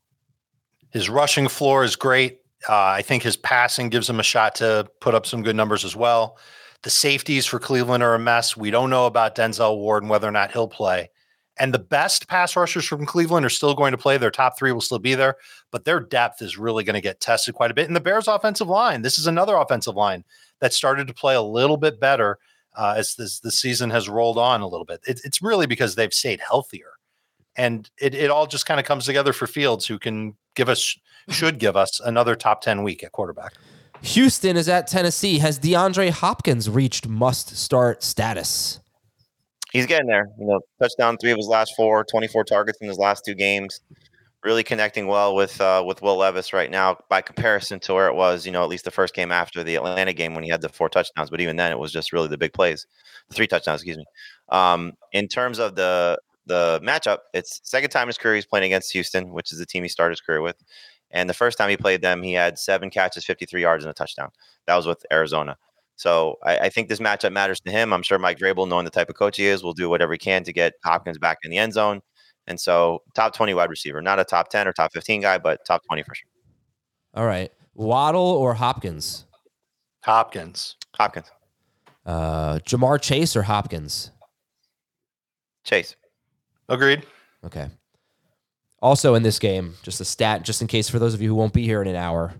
His 0.92 1.10
rushing 1.10 1.50
floor 1.50 1.84
is 1.84 1.98
great. 1.98 2.40
Uh, 2.70 2.78
I 2.78 3.02
think 3.02 3.24
his 3.24 3.36
passing 3.36 3.90
gives 3.90 4.10
him 4.10 4.22
a 4.22 4.24
shot 4.24 4.56
to 4.56 4.88
put 5.02 5.16
up 5.16 5.26
some 5.26 5.44
good 5.44 5.58
numbers 5.58 5.84
as 5.84 5.98
well. 5.98 6.38
The 6.84 6.92
safeties 6.92 7.46
for 7.46 7.60
Cleveland 7.60 8.04
are 8.04 8.16
a 8.16 8.20
mess. 8.20 8.56
We 8.56 8.72
don't 8.72 8.90
know 8.90 9.06
about 9.06 9.36
Denzel 9.36 9.76
Ward 9.76 10.04
and 10.04 10.10
whether 10.10 10.30
or 10.30 10.32
not 10.32 10.54
he'll 10.54 10.70
play. 10.70 11.10
And 11.60 11.74
the 11.74 11.80
best 11.80 12.30
pass 12.30 12.56
rushers 12.56 12.86
from 12.86 13.06
Cleveland 13.06 13.46
are 13.46 13.50
still 13.50 13.74
going 13.74 13.92
to 13.92 13.98
play. 13.98 14.18
Their 14.18 14.32
top 14.32 14.58
three 14.58 14.72
will 14.72 14.80
still 14.80 14.98
be 14.98 15.14
there, 15.14 15.36
but 15.72 15.84
their 15.84 16.00
depth 16.00 16.42
is 16.42 16.58
really 16.58 16.86
going 16.86 16.94
to 16.94 17.02
get 17.02 17.20
tested 17.20 17.54
quite 17.54 17.70
a 17.70 17.74
bit. 17.74 17.88
And 17.88 17.96
the 17.96 18.00
Bears' 18.00 18.30
offensive 18.30 18.70
line, 18.70 19.02
this 19.02 19.20
is 19.20 19.28
another 19.28 19.58
offensive 19.58 19.96
line 19.96 20.24
that 20.62 20.74
started 20.74 21.08
to 21.08 21.14
play 21.14 21.36
a 21.36 21.42
little 21.42 21.76
bit 21.76 22.00
better 22.00 22.40
uh, 22.78 22.94
as 22.96 23.16
this 23.16 23.42
the 23.42 23.52
season 23.52 23.90
has 23.90 24.08
rolled 24.08 24.38
on 24.38 24.62
a 24.62 24.68
little 24.68 24.86
bit. 24.86 25.02
It, 25.06 25.20
it's 25.26 25.42
really 25.42 25.66
because 25.66 25.96
they've 25.96 26.14
stayed 26.14 26.40
healthier, 26.40 26.92
and 27.58 27.90
it 28.00 28.16
it 28.16 28.30
all 28.30 28.48
just 28.48 28.66
kind 28.66 28.80
of 28.80 28.86
comes 28.86 29.06
together 29.06 29.34
for 29.34 29.48
Fields, 29.48 29.86
who 29.86 30.00
can 30.00 30.36
give 30.56 30.70
us 30.70 30.98
should 31.30 31.60
give 31.60 31.76
us 31.76 32.00
another 32.00 32.36
top 32.36 32.62
ten 32.62 32.84
week 32.84 33.04
at 33.04 33.12
quarterback. 33.12 33.54
Houston 34.02 34.56
is 34.56 34.70
at 34.70 34.88
Tennessee. 34.88 35.40
Has 35.40 35.60
DeAndre 35.60 36.12
Hopkins 36.12 36.70
reached 36.70 37.08
must 37.08 37.58
start 37.58 38.02
status? 38.02 38.80
He's 39.72 39.86
getting 39.86 40.08
there. 40.08 40.28
You 40.40 40.48
know, 40.48 40.62
touchdown 40.82 41.18
three 41.18 41.32
of 41.32 41.38
his 41.38 41.48
last 41.48 41.74
four, 41.76 42.04
24 42.04 42.44
targets 42.44 42.80
in 42.82 42.88
his 42.88 42.98
last 42.98 43.24
two 43.26 43.36
games 43.36 43.82
really 44.44 44.64
connecting 44.64 45.08
well 45.08 45.36
with 45.36 45.60
uh, 45.60 45.84
with 45.86 46.02
Will 46.02 46.18
Levis 46.18 46.54
right 46.54 46.72
now 46.72 46.98
by 47.10 47.22
comparison 47.22 47.80
to 47.82 47.94
where 47.94 48.08
it 48.08 48.16
was, 48.16 48.46
you 48.46 48.52
know, 48.52 48.64
at 48.64 48.70
least 48.70 48.86
the 48.86 48.92
first 48.92 49.14
game 49.14 49.32
after 49.32 49.64
the 49.64 49.76
Atlanta 49.76 50.14
game 50.14 50.34
when 50.34 50.44
he 50.44 50.50
had 50.50 50.62
the 50.62 50.70
four 50.70 50.90
touchdowns. 50.90 51.30
But 51.30 51.42
even 51.42 51.56
then, 51.56 51.72
it 51.72 51.80
was 51.80 51.92
just 51.92 52.14
really 52.14 52.28
the 52.28 52.38
big 52.38 52.54
plays, 52.54 52.86
the 53.28 53.36
three 53.36 53.48
touchdowns, 53.48 53.82
excuse 53.82 53.98
me. 53.98 54.06
Um, 54.50 54.94
in 55.12 55.28
terms 55.28 55.60
of 55.60 55.76
the 55.76 56.20
the 56.46 56.80
matchup, 56.84 57.20
it's 57.34 57.60
second 57.64 57.90
time 57.90 58.04
in 58.04 58.10
his 58.10 58.18
career 58.18 58.36
he's 58.36 58.46
playing 58.46 58.66
against 58.66 58.92
Houston, 58.94 59.32
which 59.32 59.52
is 59.52 59.60
the 59.60 59.66
team 59.66 59.84
he 59.84 59.90
started 59.90 60.14
his 60.14 60.22
career 60.22 60.42
with. 60.42 60.56
And 61.12 61.30
the 61.30 61.34
first 61.34 61.58
time 61.58 61.70
he 61.70 61.78
played 61.78 62.02
them, 62.02 62.22
he 62.22 62.34
had 62.34 62.60
seven 62.60 62.90
catches, 62.92 63.26
53 63.26 63.62
yards, 63.62 63.84
and 63.84 63.90
a 63.90 63.94
touchdown. 63.94 64.30
That 64.68 64.76
was 64.76 64.86
with 64.86 65.04
Arizona. 65.12 65.58
So 66.00 66.38
I, 66.46 66.58
I 66.58 66.70
think 66.70 66.88
this 66.88 67.00
matchup 67.00 67.34
matters 67.34 67.60
to 67.60 67.72
him. 67.72 67.92
I'm 67.92 68.04
sure 68.04 68.18
Mike 68.18 68.40
Vrabel, 68.40 68.66
knowing 68.66 68.86
the 68.86 68.90
type 68.90 69.10
of 69.10 69.18
coach 69.18 69.36
he 69.36 69.48
is, 69.48 69.64
will 69.64 69.74
do 69.74 69.90
whatever 69.90 70.14
he 70.14 70.18
can 70.18 70.46
to 70.46 70.54
get 70.54 70.76
Hopkins 70.82 71.18
back 71.18 71.40
in 71.44 71.52
the 71.52 71.58
end 71.58 71.74
zone 71.74 72.00
And 72.48 72.58
so, 72.58 73.00
top 73.16 73.34
20 73.36 73.54
wide 73.54 73.70
receiver, 73.70 74.02
not 74.02 74.18
a 74.18 74.24
top 74.24 74.48
10 74.48 74.66
or 74.66 74.72
top 74.72 74.94
15 74.94 75.20
guy, 75.20 75.38
but 75.38 75.60
top 75.68 75.82
20 75.88 76.04
for 76.04 76.16
sure. 76.16 76.30
All 77.16 77.26
right. 77.26 77.52
Waddle 77.74 78.22
or 78.22 78.54
Hopkins? 78.54 79.26
Hopkins. 80.06 80.78
Hopkins. 80.96 81.30
Uh, 82.06 82.60
Ja'Marr 82.60 83.02
Chase 83.02 83.36
or 83.36 83.42
Hopkins? 83.42 84.12
Chase. 85.66 85.98
Agreed. 86.70 87.06
Okay. 87.44 87.68
Also 88.82 89.16
in 89.16 89.24
this 89.24 89.38
game, 89.38 89.74
just 89.84 90.00
a 90.00 90.06
stat, 90.06 90.44
just 90.44 90.62
in 90.62 90.68
case 90.68 90.88
for 90.88 90.98
those 90.98 91.14
of 91.14 91.22
you 91.22 91.28
who 91.28 91.36
won't 91.36 91.52
be 91.52 91.64
here 91.64 91.82
in 91.82 91.90
an 91.90 91.98
hour. 91.98 92.36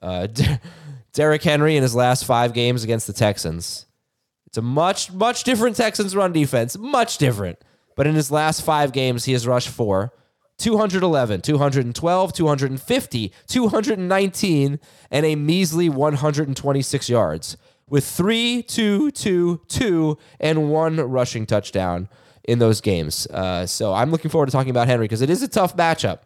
Uh, 0.00 0.28
Derrick 1.14 1.42
Henry 1.42 1.76
in 1.76 1.82
his 1.82 1.94
last 1.94 2.24
five 2.24 2.52
games 2.52 2.84
against 2.84 3.06
the 3.06 3.12
Texans. 3.12 3.86
It's 4.46 4.58
a 4.58 4.62
much, 4.62 5.12
much 5.12 5.44
different 5.44 5.76
Texans 5.76 6.14
run 6.14 6.32
defense. 6.32 6.76
Much 6.76 7.18
different. 7.18 7.58
But 7.96 8.06
in 8.06 8.16
his 8.16 8.30
last 8.30 8.62
five 8.62 8.92
games, 8.92 9.24
he 9.24 9.32
has 9.32 9.46
rushed 9.46 9.68
for 9.68 10.12
211, 10.58 11.40
212, 11.40 12.32
250, 12.32 13.32
219, 13.46 14.80
and 15.10 15.26
a 15.26 15.36
measly 15.36 15.88
126 15.88 17.08
yards 17.08 17.56
with 17.88 18.04
three, 18.06 18.62
two, 18.62 19.10
two, 19.12 19.60
two, 19.68 20.18
and 20.40 20.70
one 20.70 20.96
rushing 20.96 21.46
touchdown 21.46 22.08
in 22.44 22.58
those 22.58 22.80
games. 22.80 23.26
Uh, 23.28 23.66
so 23.66 23.92
I'm 23.92 24.10
looking 24.10 24.30
forward 24.30 24.46
to 24.46 24.52
talking 24.52 24.70
about 24.70 24.88
Henry 24.88 25.04
because 25.04 25.22
it 25.22 25.30
is 25.30 25.42
a 25.42 25.48
tough 25.48 25.76
matchup. 25.76 26.20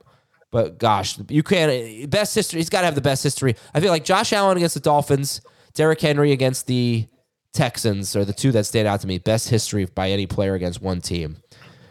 But 0.50 0.78
gosh, 0.78 1.18
you 1.28 1.42
can't 1.42 2.08
best 2.11 2.34
history. 2.34 2.61
He's 2.61 2.70
got 2.70 2.80
to 2.80 2.87
have 2.87 2.94
the 2.94 3.00
best 3.00 3.22
history. 3.22 3.54
I 3.74 3.80
feel 3.80 3.90
like 3.90 4.04
Josh 4.04 4.32
Allen 4.32 4.56
against 4.56 4.74
the 4.74 4.80
Dolphins, 4.80 5.42
Derrick 5.74 6.00
Henry 6.00 6.32
against 6.32 6.66
the 6.66 7.06
Texans 7.52 8.14
are 8.16 8.24
the 8.24 8.32
two 8.32 8.52
that 8.52 8.66
stand 8.66 8.88
out 8.88 9.00
to 9.00 9.06
me. 9.06 9.18
Best 9.18 9.50
history 9.50 9.84
by 9.84 10.11
any 10.11 10.26
player 10.26 10.54
against 10.54 10.80
one 10.80 11.00
team. 11.00 11.38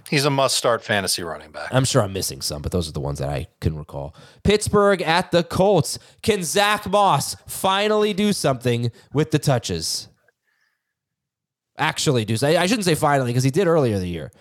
He's 0.10 0.24
a 0.24 0.30
must-start 0.30 0.84
fantasy 0.84 1.22
running 1.22 1.52
back. 1.52 1.68
I'm 1.72 1.84
sure 1.84 2.02
I'm 2.02 2.14
missing 2.14 2.42
some, 2.42 2.62
but 2.62 2.72
those 2.72 2.88
are 2.88 2.94
the 2.94 3.02
ones 3.02 3.20
that 3.20 3.28
I 3.28 3.48
can 3.60 3.78
recall. 3.78 4.16
Pittsburgh 4.44 5.02
at 5.02 5.32
the 5.32 5.44
Colts. 5.44 6.00
Can 6.22 6.44
Zack 6.44 6.90
Moss 6.90 7.36
finally 7.46 8.14
do 8.14 8.32
something 8.32 8.90
with 9.14 9.32
the 9.32 9.40
touches? 9.40 10.08
Actually, 11.78 12.24
do 12.24 12.38
I, 12.42 12.58
I 12.58 12.66
shouldn't 12.68 12.86
say 12.86 12.96
finally 12.96 13.32
because 13.32 13.44
he 13.44 13.52
did 13.52 13.68
earlier 13.68 14.00
the 14.00 14.08
year, 14.08 14.32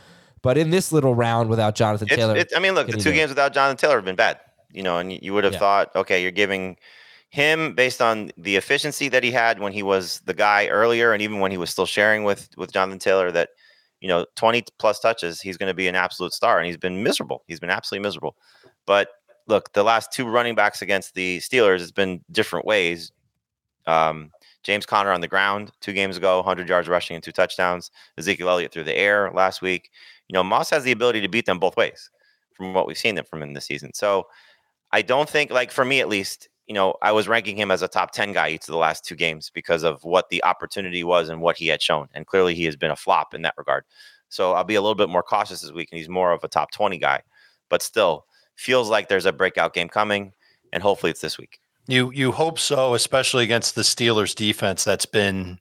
but 0.43 0.57
in 0.59 0.71
this 0.71 0.93
little 0.93 1.15
round 1.15 1.49
without 1.49 1.75
Jonathan 1.75 2.09
It's, 2.09 2.17
Taylor, 2.17 2.37
it, 2.37 2.53
I 2.55 2.59
mean, 2.61 2.75
look, 2.75 2.87
the 2.89 2.97
two 2.97 3.13
games 3.13 3.29
without 3.31 3.53
Jonathan 3.53 3.77
Taylor 3.77 3.97
have 3.97 4.05
been 4.05 4.17
bad. 4.17 4.41
You 4.73 4.83
know, 4.83 4.99
and 4.99 5.13
you- 5.13 5.33
would 5.33 5.45
have 5.45 5.55
Yeah. 5.55 5.59
thought, 5.59 5.97
okay, 5.97 6.21
you're 6.23 6.31
giving 6.31 6.77
him 7.31 7.75
based 7.75 8.03
on 8.03 8.31
the 8.37 8.57
efficiency 8.57 9.09
that 9.09 9.25
he 9.25 9.31
had 9.31 9.59
when 9.59 9.73
he 9.73 9.83
was 9.83 10.21
the 10.27 10.35
guy 10.35 10.69
earlier, 10.69 11.13
and 11.13 11.23
even 11.23 11.41
when 11.41 11.51
he 11.51 11.57
was 11.59 11.71
still 11.71 11.87
sharing 11.87 12.25
with 12.25 12.49
with 12.57 12.73
Jonathan 12.73 12.99
Taylor, 12.99 13.31
that 13.33 13.51
you 14.01 14.09
know, 14.09 14.27
20 14.37 14.63
plus 14.79 15.01
touches, 15.01 15.41
he's 15.41 15.57
going 15.57 15.69
to 15.71 15.75
be 15.75 15.89
an 15.89 15.95
absolute 15.95 16.33
star, 16.35 16.59
and 16.59 16.67
he's 16.67 16.77
been 16.77 17.03
miserable. 17.03 17.43
He's 17.49 17.59
been 17.59 17.71
absolutely 17.71 18.07
miserable. 18.07 18.37
But 18.85 19.09
look, 19.47 19.73
the 19.73 19.83
last 19.83 20.13
two 20.13 20.27
running 20.27 20.55
backs 20.55 20.83
against 20.83 21.15
the 21.15 21.39
Steelers 21.39 21.81
has 21.81 21.93
been 21.93 22.23
different 22.31 22.67
ways. 22.67 23.11
Um, 23.87 24.33
James 24.65 24.85
Conner 24.85 25.13
on 25.13 25.21
the 25.23 25.29
ground 25.29 25.73
two 25.81 25.93
games 25.93 26.17
ago, 26.17 26.37
100 26.39 26.69
yards 26.69 26.89
rushing 26.89 27.15
and 27.15 27.23
two 27.25 27.33
touchdowns. 27.33 27.91
Ezekiel 28.19 28.51
Elliott 28.51 28.73
through 28.73 28.85
the 28.85 28.97
air 28.97 29.31
last 29.33 29.63
week. 29.63 29.91
You 30.29 30.35
know, 30.35 30.45
Moss 30.45 30.71
has 30.71 30.85
the 30.85 30.93
ability 30.93 31.21
to 31.21 31.29
beat 31.29 31.47
them 31.47 31.59
both 31.59 31.77
ways 31.77 32.11
from 32.55 32.75
what 32.75 32.87
we've 32.87 32.99
seen 32.99 33.15
them 33.15 33.25
from 33.25 33.43
him 33.43 33.55
this 33.55 33.67
season. 33.67 33.93
So 33.95 34.27
I 34.93 35.03
don't 35.03 35.29
think, 35.29 35.51
like 35.51 35.71
for 35.71 35.85
me 35.85 36.01
at 36.01 36.09
least, 36.09 36.49
you 36.67 36.75
know, 36.75 36.95
I 37.03 37.13
was 37.13 37.29
ranking 37.29 37.57
him 37.57 37.71
as 37.71 37.83
a 37.83 37.89
top 37.89 38.13
10 38.13 38.33
guy 38.33 38.51
each 38.51 38.63
of 38.63 38.73
the 38.73 38.77
last 38.77 39.05
two 39.05 39.15
games 39.15 39.51
because 39.55 39.85
of 39.85 40.03
what 40.03 40.29
the 40.31 40.43
opportunity 40.43 41.05
was 41.05 41.29
and 41.29 41.41
what 41.41 41.57
he 41.57 41.69
had 41.69 41.81
shown. 41.81 42.09
And 42.15 42.27
clearly 42.27 42.55
he 42.55 42.65
has 42.65 42.77
been 42.77 42.91
a 42.91 42.97
flop 42.97 43.35
in 43.35 43.43
that 43.43 43.55
regard. 43.57 43.85
So 44.29 44.53
I'll 44.53 44.65
be 44.65 44.75
a 44.75 44.81
little 44.81 44.97
bit 44.97 45.09
more 45.09 45.23
cautious 45.23 45.61
this 45.61 45.73
week 45.73 45.89
and 45.93 45.99
he's 45.99 46.09
more 46.09 46.33
of 46.33 46.43
a 46.43 46.49
top 46.49 46.73
20 46.73 46.99
guy, 46.99 47.23
but 47.69 47.83
still 47.83 48.27
feels 48.57 48.91
like 48.91 49.09
there's 49.09 49.27
a 49.27 49.33
breakout 49.33 49.75
game 49.75 49.89
coming 49.89 50.33
and 50.73 50.83
hopefully 50.83 51.11
it's 51.11 51.21
this 51.21 51.39
week. 51.39 51.61
You 51.89 52.11
you 52.11 52.33
hope 52.33 52.59
so, 52.59 52.95
especially 52.95 53.45
against 53.45 53.77
the 53.77 53.83
Steelers 53.83 54.35
defense 54.35 54.83
that's 54.83 55.07
been 55.07 55.59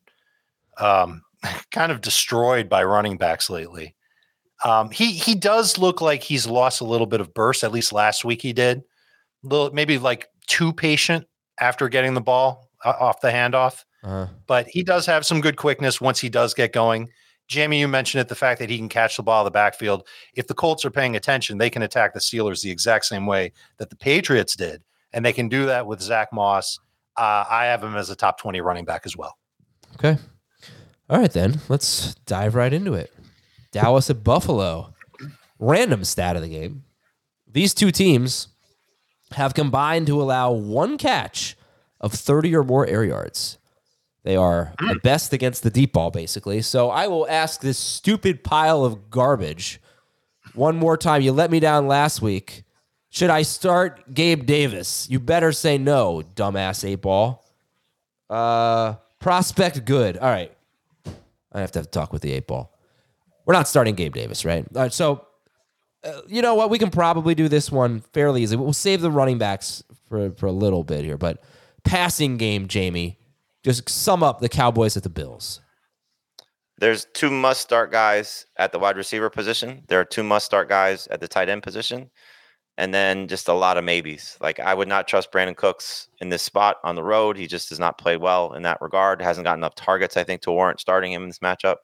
um, 0.78 1.22
kind 1.72 1.92
of 1.92 2.02
destroyed 2.02 2.68
by 2.68 2.84
running 2.84 3.18
backs 3.18 3.50
lately. 3.50 3.95
Um, 4.66 4.90
he 4.90 5.12
he 5.12 5.36
does 5.36 5.78
look 5.78 6.02
like 6.02 6.24
he's 6.24 6.48
lost 6.48 6.82
a 6.82 6.86
little 6.86 7.06
bit 7.06 7.22
of 7.22 7.34
burst. 7.36 7.64
At 7.64 7.72
least 7.72 7.94
last 7.94 8.26
week 8.26 8.42
he 8.42 8.52
did. 8.52 8.82
Little 9.44 9.72
maybe 9.72 10.00
like 10.00 10.28
too 10.48 10.74
patient 10.74 11.28
after 11.60 11.88
getting 11.88 12.16
the 12.16 12.22
ball 12.22 12.68
uh, 12.84 12.94
off 13.00 13.22
the 13.22 13.30
handoff. 13.30 13.86
Uh-huh. 14.04 14.26
But 14.48 14.68
he 14.68 14.84
does 14.84 15.06
have 15.06 15.24
some 15.24 15.40
good 15.40 15.56
quickness 15.56 16.02
once 16.02 16.20
he 16.20 16.30
does 16.30 16.56
get 16.56 16.74
going. 16.74 17.10
Jamie, 17.48 17.80
you 17.80 17.88
mentioned 17.88 18.22
it, 18.22 18.28
the 18.28 18.36
fact 18.36 18.60
that 18.60 18.72
he 18.72 18.78
can 18.80 18.90
catch 18.90 19.18
the 19.18 19.24
ball 19.24 19.42
in 19.42 19.46
the 19.46 19.52
backfield. 19.52 20.08
If 20.34 20.48
the 20.48 20.56
Colts 20.56 20.84
are 20.84 20.90
paying 20.90 21.16
attention, 21.16 21.60
they 21.60 21.70
can 21.70 21.84
attack 21.84 22.14
the 22.14 22.20
Steelers 22.20 22.64
the 22.64 22.72
exact 22.72 23.06
same 23.06 23.28
way 23.28 23.54
that 23.78 23.92
the 23.92 23.96
Patriots 23.96 24.56
did. 24.56 24.82
And 25.14 25.24
they 25.24 25.34
can 25.34 25.48
do 25.48 25.68
that 25.68 25.86
with 25.86 26.02
Zack 26.02 26.34
Moss. 26.34 26.80
Uh, 27.16 27.46
I 27.48 27.66
have 27.66 27.84
him 27.84 27.96
as 27.96 28.10
a 28.10 28.16
top 28.16 28.40
20 28.40 28.62
running 28.62 28.84
back 28.84 29.04
as 29.06 29.16
well. 29.16 29.38
Okay. 29.94 30.18
All 31.08 31.20
right, 31.20 31.32
then. 31.32 31.62
Let's 31.70 32.16
dive 32.26 32.56
right 32.56 32.74
into 32.74 32.96
it. 32.96 33.14
Dallas 33.76 34.10
at 34.10 34.24
Buffalo. 34.24 34.94
Random 35.60 36.04
stat 36.06 36.38
of 36.38 36.42
the 36.42 36.48
game. 36.50 36.84
These 37.52 37.74
two 37.74 37.92
teams 37.92 38.48
have 39.32 39.54
combined 39.54 40.08
to 40.08 40.22
allow 40.22 40.52
one 40.52 40.98
catch 40.98 41.58
of 42.00 42.14
30 42.14 42.56
or 42.56 42.64
more 42.64 42.88
air 42.88 43.04
yards. 43.04 43.58
They 44.24 44.36
are 44.36 44.74
the 44.80 45.00
best 45.04 45.34
against 45.34 45.62
the 45.64 45.70
deep 45.70 45.94
ball, 45.94 46.10
basically. 46.10 46.62
So 46.62 46.90
I 46.90 47.08
will 47.08 47.28
ask 47.30 47.62
this 47.62 47.78
stupid 47.78 48.44
pile 48.44 48.84
of 48.84 49.10
garbage 49.10 49.82
one 50.54 50.78
more 50.78 50.98
time. 50.98 51.22
You 51.22 51.32
let 51.32 51.52
me 51.52 51.60
down 51.60 51.88
last 51.88 52.22
week. 52.22 52.64
Should 53.10 53.30
I 53.30 53.44
start 53.44 54.14
Gabe 54.14 54.46
Davis? 54.46 55.08
You 55.10 55.20
better 55.20 55.52
say 55.52 55.78
no, 55.78 56.24
dumbass 56.36 56.88
eight 56.88 57.02
ball. 57.02 57.46
Uh, 58.30 58.96
prospect 59.20 59.86
good. 59.86 60.18
All 60.18 60.30
right. 60.30 60.52
I 61.52 61.60
have 61.60 61.72
to 61.74 61.80
have 61.80 61.86
to 61.86 61.92
talk 61.92 62.12
with 62.12 62.22
the 62.22 62.32
eight 62.32 62.48
ball. 62.48 62.75
We're 63.46 63.54
not 63.54 63.68
starting 63.68 63.96
Gabe 63.96 64.14
Davis, 64.14 64.46
right? 64.46 64.66
All 64.76 64.82
right. 64.82 64.94
So, 64.94 65.26
uh, 66.04 66.22
you 66.28 66.42
know 66.42 66.56
what? 66.56 66.70
We 66.70 66.80
can 66.80 66.90
probably 66.90 67.36
do 67.36 67.48
this 67.48 67.72
one 67.72 68.02
fairly 68.14 68.44
easy. 68.44 68.56
We'll 68.56 68.74
save 68.74 69.02
the 69.02 69.12
running 69.12 69.38
backs 69.38 69.84
for, 70.10 70.32
for 70.32 70.48
a 70.48 70.52
little 70.52 70.84
bit 70.84 71.04
here. 71.04 71.18
But 71.18 71.44
passing 71.84 72.38
game, 72.38 72.68
Jamie, 72.68 73.20
just 73.64 73.90
sum 73.90 74.24
up 74.24 74.40
the 74.40 74.50
Cowboys 74.50 74.98
at 74.98 75.04
the 75.04 75.10
Bills. 75.10 75.62
There's 76.78 77.06
two 77.14 77.32
must 77.32 77.62
start 77.62 77.92
guys 77.92 78.46
at 78.58 78.72
the 78.72 78.80
wide 78.80 78.98
receiver 78.98 79.30
position. 79.30 79.84
There 79.88 80.00
are 80.00 80.06
two 80.06 80.24
must 80.24 80.46
start 80.46 80.68
guys 80.68 81.08
at 81.08 81.22
the 81.22 81.28
tight 81.28 81.50
end 81.50 81.64
position. 81.64 82.12
And 82.78 82.94
then 82.94 83.30
just 83.30 83.48
a 83.48 83.54
lot 83.54 83.78
of 83.78 83.86
maybes. 83.86 84.38
Like 84.42 84.60
I 84.60 84.74
would 84.74 84.90
not 84.90 85.08
trust 85.08 85.32
Brandin 85.32 85.56
Cooks 85.56 86.10
in 86.20 86.28
this 86.28 86.42
spot 86.42 86.78
on 86.84 86.96
the 86.96 87.04
road. 87.04 87.38
He 87.38 87.48
just 87.48 87.70
does 87.70 87.80
not 87.80 87.98
play 87.98 88.18
well 88.18 88.54
in 88.54 88.64
that 88.64 88.82
regard. 88.82 89.22
Hasn't 89.22 89.46
got 89.46 89.58
enough 89.58 89.76
targets, 89.76 90.18
I 90.18 90.26
think, 90.26 90.42
to 90.42 90.52
warrant 90.52 90.82
starting 90.82 91.14
him 91.14 91.24
in 91.24 91.30
this 91.30 91.40
matchup. 91.40 91.78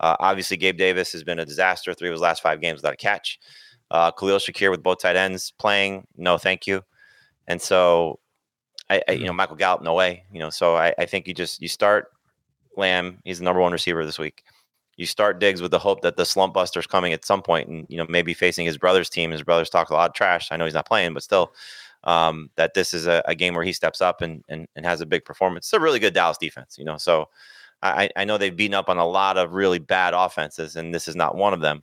Uh, 0.00 0.16
obviously, 0.20 0.56
Gabe 0.56 0.76
Davis 0.76 1.12
has 1.12 1.24
been 1.24 1.38
a 1.38 1.46
disaster. 1.46 1.94
Three 1.94 2.08
of 2.08 2.12
his 2.12 2.20
last 2.20 2.42
five 2.42 2.60
games 2.60 2.78
without 2.78 2.94
a 2.94 2.96
catch. 2.96 3.38
Uh, 3.90 4.10
Khalil 4.10 4.38
Shakir 4.38 4.70
with 4.70 4.82
both 4.82 5.00
tight 5.00 5.16
ends 5.16 5.52
playing, 5.58 6.06
no, 6.16 6.38
thank 6.38 6.66
you. 6.66 6.82
And 7.46 7.62
so, 7.62 8.18
I, 8.90 9.02
I 9.08 9.12
you 9.12 9.24
know, 9.24 9.32
Michael 9.32 9.56
Gallup, 9.56 9.82
no 9.82 9.94
way. 9.94 10.24
You 10.32 10.40
know, 10.40 10.50
so 10.50 10.76
I, 10.76 10.92
I 10.98 11.06
think 11.06 11.28
you 11.28 11.34
just 11.34 11.62
you 11.62 11.68
start 11.68 12.08
Lamb. 12.76 13.18
He's 13.24 13.38
the 13.38 13.44
number 13.44 13.60
one 13.60 13.72
receiver 13.72 14.04
this 14.04 14.18
week. 14.18 14.42
You 14.96 15.06
start 15.06 15.38
Diggs 15.38 15.60
with 15.60 15.70
the 15.70 15.78
hope 15.78 16.00
that 16.02 16.16
the 16.16 16.24
slump 16.24 16.54
buster's 16.54 16.86
coming 16.86 17.12
at 17.12 17.24
some 17.24 17.42
point, 17.42 17.68
and 17.68 17.86
you 17.88 17.96
know 17.96 18.06
maybe 18.08 18.34
facing 18.34 18.66
his 18.66 18.78
brother's 18.78 19.10
team. 19.10 19.30
His 19.30 19.42
brother's 19.42 19.70
talk 19.70 19.90
a 19.90 19.94
lot 19.94 20.10
of 20.10 20.14
trash. 20.14 20.48
I 20.50 20.56
know 20.56 20.64
he's 20.64 20.74
not 20.74 20.88
playing, 20.88 21.14
but 21.14 21.22
still, 21.22 21.54
um, 22.04 22.50
that 22.56 22.74
this 22.74 22.92
is 22.92 23.06
a, 23.06 23.22
a 23.26 23.34
game 23.34 23.54
where 23.54 23.64
he 23.64 23.72
steps 23.72 24.00
up 24.00 24.20
and, 24.22 24.42
and 24.48 24.66
and 24.74 24.84
has 24.84 25.00
a 25.00 25.06
big 25.06 25.24
performance. 25.24 25.66
It's 25.66 25.72
a 25.74 25.80
really 25.80 26.00
good 26.00 26.14
Dallas 26.14 26.38
defense, 26.38 26.76
you 26.78 26.84
know. 26.84 26.96
So 26.96 27.28
I, 27.82 28.10
I 28.16 28.24
know 28.24 28.38
they've 28.38 28.56
beaten 28.56 28.74
up 28.74 28.88
on 28.88 28.98
a 28.98 29.06
lot 29.06 29.36
of 29.36 29.52
really 29.52 29.78
bad 29.78 30.14
offenses, 30.14 30.76
and 30.76 30.94
this 30.94 31.08
is 31.08 31.16
not 31.16 31.36
one 31.36 31.52
of 31.52 31.60
them. 31.60 31.82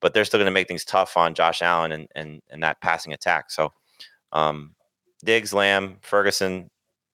But 0.00 0.12
they're 0.12 0.24
still 0.24 0.38
going 0.38 0.46
to 0.46 0.52
make 0.52 0.68
things 0.68 0.84
tough 0.84 1.16
on 1.16 1.34
Josh 1.34 1.62
Allen 1.62 1.92
and 1.92 2.08
and 2.14 2.40
and 2.50 2.62
that 2.62 2.80
passing 2.80 3.12
attack. 3.12 3.50
So 3.50 3.72
um, 4.32 4.74
Diggs, 5.24 5.54
Lamb, 5.54 5.98
Ferguson, 6.02 6.68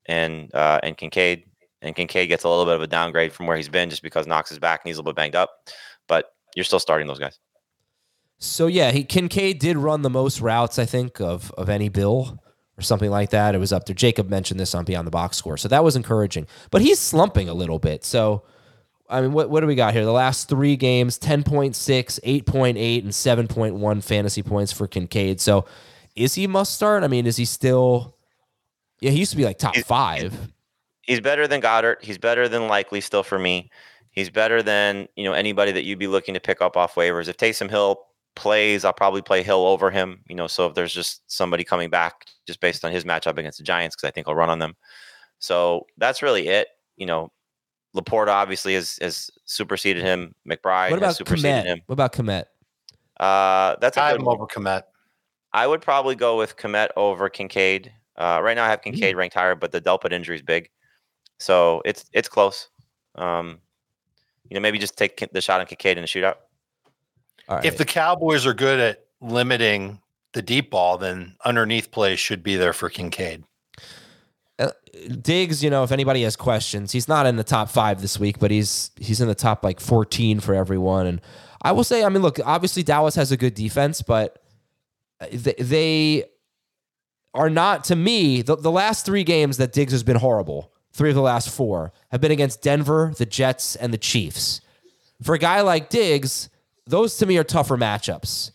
and 0.06 0.52
uh, 0.54 0.80
and 0.82 0.96
Kincaid. 0.96 1.44
And 1.82 1.96
Kincaid 1.96 2.28
gets 2.28 2.44
a 2.44 2.48
little 2.48 2.66
bit 2.66 2.74
of 2.74 2.82
a 2.82 2.86
downgrade 2.86 3.32
from 3.32 3.46
where 3.46 3.56
he's 3.56 3.70
been 3.70 3.88
just 3.88 4.02
because 4.02 4.26
Knox 4.26 4.52
is 4.52 4.58
back 4.58 4.82
and 4.84 4.90
he's 4.90 4.96
a 4.96 5.00
little 5.00 5.12
bit 5.12 5.16
banged 5.16 5.36
up. 5.36 5.50
But 6.08 6.26
you're 6.54 6.64
still 6.64 6.78
starting 6.78 7.06
those 7.06 7.18
guys. 7.18 7.38
So 8.38 8.66
yeah, 8.66 8.90
he 8.90 9.04
Kincaid 9.04 9.58
did 9.58 9.76
run 9.76 10.02
the 10.02 10.10
most 10.10 10.40
routes, 10.40 10.78
I 10.78 10.84
think, 10.84 11.20
of 11.20 11.52
of 11.52 11.68
any 11.68 11.88
Bill 11.88 12.38
or 12.80 12.82
something 12.82 13.10
like 13.10 13.30
that. 13.30 13.54
It 13.54 13.58
was 13.58 13.72
up 13.72 13.86
there. 13.86 13.94
Jacob 13.94 14.28
mentioned 14.28 14.58
this 14.58 14.74
on 14.74 14.84
Beyond 14.84 15.06
the 15.06 15.12
Box 15.12 15.36
Score, 15.36 15.56
so 15.56 15.68
that 15.68 15.84
was 15.84 15.96
encouraging. 15.96 16.46
But 16.70 16.82
he's 16.82 16.98
slumping 16.98 17.48
a 17.48 17.54
little 17.54 17.78
bit. 17.78 18.04
So 18.04 18.42
I 19.10 19.20
mean, 19.20 19.32
what 19.32 19.50
what 19.50 19.60
do 19.60 19.66
we 19.66 19.74
got 19.74 19.92
here? 19.92 20.04
The 20.04 20.12
last 20.12 20.48
three 20.48 20.76
games: 20.76 21.18
10.6, 21.18 21.74
8.8, 21.74 23.02
and 23.02 23.10
7.1 23.10 24.04
fantasy 24.04 24.42
points 24.42 24.72
for 24.72 24.86
Kincaid. 24.86 25.40
So 25.40 25.66
is 26.14 26.34
he 26.34 26.46
must 26.46 26.74
start? 26.74 27.02
I 27.02 27.08
mean, 27.08 27.26
is 27.26 27.36
he 27.36 27.44
still? 27.44 28.16
Yeah, 29.00 29.10
he 29.10 29.18
used 29.18 29.32
to 29.32 29.36
be 29.36 29.44
like 29.44 29.58
top 29.58 29.76
five. 29.78 30.52
He's 31.02 31.20
better 31.20 31.48
than 31.48 31.60
Goedert. 31.60 32.02
He's 32.02 32.18
better 32.18 32.48
than 32.48 32.68
likely 32.68 33.00
still 33.00 33.22
for 33.22 33.38
me. 33.38 33.70
He's 34.12 34.30
better 34.30 34.62
than 34.62 35.08
you 35.16 35.24
know 35.24 35.32
anybody 35.32 35.72
that 35.72 35.84
you'd 35.84 35.98
be 35.98 36.06
looking 36.06 36.34
to 36.34 36.40
pick 36.40 36.62
up 36.62 36.76
off 36.76 36.94
waivers. 36.94 37.28
If 37.28 37.36
Taysom 37.36 37.68
Hill 37.68 38.00
plays, 38.40 38.84
I'll 38.84 38.92
probably 38.92 39.22
play 39.22 39.42
Hill 39.42 39.66
over 39.66 39.90
him. 39.90 40.22
You 40.28 40.34
know, 40.34 40.46
so 40.46 40.66
if 40.66 40.74
there's 40.74 40.94
just 40.94 41.22
somebody 41.30 41.62
coming 41.62 41.90
back 41.90 42.24
just 42.46 42.60
based 42.60 42.84
on 42.84 42.90
his 42.90 43.04
matchup 43.04 43.38
against 43.38 43.58
the 43.58 43.64
Giants, 43.64 43.94
because 43.94 44.08
I 44.08 44.10
think 44.10 44.26
I'll 44.26 44.34
run 44.34 44.50
on 44.50 44.58
them. 44.58 44.74
So 45.38 45.86
that's 45.98 46.22
really 46.22 46.48
it. 46.48 46.68
You 46.96 47.06
know, 47.06 47.30
LaPorta 47.94 48.28
obviously 48.28 48.74
has, 48.74 48.98
has 49.00 49.30
superseded 49.44 50.02
him. 50.02 50.34
McBride 50.48 50.90
What 50.90 50.98
about 50.98 51.06
has 51.06 51.18
superseded 51.18 51.64
Kmet? 51.64 51.66
him. 51.66 51.80
What 51.86 51.92
about 51.94 52.12
Kmet? 52.12 52.44
Uh, 53.18 53.76
that's 53.80 53.96
a 53.96 54.02
I 54.02 54.08
have 54.08 54.16
good 54.16 54.22
him 54.22 54.28
over 54.28 54.46
Kmet. 54.46 54.82
I 55.52 55.66
would 55.66 55.82
probably 55.82 56.14
go 56.14 56.38
with 56.38 56.56
Kmet 56.56 56.88
over 56.96 57.28
Kincaid. 57.28 57.92
Uh, 58.16 58.40
right 58.42 58.54
now, 58.54 58.64
I 58.64 58.68
have 58.68 58.82
Kincaid 58.82 59.16
ranked 59.16 59.34
higher, 59.34 59.54
but 59.54 59.72
the 59.72 59.80
Delpit 59.80 60.12
injury 60.12 60.36
is 60.36 60.42
big, 60.42 60.70
so 61.38 61.82
it's 61.84 62.04
it's 62.12 62.28
close. 62.28 62.68
Um, 63.14 63.58
you 64.48 64.54
know, 64.54 64.60
maybe 64.60 64.78
just 64.78 64.96
take 64.96 65.26
the 65.32 65.40
shot 65.40 65.60
on 65.60 65.66
Kincaid 65.66 65.96
in 65.96 66.02
the 66.02 66.08
shootout. 66.08 66.36
Right. 67.50 67.64
If 67.64 67.78
the 67.78 67.84
Cowboys 67.84 68.46
are 68.46 68.54
good 68.54 68.78
at 68.78 69.04
limiting 69.20 70.00
the 70.32 70.42
deep 70.42 70.70
ball, 70.70 70.98
then 70.98 71.34
underneath 71.44 71.90
play 71.90 72.14
should 72.14 72.42
be 72.42 72.54
there 72.54 72.72
for 72.72 72.88
Kincaid. 72.88 73.42
Uh, 74.58 74.70
Diggs, 75.20 75.64
you 75.64 75.70
know, 75.70 75.82
if 75.82 75.90
anybody 75.90 76.22
has 76.22 76.36
questions, 76.36 76.92
he's 76.92 77.08
not 77.08 77.26
in 77.26 77.36
the 77.36 77.44
top 77.44 77.68
five 77.68 78.00
this 78.00 78.20
week, 78.20 78.38
but 78.38 78.50
he's 78.50 78.90
he's 78.96 79.20
in 79.20 79.26
the 79.26 79.34
top 79.34 79.64
like 79.64 79.80
14 79.80 80.38
for 80.40 80.54
everyone. 80.54 81.06
And 81.06 81.20
I 81.62 81.72
will 81.72 81.84
say, 81.84 82.04
I 82.04 82.08
mean, 82.08 82.22
look, 82.22 82.38
obviously 82.44 82.82
Dallas 82.82 83.16
has 83.16 83.32
a 83.32 83.36
good 83.36 83.54
defense, 83.54 84.02
but 84.02 84.42
they, 85.32 85.54
they 85.58 86.24
are 87.34 87.50
not 87.50 87.84
to 87.84 87.96
me 87.96 88.42
the, 88.42 88.56
the 88.56 88.70
last 88.70 89.06
three 89.06 89.24
games 89.24 89.56
that 89.56 89.72
Diggs 89.72 89.92
has 89.92 90.02
been 90.02 90.16
horrible. 90.16 90.72
Three 90.92 91.08
of 91.08 91.14
the 91.14 91.22
last 91.22 91.48
four 91.48 91.92
have 92.10 92.20
been 92.20 92.32
against 92.32 92.62
Denver, 92.62 93.12
the 93.16 93.26
Jets, 93.26 93.76
and 93.76 93.92
the 93.92 93.98
Chiefs. 93.98 94.60
For 95.22 95.34
a 95.34 95.38
guy 95.38 95.60
like 95.60 95.88
Diggs, 95.88 96.48
those 96.86 97.16
to 97.18 97.26
me 97.26 97.38
are 97.38 97.44
tougher 97.44 97.76
matchups. 97.76 98.50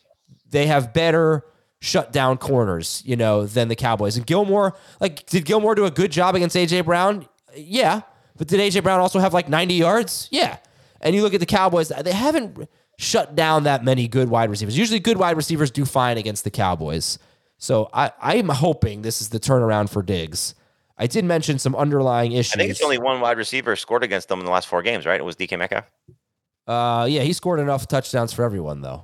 They 0.50 0.68
have 0.68 0.94
better 0.94 1.46
shut 1.82 2.12
down 2.12 2.38
corners, 2.38 3.02
you 3.06 3.16
know, 3.16 3.46
than 3.46 3.68
the 3.68 3.76
Cowboys. 3.76 4.18
And 4.18 4.26
Gilmore, 4.26 4.76
like, 5.00 5.26
did 5.28 5.46
Gilmore 5.46 5.76
do 5.76 5.86
a 5.86 5.92
good 5.92 6.12
job 6.12 6.36
against 6.36 6.56
AJ 6.56 6.86
Brown? 6.86 7.28
Yeah. 7.56 8.02
But 8.38 8.48
did 8.48 8.60
AJ 8.60 8.84
Brown 8.84 9.00
also 9.00 9.20
have 9.20 9.34
like 9.34 9.50
90 9.50 9.76
yards? 9.76 10.28
Yeah. 10.32 10.58
And 11.02 11.16
you 11.16 11.22
look 11.22 11.34
at 11.34 11.40
the 11.40 11.46
Cowboys, 11.46 11.90
they 11.90 12.12
haven't 12.12 12.68
shut 12.98 13.36
down 13.36 13.64
that 13.64 13.84
many 13.84 14.08
good 14.08 14.30
wide 14.30 14.50
receivers. 14.50 14.78
Usually 14.78 15.00
good 15.00 15.18
wide 15.18 15.38
receivers 15.38 15.72
do 15.72 15.86
fine 15.86 16.18
against 16.18 16.44
the 16.44 16.52
Cowboys. 16.52 17.20
So 17.58 17.90
I, 17.94 18.12
I'm 18.22 18.50
hoping 18.50 19.02
this 19.02 19.22
is 19.22 19.30
the 19.30 19.40
turnaround 19.40 19.90
for 19.90 20.02
Diggs. 20.02 20.56
I 20.98 21.08
did 21.08 21.26
mention 21.26 21.60
some 21.60 21.76
underlying 21.76 22.32
issues. 22.32 22.54
I 22.54 22.58
think 22.58 22.72
it's 22.72 22.82
only 22.82 22.98
one 22.98 23.20
wide 23.20 23.38
receiver 23.38 23.76
scored 23.76 24.04
against 24.04 24.30
them 24.30 24.40
in 24.40 24.46
the 24.46 24.52
last 24.52 24.68
four 24.68 24.82
games, 24.82 25.06
right? 25.06 25.20
It 25.20 25.24
was 25.24 25.36
DK 25.36 25.58
Metcalf. 25.58 25.92
Uh, 26.68 27.08
yeah, 27.10 27.22
he 27.22 27.34
scored 27.34 27.60
enough 27.60 27.88
touchdowns 27.88 28.34
for 28.34 28.44
everyone 28.44 28.82
though. 28.82 29.04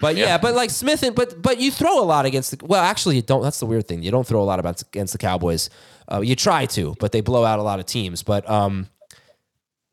But 0.00 0.16
yeah, 0.16 0.38
but 0.38 0.54
like 0.54 0.70
Smith 0.70 1.02
and 1.02 1.14
but 1.14 1.40
but 1.42 1.58
you 1.58 1.70
throw 1.70 2.00
a 2.00 2.04
lot 2.04 2.24
against 2.24 2.56
the 2.56 2.64
well, 2.64 2.82
actually 2.82 3.16
you 3.16 3.22
don't. 3.22 3.42
That's 3.42 3.58
the 3.58 3.66
weird 3.66 3.88
thing. 3.88 4.02
You 4.02 4.10
don't 4.10 4.26
throw 4.26 4.40
a 4.40 4.44
lot 4.44 4.60
about 4.60 4.80
against 4.82 5.12
the 5.12 5.18
Cowboys. 5.18 5.70
Uh, 6.10 6.20
you 6.20 6.36
try 6.36 6.66
to, 6.66 6.94
but 7.00 7.12
they 7.12 7.20
blow 7.20 7.44
out 7.44 7.58
a 7.58 7.62
lot 7.62 7.80
of 7.80 7.86
teams. 7.86 8.22
But 8.22 8.48
um, 8.48 8.88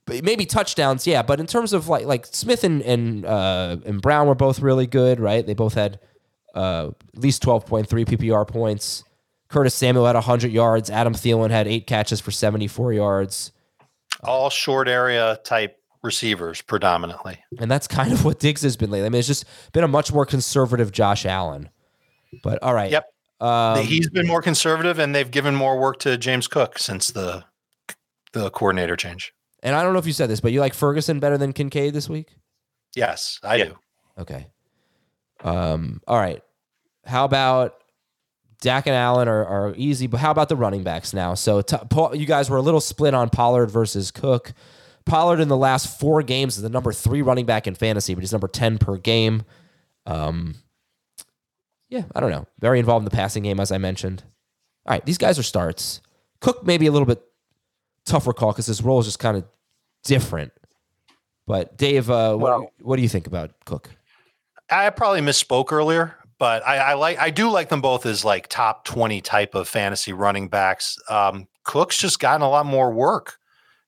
but 0.06 0.24
maybe 0.24 0.46
touchdowns, 0.46 1.08
yeah. 1.08 1.24
But 1.24 1.40
in 1.40 1.48
terms 1.48 1.74
of 1.74 1.88
like 1.88 2.06
like 2.06 2.28
Smith 2.28 2.64
and 2.64 2.82
and 2.84 3.26
uh, 3.26 3.78
and 3.86 4.02
Brown 4.02 4.28
were 4.28 4.36
both 4.36 4.60
really 4.60 4.86
good, 4.86 5.20
right? 5.20 5.46
They 5.46 5.56
both 5.56 5.74
had 5.74 6.00
uh, 6.54 6.92
at 7.16 7.20
least 7.20 7.42
twelve 7.42 7.66
point 7.66 7.88
three 7.88 8.06
PPR 8.06 8.48
points. 8.48 9.04
Curtis 9.48 9.74
Samuel 9.74 10.06
had 10.06 10.16
hundred 10.18 10.52
yards. 10.52 10.92
Adam 10.92 11.14
Thielen 11.14 11.50
had 11.50 11.68
eight 11.68 11.88
catches 11.88 12.22
for 12.22 12.32
seventy 12.32 12.68
four 12.68 12.94
yards. 12.94 13.52
All 14.24 14.52
short 14.52 14.88
area 14.88 15.40
type 15.44 15.80
receivers 16.06 16.62
predominantly. 16.62 17.38
And 17.60 17.70
that's 17.70 17.88
kind 17.88 18.14
of 18.14 18.24
what 18.26 18.40
Diggs 18.40 18.62
has 18.62 18.78
been 18.78 18.90
lately. 18.92 19.08
I 19.08 19.10
mean, 19.10 19.20
it's 19.20 19.28
just 19.28 19.44
been 19.74 19.84
a 19.84 19.88
much 19.90 20.14
more 20.14 20.26
conservative 20.26 20.92
Josh 20.94 21.26
Allen. 21.26 21.70
But 22.44 22.62
all 22.64 22.74
right. 22.74 22.92
Yep. 22.92 23.06
Um, 23.42 23.84
He's 23.86 24.10
been 24.10 24.28
more 24.28 24.42
conservative, 24.42 24.98
and 25.00 25.14
they've 25.14 25.30
given 25.30 25.54
more 25.56 25.78
work 25.78 26.00
to 26.00 26.18
James 26.18 26.48
Cook 26.48 26.80
since 26.80 27.10
the 27.10 27.44
the 28.32 28.50
coordinator 28.52 28.96
change. 28.96 29.34
and 29.64 29.76
I 29.76 29.84
don't 29.84 29.94
know 29.94 30.00
if 30.00 30.06
you 30.06 30.14
said 30.14 30.30
this, 30.30 30.40
but 30.42 30.52
you 30.52 30.60
like 30.62 30.74
Ferguson 30.74 31.20
better 31.20 31.38
than 31.38 31.52
Kincaid 31.54 31.94
this 31.94 32.08
week? 32.10 32.36
Yes, 32.96 33.40
I 33.44 33.56
Yeah. 33.56 33.66
do. 33.66 33.76
Okay. 34.20 34.48
Um, 35.44 36.02
all 36.08 36.18
right. 36.18 36.42
How 37.06 37.26
about 37.26 37.76
Dak 38.62 38.88
and 38.88 38.96
Allen 38.96 39.28
are, 39.28 39.46
are 39.46 39.74
easy, 39.78 40.08
but 40.08 40.20
how 40.20 40.32
about 40.32 40.50
the 40.50 40.56
running 40.56 40.84
backs 40.84 41.14
now? 41.14 41.34
So 41.34 41.62
t- 41.62 41.78
Paul, 41.90 42.16
you 42.16 42.26
guys 42.26 42.50
were 42.50 42.58
a 42.58 42.62
little 42.62 42.82
split 42.82 43.14
on 43.14 43.30
Pollard 43.30 43.68
versus 43.68 44.12
Cook. 44.12 44.54
Pollard 45.06 45.40
in 45.40 45.48
the 45.48 45.58
last 45.58 46.00
four 46.00 46.22
games 46.24 46.56
is 46.58 46.64
the 46.64 46.70
number 46.70 46.92
three 46.92 47.22
running 47.22 47.46
back 47.46 47.68
in 47.68 47.76
fantasy, 47.76 48.14
but 48.16 48.22
he's 48.22 48.32
number 48.32 48.48
10 48.48 48.78
per 48.80 48.98
game. 48.98 49.44
Um, 50.06 50.56
yeah, 51.90 52.04
I 52.16 52.20
don't 52.20 52.32
know. 52.32 52.48
Very 52.60 52.80
involved 52.80 53.04
in 53.04 53.06
the 53.10 53.16
passing 53.16 53.44
game, 53.44 53.60
as 53.60 53.72
I 53.72 53.78
mentioned. 53.78 54.24
All 54.86 54.94
right, 54.94 55.06
these 55.06 55.18
guys 55.18 55.38
are 55.38 55.44
starts. 55.44 56.02
Cook 56.42 56.66
maybe 56.66 56.88
a 56.88 56.92
little 56.92 57.06
bit 57.06 57.22
tougher 58.06 58.34
call 58.34 58.52
because 58.52 58.66
his 58.66 58.82
role 58.82 59.00
is 59.00 59.06
just 59.06 59.20
kind 59.20 59.38
of 59.38 59.46
different. 60.04 60.52
But 61.48 61.78
Dave, 61.78 62.10
uh, 62.10 62.36
what, 62.36 62.60
Well- 62.60 62.72
what 62.82 62.96
do 62.96 63.02
you 63.04 63.10
think 63.10 63.28
about 63.28 63.52
Cook? 63.66 63.90
I 64.70 64.90
probably 64.90 65.22
misspoke 65.22 65.72
earlier, 65.72 66.16
but 66.40 66.66
I, 66.66 66.78
I 66.78 66.94
like 66.96 67.20
I 67.20 67.30
do 67.30 67.52
like 67.52 67.70
them 67.70 67.82
both 67.82 68.08
as 68.08 68.26
like 68.26 68.48
top 68.48 68.84
twenty 68.84 69.22
type 69.22 69.54
of 69.54 69.68
fantasy 69.68 70.12
running 70.12 70.48
backs. 70.48 70.98
Um, 71.08 71.48
Cook's 71.64 72.00
just 72.00 72.20
gotten 72.20 72.42
a 72.42 72.50
lot 72.50 72.66
more 72.66 72.92
work 72.92 73.38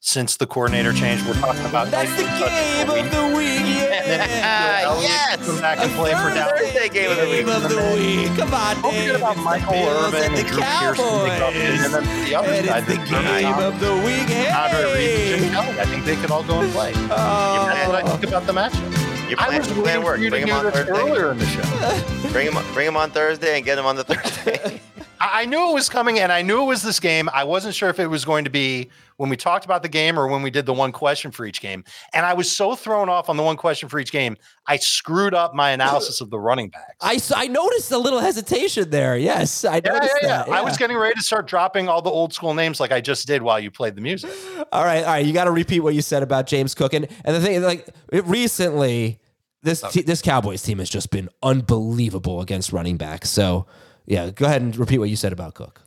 since 0.07 0.37
the 0.37 0.47
coordinator 0.47 0.93
change. 0.93 1.21
We're 1.25 1.33
talking 1.33 1.65
about 1.65 1.91
That's 1.91 2.09
the 2.15 2.23
game 2.23 2.87
per 2.87 2.95
of 2.95 3.03
week. 3.03 3.11
the 3.11 3.35
week. 3.35 3.59
Yeah. 3.75 4.81
Elliott 4.87 5.03
yes! 5.03 5.45
come 5.45 5.59
back 5.59 5.79
and 5.79 5.91
play 5.91 6.11
for 6.11 6.31
Dallas. 6.31 6.61
Thursday 6.61 6.87
game 6.87 7.11
of 7.11 7.17
the 7.17 7.27
week. 7.27 7.47
of 7.47 7.63
the 7.67 7.75
week. 7.91 8.39
Come 8.39 8.53
on, 8.53 8.81
Don't 8.81 8.95
forget 8.95 9.15
about 9.17 9.37
Michael 9.37 9.73
Irvin 9.75 10.33
and 10.33 10.47
Drew 10.47 10.61
Pearson. 10.61 11.03
And 11.03 11.93
then 11.93 12.23
the 12.23 12.35
other 12.35 12.47
And 12.47 12.67
side, 12.67 12.83
it's 12.87 13.11
the 13.11 13.19
game 13.19 13.53
of 13.59 13.79
the 13.81 13.93
week. 14.07 14.31
Andre 14.55 14.93
Reed, 14.95 15.33
and 15.33 15.41
Jim 15.43 15.51
Hey! 15.51 15.81
I 15.81 15.85
think 15.85 16.05
they 16.05 16.15
could 16.15 16.31
all 16.31 16.43
go 16.43 16.61
and 16.61 16.71
play. 16.71 16.93
That's 16.93 17.11
oh. 17.11 17.91
what 17.91 18.05
I 18.05 18.07
think 18.07 18.23
about 18.23 18.47
the 18.47 18.53
matchup. 18.53 19.29
Your 19.29 19.41
I 19.41 19.47
plan, 19.47 19.59
was 19.59 19.67
plan 19.67 19.83
waiting 19.83 20.01
for 20.01 20.05
worked. 20.05 20.29
Bring 20.29 20.47
him 20.47 20.55
on 20.55 20.71
Thursday. 20.71 20.91
earlier 20.93 21.31
in 21.31 21.37
the 21.37 21.45
show. 21.47 22.29
Bring 22.31 22.49
him, 22.49 22.73
bring 22.73 22.87
him 22.87 22.95
on 22.95 23.11
Thursday 23.11 23.57
and 23.57 23.65
get 23.65 23.77
him 23.77 23.85
on 23.85 23.97
the 23.97 24.05
Thursday. 24.05 24.79
I 25.19 25.41
I 25.41 25.45
knew 25.45 25.69
it 25.69 25.73
was 25.73 25.89
coming, 25.89 26.19
and 26.19 26.31
I 26.31 26.43
knew 26.43 26.61
it 26.61 26.65
was 26.65 26.81
this 26.81 27.01
game. 27.01 27.27
I 27.33 27.43
wasn't 27.43 27.75
sure 27.75 27.89
if 27.89 27.99
it 27.99 28.07
was 28.07 28.23
going 28.23 28.45
to 28.45 28.49
be 28.49 28.89
when 29.17 29.29
we 29.29 29.35
talked 29.35 29.65
about 29.65 29.83
the 29.83 29.89
game 29.89 30.17
or 30.17 30.27
when 30.27 30.41
we 30.41 30.49
did 30.49 30.65
the 30.65 30.73
one 30.73 30.91
question 30.91 31.31
for 31.31 31.45
each 31.45 31.59
game. 31.59 31.83
And 32.13 32.25
I 32.25 32.33
was 32.33 32.49
so 32.49 32.75
thrown 32.75 33.09
off 33.09 33.29
on 33.29 33.37
the 33.37 33.43
one 33.43 33.57
question 33.57 33.89
for 33.89 33.99
each 33.99 34.11
game, 34.11 34.37
I 34.67 34.77
screwed 34.77 35.33
up 35.33 35.53
my 35.53 35.71
analysis 35.71 36.21
of 36.21 36.29
the 36.29 36.39
running 36.39 36.69
backs. 36.69 37.31
I, 37.31 37.43
I 37.43 37.47
noticed 37.47 37.91
a 37.91 37.97
little 37.97 38.19
hesitation 38.19 38.89
there. 38.89 39.17
Yes, 39.17 39.65
I 39.65 39.75
yeah, 39.83 39.91
noticed 39.91 40.13
yeah, 40.21 40.27
yeah. 40.27 40.43
that. 40.43 40.49
I 40.49 40.61
was 40.61 40.77
getting 40.77 40.97
ready 40.97 41.15
to 41.15 41.21
start 41.21 41.47
dropping 41.47 41.89
all 41.89 42.01
the 42.01 42.09
old 42.09 42.33
school 42.33 42.53
names 42.53 42.79
like 42.79 42.91
I 42.91 43.01
just 43.01 43.27
did 43.27 43.41
while 43.41 43.59
you 43.59 43.71
played 43.71 43.95
the 43.95 44.01
music. 44.01 44.31
All 44.71 44.83
right, 44.83 45.03
all 45.03 45.11
right. 45.11 45.25
You 45.25 45.33
got 45.33 45.45
to 45.45 45.51
repeat 45.51 45.79
what 45.79 45.95
you 45.95 46.01
said 46.01 46.23
about 46.23 46.47
James 46.47 46.75
Cook, 46.75 46.93
and 46.93 47.07
and 47.25 47.35
the 47.35 47.41
thing, 47.41 47.53
is 47.53 47.63
like 47.63 47.87
it, 48.11 48.25
recently, 48.25 49.19
this 49.63 49.83
oh. 49.83 49.89
te- 49.89 50.03
this 50.03 50.21
Cowboys 50.21 50.61
team 50.61 50.79
has 50.79 50.89
just 50.89 51.09
been 51.09 51.29
unbelievable 51.41 52.41
against 52.41 52.71
running 52.71 52.97
backs. 52.97 53.29
So 53.29 53.65
yeah, 54.05 54.29
go 54.29 54.45
ahead 54.45 54.61
and 54.61 54.75
repeat 54.77 54.99
what 54.99 55.09
you 55.09 55.15
said 55.15 55.33
about 55.33 55.55
Cook. 55.55 55.86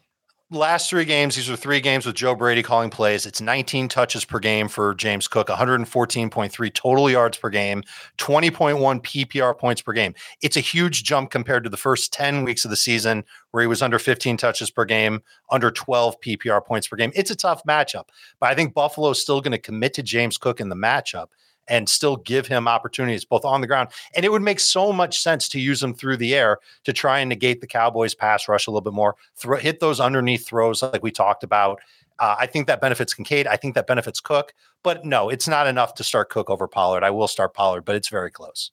Last 0.50 0.90
three 0.90 1.04
games, 1.04 1.36
these 1.36 1.48
are 1.48 1.56
three 1.56 1.80
games 1.80 2.04
with 2.04 2.16
Joe 2.16 2.34
Brady 2.34 2.62
calling 2.62 2.90
plays. 2.90 3.24
It's 3.24 3.40
19 3.40 3.88
touches 3.88 4.24
per 4.24 4.38
game 4.38 4.68
for 4.68 4.94
James 4.94 5.28
Cook, 5.28 5.48
114.3 5.48 6.74
total 6.74 7.10
yards 7.10 7.38
per 7.38 7.50
game, 7.50 7.82
20.1 8.18 9.02
PPR 9.02 9.56
points 9.56 9.82
per 9.82 9.92
game. 9.92 10.14
It's 10.42 10.56
a 10.56 10.60
huge 10.60 11.04
jump 11.04 11.30
compared 11.30 11.64
to 11.64 11.70
the 11.70 11.76
first 11.76 12.12
10 12.12 12.44
weeks 12.44 12.64
of 12.64 12.70
the 12.70 12.76
season 12.76 13.24
where 13.52 13.62
he 13.62 13.68
was 13.68 13.82
under 13.82 13.98
15 13.98 14.36
touches 14.36 14.70
per 14.70 14.84
game, 14.84 15.22
under 15.50 15.70
12 15.70 16.20
PPR 16.20 16.64
points 16.64 16.88
per 16.88 16.96
game. 16.96 17.12
It's 17.14 17.30
a 17.30 17.36
tough 17.36 17.62
matchup, 17.64 18.08
but 18.40 18.50
I 18.50 18.54
think 18.54 18.74
Buffalo 18.74 19.10
is 19.10 19.20
still 19.20 19.40
going 19.40 19.52
to 19.52 19.58
commit 19.58 19.94
to 19.94 20.02
James 20.02 20.36
Cook 20.36 20.60
in 20.60 20.68
the 20.68 20.76
matchup 20.76 21.28
and 21.70 21.88
still 21.88 22.16
give 22.16 22.46
him 22.46 22.68
opportunities 22.68 23.24
both 23.24 23.44
on 23.44 23.60
the 23.62 23.66
ground. 23.66 23.88
And 24.14 24.24
it 24.24 24.32
would 24.32 24.42
make 24.42 24.60
so 24.60 24.92
much 24.92 25.20
sense 25.20 25.48
to 25.50 25.60
use 25.60 25.82
him 25.82 25.94
through 25.94 26.18
the 26.18 26.34
air 26.34 26.58
to 26.84 26.92
try 26.92 27.20
and 27.20 27.28
negate 27.28 27.60
the 27.62 27.66
Cowboys' 27.66 28.14
pass 28.14 28.48
rush 28.48 28.66
a 28.66 28.70
little 28.70 28.82
bit 28.82 28.92
more, 28.92 29.16
throw, 29.36 29.56
hit 29.56 29.80
those 29.80 30.00
underneath 30.00 30.46
throws 30.46 30.82
like 30.82 31.02
we 31.02 31.10
talked 31.10 31.44
about. 31.44 31.80
Uh, 32.18 32.36
I 32.38 32.46
think 32.46 32.66
that 32.66 32.82
benefits 32.82 33.14
Kincaid. 33.14 33.46
I 33.46 33.56
think 33.56 33.74
that 33.76 33.86
benefits 33.86 34.20
Cook. 34.20 34.52
But 34.82 35.06
no, 35.06 35.30
it's 35.30 35.48
not 35.48 35.66
enough 35.66 35.94
to 35.94 36.04
start 36.04 36.28
Cook 36.28 36.50
over 36.50 36.68
Pollard. 36.68 37.02
I 37.02 37.10
will 37.10 37.28
start 37.28 37.54
Pollard, 37.54 37.86
but 37.86 37.96
it's 37.96 38.08
very 38.08 38.30
close. 38.30 38.72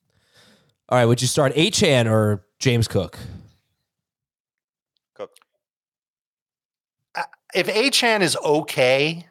All 0.89 0.97
right, 0.97 1.05
would 1.05 1.21
you 1.21 1.27
start 1.27 1.53
Achane 1.53 2.09
or 2.09 2.45
James 2.59 2.87
Cook? 2.87 3.19
Cook. 5.13 5.31
If 7.53 7.67
Achane 7.67 8.21
is 8.21 8.35
okay, 8.37 9.27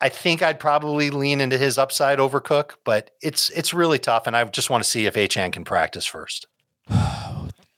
I 0.00 0.08
think 0.08 0.42
I'd 0.42 0.60
probably 0.60 1.10
lean 1.10 1.40
into 1.40 1.56
his 1.56 1.78
upside 1.78 2.20
over 2.20 2.40
Cook, 2.40 2.78
but 2.84 3.10
it's 3.22 3.50
it's 3.50 3.72
really 3.72 3.98
tough. 3.98 4.26
And 4.26 4.36
I 4.36 4.44
just 4.44 4.68
want 4.68 4.84
to 4.84 4.88
see 4.88 5.06
if 5.06 5.14
Achane 5.14 5.52
can 5.52 5.64
practice 5.64 6.04
first. 6.04 6.46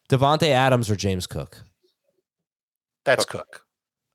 Davante 0.09 0.49
Adams 0.49 0.91
or 0.91 0.97
James 0.97 1.27
Cook? 1.27 1.63
That's 3.05 3.25
Cook. 3.25 3.63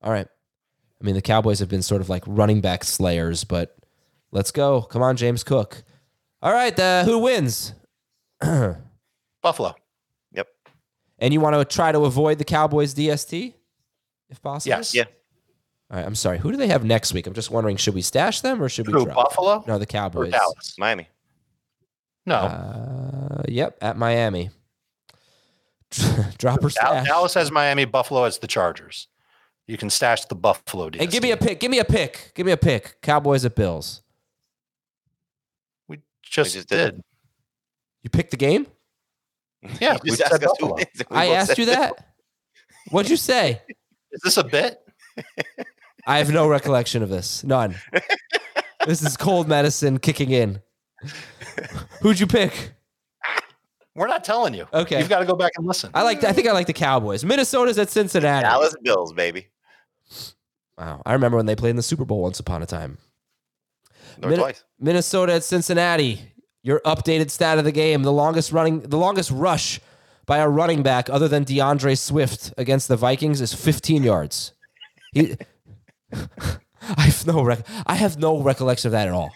All 0.01 0.12
right. 0.12 0.28
I 0.28 1.06
mean, 1.06 1.16
the 1.16 1.22
Cowboys 1.22 1.60
have 1.60 1.70
been 1.70 1.82
sort 1.82 2.01
of 2.01 2.10
like 2.10 2.24
running 2.26 2.62
back 2.62 2.84
slayers, 2.84 3.43
but 3.43 3.76
let's 4.32 4.51
go. 4.51 4.82
Come 4.82 5.01
on, 5.01 5.18
James 5.18 5.43
Cook. 5.43 5.84
All 6.41 6.51
right, 6.51 6.78
uh, 6.78 7.06
who 7.06 7.20
wins? 7.20 7.74
Buffalo. 9.41 9.76
Yep. 10.34 10.47
And 11.20 11.34
you 11.34 11.39
want 11.39 11.56
to 11.56 11.64
try 11.66 11.91
to 11.91 12.01
avoid 12.01 12.38
the 12.38 12.43
Cowboys 12.43 12.93
DST 12.93 13.54
if 14.30 14.41
possible? 14.41 14.76
Yes. 14.76 14.93
Yeah. 14.93 15.06
All 15.93 15.99
right. 15.99 16.05
I'm 16.07 16.15
sorry. 16.15 16.39
Who 16.39 16.51
do 16.51 16.57
they 16.57 16.67
have 16.67 16.83
next 16.83 17.13
week? 17.13 17.27
I'm 17.27 17.33
just 17.35 17.51
wondering, 17.51 17.77
should 17.77 17.93
we 17.93 18.01
stash 18.01 18.41
them 18.41 18.61
or 18.63 18.67
should 18.67 18.87
we 18.87 18.93
Who, 18.93 19.05
drop? 19.05 19.15
Buffalo 19.15 19.63
No, 19.67 19.77
the 19.77 19.83
or 19.83 19.85
Cowboys. 19.85 20.31
Dallas? 20.31 20.75
Miami. 20.79 21.07
No. 22.25 22.35
Uh, 22.35 23.43
yep, 23.47 23.77
at 23.79 23.95
Miami. 23.95 24.49
Drop 26.39 26.57
or 26.57 26.61
Dal- 26.61 26.69
stash. 26.71 27.05
Dallas 27.07 27.33
has 27.35 27.51
Miami. 27.51 27.85
Buffalo 27.85 28.23
has 28.23 28.39
the 28.39 28.47
Chargers. 28.47 29.07
You 29.67 29.77
can 29.77 29.91
stash 29.91 30.25
the 30.25 30.33
Buffalo. 30.33 30.89
DST. 30.89 31.01
And 31.01 31.11
give 31.11 31.21
me 31.21 31.29
a 31.31 31.37
pick. 31.37 31.59
Give 31.59 31.69
me 31.69 31.77
a 31.77 31.85
pick. 31.85 32.31
Give 32.33 32.45
me 32.47 32.51
a 32.51 32.57
pick. 32.57 32.97
Cowboys 33.01 33.45
at 33.45 33.55
Bills. 33.55 34.01
We 35.87 35.99
just, 36.23 36.55
just 36.55 36.67
did. 36.69 36.95
did. 36.95 37.03
You 38.01 38.09
picked 38.09 38.31
the 38.31 38.37
game? 38.37 38.65
Yeah, 39.79 39.97
we 40.03 40.09
just 40.09 40.21
said 40.21 40.31
asked 40.31 40.33
us 40.33 40.41
who 40.41 40.47
Buffalo. 40.65 40.75
wins, 40.75 40.87
and 40.99 41.07
we 41.09 41.15
I 41.15 41.25
asked 41.27 41.57
you 41.57 41.65
that. 41.67 42.15
What'd 42.89 43.09
you 43.09 43.15
say? 43.15 43.61
Is 44.11 44.21
this 44.21 44.35
a 44.37 44.43
bit? 44.43 44.81
I 46.06 46.18
have 46.18 46.32
no 46.32 46.47
recollection 46.47 47.01
of 47.04 47.10
this. 47.10 47.43
None. 47.43 47.76
this 48.86 49.01
is 49.01 49.18
cold 49.18 49.47
medicine 49.47 49.99
kicking 49.99 50.32
in. 50.32 50.62
Who'd 52.01 52.20
you 52.20 52.28
pick? 52.28 52.74
We're 53.95 54.08
not 54.08 54.24
telling 54.24 54.54
you. 54.54 54.68
Okay. 54.74 54.99
You've 54.99 55.10
got 55.10 55.20
to 55.20 55.26
go 55.26 55.36
back 55.36 55.51
and 55.58 55.68
listen. 55.68 55.91
I 55.93 56.01
like. 56.04 56.24
I 56.24 56.34
think 56.34 56.47
I 56.47 56.51
like 56.51 56.68
the 56.68 56.74
Cowboys. 56.74 57.24
Minnesota's 57.24 57.78
at 57.78 57.89
Cincinnati. 57.89 58.43
Dallas 58.43 58.76
Bills, 58.82 59.14
baby. 59.14 59.47
Wow, 60.78 61.04
I 61.06 61.14
remember 61.14 61.38
when 61.38 61.45
they 61.45 61.56
played 61.56 61.72
in 61.72 61.76
the 61.76 61.84
Super 61.84 62.04
Bowl 62.06 62.22
once 62.24 62.39
upon 62.39 62.64
a 62.64 62.66
time. 62.66 62.97
Or 64.24 64.30
Min- 64.30 64.39
twice. 64.39 64.64
Minnesota 64.80 65.34
at 65.34 65.43
Cincinnati. 65.43 66.32
Your 66.64 66.80
updated 66.86 67.30
stat 67.30 67.60
of 67.60 67.66
the 67.66 67.72
game: 67.72 68.01
the 68.04 68.12
longest 68.12 68.51
running, 68.51 68.80
the 68.80 68.97
longest 68.97 69.30
rush 69.30 69.80
by 70.26 70.38
a 70.38 70.49
running 70.49 70.82
back 70.82 71.10
other 71.10 71.28
than 71.28 71.43
D'Andre 71.43 71.93
Swift 71.93 72.54
against 72.58 72.88
the 72.88 72.95
Vikings 72.95 73.41
is 73.41 73.54
15 73.54 74.04
yards. 74.04 74.54
He, 75.12 75.36
I 76.97 77.01
have 77.03 77.26
no 77.28 77.43
rec- 77.43 77.66
I 77.86 77.95
have 77.95 78.18
no 78.18 78.41
recollection 78.41 78.89
of 78.89 78.91
that 78.93 79.07
at 79.07 79.14
all. 79.14 79.32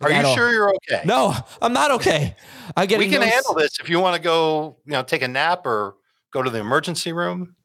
Are 0.00 0.10
you 0.10 0.26
all. 0.26 0.34
sure 0.34 0.52
you're 0.52 0.72
okay? 0.76 1.02
No, 1.04 1.34
I'm 1.60 1.72
not 1.72 1.90
okay. 1.92 2.36
I 2.76 2.86
get 2.86 2.98
we 2.98 3.08
can 3.08 3.22
handle 3.22 3.54
this 3.54 3.78
if 3.80 3.88
you 3.88 3.98
want 3.98 4.14
to 4.16 4.22
go, 4.22 4.76
you 4.84 4.92
know, 4.92 5.02
take 5.02 5.22
a 5.22 5.28
nap 5.28 5.66
or 5.66 5.96
go 6.32 6.42
to 6.42 6.50
the 6.50 6.58
emergency 6.58 7.12
room. 7.12 7.56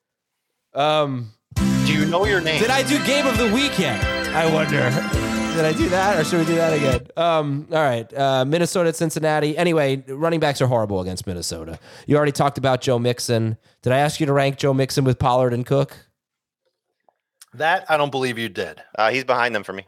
Um, 0.74 1.32
Do 1.56 1.94
you 1.94 2.06
know 2.06 2.26
your 2.26 2.42
name? 2.42 2.60
did 2.60 2.72
I 2.72 2.82
do 2.82 3.04
game 3.06 3.28
of 3.28 3.38
the 3.38 3.52
week 3.54 3.78
yet? 3.78 4.04
I 4.34 4.52
wonder. 4.52 4.90
Did 5.54 5.66
I 5.66 5.74
do 5.74 5.88
that, 5.90 6.18
or 6.18 6.24
should 6.24 6.40
we 6.40 6.46
do 6.46 6.56
that 6.56 6.74
again? 6.74 7.06
Um, 7.16 7.68
all 7.72 7.78
right, 7.78 8.12
uh, 8.12 8.44
Minnesota 8.44 8.90
at 8.90 8.96
Cincinnati. 8.96 9.56
Anyway, 9.56 10.04
running 10.08 10.40
backs 10.40 10.60
are 10.64 10.66
horrible 10.66 11.00
against 11.00 11.28
Minnesota. 11.28 11.78
You 12.08 12.18
already 12.18 12.32
talked 12.32 12.58
about 12.58 12.82
Joe 12.82 12.98
Mixon. 12.98 13.58
Did 13.84 13.94
I 13.94 14.00
ask 14.00 14.20
you 14.20 14.26
to 14.26 14.34
rank 14.34 14.58
Joe 14.58 14.74
Mixon 14.74 15.04
with 15.04 15.20
Pollard 15.20 15.54
and 15.54 15.64
Cook? 15.64 15.96
That 17.56 17.86
I 17.90 17.98
don't 17.98 18.12
believe 18.12 18.38
you 18.38 18.50
did. 18.50 18.82
Uh, 18.96 19.12
he's 19.12 19.24
behind 19.24 19.56
them 19.56 19.64
for 19.64 19.74
me. 19.74 19.86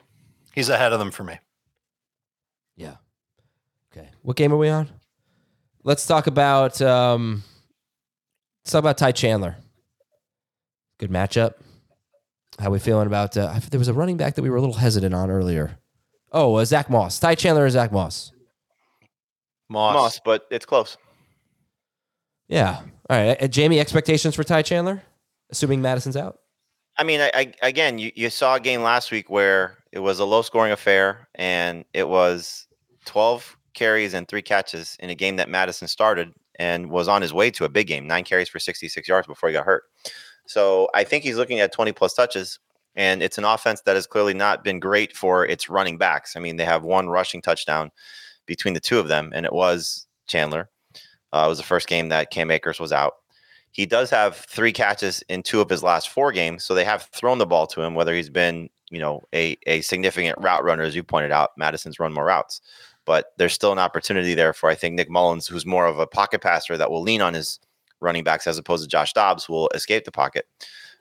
He's 0.53 0.69
ahead 0.69 0.93
of 0.93 0.99
them 0.99 1.11
for 1.11 1.23
me. 1.23 1.39
Yeah. 2.75 2.95
Okay. 3.91 4.09
What 4.21 4.37
game 4.37 4.53
are 4.53 4.57
we 4.57 4.69
on? 4.69 4.89
Let's 5.83 6.05
talk 6.05 6.27
about 6.27 6.81
um, 6.81 7.43
let's 8.63 8.71
talk 8.71 8.79
about 8.79 8.97
Ty 8.97 9.11
Chandler. 9.13 9.57
Good 10.97 11.11
matchup. 11.11 11.55
How 12.59 12.69
we 12.69 12.79
feeling 12.79 13.07
about? 13.07 13.35
Uh, 13.35 13.59
there 13.69 13.79
was 13.79 13.87
a 13.87 13.93
running 13.93 14.17
back 14.17 14.35
that 14.35 14.41
we 14.41 14.49
were 14.49 14.57
a 14.57 14.61
little 14.61 14.75
hesitant 14.75 15.13
on 15.13 15.29
earlier. 15.29 15.77
Oh, 16.31 16.55
uh, 16.55 16.65
Zack 16.65 16.89
Moss. 16.89 17.19
Ty 17.19 17.35
Chandler 17.35 17.65
or 17.65 17.69
Zack 17.69 17.91
Moss? 17.91 18.31
Moss. 19.69 19.93
Moss, 19.93 20.21
but 20.23 20.47
it's 20.51 20.65
close. 20.65 20.97
Yeah. 22.47 22.81
All 23.09 23.17
right. 23.17 23.41
Uh, 23.41 23.47
Jamie, 23.47 23.79
expectations 23.79 24.35
for 24.35 24.43
Ty 24.43 24.61
Chandler, 24.61 25.03
assuming 25.49 25.81
Mattison's 25.81 26.15
out. 26.15 26.39
I 26.97 27.03
mean, 27.03 27.21
I, 27.21 27.31
I 27.35 27.53
again, 27.61 27.97
you, 27.97 28.11
you 28.15 28.29
saw 28.29 28.55
a 28.55 28.59
game 28.59 28.81
last 28.81 29.11
week 29.11 29.29
where 29.29 29.77
it 29.91 29.99
was 29.99 30.19
a 30.19 30.25
low 30.25 30.41
scoring 30.41 30.71
affair 30.71 31.27
and 31.35 31.85
it 31.93 32.07
was 32.07 32.67
12 33.05 33.57
carries 33.73 34.13
and 34.13 34.27
three 34.27 34.41
catches 34.41 34.95
in 34.99 35.09
a 35.09 35.15
game 35.15 35.35
that 35.35 35.49
Mattison 35.49 35.87
started 35.87 36.33
and 36.57 36.89
was 36.89 37.07
on 37.07 37.21
his 37.21 37.33
way 37.33 37.51
to 37.51 37.65
a 37.65 37.69
big 37.69 37.87
game, 37.87 38.07
nine 38.07 38.23
carries 38.23 38.49
for 38.49 38.59
66 38.59 39.07
yards 39.07 39.27
before 39.27 39.49
he 39.49 39.53
got 39.53 39.65
hurt. 39.65 39.83
So 40.47 40.89
I 40.93 41.03
think 41.03 41.23
he's 41.23 41.37
looking 41.37 41.59
at 41.59 41.73
20 41.73 41.91
plus 41.91 42.13
touches. 42.13 42.59
And 42.95 43.21
it's 43.21 43.37
an 43.37 43.43
offense 43.43 43.81
that 43.81 43.95
has 43.95 44.07
clearly 44.07 44.33
not 44.33 44.63
been 44.63 44.79
great 44.79 45.15
for 45.15 45.45
its 45.45 45.69
running 45.69 45.97
backs. 45.97 46.37
I 46.37 46.39
mean, 46.39 46.55
they 46.55 46.63
have 46.63 46.83
one 46.83 47.09
rushing 47.09 47.41
touchdown 47.41 47.91
between 48.45 48.73
the 48.73 48.79
two 48.79 48.99
of 48.99 49.09
them, 49.09 49.31
and 49.35 49.45
it 49.45 49.51
was 49.51 50.07
Chandler. 50.27 50.69
Uh, 51.33 51.43
it 51.45 51.49
was 51.49 51.57
the 51.57 51.63
first 51.65 51.87
game 51.89 52.07
that 52.09 52.31
Cam 52.31 52.51
Akers 52.51 52.79
was 52.79 52.93
out. 52.93 53.15
He 53.75 53.85
does 53.85 54.09
have 54.09 54.37
three 54.37 54.71
catches 54.71 55.21
in 55.27 55.43
two 55.43 55.59
of 55.59 55.69
his 55.69 55.83
last 55.83 56.07
four 56.07 56.31
games, 56.31 56.63
so 56.63 56.73
they 56.73 56.85
have 56.85 57.09
thrown 57.11 57.39
the 57.39 57.45
ball 57.45 57.67
to 57.67 57.81
him. 57.81 57.93
Whether 57.93 58.15
he's 58.15 58.29
been, 58.29 58.69
you 58.89 58.99
know, 58.99 59.21
a 59.33 59.57
a 59.67 59.81
significant 59.81 60.39
route 60.39 60.63
runner, 60.63 60.83
as 60.83 60.95
you 60.95 61.03
pointed 61.03 61.33
out, 61.33 61.49
Mattison's 61.57 61.99
run 61.99 62.13
more 62.13 62.23
routes, 62.23 62.61
but 63.03 63.33
there's 63.37 63.51
still 63.51 63.73
an 63.73 63.77
opportunity 63.77 64.33
there 64.33 64.53
for 64.53 64.69
I 64.69 64.75
think 64.75 64.95
Nick 64.95 65.09
Mullens, 65.09 65.45
who's 65.45 65.65
more 65.65 65.87
of 65.87 65.99
a 65.99 66.07
pocket 66.07 66.39
passer 66.39 66.77
that 66.77 66.89
will 66.89 67.01
lean 67.01 67.19
on 67.21 67.33
his 67.33 67.59
running 67.99 68.23
backs 68.23 68.47
as 68.47 68.57
opposed 68.57 68.81
to 68.83 68.87
Josh 68.87 69.11
Dobbs, 69.11 69.43
who 69.43 69.51
will 69.51 69.69
escape 69.75 70.05
the 70.05 70.11
pocket. 70.11 70.45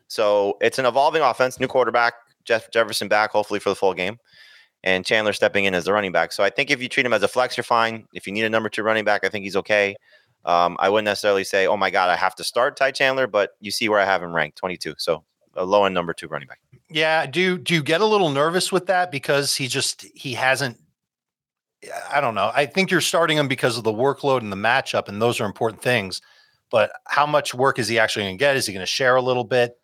So 0.09 0.57
it's 0.61 0.81
an 0.81 0.85
evolving 0.85 1.23
offense, 1.23 1.61
new 1.61 1.69
quarterback, 1.69 2.15
Jeff 2.45 2.73
Jefferson 2.73 3.07
back, 3.07 3.31
hopefully 3.31 3.61
for 3.61 3.69
the 3.69 3.77
full 3.77 3.95
game, 3.95 4.19
and 4.83 5.07
Chandler 5.07 5.33
stepping 5.33 5.65
in 5.65 5.75
as 5.75 5.85
the 5.85 5.93
running 5.93 6.11
back. 6.11 6.33
So 6.33 6.43
I 6.43 6.51
think 6.51 6.73
if 6.73 6.83
you 6.83 6.89
treat 6.89 7.07
him 7.07 7.13
as 7.13 7.23
a 7.23 7.29
flex, 7.29 7.57
you're 7.57 7.63
fine. 7.63 8.09
If 8.15 8.27
you 8.27 8.33
need 8.33 8.43
a 8.43 8.51
number 8.51 8.69
two 8.69 8.83
running 8.83 9.05
back, 9.05 9.25
I 9.25 9.29
think 9.29 9.45
he's 9.45 9.55
okay. 9.55 9.95
Um, 10.45 10.77
I 10.79 10.89
wouldn't 10.89 11.07
necessarily 11.07 11.45
say, 11.45 11.67
oh 11.67 11.77
my 11.77 11.91
God, 11.91 12.11
I 12.11 12.17
have 12.17 12.35
to 12.37 12.45
start 12.45 12.77
Ty 12.77 12.91
Chandler, 12.91 13.27
but 13.27 13.53
you 13.61 13.71
see 13.71 13.89
where 13.89 14.01
I 14.01 14.05
have 14.05 14.23
him 14.23 14.35
ranked 14.35 14.59
22. 14.59 14.95
So 14.99 15.25
a 15.55 15.65
low 15.65 15.85
end 15.85 15.95
number 15.95 16.13
two 16.13 16.29
running 16.29 16.49
back. 16.49 16.61
Yeah. 16.91 17.27
Do 17.27 17.59
do 17.59 17.75
you 17.75 17.83
get 17.83 18.01
a 18.01 18.07
little 18.07 18.31
nervous 18.31 18.71
with 18.71 18.87
that 18.87 19.11
because 19.11 19.57
he 19.57 19.69
just 19.69 20.03
he 20.15 20.35
hasn't? 20.35 20.79
I 22.11 22.21
don't 22.21 22.35
know. 22.35 22.51
I 22.55 22.67
think 22.67 22.91
you're 22.91 23.01
starting 23.01 23.37
him 23.37 23.49
because 23.49 23.77
of 23.77 23.85
the 23.85 23.93
workload 23.93 24.41
and 24.41 24.51
the 24.51 24.57
matchup, 24.57 25.09
and 25.09 25.21
those 25.21 25.41
are 25.41 25.45
important 25.45 25.83
things. 25.83 26.23
But 26.71 26.93
how 27.07 27.27
much 27.27 27.55
work 27.55 27.79
is 27.79 27.89
he 27.89 27.99
actually 27.99 28.25
going 28.25 28.39
to 28.39 28.43
get? 28.43 28.57
Is 28.57 28.67
he 28.67 28.73
going 28.73 28.83
to 28.83 28.87
share 28.87 29.17
a 29.17 29.23
little 29.23 29.45
bit? 29.45 29.75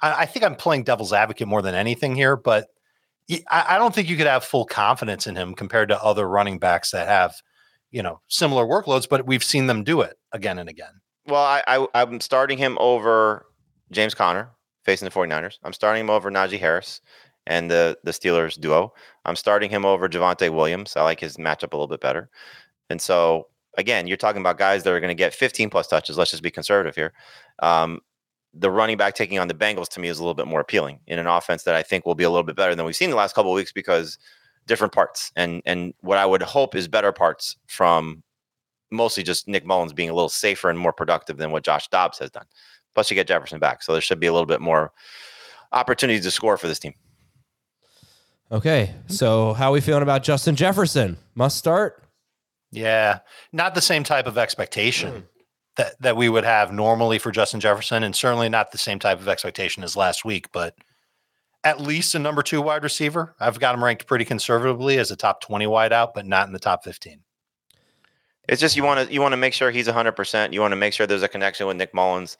I, 0.00 0.22
I 0.22 0.26
think 0.26 0.44
I'm 0.44 0.56
playing 0.56 0.84
devil's 0.84 1.12
advocate 1.12 1.46
more 1.46 1.62
than 1.62 1.74
anything 1.74 2.16
here, 2.16 2.36
but 2.36 2.68
I 3.48 3.78
don't 3.78 3.94
think 3.94 4.10
you 4.10 4.18
could 4.18 4.26
have 4.26 4.44
full 4.44 4.66
confidence 4.66 5.26
in 5.26 5.34
him 5.34 5.54
compared 5.54 5.88
to 5.88 6.02
other 6.02 6.28
running 6.28 6.58
backs 6.58 6.90
that 6.90 7.08
have, 7.08 7.34
you 7.94 8.02
know, 8.02 8.20
similar 8.26 8.66
workloads. 8.66 9.08
But 9.08 9.24
we've 9.24 9.44
seen 9.44 9.68
them 9.68 9.84
do 9.84 10.00
it 10.00 10.18
again 10.32 10.58
and 10.58 10.68
again. 10.68 11.00
Well, 11.26 11.42
I, 11.42 11.62
I, 11.66 11.86
I'm 11.94 12.20
starting 12.20 12.58
him 12.58 12.76
over 12.80 13.46
James 13.92 14.14
Conner 14.14 14.50
facing 14.82 15.06
the 15.06 15.14
49ers. 15.14 15.58
I'm 15.62 15.72
starting 15.72 16.00
him 16.00 16.10
over 16.10 16.30
Najee 16.30 16.58
Harris 16.58 17.00
and 17.46 17.70
the, 17.70 17.96
the 18.02 18.10
Steelers 18.10 18.60
duo. 18.60 18.92
I'm 19.24 19.36
starting 19.36 19.70
him 19.70 19.84
over 19.84 20.08
Javonte 20.08 20.52
Williams. 20.52 20.96
I 20.96 21.02
like 21.02 21.20
his 21.20 21.36
matchup 21.36 21.72
a 21.72 21.76
little 21.76 21.86
bit 21.86 22.00
better. 22.00 22.28
And 22.90 23.00
so, 23.00 23.46
again, 23.78 24.06
you're 24.06 24.16
talking 24.16 24.40
about 24.42 24.58
guys 24.58 24.82
that 24.82 24.92
are 24.92 25.00
going 25.00 25.08
to 25.08 25.14
get 25.14 25.32
15 25.32 25.70
plus 25.70 25.86
touches. 25.86 26.18
Let's 26.18 26.32
just 26.32 26.42
be 26.42 26.50
conservative 26.50 26.96
here. 26.96 27.12
Um, 27.60 28.00
the 28.52 28.70
running 28.70 28.96
back 28.96 29.14
taking 29.14 29.38
on 29.38 29.48
the 29.48 29.54
Bengals 29.54 29.88
to 29.90 30.00
me 30.00 30.08
is 30.08 30.18
a 30.18 30.22
little 30.22 30.34
bit 30.34 30.46
more 30.46 30.60
appealing 30.60 31.00
in 31.06 31.18
an 31.18 31.26
offense 31.26 31.62
that 31.62 31.74
I 31.74 31.82
think 31.82 32.04
will 32.04 32.14
be 32.14 32.24
a 32.24 32.30
little 32.30 32.44
bit 32.44 32.56
better 32.56 32.74
than 32.74 32.84
we've 32.84 32.96
seen 32.96 33.10
the 33.10 33.16
last 33.16 33.34
couple 33.34 33.52
of 33.52 33.56
weeks 33.56 33.72
because 33.72 34.18
different 34.66 34.92
parts 34.92 35.30
and 35.36 35.62
and 35.66 35.92
what 36.00 36.18
I 36.18 36.26
would 36.26 36.42
hope 36.42 36.74
is 36.74 36.88
better 36.88 37.12
parts 37.12 37.56
from 37.66 38.22
mostly 38.90 39.22
just 39.22 39.48
Nick 39.48 39.66
Mullens 39.66 39.92
being 39.92 40.08
a 40.08 40.14
little 40.14 40.28
safer 40.28 40.70
and 40.70 40.78
more 40.78 40.92
productive 40.92 41.36
than 41.36 41.50
what 41.50 41.64
Josh 41.64 41.88
Dobbs 41.88 42.18
has 42.18 42.30
done. 42.30 42.46
Plus, 42.94 43.10
you 43.10 43.14
get 43.14 43.26
Jefferson 43.26 43.58
back, 43.58 43.82
so 43.82 43.92
there 43.92 44.00
should 44.00 44.20
be 44.20 44.26
a 44.26 44.32
little 44.32 44.46
bit 44.46 44.60
more 44.60 44.92
opportunities 45.72 46.24
to 46.24 46.30
score 46.30 46.56
for 46.56 46.68
this 46.68 46.78
team. 46.78 46.94
Okay. 48.52 48.94
So 49.08 49.52
how 49.54 49.70
are 49.70 49.72
we 49.72 49.80
feeling 49.80 50.02
about 50.02 50.22
Justin 50.22 50.54
Jefferson? 50.54 51.16
Must 51.34 51.56
start. 51.56 52.02
Yeah, 52.70 53.20
not 53.52 53.74
the 53.74 53.80
same 53.80 54.04
type 54.04 54.26
of 54.26 54.38
expectation 54.38 55.12
hmm. 55.12 55.20
that 55.76 56.00
that 56.00 56.16
we 56.16 56.28
would 56.28 56.44
have 56.44 56.72
normally 56.72 57.18
for 57.18 57.30
Justin 57.30 57.60
Jefferson, 57.60 58.02
and 58.02 58.14
certainly 58.14 58.48
not 58.48 58.72
the 58.72 58.78
same 58.78 58.98
type 58.98 59.20
of 59.20 59.28
expectation 59.28 59.82
as 59.82 59.96
last 59.96 60.24
week. 60.24 60.50
But 60.52 60.74
at 61.64 61.80
least 61.80 62.14
a 62.14 62.18
number 62.18 62.42
two 62.42 62.62
wide 62.62 62.82
receiver. 62.82 63.34
I've 63.40 63.58
got 63.58 63.74
him 63.74 63.82
ranked 63.82 64.06
pretty 64.06 64.24
conservatively 64.24 64.98
as 64.98 65.10
a 65.10 65.16
top 65.16 65.40
twenty 65.40 65.66
wide 65.66 65.92
out, 65.92 66.14
but 66.14 66.26
not 66.26 66.46
in 66.46 66.52
the 66.52 66.58
top 66.58 66.84
fifteen. 66.84 67.20
It's 68.48 68.60
just 68.60 68.76
you 68.76 68.84
want 68.84 69.08
to 69.08 69.12
you 69.12 69.20
want 69.20 69.32
to 69.32 69.38
make 69.38 69.54
sure 69.54 69.70
he's 69.70 69.88
100%. 69.88 70.52
You 70.52 70.60
want 70.60 70.72
to 70.72 70.76
make 70.76 70.92
sure 70.92 71.06
there's 71.06 71.22
a 71.22 71.28
connection 71.28 71.66
with 71.66 71.76
Nick 71.76 71.94
Mullens. 71.94 72.36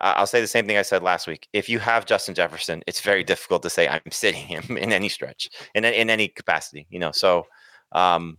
Uh, 0.00 0.14
I'll 0.16 0.26
say 0.26 0.40
the 0.40 0.46
same 0.46 0.66
thing 0.66 0.78
I 0.78 0.82
said 0.82 1.02
last 1.02 1.26
week. 1.26 1.46
If 1.52 1.68
you 1.68 1.78
have 1.78 2.06
Justin 2.06 2.34
Jefferson, 2.34 2.82
it's 2.86 3.00
very 3.00 3.22
difficult 3.22 3.62
to 3.62 3.70
say 3.70 3.86
I'm 3.86 4.00
sitting 4.10 4.46
him 4.46 4.76
in 4.76 4.92
any 4.92 5.08
stretch, 5.08 5.50
in 5.74 5.84
in 5.84 6.10
any 6.10 6.28
capacity. 6.28 6.86
You 6.90 6.98
know, 6.98 7.12
so 7.12 7.46
um, 7.92 8.38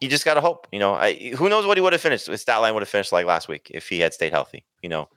you 0.00 0.08
just 0.08 0.24
got 0.24 0.34
to 0.34 0.40
hope. 0.40 0.66
You 0.72 0.78
know, 0.78 0.94
I, 0.94 1.14
who 1.36 1.48
knows 1.48 1.66
what 1.66 1.76
he 1.76 1.80
would 1.80 1.92
have 1.92 2.02
finished? 2.02 2.26
His 2.26 2.42
stat 2.42 2.60
line 2.60 2.74
would 2.74 2.82
have 2.82 2.88
finished 2.88 3.12
like 3.12 3.26
last 3.26 3.48
week 3.48 3.70
if 3.72 3.88
he 3.88 3.98
had 3.98 4.12
stayed 4.12 4.32
healthy. 4.32 4.64
You 4.82 4.90
know, 4.90 5.08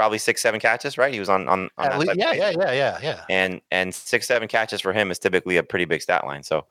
probably 0.00 0.16
six, 0.16 0.40
seven 0.40 0.58
catches, 0.58 0.96
right? 0.96 1.12
He 1.12 1.20
was 1.20 1.28
on 1.28 1.46
on, 1.46 1.68
on 1.76 1.98
least, 1.98 2.16
yeah, 2.16 2.32
yeah, 2.32 2.48
yeah, 2.58 2.72
yeah, 2.72 2.98
yeah. 3.02 3.24
and 3.28 3.60
and 3.70 3.94
six 3.94 4.26
seven 4.26 4.48
catches 4.48 4.80
for 4.80 4.94
him 4.94 5.10
is 5.10 5.18
typically 5.18 5.58
a 5.58 5.62
pretty 5.62 5.84
big 5.84 6.00
stat 6.00 6.24
line. 6.24 6.42
So 6.42 6.64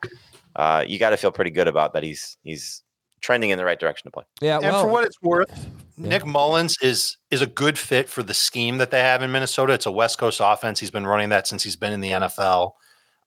uh, 0.55 0.83
you 0.87 0.97
got 0.97 1.11
to 1.11 1.17
feel 1.17 1.31
pretty 1.31 1.51
good 1.51 1.67
about 1.67 1.93
that. 1.93 2.01
He's 2.01 2.37
he's 2.41 2.81
trending 3.21 3.51
in 3.51 3.59
the 3.59 3.65
right 3.65 3.79
direction 3.79 4.07
to 4.07 4.11
play. 4.11 4.23
Yeah. 4.41 4.55
And 4.55 4.63
well, 4.63 4.85
for 4.85 4.89
what 4.89 5.03
it's 5.03 5.21
worth, 5.21 5.69
Nick 5.95 6.25
Mullens 6.25 6.75
is 6.81 7.17
is 7.29 7.43
a 7.43 7.45
good 7.45 7.77
fit 7.77 8.09
for 8.09 8.23
the 8.23 8.33
scheme 8.33 8.79
that 8.79 8.89
they 8.89 9.01
have 9.01 9.21
in 9.21 9.31
Minnesota. 9.31 9.73
It's 9.73 9.85
a 9.85 9.91
West 9.91 10.17
Coast 10.17 10.41
offense. 10.43 10.79
He's 10.79 10.89
been 10.89 11.05
running 11.05 11.29
that 11.29 11.45
since 11.45 11.61
he's 11.61 11.75
been 11.75 11.93
in 11.93 12.01
the 12.01 12.09
NFL, 12.09 12.71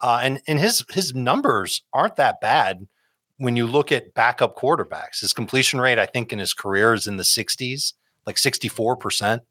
uh, 0.01 0.19
and 0.21 0.41
and 0.49 0.59
his 0.59 0.85
his 0.91 1.15
numbers 1.15 1.85
aren't 1.93 2.17
that 2.17 2.41
bad 2.41 2.89
when 3.37 3.55
you 3.55 3.69
look 3.69 3.93
at 3.93 4.15
backup 4.15 4.57
quarterbacks. 4.57 5.21
His 5.21 5.33
completion 5.33 5.81
rate, 5.81 6.01
I 6.01 6.07
think, 6.07 6.33
in 6.33 6.41
his 6.41 6.55
career 6.55 6.93
is 6.93 7.07
in 7.07 7.19
the 7.19 7.23
60s, 7.23 7.93
like 8.27 8.37
64 8.37 8.97
percent. 8.97 9.43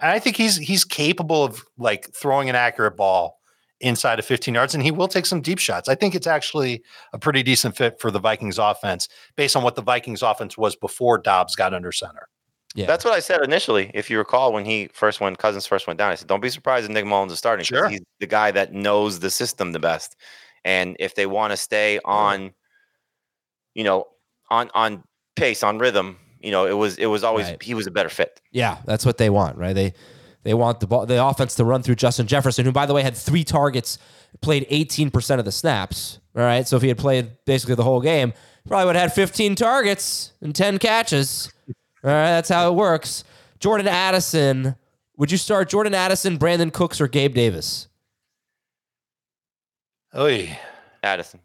And 0.00 0.10
I 0.10 0.18
think 0.18 0.36
he's 0.36 0.56
he's 0.56 0.84
capable 0.84 1.44
of 1.44 1.64
like 1.78 2.12
throwing 2.12 2.48
an 2.48 2.56
accurate 2.56 2.96
ball 2.96 3.40
inside 3.80 4.18
of 4.18 4.24
15 4.24 4.54
yards, 4.54 4.74
and 4.74 4.82
he 4.82 4.90
will 4.90 5.08
take 5.08 5.26
some 5.26 5.40
deep 5.40 5.58
shots. 5.58 5.88
I 5.88 5.94
think 5.94 6.14
it's 6.14 6.26
actually 6.26 6.82
a 7.12 7.18
pretty 7.18 7.42
decent 7.42 7.76
fit 7.76 7.98
for 7.98 8.10
the 8.10 8.18
Vikings 8.18 8.58
offense 8.58 9.08
based 9.36 9.56
on 9.56 9.62
what 9.62 9.74
the 9.74 9.82
Vikings 9.82 10.22
offense 10.22 10.56
was 10.56 10.76
before 10.76 11.18
Dobbs 11.18 11.56
got 11.56 11.72
under 11.72 11.92
center. 11.92 12.28
Yeah. 12.74 12.86
That's 12.86 13.04
what 13.04 13.14
I 13.14 13.20
said 13.20 13.42
initially. 13.42 13.90
If 13.94 14.10
you 14.10 14.18
recall, 14.18 14.52
when 14.52 14.64
he 14.64 14.88
first 14.92 15.20
went, 15.20 15.38
Cousins 15.38 15.66
first 15.66 15.86
went 15.86 15.98
down, 15.98 16.12
I 16.12 16.14
said, 16.14 16.28
"Don't 16.28 16.40
be 16.40 16.50
surprised 16.50 16.84
if 16.84 16.92
Nick 16.92 17.04
Mullens 17.04 17.32
is 17.32 17.38
starting. 17.38 17.64
Sure. 17.64 17.88
he's 17.88 18.00
the 18.20 18.26
guy 18.26 18.50
that 18.52 18.72
knows 18.72 19.18
the 19.18 19.30
system 19.30 19.72
the 19.72 19.80
best. 19.80 20.14
And 20.64 20.96
if 21.00 21.14
they 21.14 21.26
want 21.26 21.52
to 21.52 21.56
stay 21.56 21.98
on, 22.04 22.52
you 23.74 23.82
know, 23.82 24.06
on 24.50 24.70
on 24.74 25.02
pace, 25.34 25.64
on 25.64 25.78
rhythm, 25.78 26.18
you 26.40 26.50
know, 26.50 26.66
it 26.66 26.72
was 26.72 26.96
it 26.98 27.06
was 27.06 27.22
always 27.24 27.46
Right. 27.46 27.62
he 27.62 27.74
was 27.74 27.86
a 27.86 27.90
better 27.90 28.08
fit. 28.08 28.40
Yeah, 28.50 28.78
that's 28.84 29.04
what 29.06 29.18
they 29.18 29.30
want, 29.30 29.56
right? 29.58 29.74
They 29.74 29.94
they 30.42 30.54
want 30.54 30.80
the 30.80 30.86
ball, 30.86 31.04
the 31.06 31.24
offense 31.24 31.54
to 31.56 31.64
run 31.64 31.82
through 31.82 31.96
Justin 31.96 32.26
Jefferson, 32.26 32.64
who 32.64 32.72
by 32.72 32.86
the 32.86 32.94
way 32.94 33.02
had 33.02 33.16
three 33.16 33.44
targets, 33.44 33.98
played 34.40 34.66
18% 34.70 35.38
of 35.38 35.44
the 35.44 35.52
snaps. 35.52 36.18
All 36.34 36.42
right. 36.42 36.66
So 36.66 36.76
if 36.76 36.82
he 36.82 36.88
had 36.88 36.96
played 36.98 37.32
basically 37.44 37.74
the 37.74 37.82
whole 37.84 38.00
game, 38.00 38.32
probably 38.66 38.86
would 38.86 38.96
have 38.96 39.10
had 39.10 39.12
15 39.14 39.54
targets 39.54 40.32
and 40.40 40.54
10 40.54 40.78
catches. 40.78 41.52
All 42.02 42.10
right, 42.10 42.30
that's 42.30 42.48
how 42.48 42.70
it 42.70 42.74
works. 42.74 43.24
Jordan 43.58 43.86
Addison, 43.86 44.76
would 45.18 45.30
you 45.30 45.36
start 45.36 45.68
Jordan 45.68 45.92
Addison, 45.92 46.38
Brandin 46.38 46.72
Cooks, 46.72 46.98
or 47.00 47.08
Gabe 47.08 47.34
Davis? 47.34 47.88
Oy. 50.16 50.58
Addison. 51.02 51.40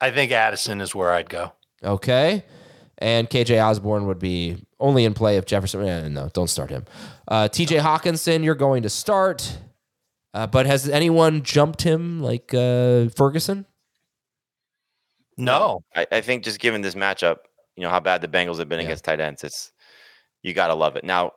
I 0.00 0.10
think 0.10 0.32
Addison 0.32 0.80
is 0.80 0.94
where 0.94 1.10
I'd 1.12 1.28
go. 1.28 1.52
Okay. 1.82 2.44
And 3.00 3.30
KJ 3.30 3.64
Osborn 3.64 4.06
would 4.06 4.18
be 4.18 4.58
only 4.78 5.04
in 5.06 5.14
play 5.14 5.36
if 5.38 5.46
Jefferson. 5.46 5.82
eh, 5.86 6.08
no, 6.08 6.28
don't 6.34 6.48
start 6.48 6.68
him. 6.70 6.84
Uh, 7.26 7.48
TJ 7.48 7.80
Hockenson, 7.80 8.44
you're 8.44 8.54
going 8.54 8.82
to 8.82 8.90
start. 8.90 9.58
Uh, 10.34 10.46
but 10.46 10.66
has 10.66 10.88
anyone 10.88 11.42
jumped 11.42 11.82
him 11.82 12.20
like 12.20 12.52
uh, 12.54 13.08
Ferguson? 13.16 13.64
No. 15.36 15.82
I, 15.96 16.06
I 16.12 16.20
think 16.20 16.44
just 16.44 16.60
given 16.60 16.82
this 16.82 16.94
matchup, 16.94 17.38
you 17.76 17.82
know 17.82 17.90
how 17.90 18.00
bad 18.00 18.20
the 18.20 18.28
Bengals 18.28 18.58
have 18.58 18.68
been 18.68 18.80
Yeah. 18.80 18.86
against 18.86 19.04
tight 19.04 19.20
ends, 19.20 19.44
it's 19.44 19.72
you 20.42 20.52
gotta 20.54 20.74
love 20.74 20.96
it. 20.96 21.04
Now, 21.04 21.32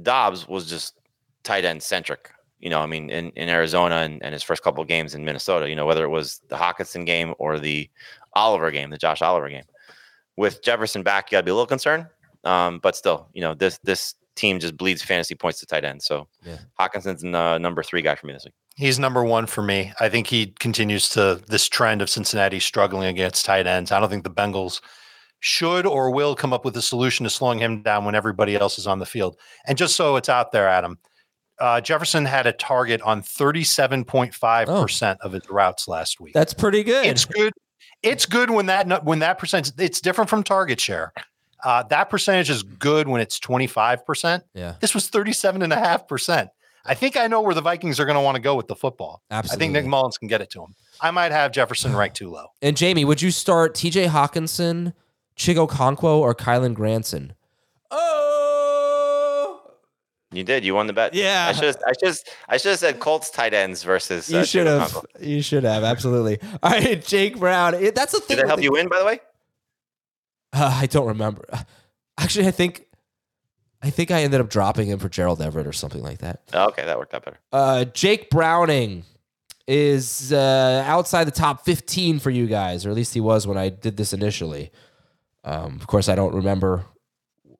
Dobbs 0.00 0.46
was 0.48 0.68
just 0.68 0.94
tight 1.42 1.64
end 1.64 1.82
centric. 1.82 2.30
You 2.58 2.70
know, 2.70 2.80
I 2.80 2.86
mean, 2.86 3.10
in, 3.10 3.30
in 3.32 3.48
Arizona 3.50 3.96
and, 3.96 4.22
and 4.22 4.32
his 4.32 4.42
first 4.42 4.62
couple 4.62 4.80
of 4.82 4.88
games 4.88 5.14
in 5.14 5.24
Minnesota, 5.24 5.68
you 5.68 5.76
know, 5.76 5.84
whether 5.84 6.04
it 6.04 6.08
was 6.08 6.40
the 6.48 6.56
Hockenson 6.56 7.04
game 7.04 7.34
or 7.38 7.58
the 7.58 7.88
Oliver 8.34 8.70
game, 8.70 8.88
the 8.90 8.96
Josh 8.98 9.20
Oliver 9.20 9.50
game. 9.50 9.64
With 10.36 10.62
Jefferson 10.62 11.02
back, 11.02 11.30
you 11.30 11.36
gotta 11.36 11.44
be 11.44 11.50
a 11.50 11.54
little 11.54 11.66
concerned. 11.66 12.06
Um, 12.44 12.78
but 12.78 12.94
still, 12.96 13.28
you 13.32 13.40
know, 13.40 13.54
this 13.54 13.78
this 13.82 14.14
team 14.36 14.60
just 14.60 14.76
bleeds 14.76 15.02
fantasy 15.02 15.34
points 15.34 15.58
to 15.60 15.66
tight 15.66 15.84
end. 15.84 16.02
So 16.02 16.28
Yeah. 16.44 16.58
Hockenson's 16.78 17.22
the 17.22 17.58
number 17.58 17.82
three 17.82 18.02
guy 18.02 18.14
for 18.14 18.26
me 18.26 18.34
this 18.34 18.44
week. 18.44 18.54
He's 18.76 18.98
number 18.98 19.24
one 19.24 19.46
for 19.46 19.62
me. 19.62 19.92
I 19.98 20.10
think 20.10 20.26
he 20.26 20.48
continues 20.58 21.08
to 21.10 21.40
this 21.48 21.66
trend 21.66 22.02
of 22.02 22.10
Cincinnati 22.10 22.60
struggling 22.60 23.08
against 23.08 23.46
tight 23.46 23.66
ends. 23.66 23.90
I 23.90 23.98
don't 23.98 24.10
think 24.10 24.24
the 24.24 24.30
Bengals 24.30 24.82
should 25.40 25.86
or 25.86 26.10
will 26.10 26.34
come 26.34 26.52
up 26.52 26.64
with 26.64 26.76
a 26.76 26.82
solution 26.82 27.24
to 27.24 27.30
slowing 27.30 27.58
him 27.58 27.82
down 27.82 28.04
when 28.04 28.14
everybody 28.14 28.54
else 28.56 28.78
is 28.78 28.86
on 28.86 28.98
the 28.98 29.06
field. 29.06 29.36
And 29.66 29.78
just 29.78 29.96
so 29.96 30.16
it's 30.16 30.28
out 30.28 30.52
there, 30.52 30.68
Adam, 30.68 30.98
uh, 31.58 31.80
Jefferson 31.80 32.26
had 32.26 32.46
a 32.46 32.52
target 32.52 33.00
on 33.00 33.22
37.5% 33.22 35.16
of 35.20 35.32
his 35.32 35.48
routes 35.48 35.88
last 35.88 36.20
week. 36.20 36.34
That's 36.34 36.54
pretty 36.54 36.82
good. 36.82 37.06
It's 37.06 37.24
good. 37.24 37.52
It's 38.02 38.26
good 38.26 38.50
when 38.50 38.66
that 38.66 39.04
when 39.04 39.18
that 39.20 39.38
percentage. 39.38 39.72
It's 39.78 40.00
different 40.00 40.30
from 40.30 40.42
target 40.42 40.80
share. 40.80 41.12
Uh, 41.64 41.82
that 41.84 42.10
percentage 42.10 42.50
is 42.50 42.62
good 42.62 43.08
when 43.08 43.20
it's 43.20 43.40
25%. 43.40 44.42
yeah, 44.54 44.74
This 44.80 44.94
was 44.94 45.10
37.5%. 45.10 46.48
I 46.84 46.94
think 46.94 47.16
I 47.16 47.26
know 47.26 47.40
where 47.40 47.54
the 47.54 47.60
Vikings 47.62 47.98
are 47.98 48.04
going 48.04 48.14
to 48.16 48.20
want 48.20 48.36
to 48.36 48.40
go 48.42 48.54
with 48.54 48.68
the 48.68 48.76
football. 48.76 49.22
Absolutely. 49.30 49.56
I 49.56 49.58
think. 49.58 49.72
Nick 49.72 49.86
Mullens 49.90 50.18
can 50.18 50.28
get 50.28 50.40
it 50.40 50.50
to 50.50 50.62
him. 50.62 50.74
I 51.00 51.10
might 51.10 51.32
have 51.32 51.50
Jefferson 51.50 51.96
ranked 51.96 52.16
too 52.16 52.30
low. 52.30 52.46
and 52.62 52.76
Jamie, 52.76 53.04
would 53.04 53.20
you 53.22 53.30
start 53.32 53.74
TJ 53.74 54.08
Hockenson, 54.08 54.92
Chig 55.36 55.56
Okonkwo, 55.56 56.18
or 56.18 56.34
Kylen 56.34 56.74
Granson? 56.74 57.32
You 60.32 60.42
did. 60.44 60.64
You 60.64 60.74
won 60.74 60.86
the 60.86 60.92
bet. 60.92 61.14
Yeah. 61.14 61.46
I 61.48 61.52
should. 61.52 61.76
I 61.86 61.92
should. 62.02 62.16
I 62.48 62.56
should 62.56 62.70
have 62.70 62.78
said 62.80 62.98
Colts 63.00 63.30
tight 63.30 63.54
ends 63.54 63.82
versus. 63.84 64.28
you 64.28 64.38
uh, 64.38 64.44
should 64.44 64.66
Chico 64.66 64.78
have. 64.80 65.06
You 65.20 65.40
should 65.42 65.64
have. 65.64 65.84
Absolutely. 65.84 66.38
All 66.62 66.70
right, 66.70 67.04
Jake 67.06 67.38
Brown. 67.38 67.74
It- 67.74 67.94
That's 67.94 68.12
the 68.12 68.20
thing. 68.20 68.36
Did 68.36 68.38
that 68.38 68.42
with 68.44 68.48
help 68.48 68.58
the- 68.58 68.64
you 68.64 68.72
win, 68.72 68.88
by 68.88 68.98
the 68.98 69.04
way? 69.04 69.20
Uh, 70.52 70.78
I 70.82 70.86
don't 70.86 71.06
remember. 71.06 71.44
Actually, 72.18 72.48
I 72.48 72.50
think 72.50 72.86
I 73.82 73.90
think 73.90 74.10
I 74.10 74.22
ended 74.22 74.40
up 74.40 74.48
dropping 74.50 74.88
him 74.88 74.98
for 74.98 75.08
Gerald 75.08 75.40
Everett 75.40 75.66
or 75.66 75.72
something 75.72 76.02
like 76.02 76.18
that. 76.18 76.40
Oh, 76.54 76.68
okay, 76.68 76.84
that 76.84 76.98
worked 76.98 77.14
out 77.14 77.24
better. 77.24 77.38
Uh, 77.52 77.84
Jake 77.84 78.30
Browning 78.30 79.04
is 79.68 80.32
uh, 80.32 80.82
outside 80.86 81.24
the 81.24 81.30
top 81.32 81.64
15 81.64 82.18
for 82.20 82.30
you 82.30 82.46
guys, 82.46 82.86
or 82.86 82.90
at 82.90 82.96
least 82.96 83.14
he 83.14 83.20
was 83.20 83.46
when 83.46 83.58
I 83.58 83.68
did 83.68 83.96
this 83.96 84.12
initially. 84.12 84.70
Um, 85.44 85.76
of 85.80 85.86
course, 85.86 86.08
I 86.08 86.14
don't 86.14 86.34
remember, 86.34 86.84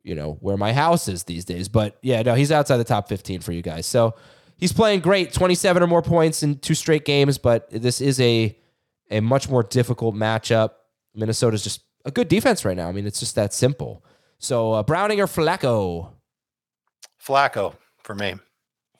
you 0.06 0.14
know, 0.14 0.38
where 0.40 0.56
my 0.56 0.72
house 0.72 1.08
is 1.08 1.24
these 1.24 1.44
days, 1.44 1.68
but 1.68 1.98
yeah, 2.00 2.22
no, 2.22 2.34
he's 2.34 2.52
outside 2.52 2.76
the 2.76 2.84
top 2.84 3.08
15 3.08 3.40
for 3.40 3.50
you 3.50 3.60
guys. 3.60 3.86
So 3.86 4.14
he's 4.56 4.72
playing 4.72 5.00
great, 5.00 5.32
27 5.32 5.82
or 5.82 5.88
more 5.88 6.00
points 6.00 6.44
in 6.44 6.58
two 6.58 6.74
straight 6.74 7.04
games, 7.04 7.38
but 7.38 7.68
this 7.70 8.00
is 8.00 8.20
a 8.20 8.56
a 9.10 9.20
much 9.20 9.48
more 9.48 9.64
difficult 9.64 10.14
matchup. 10.14 10.70
Minnesota's 11.14 11.64
just 11.64 11.82
a 12.04 12.12
good 12.12 12.28
defense 12.28 12.64
right 12.64 12.76
now. 12.76 12.88
I 12.88 12.92
mean, 12.92 13.04
it's 13.04 13.18
just 13.18 13.34
that 13.34 13.52
simple. 13.52 14.04
So 14.38 14.74
uh, 14.74 14.82
Browning 14.84 15.20
or 15.20 15.26
Flacco? 15.26 16.12
Flacco 17.20 17.74
for 18.04 18.14
me. 18.14 18.34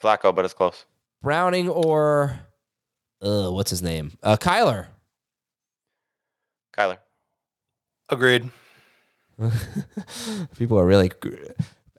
Flacco, 0.03 0.35
but 0.35 0.43
it's 0.43 0.53
close. 0.53 0.85
Browning 1.21 1.69
or 1.69 2.37
uh, 3.21 3.49
what's 3.49 3.69
his 3.69 3.81
name? 3.81 4.17
Uh, 4.21 4.35
Kyler. 4.35 4.87
Kyler. 6.77 6.97
Agreed. 8.09 8.49
People 10.57 10.79
are 10.79 10.85
really. 10.85 11.11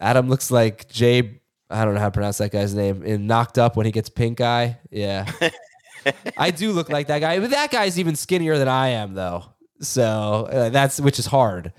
Adam 0.01 0.29
looks 0.29 0.51
like 0.51 0.89
Jay. 0.89 1.41
I 1.71 1.85
don't 1.85 1.95
know 1.95 2.01
how 2.01 2.07
to 2.07 2.13
pronounce 2.13 2.39
that 2.39 2.51
guy's 2.51 2.75
name. 2.75 3.03
In 3.03 3.27
Knocked 3.27 3.59
Up 3.59 3.77
when 3.77 3.87
he 3.87 3.93
gets 3.93 4.09
pink 4.09 4.41
eye. 4.41 4.79
Yeah, 4.91 5.31
I 6.37 6.51
do 6.51 6.73
look 6.73 6.89
like 6.89 7.09
that 7.09 7.21
guy, 7.21 7.39
but 7.39 7.51
that 7.51 7.71
guy's 7.71 7.99
even 7.99 8.17
skinnier 8.17 8.59
than 8.59 8.69
I 8.69 8.89
am, 8.89 9.15
though. 9.15 9.45
So 9.81 10.49
uh, 10.51 10.69
that's 10.71 11.01
which 11.01 11.19
is 11.19 11.27
hard. 11.27 11.73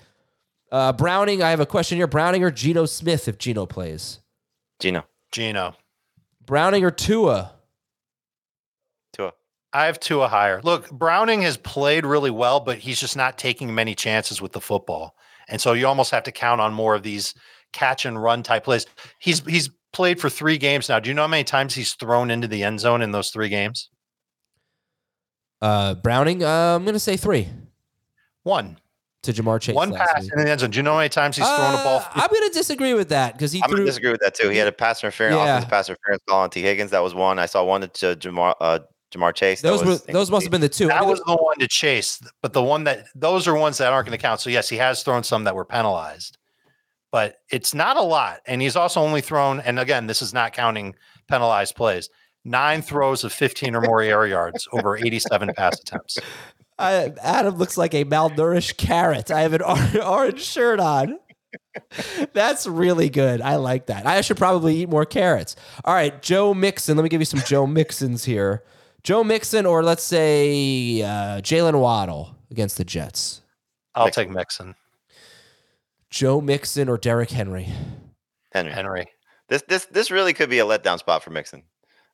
Uh, 0.71 0.93
Browning, 0.93 1.41
I 1.41 1.49
have 1.49 1.59
a 1.59 1.65
question 1.65 1.97
here. 1.97 2.07
Browning 2.07 2.43
or 2.43 2.51
Geno 2.51 2.85
Smith 2.85 3.27
if 3.27 3.37
Geno 3.37 3.65
plays? 3.65 4.19
Geno. 4.79 5.03
Geno. 5.31 5.75
Browning 6.45 6.83
or 6.83 6.91
Tua? 6.91 7.53
Tua. 9.13 9.33
I 9.73 9.85
have 9.85 9.99
Tua 9.99 10.27
higher. 10.27 10.61
Look, 10.63 10.89
Browning 10.91 11.41
has 11.41 11.57
played 11.57 12.05
really 12.05 12.31
well, 12.31 12.59
but 12.59 12.77
he's 12.79 12.99
just 12.99 13.17
not 13.17 13.37
taking 13.37 13.73
many 13.73 13.95
chances 13.95 14.41
with 14.41 14.51
the 14.51 14.61
football. 14.61 15.15
And 15.49 15.59
so 15.59 15.73
you 15.73 15.87
almost 15.87 16.11
have 16.11 16.23
to 16.23 16.31
count 16.31 16.61
on 16.61 16.73
more 16.73 16.95
of 16.95 17.03
these 17.03 17.33
catch 17.73 18.05
and 18.05 18.21
run 18.21 18.43
type 18.43 18.63
plays. 18.63 18.85
He's 19.19 19.39
he's 19.45 19.69
played 19.93 20.19
for 20.19 20.29
three 20.29 20.57
games 20.57 20.87
now. 20.89 20.99
Do 20.99 21.09
you 21.09 21.13
know 21.13 21.23
how 21.23 21.27
many 21.27 21.43
times 21.43 21.73
he's 21.73 21.93
thrown 21.93 22.29
into 22.31 22.47
the 22.47 22.63
end 22.63 22.79
zone 22.79 23.01
in 23.01 23.11
those 23.11 23.29
three 23.31 23.49
games? 23.49 23.89
Uh, 25.61 25.95
Browning, 25.95 26.43
uh, 26.43 26.75
I'm 26.75 26.85
gonna 26.85 26.99
say 26.99 27.17
three 27.17 27.47
One. 28.43 28.77
to 29.23 29.33
Ja'Marr 29.33 29.59
Chase. 29.59 29.75
One 29.75 29.93
pass 29.93 30.21
week. 30.23 30.31
in 30.33 30.39
the 30.45 30.49
end 30.49 30.61
zone. 30.61 30.69
Do 30.71 30.77
you 30.77 30.83
know 30.83 30.93
how 30.93 30.97
many 30.99 31.09
times 31.09 31.35
he's 31.35 31.45
thrown 31.45 31.73
a 31.73 31.83
ball? 31.83 31.99
Uh, 31.99 32.09
I'm 32.15 32.29
gonna 32.33 32.53
disagree 32.53 32.93
with 32.93 33.09
that 33.09 33.33
because 33.33 33.51
he 33.51 33.61
I'm 33.61 33.67
threw. 33.69 33.77
gonna 33.79 33.87
disagree 33.87 34.11
with 34.11 34.21
that 34.21 34.35
too. 34.35 34.49
He 34.49 34.57
had 34.57 34.67
a 34.67 34.71
pass 34.71 35.03
interference, 35.03 35.35
Yeah. 35.35 35.43
offensive 35.57 35.69
pass 35.69 35.89
interference 35.89 36.23
call 36.29 36.39
on 36.41 36.49
Tee 36.49 36.61
Higgins. 36.61 36.91
That 36.91 37.03
was 37.03 37.13
one. 37.13 37.39
I 37.39 37.45
saw 37.45 37.63
one 37.65 37.81
to 37.81 37.87
Ja'Marr, 38.15 38.53
uh, 38.61 38.79
Ja'Marr 39.11 39.33
Chase. 39.33 39.61
Those 39.61 39.81
were 39.81 39.91
was 39.91 40.03
those 40.03 40.29
must 40.29 40.45
have 40.45 40.51
been 40.51 40.61
the 40.61 40.69
two. 40.69 40.85
I 40.85 40.99
That 40.99 41.05
was 41.05 41.21
the 41.25 41.35
one 41.35 41.57
to 41.59 41.67
chase, 41.67 42.21
but 42.41 42.53
the 42.53 42.63
one 42.63 42.83
that 42.83 43.07
those 43.15 43.47
are 43.47 43.55
ones 43.55 43.77
that 43.79 43.91
aren't 43.91 44.07
going 44.07 44.17
to 44.17 44.21
count. 44.21 44.41
So 44.41 44.49
yes, 44.49 44.69
he 44.69 44.77
has 44.77 45.03
thrown 45.03 45.23
some 45.23 45.45
that 45.45 45.55
were 45.55 45.65
penalized, 45.65 46.37
but 47.11 47.37
it's 47.51 47.73
not 47.73 47.97
a 47.97 48.01
lot. 48.01 48.41
And 48.45 48.61
he's 48.61 48.75
also 48.75 49.01
only 49.01 49.21
thrown, 49.21 49.59
and 49.61 49.79
again, 49.79 50.07
this 50.07 50.21
is 50.21 50.33
not 50.33 50.53
counting 50.53 50.95
penalized 51.27 51.75
plays. 51.75 52.09
Nine 52.45 52.81
throws 52.81 53.23
of 53.23 53.33
15 53.33 53.75
or 53.75 53.81
more 53.81 54.01
air 54.01 54.25
yards 54.25 54.67
over 54.71 54.95
87 54.95 55.53
pass 55.55 55.79
attempts. 55.79 56.17
I, 56.79 57.13
Adam 57.21 57.57
looks 57.57 57.77
like 57.77 57.93
a 57.93 58.05
malnourished 58.05 58.77
carrot. 58.77 59.31
I 59.31 59.41
have 59.41 59.53
an 59.53 59.61
orange 60.01 60.41
shirt 60.41 60.79
on. 60.79 61.19
That's 62.33 62.65
really 62.65 63.09
good. 63.09 63.41
I 63.41 63.57
like 63.57 63.87
that. 63.87 64.05
I 64.05 64.21
should 64.21 64.37
probably 64.37 64.77
eat 64.77 64.89
more 64.89 65.05
carrots. 65.05 65.55
All 65.83 65.93
right, 65.93 66.21
Joe 66.21 66.53
Mixon. 66.53 66.95
Let 66.95 67.03
me 67.03 67.09
give 67.09 67.21
you 67.21 67.25
some 67.25 67.41
Joe 67.41 67.67
Mixons 67.67 68.23
here. 68.23 68.63
Joe 69.03 69.23
Mixon, 69.23 69.65
or 69.65 69.83
let's 69.83 70.03
say 70.03 71.01
uh, 71.01 71.41
Jaylen 71.41 71.79
Waddle 71.79 72.35
against 72.51 72.77
the 72.77 72.83
Jets. 72.83 73.41
I'll 73.95 74.09
take 74.11 74.29
Mixon. 74.29 74.75
Joe 76.09 76.41
Mixon 76.41 76.89
or 76.89 76.97
Derrick 76.97 77.29
Henry. 77.29 77.67
Henry. 78.51 78.71
Henry. 78.71 79.05
This 79.47 79.63
this 79.67 79.85
this 79.85 80.11
really 80.11 80.33
could 80.33 80.49
be 80.49 80.59
a 80.59 80.65
letdown 80.65 80.99
spot 80.99 81.23
for 81.23 81.31
Mixon. 81.31 81.63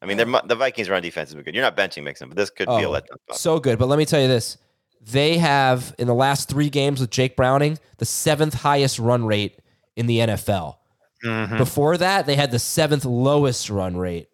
I 0.02 0.06
mean, 0.06 0.18
they're 0.18 0.42
the 0.46 0.56
Vikings 0.56 0.90
run 0.90 1.02
defense 1.02 1.30
is 1.30 1.36
good. 1.36 1.54
You're 1.56 1.64
not 1.64 1.78
benching 1.78 2.04
Mixon, 2.04 2.28
but 2.30 2.38
this 2.38 2.50
could 2.50 2.68
be 2.68 2.74
a 2.74 2.90
Oh, 2.90 2.92
letdown 2.92 3.20
spot. 3.26 3.38
So 3.38 3.60
good. 3.60 3.80
But 3.80 3.88
let 3.88 3.98
me 3.98 4.06
tell 4.06 4.22
you 4.22 4.28
this. 4.28 4.58
They 5.02 5.38
have, 5.38 5.94
in 6.00 6.08
the 6.08 6.16
last 6.16 6.50
three 6.50 6.70
games 6.70 7.00
with 7.00 7.12
Jake 7.12 7.36
Browning, 7.36 7.78
the 8.00 8.06
seventh 8.06 8.56
highest 8.56 8.98
run 9.00 9.26
rate 9.26 9.60
in 9.96 10.08
the 10.08 10.20
NFL. 10.20 10.78
Mhm. 11.24 11.58
Before 11.58 11.96
that, 11.98 12.26
they 12.26 12.36
had 12.36 12.52
the 12.52 12.60
seventh 12.60 13.06
lowest 13.06 13.70
run 13.70 13.96
rate. 13.98 14.30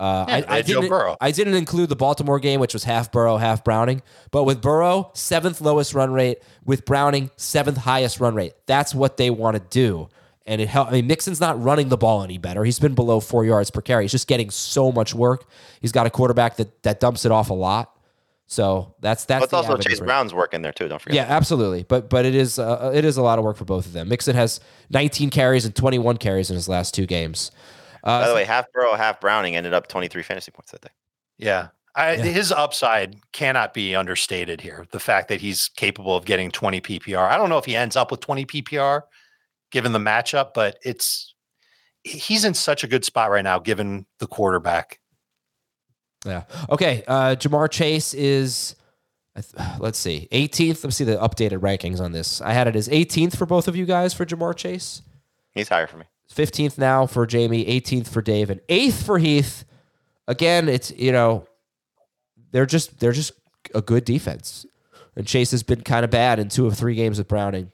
Uh, 0.00 0.24
Yeah, 0.28 0.44
I, 0.48 0.56
I 0.56 0.62
didn't. 0.62 0.88
Burrow. 0.88 1.16
I 1.20 1.30
didn't 1.30 1.54
include 1.54 1.88
the 1.88 1.96
Baltimore 1.96 2.38
game, 2.40 2.60
which 2.60 2.72
was 2.72 2.84
half 2.84 3.12
Burrow, 3.12 3.36
half 3.36 3.62
Browning. 3.64 4.02
But 4.30 4.44
with 4.44 4.60
Burrow, 4.60 5.10
seventh 5.14 5.60
lowest 5.60 5.94
run 5.94 6.12
rate. 6.12 6.38
With 6.64 6.84
Browning, 6.84 7.30
seventh 7.36 7.78
highest 7.78 8.20
run 8.20 8.34
rate. 8.34 8.54
That's 8.66 8.94
what 8.94 9.16
they 9.16 9.30
want 9.30 9.56
to 9.56 9.62
do, 9.70 10.08
and 10.46 10.60
it 10.60 10.68
helped. 10.68 10.90
I 10.90 10.94
mean, 10.94 11.06
Mixon's 11.06 11.40
not 11.40 11.62
running 11.62 11.88
the 11.88 11.96
ball 11.96 12.22
any 12.22 12.38
better. 12.38 12.64
He's 12.64 12.78
been 12.78 12.94
below 12.94 13.20
four 13.20 13.44
yards 13.44 13.70
per 13.70 13.80
carry. 13.80 14.04
He's 14.04 14.12
just 14.12 14.26
getting 14.26 14.50
so 14.50 14.90
much 14.90 15.14
work. 15.14 15.48
He's 15.80 15.92
got 15.92 16.06
a 16.06 16.10
quarterback 16.10 16.56
that 16.56 16.82
that 16.82 17.00
dumps 17.00 17.24
it 17.24 17.32
off 17.32 17.50
a 17.50 17.54
lot. 17.54 17.90
So 18.46 18.94
that's 19.00 19.24
that's. 19.24 19.40
But 19.40 19.44
it's 19.44 19.50
the 19.52 19.56
also 19.56 19.72
avenue 19.72 19.82
Chase 19.84 19.98
for. 19.98 20.04
Brown's 20.04 20.34
work 20.34 20.52
in 20.54 20.62
there 20.62 20.72
too. 20.72 20.86
Don't 20.88 21.00
forget. 21.00 21.16
Yeah, 21.16 21.34
absolutely. 21.34 21.82
But 21.82 22.10
but 22.10 22.26
it 22.26 22.34
is 22.34 22.58
uh, 22.58 22.92
it 22.94 23.04
is 23.04 23.16
a 23.16 23.22
lot 23.22 23.38
of 23.38 23.44
work 23.44 23.56
for 23.56 23.64
both 23.64 23.86
of 23.86 23.92
them. 23.92 24.08
Mixon 24.08 24.36
has 24.36 24.60
19 24.90 25.30
carries 25.30 25.64
and 25.64 25.74
21 25.74 26.18
carries 26.18 26.50
in 26.50 26.56
his 26.56 26.68
last 26.68 26.92
two 26.94 27.06
games. 27.06 27.50
Uh, 28.04 28.20
By 28.20 28.28
the 28.28 28.34
way, 28.34 28.44
half 28.44 28.70
Burrow, 28.72 28.94
half 28.94 29.20
Browning 29.20 29.56
ended 29.56 29.72
up 29.72 29.88
23 29.88 30.22
fantasy 30.22 30.52
points 30.52 30.70
that 30.72 30.82
day. 30.82 30.90
Yeah. 31.38 31.68
I, 31.96 32.14
Yeah. 32.14 32.24
His 32.24 32.52
upside 32.52 33.16
cannot 33.32 33.72
be 33.72 33.94
understated 33.94 34.60
here. 34.60 34.86
The 34.90 35.00
fact 35.00 35.28
that 35.28 35.40
he's 35.40 35.68
capable 35.68 36.14
of 36.16 36.24
getting 36.24 36.50
20 36.50 36.80
PPR. 36.80 37.28
I 37.28 37.36
don't 37.36 37.48
know 37.48 37.58
if 37.58 37.64
he 37.64 37.74
ends 37.74 37.96
up 37.96 38.10
with 38.10 38.20
20 38.20 38.44
PPR 38.46 39.02
given 39.70 39.92
the 39.92 39.98
matchup, 39.98 40.50
but 40.54 40.78
it's 40.82 41.34
he's 42.02 42.44
in 42.44 42.52
such 42.52 42.84
a 42.84 42.86
good 42.86 43.04
spot 43.04 43.30
right 43.30 43.44
now 43.44 43.58
given 43.58 44.06
the 44.18 44.26
quarterback. 44.26 45.00
Yeah. 46.26 46.42
Okay. 46.68 47.02
Uh, 47.06 47.36
Ja'Marr 47.36 47.70
Chase 47.70 48.12
is, 48.12 48.76
let's 49.78 49.98
see, 49.98 50.28
18th. 50.32 50.76
Let 50.76 50.84
me 50.84 50.90
see 50.90 51.04
the 51.04 51.16
updated 51.16 51.60
rankings 51.60 52.00
on 52.00 52.12
this. 52.12 52.40
I 52.40 52.52
had 52.52 52.66
it 52.66 52.76
as 52.76 52.88
18th 52.88 53.36
for 53.36 53.46
both 53.46 53.68
of 53.68 53.76
you 53.76 53.86
guys 53.86 54.12
for 54.12 54.26
Ja'Marr 54.26 54.54
Chase. 54.56 55.00
He's 55.52 55.68
higher 55.68 55.86
for 55.86 55.96
me. 55.96 56.04
15th 56.32 56.78
now 56.78 57.06
for 57.06 57.26
Jamie, 57.26 57.64
18th 57.64 58.08
for 58.08 58.22
Dave, 58.22 58.50
and 58.50 58.60
8th 58.68 59.04
for 59.04 59.18
Heath. 59.18 59.64
Again, 60.26 60.68
it's 60.68 60.90
you 60.92 61.12
know, 61.12 61.46
they're 62.50 62.66
just 62.66 62.98
they're 62.98 63.12
just 63.12 63.32
a 63.74 63.82
good 63.82 64.04
defense, 64.04 64.64
and 65.16 65.26
Chase 65.26 65.50
has 65.50 65.62
been 65.62 65.82
kind 65.82 66.04
of 66.04 66.10
bad 66.10 66.38
in 66.38 66.48
two 66.48 66.66
of 66.66 66.76
three 66.76 66.94
games 66.94 67.18
with 67.18 67.28
Browning. 67.28 67.70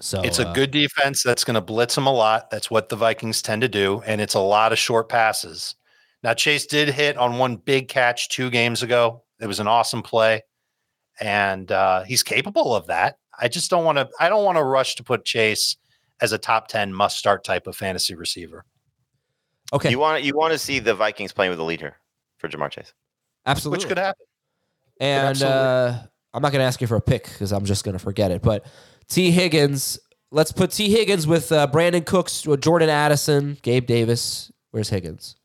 So 0.00 0.20
it's 0.22 0.40
a 0.40 0.48
uh, 0.48 0.52
good 0.52 0.72
defense 0.72 1.22
that's 1.22 1.44
going 1.44 1.54
to 1.54 1.60
blitz 1.60 1.96
him 1.96 2.06
a 2.06 2.12
lot. 2.12 2.50
That's 2.50 2.70
what 2.70 2.88
the 2.88 2.96
Vikings 2.96 3.40
tend 3.40 3.62
to 3.62 3.68
do, 3.68 4.02
and 4.04 4.20
it's 4.20 4.34
a 4.34 4.40
lot 4.40 4.72
of 4.72 4.78
short 4.78 5.08
passes. 5.08 5.76
Now 6.22 6.34
Chase 6.34 6.66
did 6.66 6.88
hit 6.88 7.16
on 7.16 7.38
one 7.38 7.56
big 7.56 7.88
catch 7.88 8.28
two 8.28 8.50
games 8.50 8.82
ago. 8.82 9.22
It 9.40 9.46
was 9.46 9.60
an 9.60 9.68
awesome 9.68 10.02
play, 10.02 10.42
and 11.20 11.70
uh, 11.70 12.02
he's 12.02 12.22
capable 12.22 12.74
of 12.74 12.88
that. 12.88 13.18
I 13.38 13.48
just 13.48 13.70
don't 13.70 13.84
want 13.84 13.98
to. 13.98 14.08
I 14.18 14.28
don't 14.28 14.44
want 14.44 14.58
to 14.58 14.64
rush 14.64 14.96
to 14.96 15.04
put 15.04 15.24
Chase 15.24 15.76
as 16.20 16.32
a 16.32 16.38
top 16.38 16.68
ten 16.68 16.92
must 16.92 17.18
start 17.18 17.44
type 17.44 17.66
of 17.66 17.76
fantasy 17.76 18.14
receiver. 18.14 18.64
okay. 19.72 19.90
You 19.90 19.98
want 19.98 20.22
you 20.22 20.36
want 20.36 20.52
to 20.52 20.58
see 20.58 20.78
the 20.78 20.94
Vikings 20.94 21.32
playing 21.32 21.50
with 21.50 21.60
a 21.60 21.64
lead 21.64 21.80
here 21.80 21.96
for 22.38 22.48
Ja'Marr 22.48 22.70
Chase. 22.70 22.92
absolutely. 23.46 23.78
Which 23.78 23.88
could 23.88 23.98
happen. 23.98 24.26
And 25.00 25.28
absolutely. 25.28 25.58
uh, 25.58 25.98
I'm 26.32 26.42
not 26.42 26.52
going 26.52 26.60
to 26.60 26.66
ask 26.66 26.80
you 26.80 26.86
for 26.86 26.96
a 26.96 27.00
pick 27.00 27.24
because 27.24 27.52
I'm 27.52 27.64
just 27.64 27.84
going 27.84 27.94
to 27.94 27.98
forget 27.98 28.30
it. 28.30 28.42
But 28.42 28.64
Tee 29.08 29.30
Higgins, 29.30 29.98
let's 30.30 30.52
put 30.52 30.70
Tee 30.70 30.90
Higgins 30.90 31.26
with 31.26 31.50
uh, 31.52 31.66
Brandin 31.72 32.04
Cooks, 32.04 32.46
uh, 32.46 32.56
Jordan 32.56 32.90
Addison, 32.90 33.58
Gabe 33.62 33.86
Davis. 33.86 34.52
Where's 34.70 34.88
Higgins? 34.88 35.36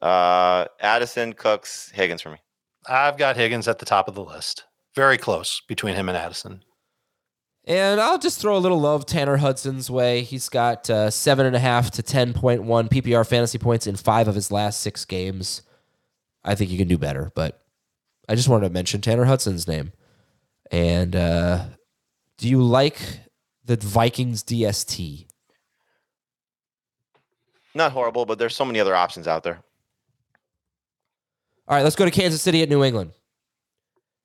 Uh, 0.00 0.66
Addison, 0.80 1.32
Cooks, 1.32 1.90
Higgins 1.94 2.22
for 2.22 2.30
me. 2.30 2.38
I've 2.88 3.16
got 3.18 3.36
Higgins 3.36 3.66
at 3.66 3.78
the 3.78 3.86
top 3.86 4.08
of 4.08 4.14
the 4.14 4.24
list. 4.24 4.64
Very 4.94 5.18
close 5.18 5.60
between 5.66 5.94
him 5.94 6.08
and 6.08 6.16
Addison. 6.16 6.62
And 7.66 8.00
I'll 8.00 8.18
just 8.18 8.40
throw 8.40 8.56
a 8.56 8.58
little 8.58 8.80
love 8.80 9.06
Tanner 9.06 9.38
Hudson's 9.38 9.90
way. 9.90 10.22
He's 10.22 10.48
got 10.48 10.88
uh, 10.88 11.10
seven 11.10 11.46
and 11.46 11.56
a 11.56 11.58
half 11.58 11.90
to 11.92 12.02
ten 12.02 12.32
point 12.32 12.62
one 12.62 12.88
PPR 12.88 13.26
fantasy 13.26 13.58
points 13.58 13.88
in 13.88 13.96
five 13.96 14.28
of 14.28 14.36
his 14.36 14.52
last 14.52 14.80
six 14.80 15.04
games. 15.04 15.62
I 16.44 16.54
think 16.54 16.70
you 16.70 16.78
can 16.78 16.86
do 16.86 16.96
better, 16.96 17.32
but 17.34 17.60
I 18.28 18.36
just 18.36 18.48
wanted 18.48 18.68
to 18.68 18.72
mention 18.72 19.00
Tanner 19.00 19.24
Hudson's 19.24 19.66
name. 19.66 19.92
And 20.70 21.16
uh, 21.16 21.64
do 22.38 22.48
you 22.48 22.62
like 22.62 22.98
the 23.64 23.76
Vikings 23.76 24.44
DST? 24.44 25.26
Not 27.74 27.92
horrible, 27.92 28.26
but 28.26 28.38
there's 28.38 28.54
so 28.54 28.64
many 28.64 28.78
other 28.78 28.94
options 28.94 29.26
out 29.26 29.42
there. 29.42 29.60
All 31.68 31.76
right, 31.76 31.82
let's 31.82 31.96
go 31.96 32.04
to 32.04 32.12
Kansas 32.12 32.40
City 32.40 32.62
at 32.62 32.68
New 32.68 32.84
England. 32.84 33.10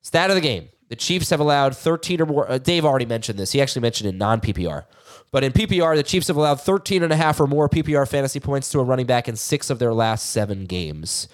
Stat 0.03 0.29
of 0.29 0.35
the 0.35 0.41
game. 0.41 0.69
The 0.91 0.97
Chiefs 0.97 1.29
have 1.29 1.39
allowed 1.39 1.73
13 1.77 2.19
or 2.19 2.25
more. 2.25 2.51
Uh, 2.51 2.57
Dave 2.57 2.83
already 2.83 3.05
mentioned 3.05 3.39
this. 3.39 3.53
He 3.53 3.61
actually 3.61 3.81
mentioned 3.81 4.09
in 4.09 4.17
non 4.17 4.41
PPR. 4.41 4.83
But 5.31 5.45
in 5.45 5.53
PPR, 5.53 5.95
the 5.95 6.03
Chiefs 6.03 6.27
have 6.27 6.35
allowed 6.35 6.59
13 6.59 7.01
and 7.01 7.13
a 7.13 7.15
half 7.15 7.39
or 7.39 7.47
more 7.47 7.69
PPR 7.69 8.05
fantasy 8.05 8.41
points 8.41 8.69
to 8.71 8.79
a 8.81 8.83
running 8.83 9.05
back 9.05 9.29
in 9.29 9.37
six 9.37 9.69
of 9.69 9.79
their 9.79 9.93
last 9.93 10.31
seven 10.31 10.65
games. 10.65 11.29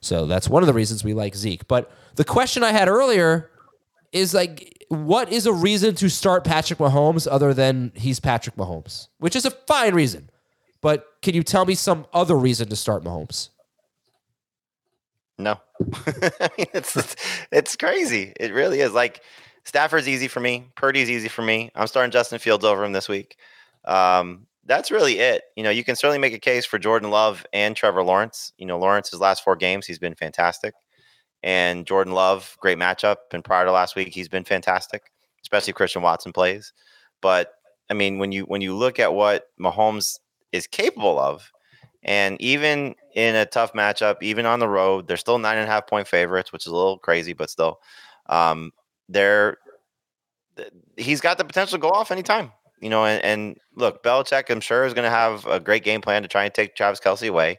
So 0.00 0.24
that's 0.24 0.48
one 0.48 0.62
of 0.62 0.66
the 0.66 0.72
reasons 0.72 1.04
we 1.04 1.12
like 1.12 1.34
Zeke. 1.34 1.68
But 1.68 1.92
the 2.14 2.24
question 2.24 2.64
I 2.64 2.72
had 2.72 2.88
earlier 2.88 3.50
is 4.12 4.32
like, 4.32 4.82
what 4.88 5.30
is 5.30 5.44
a 5.44 5.52
reason 5.52 5.94
to 5.96 6.08
start 6.08 6.42
Patrick 6.42 6.78
Mahomes 6.78 7.28
other 7.30 7.52
than 7.52 7.92
he's 7.94 8.18
Patrick 8.18 8.56
Mahomes? 8.56 9.08
Which 9.18 9.36
is 9.36 9.44
a 9.44 9.50
fine 9.50 9.94
reason. 9.94 10.30
But 10.80 11.06
can 11.20 11.34
you 11.34 11.42
tell 11.42 11.66
me 11.66 11.74
some 11.74 12.06
other 12.14 12.34
reason 12.34 12.70
to 12.70 12.76
start 12.76 13.04
Mahomes? 13.04 13.50
No, 15.38 15.60
I 16.40 16.50
mean 16.58 16.66
it's 16.74 17.16
it's 17.50 17.76
crazy. 17.76 18.32
It 18.38 18.52
really 18.52 18.80
is. 18.80 18.92
Like 18.92 19.22
Stafford's 19.64 20.08
easy 20.08 20.28
for 20.28 20.40
me. 20.40 20.68
Purdy's 20.76 21.10
easy 21.10 21.28
for 21.28 21.42
me. 21.42 21.70
I'm 21.74 21.86
starting 21.86 22.10
Justin 22.10 22.38
Fields 22.38 22.64
over 22.64 22.84
him 22.84 22.92
this 22.92 23.08
week. 23.08 23.36
Um, 23.84 24.46
that's 24.64 24.90
really 24.90 25.18
it. 25.18 25.42
You 25.56 25.62
know, 25.62 25.70
you 25.70 25.84
can 25.84 25.96
certainly 25.96 26.18
make 26.18 26.34
a 26.34 26.38
case 26.38 26.64
for 26.64 26.78
Jordan 26.78 27.10
Love 27.10 27.44
and 27.52 27.74
Trevor 27.74 28.04
Lawrence. 28.04 28.52
You 28.58 28.66
know, 28.66 28.78
Lawrence's 28.78 29.20
last 29.20 29.42
four 29.42 29.56
games, 29.56 29.86
he's 29.86 29.98
been 29.98 30.14
fantastic, 30.14 30.74
and 31.42 31.86
Jordan 31.86 32.12
Love, 32.12 32.56
great 32.60 32.78
matchup. 32.78 33.16
And 33.32 33.44
prior 33.44 33.64
to 33.64 33.72
last 33.72 33.96
week, 33.96 34.14
he's 34.14 34.28
been 34.28 34.44
fantastic, 34.44 35.02
especially 35.42 35.72
Christian 35.72 36.02
Watson 36.02 36.32
plays. 36.32 36.72
But 37.20 37.52
I 37.90 37.94
mean, 37.94 38.18
when 38.18 38.32
you 38.32 38.44
when 38.44 38.60
you 38.60 38.74
look 38.76 38.98
at 38.98 39.14
what 39.14 39.46
Mahomes 39.60 40.18
is 40.52 40.66
capable 40.66 41.18
of, 41.18 41.50
and 42.02 42.40
even 42.40 42.94
in 43.14 43.34
a 43.34 43.46
tough 43.46 43.72
matchup, 43.72 44.16
even 44.22 44.46
on 44.46 44.58
the 44.58 44.68
road, 44.68 45.06
they're 45.06 45.16
still 45.16 45.38
nine 45.38 45.58
and 45.58 45.68
a 45.68 45.70
half 45.70 45.86
point 45.86 46.08
favorites, 46.08 46.52
which 46.52 46.66
is 46.66 46.72
a 46.72 46.76
little 46.76 46.98
crazy, 46.98 47.32
but 47.32 47.50
still, 47.50 47.80
um, 48.26 48.72
they're 49.08 49.58
th- 50.56 50.70
he's 50.96 51.20
got 51.20 51.38
the 51.38 51.44
potential 51.44 51.78
to 51.78 51.82
go 51.82 51.90
off 51.90 52.10
anytime. 52.10 52.52
You 52.80 52.88
know, 52.88 53.04
and, 53.04 53.22
and 53.24 53.56
look, 53.76 54.02
Belichick, 54.02 54.50
I'm 54.50 54.60
sure, 54.60 54.84
is 54.84 54.94
going 54.94 55.04
to 55.04 55.10
have 55.10 55.46
a 55.46 55.60
great 55.60 55.84
game 55.84 56.00
plan 56.00 56.22
to 56.22 56.28
try 56.28 56.44
and 56.44 56.52
take 56.52 56.74
Travis 56.74 56.98
Kelce 56.98 57.28
away. 57.28 57.58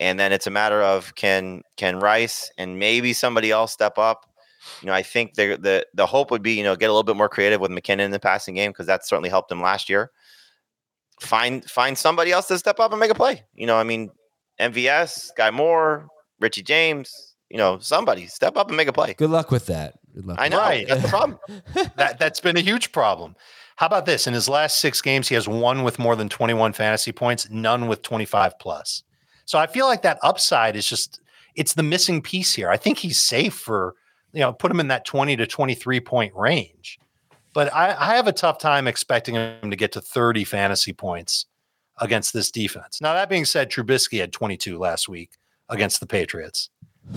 And 0.00 0.18
then 0.18 0.32
it's 0.32 0.48
a 0.48 0.50
matter 0.50 0.82
of 0.82 1.14
can 1.14 1.62
can 1.76 2.00
Rice 2.00 2.50
and 2.58 2.78
maybe 2.78 3.12
somebody 3.12 3.52
else 3.52 3.72
step 3.72 3.98
up. 3.98 4.26
You 4.80 4.88
know, 4.88 4.94
I 4.94 5.02
think 5.02 5.34
the 5.34 5.56
the 5.56 5.86
the 5.94 6.06
hope 6.06 6.30
would 6.32 6.42
be 6.42 6.54
you 6.54 6.64
know 6.64 6.74
get 6.74 6.86
a 6.86 6.92
little 6.92 7.04
bit 7.04 7.16
more 7.16 7.28
creative 7.28 7.60
with 7.60 7.70
McKinnon 7.70 8.00
in 8.00 8.10
the 8.10 8.18
passing 8.18 8.54
game 8.54 8.70
because 8.70 8.86
that 8.86 9.06
certainly 9.06 9.28
helped 9.28 9.52
him 9.52 9.60
last 9.60 9.88
year. 9.88 10.10
Find 11.20 11.64
find 11.64 11.96
somebody 11.96 12.32
else 12.32 12.48
to 12.48 12.58
step 12.58 12.80
up 12.80 12.90
and 12.90 12.98
make 12.98 13.10
a 13.10 13.14
play. 13.14 13.44
You 13.54 13.66
know, 13.66 13.76
I 13.76 13.84
mean, 13.84 14.10
MVS, 14.60 15.30
Skyy 15.36 15.52
Moore, 15.52 16.08
Richie 16.40 16.62
James. 16.62 17.34
You 17.50 17.58
know, 17.58 17.78
somebody 17.78 18.26
step 18.28 18.56
up 18.56 18.68
and 18.68 18.76
make 18.78 18.88
a 18.88 18.92
play. 18.94 19.12
Good 19.14 19.28
luck 19.28 19.50
with 19.50 19.66
that. 19.66 19.94
Good 20.14 20.24
luck. 20.24 20.38
I 20.40 20.48
know 20.48 20.58
Right. 20.58 20.88
that's 20.88 21.02
the 21.02 21.08
problem. 21.08 21.38
that 21.96 22.18
that's 22.18 22.40
been 22.40 22.56
a 22.56 22.60
huge 22.60 22.92
problem. 22.92 23.34
How 23.76 23.86
about 23.86 24.06
this? 24.06 24.26
In 24.26 24.32
his 24.32 24.48
last 24.48 24.78
six 24.78 25.02
games, 25.02 25.28
he 25.28 25.34
has 25.34 25.46
one 25.48 25.82
with 25.82 25.98
more 25.98 26.16
than 26.16 26.28
21 26.30 26.72
fantasy 26.72 27.12
points, 27.12 27.48
none 27.50 27.88
with 27.88 28.02
25 28.02 28.58
plus. 28.58 29.02
So 29.44 29.58
I 29.58 29.66
feel 29.66 29.86
like 29.86 30.02
that 30.02 30.18
upside 30.22 30.76
is 30.76 30.86
just 30.86 31.20
it's 31.54 31.74
the 31.74 31.82
missing 31.82 32.22
piece 32.22 32.54
here. 32.54 32.70
I 32.70 32.78
think 32.78 32.98
he's 32.98 33.20
safe 33.20 33.52
for 33.54 33.94
you 34.32 34.40
know 34.40 34.52
put 34.54 34.70
him 34.70 34.80
in 34.80 34.88
that 34.88 35.04
20 35.04 35.36
to 35.36 35.46
23 35.46 36.00
point 36.00 36.32
range, 36.34 36.98
but 37.52 37.70
I, 37.74 37.90
I 37.98 38.14
have 38.16 38.28
a 38.28 38.32
tough 38.32 38.58
time 38.58 38.86
expecting 38.88 39.34
him 39.34 39.70
to 39.70 39.76
get 39.76 39.92
to 39.92 40.00
30 40.00 40.44
fantasy 40.44 40.94
points 40.94 41.44
against 42.00 42.32
this 42.32 42.50
defense. 42.50 43.00
Now 43.00 43.14
that 43.14 43.28
being 43.28 43.44
said, 43.44 43.70
Trubisky 43.70 44.20
had 44.20 44.32
22 44.32 44.78
last 44.78 45.08
week 45.08 45.30
against 45.68 46.00
the 46.00 46.06
Patriots 46.06 46.70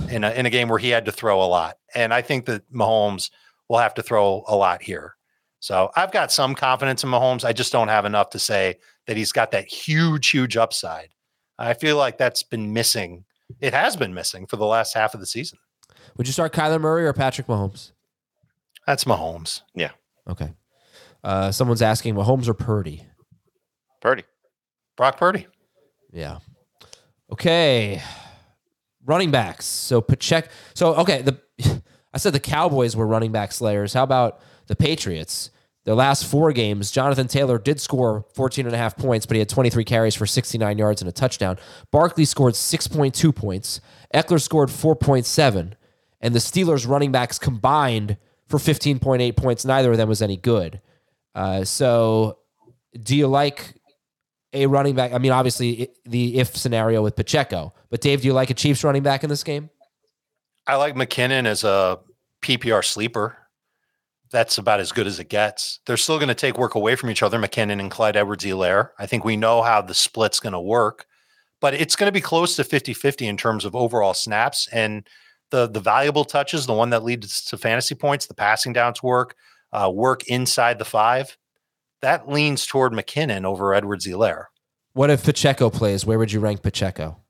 in 0.09 0.23
a, 0.23 0.31
in 0.31 0.45
a 0.45 0.49
game 0.49 0.67
where 0.67 0.79
he 0.79 0.89
had 0.89 1.05
to 1.05 1.11
throw 1.11 1.41
a 1.41 1.45
lot, 1.45 1.77
and 1.93 2.13
I 2.13 2.21
think 2.21 2.45
that 2.45 2.71
Mahomes 2.71 3.29
will 3.69 3.79
have 3.79 3.93
to 3.95 4.03
throw 4.03 4.43
a 4.47 4.55
lot 4.55 4.81
here. 4.81 5.15
So 5.59 5.89
I've 5.95 6.11
got 6.11 6.31
some 6.31 6.53
confidence 6.53 7.03
in 7.03 7.09
Mahomes. 7.09 7.43
I 7.43 7.51
just 7.51 7.71
don't 7.71 7.87
have 7.87 8.05
enough 8.05 8.29
to 8.31 8.39
say 8.39 8.75
that 9.07 9.17
he's 9.17 9.31
got 9.31 9.51
that 9.51 9.65
huge, 9.65 10.29
huge 10.29 10.57
upside. 10.57 11.09
I 11.57 11.73
feel 11.73 11.97
like 11.97 12.17
that's 12.17 12.43
been 12.43 12.73
missing. 12.73 13.25
It 13.61 13.73
has 13.73 13.95
been 13.95 14.13
missing 14.13 14.45
for 14.45 14.57
the 14.57 14.65
last 14.65 14.93
half 14.93 15.13
of 15.13 15.19
the 15.19 15.25
season. 15.25 15.57
Would 16.17 16.27
you 16.27 16.33
start 16.33 16.53
Kyler 16.53 16.79
Murray 16.79 17.05
or 17.05 17.13
Patrick 17.13 17.47
Mahomes? 17.47 17.93
That's 18.85 19.05
Mahomes. 19.05 19.61
Yeah. 19.73 19.91
Okay. 20.29 20.53
Uh, 21.23 21.51
someone's 21.51 21.81
asking 21.81 22.13
Mahomes 22.13 22.47
or 22.47 22.53
Purdy. 22.53 23.03
Purdy. 24.01 24.23
Brock 24.95 25.17
Purdy. 25.17 25.47
Yeah. 26.11 26.39
Okay. 27.31 28.01
Running 29.05 29.31
backs. 29.31 29.65
So 29.65 30.01
Pacheco. 30.01 30.47
So 30.73 30.95
okay, 30.95 31.21
the 31.21 31.39
I 32.13 32.17
said 32.17 32.33
the 32.33 32.39
Cowboys 32.39 32.95
were 32.95 33.05
running 33.05 33.31
back 33.31 33.51
slayers. 33.51 33.93
How 33.93 34.03
about 34.03 34.39
the 34.67 34.75
Patriots? 34.75 35.51
Their 35.83 35.95
last 35.95 36.25
four 36.25 36.51
games, 36.51 36.89
Jonathan 36.89 37.27
Taylor 37.27 37.59
did 37.59 37.79
score 37.79 38.25
14 38.33 38.65
and 38.65 38.73
a 38.73 38.77
half 38.77 38.97
points, 38.97 39.27
but 39.27 39.35
he 39.35 39.39
had 39.39 39.49
23 39.49 39.83
carries 39.83 40.15
for 40.15 40.25
69 40.25 40.79
yards 40.79 41.01
and 41.01 41.09
a 41.09 41.11
touchdown. 41.11 41.59
Barkley 41.91 42.25
scored 42.25 42.55
6.2 42.55 43.35
points. 43.35 43.81
Ekeler 44.11 44.41
scored 44.41 44.69
4.7. 44.69 45.73
And 46.21 46.33
the 46.33 46.39
Steelers 46.39 46.87
running 46.87 47.11
backs 47.11 47.37
combined 47.37 48.17
for 48.47 48.57
15.8 48.57 49.35
points. 49.35 49.63
Neither 49.63 49.91
of 49.91 49.97
them 49.97 50.09
was 50.09 50.23
any 50.23 50.37
good. 50.37 50.81
Uh, 51.35 51.63
so 51.65 52.39
do 52.99 53.15
you 53.15 53.27
like 53.27 53.75
a 54.55 54.65
running 54.67 54.95
back? 54.95 55.13
I 55.13 55.17
mean, 55.17 55.31
obviously 55.31 55.89
the 56.05 56.37
if 56.39 56.55
scenario 56.55 57.03
with 57.03 57.15
Pacheco, 57.15 57.73
but 57.89 58.01
Dave, 58.01 58.21
do 58.21 58.27
you 58.27 58.33
like 58.33 58.49
a 58.49 58.53
Chiefs 58.53 58.83
running 58.83 59.03
back 59.03 59.23
in 59.23 59.29
this 59.29 59.43
game? 59.43 59.69
I 60.67 60.77
like 60.77 60.95
McKinnon 60.95 61.45
as 61.45 61.63
a 61.63 61.99
PPR 62.41 62.83
sleeper 62.83 63.37
that's 64.31 64.57
about 64.57 64.79
as 64.79 64.91
good 64.91 65.07
as 65.07 65.19
it 65.19 65.29
gets. 65.29 65.79
They're 65.85 65.97
still 65.97 66.17
going 66.17 66.29
to 66.29 66.35
take 66.35 66.57
work 66.57 66.75
away 66.75 66.95
from 66.95 67.09
each 67.09 67.23
other, 67.23 67.39
McKinnon 67.39 67.79
and 67.79 67.89
Clyde 67.91 68.17
Edwards 68.17 68.43
Helaire. 68.43 68.89
I 68.99 69.05
think 69.05 69.23
we 69.23 69.37
know 69.37 69.61
how 69.61 69.81
the 69.81 69.93
split's 69.93 70.39
going 70.39 70.53
to 70.53 70.59
work, 70.59 71.05
but 71.61 71.73
it's 71.73 71.95
going 71.95 72.07
to 72.07 72.11
be 72.11 72.21
close 72.21 72.55
to 72.55 72.63
50 72.63 72.93
50 72.93 73.27
in 73.27 73.37
terms 73.37 73.65
of 73.65 73.75
overall 73.75 74.13
snaps. 74.13 74.67
And 74.73 75.07
the, 75.51 75.67
the 75.67 75.79
valuable 75.79 76.25
touches, 76.25 76.65
the 76.65 76.73
one 76.73 76.89
that 76.89 77.03
leads 77.03 77.45
to 77.45 77.57
fantasy 77.57 77.95
points, 77.95 78.25
the 78.25 78.33
passing 78.33 78.73
downs 78.73 79.01
work, 79.01 79.35
uh, 79.71 79.89
work 79.93 80.27
inside 80.27 80.79
the 80.79 80.85
five, 80.85 81.37
that 82.01 82.29
leans 82.29 82.65
toward 82.65 82.93
McKinnon 82.93 83.45
over 83.45 83.73
Edwards 83.73 84.05
Helaire. 84.05 84.45
What 84.93 85.09
if 85.09 85.23
Pacheco 85.23 85.69
plays? 85.69 86.05
Where 86.05 86.17
would 86.17 86.31
you 86.31 86.39
rank 86.39 86.61
Pacheco? 86.61 87.21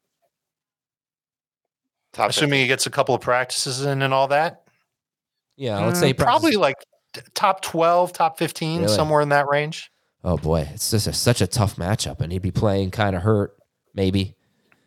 Top 2.13 2.29
Assuming 2.29 2.59
50. 2.59 2.61
he 2.61 2.67
gets 2.67 2.85
a 2.85 2.89
couple 2.89 3.15
of 3.15 3.21
practices 3.21 3.83
in 3.83 4.01
and 4.01 4.13
all 4.13 4.27
that. 4.29 4.63
Yeah, 5.57 5.85
let's 5.85 5.99
say 5.99 6.13
mm, 6.13 6.17
probably 6.17 6.55
like 6.55 6.75
top 7.33 7.61
12, 7.61 8.13
top 8.13 8.37
15, 8.37 8.81
really? 8.81 8.93
somewhere 8.93 9.21
in 9.21 9.29
that 9.29 9.47
range. 9.47 9.91
Oh 10.23 10.37
boy, 10.37 10.67
it's 10.73 10.91
just 10.91 11.07
a, 11.07 11.13
such 11.13 11.41
a 11.41 11.47
tough 11.47 11.75
matchup, 11.75 12.19
and 12.19 12.31
he'd 12.31 12.41
be 12.41 12.51
playing 12.51 12.91
kind 12.91 13.15
of 13.15 13.21
hurt, 13.21 13.55
maybe. 13.93 14.35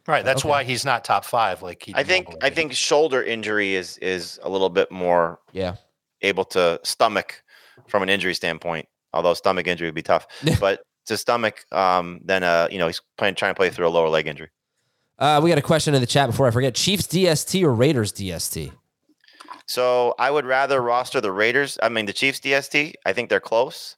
Right, 0.07 0.25
that's 0.25 0.43
okay. 0.43 0.49
why 0.49 0.65
he's 0.65 0.85
not 0.85 1.05
top 1.05 1.25
five. 1.25 1.63
Like 1.63 1.89
I 1.95 2.03
think, 2.03 2.29
I 2.43 2.51
think 2.51 2.73
shoulder 2.73 3.23
injury 3.23 3.75
is 3.75 3.99
is 3.99 4.41
a 4.43 4.49
little 4.49 4.71
bit 4.71 4.91
more 4.91 5.39
yeah 5.53 5.77
able 6.23 6.45
to 6.47 6.81
stomach 6.83 7.43
from 7.89 8.03
an 8.03 8.09
injury 8.09 8.35
standpoint. 8.35 8.89
Although 9.19 9.35
stomach 9.35 9.67
injury 9.67 9.89
would 9.89 9.97
be 9.97 10.03
tough, 10.03 10.29
but 10.61 10.83
to 11.07 11.17
stomach, 11.17 11.65
um, 11.73 12.21
then 12.25 12.45
uh, 12.45 12.69
you 12.71 12.79
know 12.79 12.87
he's 12.87 13.03
playing 13.17 13.35
trying 13.35 13.51
to 13.51 13.57
play 13.57 13.69
through 13.69 13.89
a 13.89 13.91
lower 13.91 14.09
leg 14.09 14.29
injury. 14.29 14.51
Uh, 15.19 15.41
we 15.43 15.51
got 15.51 15.59
a 15.59 15.63
question 15.63 15.93
in 15.93 16.01
the 16.01 16.07
chat 16.07 16.29
before 16.31 16.47
I 16.47 16.53
forget: 16.53 16.77
Chiefs 16.77 17.09
DST 17.09 17.63
or 17.65 17.75
Raiders 17.75 18.13
DST? 18.13 18.73
So 19.67 20.15
I 20.19 20.31
would 20.31 20.47
rather 20.47 20.81
roster 20.81 21.21
the 21.21 21.33
Raiders. 21.33 21.79
I 21.83 21.89
mean, 21.89 22.07
the 22.07 22.13
Chiefs 22.13 22.39
DST. 22.39 22.95
I 23.05 23.13
think 23.13 23.29
they're 23.29 23.41
close. 23.41 23.97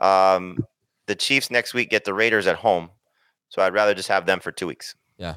Um, 0.00 0.58
the 1.06 1.14
Chiefs 1.14 1.50
next 1.50 1.74
week 1.74 1.90
get 1.90 2.04
the 2.04 2.14
Raiders 2.14 2.46
at 2.46 2.56
home, 2.56 2.88
so 3.50 3.60
I'd 3.60 3.74
rather 3.74 3.92
just 3.94 4.08
have 4.08 4.24
them 4.24 4.40
for 4.40 4.50
two 4.50 4.66
weeks. 4.66 4.94
Yeah. 5.18 5.36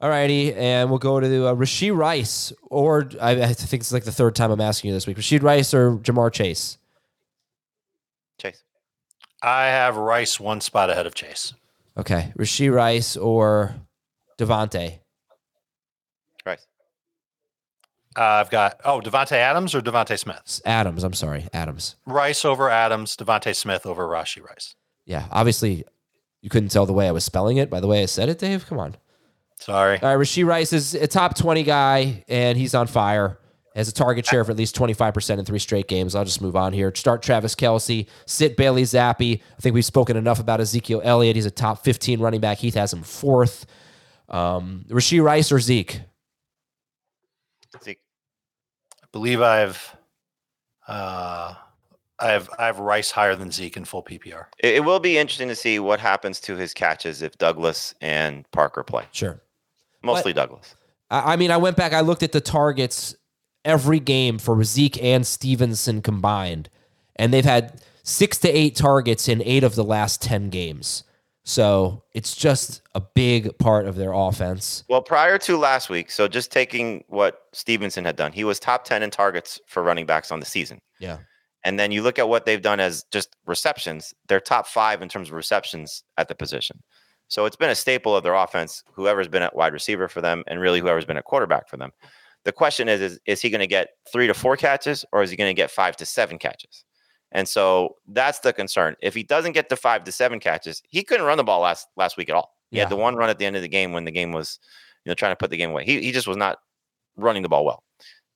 All 0.00 0.08
righty, 0.08 0.54
and 0.54 0.90
we'll 0.90 1.00
go 1.00 1.18
to 1.18 1.46
uh, 1.46 1.54
Rashee 1.54 1.96
Rice, 1.96 2.52
or 2.62 3.10
I, 3.20 3.30
I, 3.42 3.52
think 3.52 3.80
it's 3.80 3.90
like 3.90 4.04
the 4.04 4.12
third 4.12 4.36
time 4.36 4.52
I'm 4.52 4.60
asking 4.60 4.88
you 4.88 4.94
this 4.94 5.08
week. 5.08 5.16
Rashee 5.16 5.42
Rice 5.42 5.74
or 5.74 5.96
Ja'Marr 5.96 6.32
Chase? 6.32 6.78
Chase. 8.38 8.62
I 9.42 9.66
have 9.66 9.96
Rice 9.96 10.40
one 10.40 10.60
spot 10.60 10.90
ahead 10.90 11.06
of 11.06 11.14
Chase. 11.14 11.54
Okay, 11.96 12.32
Rashee 12.38 12.72
Rice 12.72 13.16
or 13.16 13.74
Davante? 14.38 15.00
Uh, 18.18 18.40
I've 18.40 18.50
got 18.50 18.80
oh 18.84 19.00
Davante 19.00 19.32
Adams 19.32 19.76
or 19.76 19.80
DeVonta 19.80 20.18
Smith. 20.18 20.60
Adams, 20.64 21.04
I'm 21.04 21.12
sorry, 21.12 21.46
Adams. 21.52 21.94
Rice 22.04 22.44
over 22.44 22.68
Adams, 22.68 23.16
DeVonta 23.16 23.54
Smith 23.54 23.86
over 23.86 24.08
Rashee 24.08 24.42
Rice. 24.42 24.74
Yeah, 25.06 25.26
obviously 25.30 25.84
you 26.40 26.50
couldn't 26.50 26.70
tell 26.70 26.84
the 26.84 26.92
way 26.92 27.06
I 27.06 27.12
was 27.12 27.24
spelling 27.24 27.58
it 27.58 27.70
by 27.70 27.78
the 27.78 27.86
way 27.86 28.02
I 28.02 28.06
said 28.06 28.28
it, 28.28 28.40
Dave. 28.40 28.66
Come 28.66 28.80
on. 28.80 28.96
Sorry. 29.60 30.00
All 30.00 30.16
right, 30.16 30.20
Rashee 30.20 30.44
Rice 30.44 30.72
is 30.72 30.94
a 30.94 31.06
top 31.06 31.36
20 31.36 31.62
guy, 31.62 32.24
and 32.28 32.58
he's 32.58 32.74
on 32.74 32.88
fire. 32.88 33.38
Has 33.74 33.88
a 33.88 33.92
target 33.92 34.26
share 34.26 34.40
of 34.40 34.50
at 34.50 34.56
least 34.56 34.74
25% 34.74 35.38
in 35.38 35.44
three 35.44 35.58
straight 35.58 35.86
games. 35.86 36.14
I'll 36.14 36.24
just 36.24 36.42
move 36.42 36.56
on 36.56 36.72
here. 36.72 36.92
Start 36.94 37.22
Travis 37.22 37.54
Kelce, 37.54 38.08
sit 38.26 38.56
Bailey 38.56 38.82
Zappe. 38.82 39.40
I 39.40 39.60
think 39.60 39.74
we've 39.74 39.84
spoken 39.84 40.16
enough 40.16 40.40
about 40.40 40.60
Ezekiel 40.60 41.00
Elliott. 41.04 41.36
He's 41.36 41.46
a 41.46 41.50
top 41.50 41.84
15 41.84 42.18
running 42.18 42.40
back. 42.40 42.58
Heath 42.58 42.74
has 42.74 42.92
him 42.92 43.02
fourth. 43.02 43.66
Um, 44.28 44.84
Rashee 44.88 45.22
Rice 45.22 45.52
or 45.52 45.60
Zeke? 45.60 46.00
Zeke. 47.82 48.00
I 49.02 49.06
believe 49.12 49.40
I've 49.40 49.96
uh, 50.86 51.54
I 52.18 52.26
have 52.26 52.50
I 52.58 52.66
have 52.66 52.78
Rice 52.78 53.10
higher 53.10 53.36
than 53.36 53.50
Zeke 53.50 53.76
in 53.76 53.84
full 53.84 54.02
PPR. 54.02 54.46
It, 54.58 54.76
it 54.76 54.84
will 54.84 55.00
be 55.00 55.18
interesting 55.18 55.48
to 55.48 55.54
see 55.54 55.78
what 55.78 56.00
happens 56.00 56.40
to 56.40 56.56
his 56.56 56.74
catches 56.74 57.22
if 57.22 57.36
Douglas 57.38 57.94
and 58.00 58.50
Parker 58.50 58.82
play. 58.82 59.04
Sure, 59.12 59.40
mostly 60.02 60.32
but, 60.32 60.42
Douglas. 60.42 60.74
I 61.10 61.36
mean, 61.36 61.50
I 61.50 61.56
went 61.56 61.76
back. 61.76 61.94
I 61.94 62.00
looked 62.00 62.22
at 62.22 62.32
the 62.32 62.40
targets 62.40 63.16
every 63.64 64.00
game 64.00 64.38
for 64.38 64.62
Zeke 64.64 65.02
and 65.02 65.26
Stevenson 65.26 66.02
combined, 66.02 66.68
and 67.16 67.32
they've 67.32 67.44
had 67.44 67.80
six 68.02 68.38
to 68.38 68.48
eight 68.48 68.76
targets 68.76 69.28
in 69.28 69.42
eight 69.42 69.64
of 69.64 69.74
the 69.74 69.84
last 69.84 70.22
ten 70.22 70.50
games. 70.50 71.04
So 71.48 72.04
it's 72.12 72.36
just 72.36 72.82
a 72.94 73.00
big 73.00 73.56
part 73.56 73.86
of 73.86 73.96
their 73.96 74.12
offense. 74.12 74.84
Well, 74.86 75.00
prior 75.00 75.38
to 75.38 75.56
last 75.56 75.88
week, 75.88 76.10
so 76.10 76.28
just 76.28 76.52
taking 76.52 77.04
what 77.08 77.44
Stevenson 77.54 78.04
had 78.04 78.16
done, 78.16 78.32
he 78.32 78.44
was 78.44 78.60
top 78.60 78.84
10 78.84 79.02
in 79.02 79.10
targets 79.10 79.58
for 79.66 79.82
running 79.82 80.04
backs 80.04 80.30
on 80.30 80.40
the 80.40 80.46
season. 80.46 80.78
Yeah. 81.00 81.16
And 81.64 81.78
then 81.78 81.90
you 81.90 82.02
look 82.02 82.18
at 82.18 82.28
what 82.28 82.44
they've 82.44 82.60
done 82.60 82.80
as 82.80 83.04
just 83.10 83.34
receptions, 83.46 84.12
they're 84.28 84.40
top 84.40 84.66
five 84.66 85.00
in 85.00 85.08
terms 85.08 85.28
of 85.28 85.34
receptions 85.34 86.02
at 86.18 86.28
the 86.28 86.34
position. 86.34 86.82
So 87.28 87.46
it's 87.46 87.56
been 87.56 87.70
a 87.70 87.74
staple 87.74 88.14
of 88.14 88.24
their 88.24 88.34
offense, 88.34 88.84
whoever's 88.92 89.28
been 89.28 89.42
at 89.42 89.56
wide 89.56 89.72
receiver 89.72 90.06
for 90.06 90.20
them, 90.20 90.44
and 90.48 90.60
really 90.60 90.80
whoever's 90.80 91.06
been 91.06 91.16
at 91.16 91.24
quarterback 91.24 91.68
for 91.70 91.78
them. 91.78 91.92
The 92.44 92.52
question 92.52 92.88
is, 92.88 93.00
is, 93.00 93.20
is 93.26 93.40
he 93.40 93.50
going 93.50 93.60
to 93.60 93.66
get 93.66 93.90
three 94.10 94.26
to 94.26 94.34
four 94.34 94.56
catches 94.56 95.04
or 95.12 95.22
is 95.22 95.30
he 95.30 95.36
going 95.36 95.50
to 95.50 95.54
get 95.54 95.70
five 95.70 95.96
to 95.96 96.06
seven 96.06 96.38
catches? 96.38 96.84
And 97.32 97.46
so 97.46 97.96
that's 98.06 98.38
the 98.38 98.52
concern. 98.52 98.96
If 99.02 99.14
he 99.14 99.22
doesn't 99.22 99.52
get 99.52 99.68
the 99.68 99.76
five 99.76 100.04
to 100.04 100.12
seven 100.12 100.40
catches, 100.40 100.82
he 100.88 101.02
couldn't 101.02 101.26
run 101.26 101.36
the 101.36 101.44
ball 101.44 101.60
last 101.60 101.88
last 101.96 102.16
week 102.16 102.30
at 102.30 102.34
all. 102.34 102.54
He 102.70 102.78
yeah. 102.78 102.84
had 102.84 102.90
the 102.90 102.96
one 102.96 103.16
run 103.16 103.28
at 103.28 103.38
the 103.38 103.44
end 103.44 103.56
of 103.56 103.62
the 103.62 103.68
game 103.68 103.92
when 103.92 104.04
the 104.04 104.10
game 104.10 104.32
was, 104.32 104.58
you 105.04 105.10
know, 105.10 105.14
trying 105.14 105.32
to 105.32 105.36
put 105.36 105.50
the 105.50 105.56
game 105.56 105.70
away. 105.70 105.84
He 105.84 106.00
he 106.00 106.12
just 106.12 106.26
was 106.26 106.36
not 106.36 106.58
running 107.16 107.42
the 107.42 107.48
ball 107.48 107.64
well. 107.64 107.82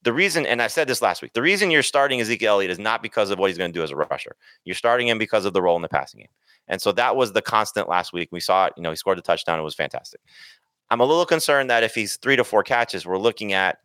The 0.03 0.13
reason, 0.13 0.47
and 0.47 0.61
I 0.61 0.67
said 0.67 0.89
this 0.89 1.01
last 1.01 1.23
week, 1.23 1.33
the 1.33 1.43
reason 1.43 1.71
you're 1.71 1.85
starting 1.85 2.21
Ezekiel 2.21 2.55
Elliott 2.55 2.73
is 2.73 2.79
not 2.79 3.03
because 3.03 3.31
of 3.31 3.39
what 3.39 3.49
he's 3.49 3.59
going 3.59 3.73
to 3.73 3.79
do 3.79 3.85
as 3.85 3.93
a 3.93 3.97
rusher. 3.97 4.35
You're 4.65 4.75
starting 4.75 5.07
him 5.07 5.17
because 5.17 5.45
of 5.45 5.53
the 5.53 5.63
role 5.63 5.77
in 5.77 5.83
the 5.83 5.89
passing 5.89 6.21
game. 6.21 6.29
And 6.67 6.83
so 6.83 6.91
that 6.93 7.15
was 7.15 7.33
the 7.33 7.43
constant 7.43 7.89
last 7.89 8.13
week. 8.13 8.29
We 8.33 8.41
saw 8.41 8.67
it, 8.67 8.73
you 8.77 8.83
know, 8.83 8.91
he 8.91 8.97
scored 8.97 9.19
a 9.19 9.23
touchdown. 9.23 9.61
It 9.61 9.63
was 9.63 9.77
fantastic. 9.77 10.21
I'm 10.91 11.01
a 11.01 11.05
little 11.05 11.25
concerned 11.25 11.71
that 11.71 11.85
if 11.85 11.95
he's 11.95 12.17
three 12.17 12.35
to 12.35 12.43
four 12.43 12.65
catches, 12.65 13.07
we're 13.07 13.17
looking 13.17 13.53
at 13.53 13.79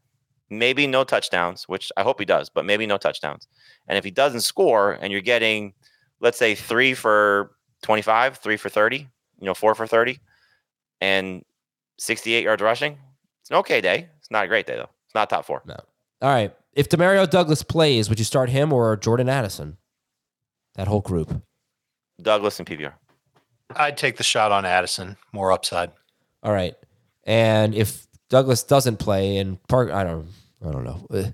maybe 0.50 0.88
no 0.88 1.04
touchdowns, 1.04 1.68
which 1.68 1.92
I 1.98 2.04
hope 2.04 2.20
he 2.20 2.26
does, 2.26 2.50
but 2.50 2.66
maybe 2.66 2.86
no 2.86 2.98
touchdowns. 2.98 3.48
And 3.88 3.98
if 3.98 4.04
he 4.04 4.12
doesn't 4.12 4.42
score 4.42 4.94
and 4.94 5.12
you're 5.12 5.22
getting, 5.22 5.74
let's 6.20 6.38
say, 6.38 6.56
three 6.56 6.94
for 6.94 7.52
25, 7.84 8.38
three 8.38 8.58
for 8.58 8.70
30, 8.70 8.98
you 8.98 9.08
know, 9.42 9.54
four 9.54 9.76
for 9.76 9.88
30, 9.88 10.20
and 11.02 11.44
68 12.00 12.44
yards 12.44 12.62
rushing, 12.62 12.98
it's 13.42 13.52
an 13.52 13.58
okay 13.58 13.82
day. 13.82 14.10
It's 14.20 14.32
not 14.32 14.46
a 14.46 14.48
great 14.48 14.68
day, 14.68 14.76
though. 14.76 14.90
It's 15.06 15.16
not 15.16 15.30
top 15.30 15.46
four. 15.46 15.62
No. 15.66 15.76
All 16.22 16.30
right. 16.30 16.54
If 16.74 16.90
Demario 16.90 17.30
Douglas 17.30 17.64
plays, 17.64 18.10
would 18.10 18.20
you 18.20 18.26
start 18.26 18.50
him 18.50 18.72
or 18.74 18.96
Jordan 18.98 19.30
Addison? 19.30 19.78
That 20.76 20.88
whole 20.88 21.02
group. 21.02 21.42
Douglas 22.22 22.60
and 22.60 22.68
PPR. 22.68 22.94
I'd 23.76 23.98
take 23.98 24.18
the 24.18 24.24
shot 24.24 24.52
on 24.52 24.66
Addison, 24.66 25.18
more 25.34 25.52
upside. 25.52 25.92
All 26.44 26.54
right. 26.54 26.76
And 27.24 27.76
if 27.76 28.07
Douglas 28.30 28.64
doesn't 28.64 28.98
play 28.98 29.38
and 29.38 29.62
Park, 29.68 29.92
I 29.92 30.04
don't, 30.04 30.28
I 30.66 30.72
don't 30.72 30.84
know. 30.84 31.08
Uh, 31.10 31.32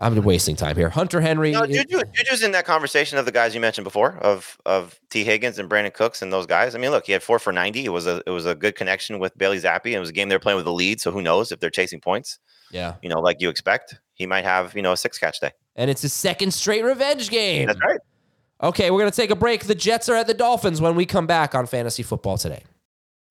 I'm 0.00 0.22
wasting 0.22 0.56
time 0.56 0.76
here. 0.76 0.88
Hunter 0.88 1.20
Henry. 1.20 1.52
No, 1.52 1.66
Juju, 1.66 2.02
Juju's 2.12 2.42
in 2.42 2.52
that 2.52 2.64
conversation 2.64 3.18
of 3.18 3.24
the 3.24 3.32
guys 3.32 3.54
you 3.54 3.60
mentioned 3.60 3.84
before 3.84 4.16
of 4.18 4.58
of 4.64 4.98
Tee 5.10 5.24
Higgins 5.24 5.58
and 5.58 5.68
Brandin 5.68 5.92
Cooks 5.92 6.22
and 6.22 6.32
those 6.32 6.46
guys. 6.46 6.74
I 6.74 6.78
mean, 6.78 6.90
look, 6.90 7.06
he 7.06 7.12
had 7.12 7.22
four 7.22 7.38
for 7.38 7.52
ninety. 7.52 7.84
It 7.84 7.90
was 7.90 8.06
a 8.06 8.22
it 8.26 8.30
was 8.30 8.46
a 8.46 8.54
good 8.54 8.76
connection 8.76 9.18
with 9.18 9.36
Bailey 9.36 9.58
Zappe. 9.58 9.86
It 9.86 9.98
was 9.98 10.10
a 10.10 10.12
game 10.12 10.28
they're 10.28 10.38
playing 10.38 10.56
with 10.56 10.64
the 10.64 10.72
lead, 10.72 11.00
so 11.00 11.10
who 11.10 11.22
knows 11.22 11.52
if 11.52 11.60
they're 11.60 11.70
chasing 11.70 12.00
points? 12.00 12.38
Yeah, 12.70 12.94
you 13.02 13.08
know, 13.08 13.20
like 13.20 13.40
you 13.40 13.48
expect, 13.48 13.98
he 14.14 14.26
might 14.26 14.44
have 14.44 14.74
you 14.76 14.82
know 14.82 14.92
a 14.92 14.96
six 14.96 15.18
catch 15.18 15.40
day. 15.40 15.52
And 15.76 15.90
it's 15.90 16.04
a 16.04 16.08
second 16.08 16.52
straight 16.52 16.84
revenge 16.84 17.30
game. 17.30 17.66
That's 17.66 17.80
right. 17.80 18.00
Okay, 18.62 18.90
we're 18.90 19.00
gonna 19.00 19.10
take 19.10 19.30
a 19.30 19.36
break. 19.36 19.64
The 19.64 19.74
Jets 19.74 20.08
are 20.08 20.16
at 20.16 20.26
the 20.26 20.34
Dolphins 20.34 20.80
when 20.80 20.94
we 20.94 21.06
come 21.06 21.26
back 21.26 21.54
on 21.54 21.66
Fantasy 21.66 22.02
Football 22.02 22.38
today. 22.38 22.62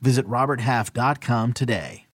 Visit 0.00 0.26
RobertHalf.com 0.26 1.52
today. 1.52 2.06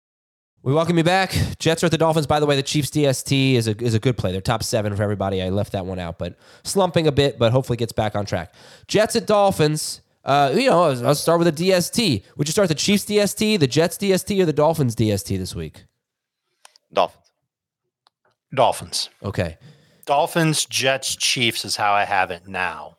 We 0.62 0.72
welcome 0.72 0.96
you 0.96 1.04
back. 1.04 1.36
Jets 1.58 1.82
are 1.82 1.86
at 1.86 1.92
the 1.92 1.98
Dolphins. 1.98 2.26
By 2.26 2.40
the 2.40 2.46
way, 2.46 2.56
the 2.56 2.62
Chiefs 2.62 2.88
DST 2.90 3.52
is 3.52 3.68
a, 3.68 3.76
is 3.82 3.92
a 3.92 3.98
good 3.98 4.16
play. 4.16 4.32
They're 4.32 4.40
top 4.40 4.62
seven 4.62 4.96
for 4.96 5.02
everybody. 5.02 5.42
I 5.42 5.50
left 5.50 5.72
that 5.72 5.84
one 5.84 5.98
out, 5.98 6.18
but 6.18 6.38
slumping 6.62 7.06
a 7.06 7.12
bit, 7.12 7.38
but 7.38 7.52
hopefully 7.52 7.76
gets 7.76 7.92
back 7.92 8.16
on 8.16 8.24
track. 8.24 8.54
Jets 8.88 9.14
at 9.14 9.26
Dolphins. 9.26 10.00
Uh, 10.24 10.54
you 10.54 10.70
know, 10.70 10.84
I'll 10.84 11.14
start 11.14 11.38
with 11.38 11.54
the 11.54 11.70
DST. 11.70 12.24
Would 12.38 12.48
you 12.48 12.52
start 12.52 12.68
the 12.68 12.74
Chiefs 12.74 13.04
DST, 13.04 13.60
the 13.60 13.66
Jets 13.66 13.98
DST, 13.98 14.40
or 14.40 14.46
the 14.46 14.54
Dolphins 14.54 14.96
DST 14.96 15.36
this 15.36 15.54
week? 15.54 15.84
Dolphins. 16.94 17.30
Dolphins. 18.54 19.10
Okay. 19.22 19.58
Dolphins, 20.06 20.64
Jets, 20.64 21.14
Chiefs 21.14 21.66
is 21.66 21.76
how 21.76 21.92
I 21.92 22.04
have 22.04 22.30
it 22.30 22.48
now, 22.48 22.96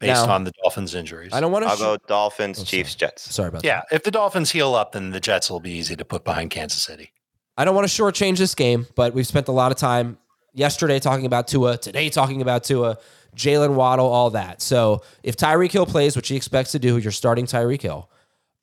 based 0.00 0.26
Now- 0.26 0.32
on 0.34 0.44
the 0.44 0.52
Dolphins' 0.62 0.94
injuries. 0.94 1.32
I 1.32 1.40
don't 1.40 1.52
want 1.52 1.64
to. 1.64 1.70
I'll 1.70 1.76
to. 1.76 1.82
go 1.82 1.96
Dolphins, 2.08 2.60
Oh, 2.60 2.64
Chiefs, 2.64 2.94
Jets. 2.94 3.32
Sorry 3.34 3.48
about 3.48 3.62
that. 3.62 3.66
yeah, 3.68 3.82
if 3.92 4.02
the 4.02 4.10
Dolphins 4.10 4.50
heal 4.50 4.74
up, 4.74 4.92
then 4.92 5.10
the 5.10 5.20
Jets 5.20 5.50
will 5.50 5.60
be 5.60 5.70
easy 5.72 5.94
to 5.96 6.04
put 6.04 6.24
behind 6.24 6.50
Kansas 6.50 6.82
City. 6.82 7.12
I 7.56 7.64
don't 7.64 7.74
want 7.74 7.86
to 7.88 8.02
shortchange 8.02 8.38
this 8.38 8.54
game, 8.54 8.86
but 8.96 9.12
we've 9.14 9.26
spent 9.26 9.48
a 9.48 9.52
lot 9.52 9.70
of 9.70 9.78
time 9.78 10.16
yesterday 10.54 10.98
talking 10.98 11.26
about 11.26 11.46
Tua, 11.46 11.76
today 11.76 12.08
talking 12.08 12.40
about 12.40 12.64
Tua, 12.64 12.96
Jaylen 13.36 13.74
Waddle, 13.74 14.06
all 14.08 14.30
that. 14.30 14.62
So 14.62 15.02
if 15.22 15.36
Tyreek 15.36 15.70
Hill 15.70 15.86
plays, 15.86 16.16
which 16.16 16.28
he 16.28 16.36
expects 16.36 16.72
to 16.72 16.78
do, 16.78 16.96
you're 16.98 17.12
starting 17.12 17.44
Tyreek 17.46 17.82
Hill. 17.82 18.10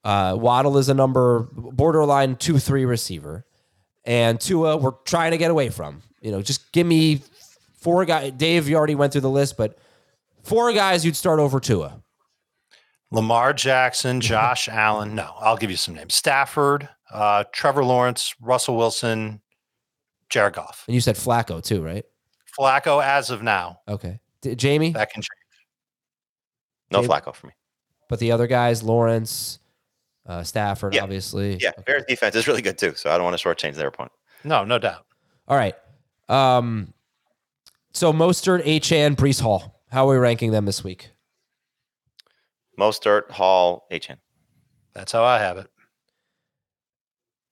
Uh, 0.04 0.36
Waddle 0.40 0.78
is 0.78 0.90
a 0.90 0.94
number 0.94 1.48
borderline 1.54 2.36
two 2.38 2.58
three 2.60 2.86
receiver, 2.86 3.46
and 4.06 4.40
Tua 4.40 4.78
we're 4.78 4.92
trying 5.06 5.32
to 5.32 5.38
get 5.38 5.52
away 5.52 5.70
from. 5.70 6.02
You 6.22 6.32
know, 6.32 6.42
just 6.42 6.72
give 6.72 6.88
me 6.88 7.22
four 7.80 8.04
guys. 8.06 8.32
Dave, 8.36 8.68
you 8.68 8.76
already 8.78 8.96
went 8.96 9.12
through 9.12 9.22
the 9.22 9.30
list, 9.30 9.58
but 9.58 9.78
four 10.48 10.74
guys 10.74 11.06
you'd 11.06 11.16
start 11.16 11.40
over 11.40 11.60
Tua. 11.60 12.02
Lamar 13.12 13.54
Jackson, 13.54 14.20
Josh 14.22 14.68
Allen. 14.68 15.16
No, 15.16 15.34
I'll 15.40 15.58
give 15.58 15.72
you 15.72 15.78
some 15.78 15.94
names: 15.96 16.16
Stafford, 16.16 16.90
uh, 17.12 17.44
Trevor 17.54 17.84
Lawrence, 17.84 18.36
Russell 18.42 18.76
Wilson, 18.78 19.42
Jared 20.30 20.54
Goff, 20.56 20.84
And 20.88 20.96
you 20.96 21.02
said 21.02 21.16
Flacco 21.16 21.64
too, 21.64 21.82
right? 21.84 22.04
Flacco. 22.58 23.04
As 23.04 23.30
of 23.30 23.44
now, 23.44 23.80
Okay, 23.88 24.20
D- 24.42 24.56
Jamey, 24.56 24.94
that 24.94 25.12
can 25.12 25.22
change. 25.22 25.28
No 26.92 27.02
Dave? 27.02 27.10
Flacco 27.10 27.34
for 27.36 27.48
me. 27.48 27.54
but 28.10 28.20
the 28.20 28.32
other 28.32 28.48
guys, 28.48 28.82
Lawrence, 28.84 29.60
uh, 30.26 30.44
Stafford, 30.44 30.94
Yeah. 30.96 31.04
obviously. 31.04 31.58
Yeah, 31.62 31.72
Bears 31.86 32.04
defense 32.08 32.36
is 32.36 32.48
really 32.48 32.62
good 32.62 32.78
too, 32.78 32.94
so 32.96 33.10
I 33.12 33.16
don't 33.18 33.24
want 33.26 33.38
to 33.38 33.48
shortchange 33.48 33.76
their 33.76 33.88
opponent. 33.88 34.12
No, 34.44 34.64
no 34.64 34.80
doubt. 34.80 35.06
All 35.48 35.58
right. 35.58 35.76
Um, 36.30 36.94
so 37.94 38.12
Mostert, 38.14 38.66
Achane, 38.66 39.16
Breece 39.16 39.40
Hall. 39.42 39.77
How 39.92 40.08
are 40.08 40.12
we 40.12 40.18
ranking 40.18 40.52
them 40.52 40.66
this 40.66 40.84
week? 40.84 41.12
Mostert, 42.80 43.32
Hall, 43.32 43.88
Achane. 43.92 44.18
That's 44.94 45.12
how 45.12 45.24
I 45.24 45.40
have 45.40 45.58
it. 45.58 45.68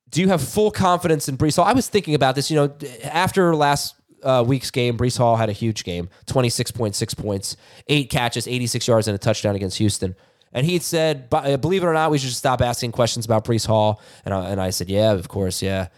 Do 0.09 0.21
you 0.21 0.27
have 0.29 0.41
full 0.41 0.71
confidence 0.71 1.27
in 1.27 1.38
Breece 1.38 1.55
Hall? 1.55 1.65
I 1.65 1.73
was 1.73 1.88
thinking 1.88 2.15
about 2.15 2.36
this. 2.36 2.49
You 2.49 2.57
know, 2.57 2.75
after 3.03 3.55
last 3.55 3.95
uh, 4.23 4.43
week's 4.45 4.71
game, 4.71 4.97
Breece 4.97 5.17
Hall 5.17 5.36
had 5.36 5.49
a 5.49 5.53
huge 5.53 5.83
game 5.83 6.09
26.6 6.27 7.17
points, 7.17 7.57
eight 7.88 8.09
catches, 8.09 8.47
86 8.47 8.88
yards, 8.88 9.07
and 9.07 9.15
a 9.15 9.17
touchdown 9.17 9.55
against 9.55 9.77
Houston. 9.77 10.15
And 10.53 10.65
he 10.65 10.79
said, 10.79 11.27
uh, 11.31 11.57
believe 11.57 11.83
it 11.83 11.86
or 11.86 11.93
not, 11.93 12.11
we 12.11 12.17
should 12.17 12.31
stop 12.31 12.61
asking 12.61 12.93
questions 12.93 13.25
about 13.25 13.43
Breece 13.43 13.67
Hall. 13.67 14.01
And 14.23 14.33
I, 14.33 14.49
and 14.49 14.61
I 14.61 14.69
said, 14.69 14.89
yeah, 14.89 15.11
of 15.11 15.27
course, 15.27 15.61
yeah. 15.61 15.89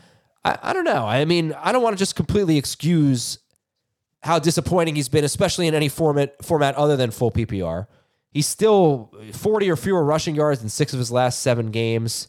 I, 0.44 0.58
I 0.64 0.74
don't 0.74 0.84
know. 0.84 1.06
I 1.06 1.26
mean, 1.26 1.54
I 1.54 1.72
don't 1.72 1.84
want 1.84 1.96
to 1.96 2.00
just 2.00 2.16
completely 2.16 2.58
excuse 2.58 3.38
how 4.28 4.38
disappointing 4.38 4.96
he's 4.96 5.08
been, 5.08 5.24
especially 5.24 5.68
in 5.68 5.74
any 5.74 5.88
format 5.88 6.44
format 6.44 6.76
other 6.76 6.98
than 6.98 7.12
full 7.12 7.32
PPR. 7.32 7.88
He's 8.32 8.46
still 8.46 9.12
40 9.32 9.72
or 9.72 9.78
fewer 9.78 10.04
rushing 10.04 10.36
yards 10.36 10.62
in 10.62 10.68
six 10.68 10.92
of 10.92 11.00
his 11.00 11.12
last 11.12 11.40
seven 11.40 11.72
games, 11.72 12.28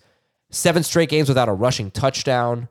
seven 0.49 0.85
straight 0.85 1.09
games 1.09 1.29
without 1.29 1.49
a 1.49 1.53
rushing 1.53 1.91
touchdown. 1.91 2.69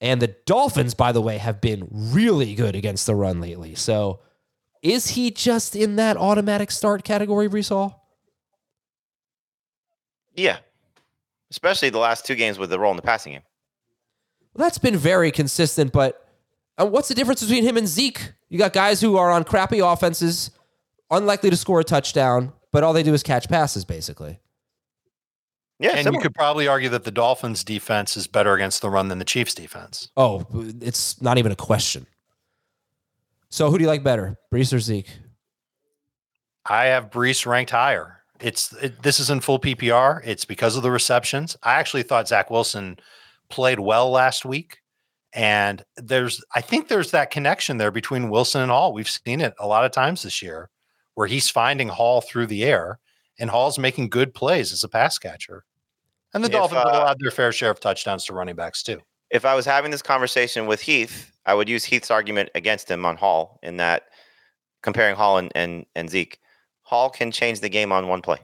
And 0.00 0.22
the 0.22 0.36
Dolphins, 0.46 0.94
by 0.94 1.10
the 1.10 1.20
way, 1.20 1.38
have 1.38 1.60
been 1.60 1.88
really 1.90 2.54
good 2.54 2.76
against 2.76 3.06
the 3.06 3.16
run 3.16 3.40
lately. 3.40 3.74
So 3.74 4.20
is 4.80 5.08
he 5.08 5.32
just 5.32 5.74
in 5.74 5.96
that 5.96 6.16
automatic 6.16 6.70
start 6.70 7.02
category, 7.02 7.48
Breece 7.48 7.68
Hall? 7.68 8.08
Yeah, 10.34 10.58
especially 11.50 11.90
the 11.90 11.98
last 11.98 12.24
two 12.24 12.36
games 12.36 12.60
with 12.60 12.70
the 12.70 12.78
role 12.78 12.92
in 12.92 12.96
the 12.96 13.02
passing 13.02 13.32
game. 13.32 13.42
Well, 14.54 14.64
that's 14.64 14.78
been 14.78 14.96
very 14.96 15.32
consistent, 15.32 15.92
but 15.92 16.21
uh, 16.80 16.86
what's 16.86 17.08
the 17.08 17.14
difference 17.14 17.42
between 17.42 17.64
him 17.64 17.76
and 17.76 17.86
Zeke? 17.86 18.32
You 18.48 18.58
got 18.58 18.72
guys 18.72 19.00
who 19.00 19.16
are 19.16 19.30
on 19.30 19.44
crappy 19.44 19.80
offenses, 19.80 20.50
unlikely 21.10 21.50
to 21.50 21.56
score 21.56 21.80
a 21.80 21.84
touchdown, 21.84 22.52
but 22.72 22.82
all 22.82 22.92
they 22.92 23.02
do 23.02 23.14
is 23.14 23.22
catch 23.22 23.48
passes, 23.48 23.84
basically. 23.84 24.40
Yeah, 25.78 25.90
and 25.90 26.04
similar. 26.04 26.18
you 26.18 26.22
could 26.22 26.34
probably 26.34 26.68
argue 26.68 26.88
that 26.90 27.04
the 27.04 27.10
Dolphins' 27.10 27.64
defense 27.64 28.16
is 28.16 28.26
better 28.26 28.54
against 28.54 28.82
the 28.82 28.90
run 28.90 29.08
than 29.08 29.18
the 29.18 29.24
Chiefs' 29.24 29.54
defense. 29.54 30.10
Oh, 30.16 30.46
it's 30.80 31.20
not 31.20 31.38
even 31.38 31.50
a 31.50 31.56
question. 31.56 32.06
So 33.48 33.70
who 33.70 33.78
do 33.78 33.84
you 33.84 33.88
like 33.88 34.04
better, 34.04 34.38
Breece 34.52 34.72
or 34.72 34.78
Zeke? 34.78 35.10
I 36.66 36.84
have 36.84 37.10
Breece 37.10 37.44
ranked 37.46 37.72
higher. 37.72 38.18
It's 38.40 38.72
it, 38.74 39.02
this 39.02 39.18
is 39.18 39.30
in 39.30 39.40
full 39.40 39.58
PPR. 39.58 40.20
It's 40.24 40.44
because 40.44 40.76
of 40.76 40.82
the 40.82 40.90
receptions. 40.90 41.56
I 41.62 41.74
actually 41.74 42.02
thought 42.02 42.28
Zach 42.28 42.50
Wilson 42.50 42.98
played 43.48 43.80
well 43.80 44.10
last 44.10 44.44
week, 44.44 44.81
and 45.32 45.84
there's 45.96 46.44
I 46.54 46.60
think 46.60 46.88
there's 46.88 47.10
that 47.12 47.30
connection 47.30 47.78
there 47.78 47.90
between 47.90 48.30
Wilson 48.30 48.60
and 48.62 48.70
Hall. 48.70 48.92
We've 48.92 49.08
seen 49.08 49.40
it 49.40 49.54
a 49.58 49.66
lot 49.66 49.84
of 49.84 49.92
times 49.92 50.22
this 50.22 50.42
year, 50.42 50.70
where 51.14 51.26
he's 51.26 51.48
finding 51.50 51.88
Hall 51.88 52.20
through 52.20 52.46
the 52.46 52.64
air, 52.64 52.98
and 53.38 53.50
Hall's 53.50 53.78
making 53.78 54.10
good 54.10 54.34
plays 54.34 54.72
as 54.72 54.84
a 54.84 54.88
pass 54.88 55.18
catcher. 55.18 55.64
And 56.34 56.42
the 56.42 56.48
If, 56.48 56.52
Dolphins 56.52 56.82
have 56.84 56.94
uh, 56.94 56.98
allowed 56.98 57.20
their 57.20 57.30
fair 57.30 57.52
share 57.52 57.70
of 57.70 57.80
touchdowns 57.80 58.24
to 58.26 58.34
running 58.34 58.56
backs 58.56 58.82
too. 58.82 59.00
if 59.30 59.44
I 59.46 59.54
was 59.54 59.64
having 59.64 59.90
this 59.90 60.02
conversation 60.02 60.66
with 60.66 60.80
Heath, 60.80 61.32
I 61.46 61.54
would 61.54 61.68
use 61.68 61.84
Heath's 61.84 62.10
argument 62.10 62.50
against 62.54 62.90
him 62.90 63.04
on 63.04 63.16
Hall 63.16 63.58
in 63.62 63.78
that 63.78 64.04
comparing 64.82 65.16
Hall 65.16 65.38
and, 65.38 65.50
and, 65.54 65.86
and 65.94 66.08
Zeke. 66.08 66.38
Hall 66.82 67.08
can 67.08 67.32
change 67.32 67.60
the 67.60 67.68
game 67.70 67.92
on 67.92 68.08
one 68.08 68.20
play. 68.20 68.38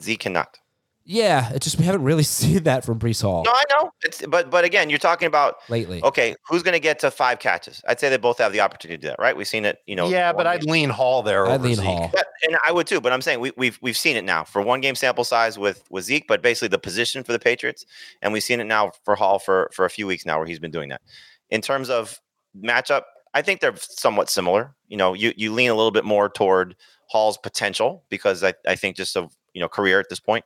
Zeke 0.00 0.20
cannot. 0.20 0.58
Yeah, 1.04 1.52
it 1.52 1.62
just 1.62 1.78
we 1.78 1.84
haven't 1.84 2.02
really 2.02 2.22
seen 2.22 2.62
that 2.64 2.84
from 2.84 2.98
Breece 2.98 3.22
Hall 3.22 3.42
No, 3.44 3.50
I 3.52 3.62
know. 3.70 3.90
It's, 4.02 4.24
but 4.26 4.50
but 4.50 4.64
again, 4.64 4.90
you're 4.90 4.98
talking 4.98 5.26
about 5.26 5.56
lately. 5.68 6.02
okay, 6.02 6.34
who's 6.48 6.62
going 6.62 6.74
to 6.74 6.80
get 6.80 6.98
to 7.00 7.10
five 7.10 7.38
catches? 7.38 7.82
I'd 7.88 7.98
say 7.98 8.08
they 8.08 8.16
both 8.16 8.38
have 8.38 8.52
the 8.52 8.60
opportunity 8.60 8.98
to 8.98 9.02
do 9.02 9.08
that, 9.08 9.18
right? 9.18 9.36
We've 9.36 9.48
seen 9.48 9.64
it. 9.64 9.78
You 9.86 9.96
know. 9.96 10.08
yeah, 10.08 10.28
one 10.28 10.36
but 10.36 10.46
I'd 10.46 10.64
lean 10.64 10.90
Hall 10.90 11.22
there. 11.22 11.46
I'd 11.46 11.54
over 11.54 11.64
lean 11.64 11.76
Zeke. 11.76 11.84
Hall. 11.84 12.10
Yeah, 12.14 12.22
and 12.44 12.56
I 12.66 12.72
would 12.72 12.86
too. 12.86 13.00
But 13.00 13.12
I'm 13.12 13.22
saying 13.22 13.40
we, 13.40 13.52
we've 13.56 13.78
we've 13.82 13.96
seen 13.96 14.16
it 14.16 14.24
now 14.24 14.44
for 14.44 14.62
one 14.62 14.80
game 14.80 14.94
sample 14.94 15.24
size 15.24 15.58
with 15.58 15.84
with 15.90 16.04
Zeke, 16.04 16.26
but 16.28 16.42
basically 16.42 16.68
the 16.68 16.78
position 16.78 17.24
for 17.24 17.32
the 17.32 17.38
Patriots, 17.38 17.84
and 18.20 18.32
we've 18.32 18.42
seen 18.42 18.60
it 18.60 18.64
now 18.64 18.92
for 19.04 19.16
Hall 19.16 19.38
for 19.38 19.70
for 19.74 19.84
a 19.84 19.90
few 19.90 20.06
weeks 20.06 20.24
now 20.24 20.38
where 20.38 20.46
he's 20.46 20.60
been 20.60 20.70
doing 20.70 20.88
that. 20.90 21.02
In 21.50 21.60
terms 21.60 21.90
of 21.90 22.18
matchup, 22.56 23.02
I 23.34 23.42
think 23.42 23.60
they're 23.60 23.76
somewhat 23.76 24.30
similar. 24.30 24.74
You 24.88 24.96
know, 24.96 25.14
you 25.14 25.32
you 25.36 25.52
lean 25.52 25.70
a 25.70 25.74
little 25.74 25.90
bit 25.90 26.04
more 26.04 26.28
toward 26.28 26.76
Hall's 27.08 27.38
potential 27.38 28.04
because 28.08 28.42
I, 28.44 28.54
I 28.66 28.74
think 28.74 28.96
just 28.96 29.16
of 29.16 29.34
you 29.54 29.60
know 29.60 29.68
career 29.68 30.00
at 30.00 30.08
this 30.08 30.20
point, 30.20 30.44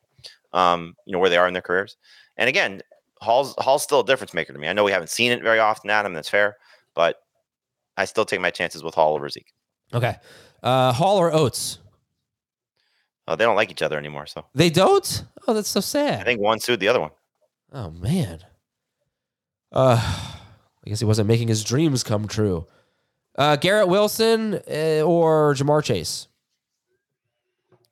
um, 0.52 0.94
you 1.06 1.12
know 1.12 1.18
where 1.18 1.30
they 1.30 1.36
are 1.36 1.46
in 1.46 1.52
their 1.52 1.62
careers, 1.62 1.96
and 2.36 2.48
again, 2.48 2.82
Hall's 3.20 3.54
Hall's 3.58 3.82
still 3.82 4.00
a 4.00 4.04
difference 4.06 4.34
maker 4.34 4.52
to 4.52 4.58
me. 4.58 4.68
I 4.68 4.72
know 4.72 4.84
we 4.84 4.92
haven't 4.92 5.10
seen 5.10 5.32
it 5.32 5.42
very 5.42 5.58
often, 5.58 5.90
Adam. 5.90 6.14
That's 6.14 6.28
fair, 6.28 6.56
but 6.94 7.16
I 7.96 8.04
still 8.04 8.24
take 8.24 8.40
my 8.40 8.50
chances 8.50 8.82
with 8.82 8.94
Hall 8.94 9.14
over 9.14 9.28
Zeke. 9.28 9.52
Okay. 9.94 10.16
Uh, 10.62 10.92
Hall 10.92 11.18
or 11.18 11.32
Oates? 11.32 11.78
Uh, 13.28 13.36
they 13.36 13.44
don't 13.44 13.56
like 13.56 13.70
each 13.70 13.82
other 13.82 13.98
anymore, 13.98 14.26
so 14.26 14.44
They 14.54 14.70
don't? 14.70 15.24
Oh, 15.48 15.54
that's 15.54 15.68
so 15.68 15.80
sad. 15.80 16.20
I 16.20 16.24
think 16.24 16.40
one 16.40 16.60
sued 16.60 16.80
the 16.80 16.88
other 16.88 17.00
one. 17.00 17.10
Oh 17.72 17.90
man. 17.90 18.40
Uh, 19.72 19.98
I 20.00 20.88
guess 20.88 21.00
he 21.00 21.04
wasn't 21.04 21.28
making 21.28 21.48
his 21.48 21.64
dreams 21.64 22.04
come 22.04 22.28
true. 22.28 22.66
Uh, 23.36 23.56
Garrett 23.56 23.88
Wilson 23.88 24.54
uh, 24.54 25.02
or 25.02 25.54
Ja'Marr 25.54 25.82
Chase? 25.82 26.28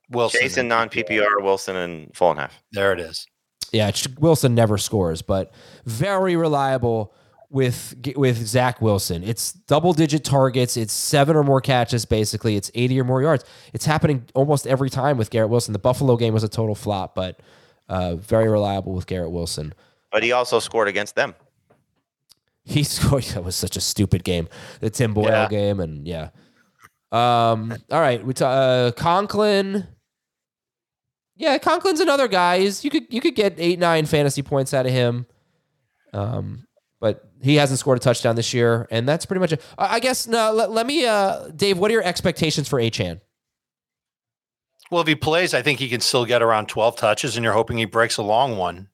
Wilson. 0.09 0.41
Chase 0.41 0.55
in 0.57 0.61
and 0.61 0.69
non 0.69 0.89
PPR, 0.89 1.41
Wilson 1.41 1.75
and 1.75 2.15
full 2.15 2.31
and 2.31 2.39
half. 2.39 2.61
There 2.71 2.93
it 2.93 2.99
is. 2.99 3.25
Yeah, 3.71 3.91
Wilson 4.19 4.55
never 4.55 4.77
scores, 4.77 5.21
but 5.21 5.51
very 5.85 6.35
reliable 6.35 7.13
with 7.49 7.95
with 8.15 8.37
Zach 8.45 8.81
Wilson. 8.81 9.23
It's 9.23 9.51
double 9.53 9.93
digit 9.93 10.23
targets. 10.23 10.77
It's 10.77 10.93
seven 10.93 11.35
or 11.35 11.43
more 11.43 11.61
catches. 11.61 12.05
Basically, 12.05 12.55
it's 12.55 12.69
eighty 12.75 12.99
or 12.99 13.03
more 13.03 13.21
yards. 13.21 13.43
It's 13.73 13.85
happening 13.85 14.25
almost 14.33 14.65
every 14.67 14.89
time 14.89 15.17
with 15.17 15.29
Garrett 15.29 15.49
Wilson. 15.49 15.73
The 15.73 15.79
Buffalo 15.79 16.15
game 16.15 16.33
was 16.33 16.43
a 16.43 16.49
total 16.49 16.75
flop, 16.75 17.15
but 17.15 17.39
uh, 17.89 18.15
very 18.15 18.47
reliable 18.49 18.93
with 18.93 19.07
Garrett 19.07 19.31
Wilson. 19.31 19.73
But 20.11 20.23
he 20.23 20.31
also 20.31 20.59
scored 20.59 20.87
against 20.87 21.15
them. 21.15 21.35
He 22.63 22.83
scored. 22.83 23.23
That 23.25 23.43
was 23.43 23.55
such 23.55 23.75
a 23.75 23.81
stupid 23.81 24.23
game. 24.23 24.47
The 24.79 24.89
Tim 24.89 25.13
Boyle 25.13 25.25
Yeah. 25.29 25.47
game, 25.49 25.79
and 25.79 26.07
yeah. 26.07 26.29
Um. 27.11 27.73
All 27.91 27.99
right. 28.01 28.25
We 28.25 28.33
ta- 28.33 28.51
uh, 28.51 28.91
Conklin. 28.91 29.87
Yeah, 31.35 31.57
Conklin's 31.57 31.99
another 31.99 32.27
guy. 32.27 32.59
He's, 32.59 32.83
you 32.83 32.89
could 32.89 33.05
you 33.09 33.19
could 33.21 33.35
get 33.35 33.55
eight 33.57 33.79
nine 33.79 34.05
fantasy 34.05 34.41
points 34.41 34.73
out 34.73 34.85
of 34.85 34.91
him. 34.91 35.25
Um, 36.13 36.65
but 37.01 37.29
he 37.41 37.55
hasn't 37.55 37.79
scored 37.79 37.97
a 37.97 38.01
touchdown 38.01 38.35
this 38.35 38.53
year, 38.53 38.87
and 38.89 39.07
that's 39.07 39.25
pretty 39.25 39.41
much 39.41 39.51
it. 39.51 39.61
I 39.77 39.99
guess 39.99 40.27
no. 40.27 40.51
Let, 40.53 40.71
let 40.71 40.87
me, 40.87 41.05
uh, 41.05 41.49
Dave. 41.49 41.77
What 41.77 41.91
are 41.91 41.93
your 41.93 42.03
expectations 42.03 42.69
for 42.69 42.79
Achane? 42.79 43.19
Well, 44.89 45.01
if 45.01 45.07
he 45.07 45.15
plays, 45.15 45.53
I 45.53 45.61
think 45.61 45.79
he 45.79 45.89
can 45.89 45.99
still 45.99 46.25
get 46.25 46.41
around 46.41 46.67
12 46.67 46.95
touches, 46.95 47.35
and 47.35 47.43
you're 47.43 47.53
hoping 47.53 47.77
he 47.77 47.85
breaks 47.85 48.17
a 48.17 48.23
long 48.23 48.57
one 48.57 48.87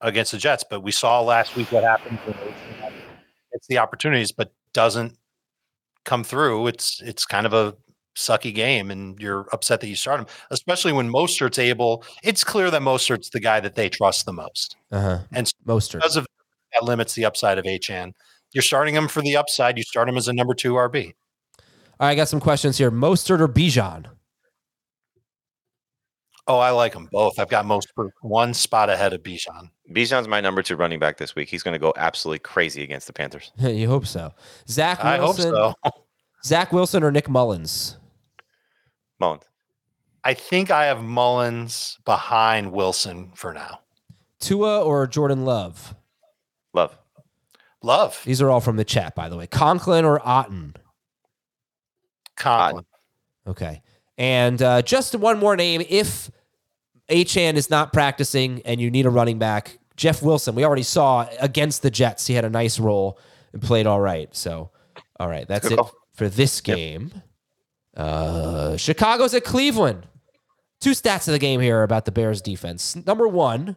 against 0.00 0.32
the 0.32 0.38
Jets. 0.38 0.64
But 0.68 0.82
we 0.82 0.92
saw 0.92 1.20
last 1.20 1.56
week 1.56 1.72
what 1.72 1.84
happens 1.84 2.20
when 2.20 2.36
it's 3.52 3.66
the 3.66 3.78
opportunities, 3.78 4.30
but 4.30 4.52
doesn't 4.72 5.16
come 6.04 6.22
through. 6.22 6.68
It's 6.68 7.02
it's 7.02 7.26
kind 7.26 7.44
of 7.44 7.52
a 7.52 7.74
sucky 8.18 8.54
game, 8.54 8.90
and 8.90 9.18
you're 9.20 9.46
upset 9.52 9.80
that 9.80 9.88
you 9.88 9.96
start 9.96 10.20
him, 10.20 10.26
especially 10.50 10.92
when 10.92 11.10
Mostert's 11.10 11.58
able. 11.58 12.04
It's 12.22 12.44
clear 12.44 12.70
that 12.70 12.82
Mostert's 12.82 13.30
the 13.30 13.40
guy 13.40 13.60
that 13.60 13.74
they 13.74 13.88
trust 13.88 14.26
the 14.26 14.32
most, 14.32 14.76
Uh 14.92 15.00
huh. 15.00 15.18
and 15.32 15.50
Mostert. 15.66 15.94
because 16.00 16.16
of 16.16 16.26
that 16.74 16.84
limits 16.84 17.14
the 17.14 17.24
upside 17.24 17.58
of 17.58 17.64
Achane. 17.64 18.12
You're 18.52 18.62
starting 18.62 18.94
him 18.94 19.08
for 19.08 19.22
the 19.22 19.36
upside. 19.36 19.76
You 19.78 19.84
start 19.84 20.08
him 20.08 20.16
as 20.16 20.28
a 20.28 20.32
number 20.32 20.54
two 20.54 20.74
RB. 20.74 21.14
All 22.00 22.06
right, 22.06 22.10
I 22.12 22.14
got 22.14 22.28
some 22.28 22.40
questions 22.40 22.78
here. 22.78 22.90
Mostert 22.90 23.40
or 23.40 23.48
Bijan? 23.48 24.06
Oh, 26.46 26.58
I 26.58 26.70
like 26.70 26.94
them 26.94 27.08
both. 27.12 27.38
I've 27.38 27.50
got 27.50 27.66
most 27.66 27.92
one 28.22 28.54
spot 28.54 28.88
ahead 28.88 29.12
of 29.12 29.22
Bijan. 29.22 29.68
Bijan's 29.92 30.28
my 30.28 30.40
number 30.40 30.62
two 30.62 30.76
running 30.76 30.98
back 30.98 31.18
this 31.18 31.34
week. 31.34 31.48
He's 31.50 31.62
going 31.62 31.74
to 31.74 31.78
go 31.78 31.92
absolutely 31.96 32.38
crazy 32.38 32.82
against 32.82 33.06
the 33.06 33.12
Panthers. 33.12 33.52
you 33.58 33.86
hope 33.88 34.06
so. 34.06 34.32
Zach 34.66 35.04
I 35.04 35.18
hope 35.18 35.36
so. 35.36 35.74
Zach 36.44 36.72
Wilson 36.72 37.02
or 37.02 37.10
Nick 37.10 37.28
Mullens? 37.28 37.96
Mullens. 39.20 39.44
I 40.24 40.34
think 40.34 40.70
I 40.70 40.86
have 40.86 41.02
Mullens 41.02 41.98
behind 42.04 42.72
Wilson 42.72 43.32
for 43.34 43.52
now. 43.52 43.80
Tua 44.40 44.82
or 44.82 45.06
Jordan 45.06 45.44
Love? 45.44 45.94
Love. 46.74 46.96
Love 47.82 48.20
These 48.24 48.42
are 48.42 48.50
all 48.50 48.60
from 48.60 48.76
the 48.76 48.84
chat, 48.84 49.14
by 49.14 49.28
the 49.28 49.36
way. 49.36 49.46
Conklin 49.46 50.04
or 50.04 50.18
Otton? 50.20 50.74
Conklin. 52.36 52.84
Okay. 53.46 53.82
And 54.16 54.60
uh, 54.60 54.82
just 54.82 55.14
one 55.14 55.38
more 55.38 55.56
name. 55.56 55.82
If 55.88 56.30
Achane 57.08 57.54
is 57.54 57.70
not 57.70 57.92
practicing 57.92 58.62
and 58.64 58.80
you 58.80 58.90
need 58.90 59.06
a 59.06 59.10
running 59.10 59.38
back, 59.38 59.78
Jeff 59.96 60.22
Wilson, 60.22 60.54
we 60.54 60.64
already 60.64 60.82
saw 60.82 61.28
against 61.40 61.82
the 61.82 61.90
Jets. 61.90 62.26
He 62.26 62.34
had 62.34 62.44
a 62.44 62.50
nice 62.50 62.78
role 62.78 63.18
and 63.52 63.62
played 63.62 63.86
all 63.86 64.00
right. 64.00 64.34
So, 64.34 64.70
all 65.18 65.28
right. 65.28 65.46
That's 65.46 65.68
Good 65.68 65.74
it 65.74 65.76
call. 65.78 65.92
for 66.12 66.28
this 66.28 66.60
game. 66.60 67.22
Uh, 67.98 68.76
Chicago's 68.76 69.34
at 69.34 69.44
Cleveland. 69.44 70.06
Two 70.80 70.92
stats 70.92 71.26
of 71.26 71.32
the 71.32 71.38
game 71.40 71.60
here 71.60 71.82
about 71.82 72.04
the 72.04 72.12
Bears 72.12 72.40
defense. 72.40 72.94
Number 73.04 73.26
one, 73.26 73.76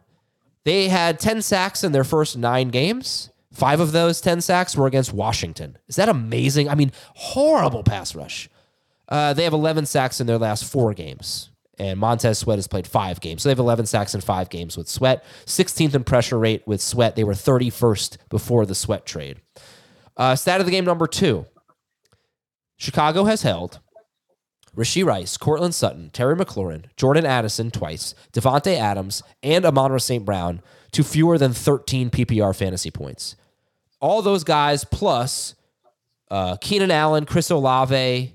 they 0.64 0.88
had 0.88 1.18
10 1.18 1.42
sacks 1.42 1.82
in 1.82 1.90
their 1.92 2.04
first 2.04 2.38
nine 2.38 2.68
games. 2.68 3.30
Five 3.52 3.80
of 3.80 3.92
those 3.92 4.20
10 4.20 4.40
sacks 4.40 4.76
were 4.76 4.86
against 4.86 5.12
Washington. 5.12 5.76
Is 5.88 5.96
that 5.96 6.08
amazing? 6.08 6.68
I 6.68 6.76
mean, 6.76 6.92
horrible 7.14 7.82
pass 7.82 8.14
rush. 8.14 8.48
Uh, 9.08 9.34
they 9.34 9.44
have 9.44 9.52
11 9.52 9.86
sacks 9.86 10.20
in 10.20 10.26
their 10.26 10.38
last 10.38 10.64
four 10.64 10.94
games. 10.94 11.50
And 11.78 11.98
Montez 11.98 12.38
Sweat 12.38 12.58
has 12.58 12.68
played 12.68 12.86
five 12.86 13.20
games. 13.20 13.42
So 13.42 13.48
they 13.48 13.52
have 13.52 13.58
11 13.58 13.86
sacks 13.86 14.14
in 14.14 14.20
five 14.20 14.48
games 14.48 14.76
with 14.76 14.88
Sweat. 14.88 15.24
16th 15.46 15.94
in 15.94 16.04
pressure 16.04 16.38
rate 16.38 16.62
with 16.66 16.80
Sweat. 16.80 17.16
They 17.16 17.24
were 17.24 17.32
31st 17.32 18.18
before 18.28 18.64
the 18.64 18.74
Sweat 18.74 19.04
trade. 19.04 19.40
Uh, 20.16 20.36
stat 20.36 20.60
of 20.60 20.66
the 20.66 20.72
game 20.72 20.84
number 20.84 21.06
two 21.06 21.46
Chicago 22.76 23.24
has 23.24 23.42
held 23.42 23.80
Rashee 24.76 25.04
Rice, 25.04 25.36
Courtland 25.36 25.74
Sutton, 25.74 26.10
Terry 26.12 26.34
McLaurin, 26.34 26.84
Jordan 26.96 27.26
Addison 27.26 27.70
twice, 27.70 28.14
Davante 28.32 28.76
Adams, 28.76 29.22
and 29.42 29.66
Amon-Ra 29.66 29.98
St. 29.98 30.24
Brown 30.24 30.62
to 30.92 31.04
fewer 31.04 31.36
than 31.36 31.52
13 31.52 32.10
PPR 32.10 32.56
fantasy 32.56 32.90
points. 32.90 33.36
All 34.00 34.22
those 34.22 34.44
guys 34.44 34.84
plus 34.84 35.54
uh, 36.30 36.56
Keenan 36.56 36.90
Allen, 36.90 37.26
Chris 37.26 37.50
Olave, 37.50 38.34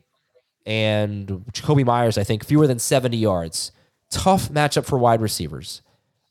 and 0.65 1.27
Jakobi 1.27 1.83
Meyers, 1.85 2.17
I 2.17 2.23
think, 2.23 2.45
fewer 2.45 2.67
than 2.67 2.77
70 2.77 3.17
yards. 3.17 3.71
Tough 4.11 4.49
matchup 4.49 4.85
for 4.85 4.99
wide 4.99 5.21
receivers. 5.21 5.81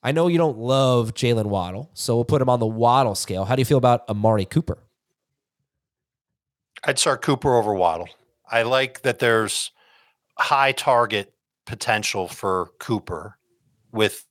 I 0.02 0.12
know 0.12 0.28
you 0.28 0.38
don't 0.38 0.58
love 0.58 1.14
Jaylen 1.14 1.46
Waddle, 1.46 1.90
so 1.94 2.14
we'll 2.14 2.24
put 2.24 2.40
him 2.40 2.48
on 2.48 2.60
the 2.60 2.66
Waddle 2.66 3.16
scale. 3.16 3.44
How 3.44 3.56
do 3.56 3.60
you 3.60 3.64
feel 3.66 3.78
about 3.78 4.08
Amari 4.08 4.44
Cooper? 4.44 4.78
I'd 6.84 6.98
start 6.98 7.22
Cooper 7.22 7.56
over 7.56 7.74
Waddle. 7.74 8.08
I 8.48 8.62
like 8.62 9.02
that 9.02 9.18
there's 9.18 9.72
high 10.38 10.72
target 10.72 11.32
potential 11.66 12.28
for 12.28 12.70
Cooper 12.78 13.36
with 13.92 14.24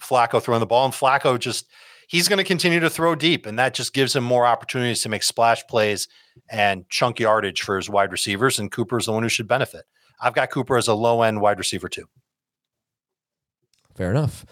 Flacco 0.00 0.42
throwing 0.42 0.60
the 0.60 0.66
ball, 0.66 0.84
and 0.84 0.94
Flacco 0.94 1.38
just 1.38 1.66
he's 2.08 2.28
going 2.28 2.38
to 2.38 2.44
continue 2.44 2.80
to 2.80 2.90
throw 2.90 3.14
deep, 3.14 3.46
and 3.46 3.58
that 3.58 3.74
just 3.74 3.92
gives 3.92 4.14
him 4.14 4.24
more 4.24 4.46
opportunities 4.46 5.02
to 5.02 5.08
make 5.08 5.22
splash 5.22 5.66
plays 5.66 6.08
and 6.48 6.88
chunk 6.88 7.18
yardage 7.18 7.62
for 7.62 7.76
his 7.76 7.88
wide 7.88 8.12
receivers. 8.12 8.58
And 8.58 8.70
Cooper's 8.70 9.06
the 9.06 9.12
one 9.12 9.22
who 9.22 9.28
should 9.28 9.48
benefit. 9.48 9.84
I've 10.20 10.34
got 10.34 10.50
Cooper 10.50 10.76
as 10.76 10.88
a 10.88 10.94
low 10.94 11.22
end 11.22 11.40
wide 11.40 11.58
receiver 11.58 11.88
too. 11.88 12.06
Fair 13.94 14.10
enough. 14.10 14.44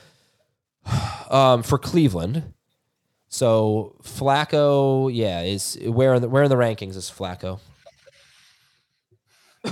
Um, 1.30 1.62
for 1.62 1.78
Cleveland, 1.78 2.52
so 3.28 3.96
Flacco, 4.05 5.11
yeah, 5.12 5.40
is 5.40 5.76
where 5.82 6.14
in 6.14 6.22
the, 6.22 6.28
where 6.28 6.44
in 6.44 6.50
the 6.50 6.55
rankings 6.55 6.94
is 6.94 7.11
Flacco? 7.11 7.59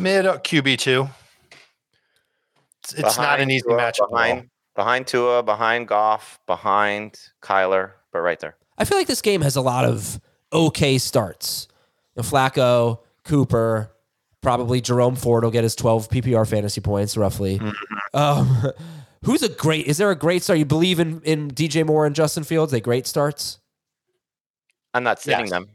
Mid 0.01 0.25
QB 0.25 0.79
two. 0.79 1.09
It's, 2.93 3.09
it's 3.09 3.17
not 3.19 3.41
an 3.41 3.51
easy 3.51 3.63
Tua, 3.69 3.79
matchup. 3.79 3.89
at 3.89 4.01
all. 4.01 4.09
Behind, 4.11 4.51
behind 4.77 5.07
Tua, 5.07 5.43
behind 5.43 5.89
Goff, 5.89 6.39
behind 6.47 7.19
Kyler, 7.43 7.93
but 8.13 8.21
right 8.21 8.39
there. 8.41 8.57
I 8.79 8.85
feel 8.85 8.99
like 8.99 9.07
this 9.07 9.23
game 9.23 9.41
has 9.43 9.57
a 9.57 9.61
lot 9.61 9.85
of 9.85 10.21
okay 10.53 10.99
starts. 10.99 11.69
You 12.17 12.23
know, 12.23 12.29
Flacco, 12.29 13.01
Cooper, 13.25 13.91
probably 14.41 14.81
Jerome 14.81 15.15
Ford 15.17 15.45
will 15.45 15.51
get 15.51 15.63
his 15.65 15.75
12 15.77 16.09
PPR 16.09 16.49
fantasy 16.49 16.81
points 16.81 17.17
roughly. 17.17 17.61
Um, 18.15 18.71
who's 19.25 19.43
a 19.43 19.49
great? 19.49 19.87
Is 19.87 19.99
there 19.99 20.11
a 20.11 20.17
great 20.17 20.43
start? 20.43 20.59
You 20.59 20.65
believe 20.65 20.99
in 21.01 21.21
in 21.23 21.51
DJ 21.51 21.87
Moore 21.87 22.07
and 22.07 22.15
Justin 22.15 22.45
Fields? 22.45 22.73
They 22.73 22.81
great 22.81 23.07
starts. 23.07 23.59
I'm 24.95 25.05
not 25.05 25.21
sitting 25.21 25.41
Yes. 25.41 25.51
them. 25.51 25.69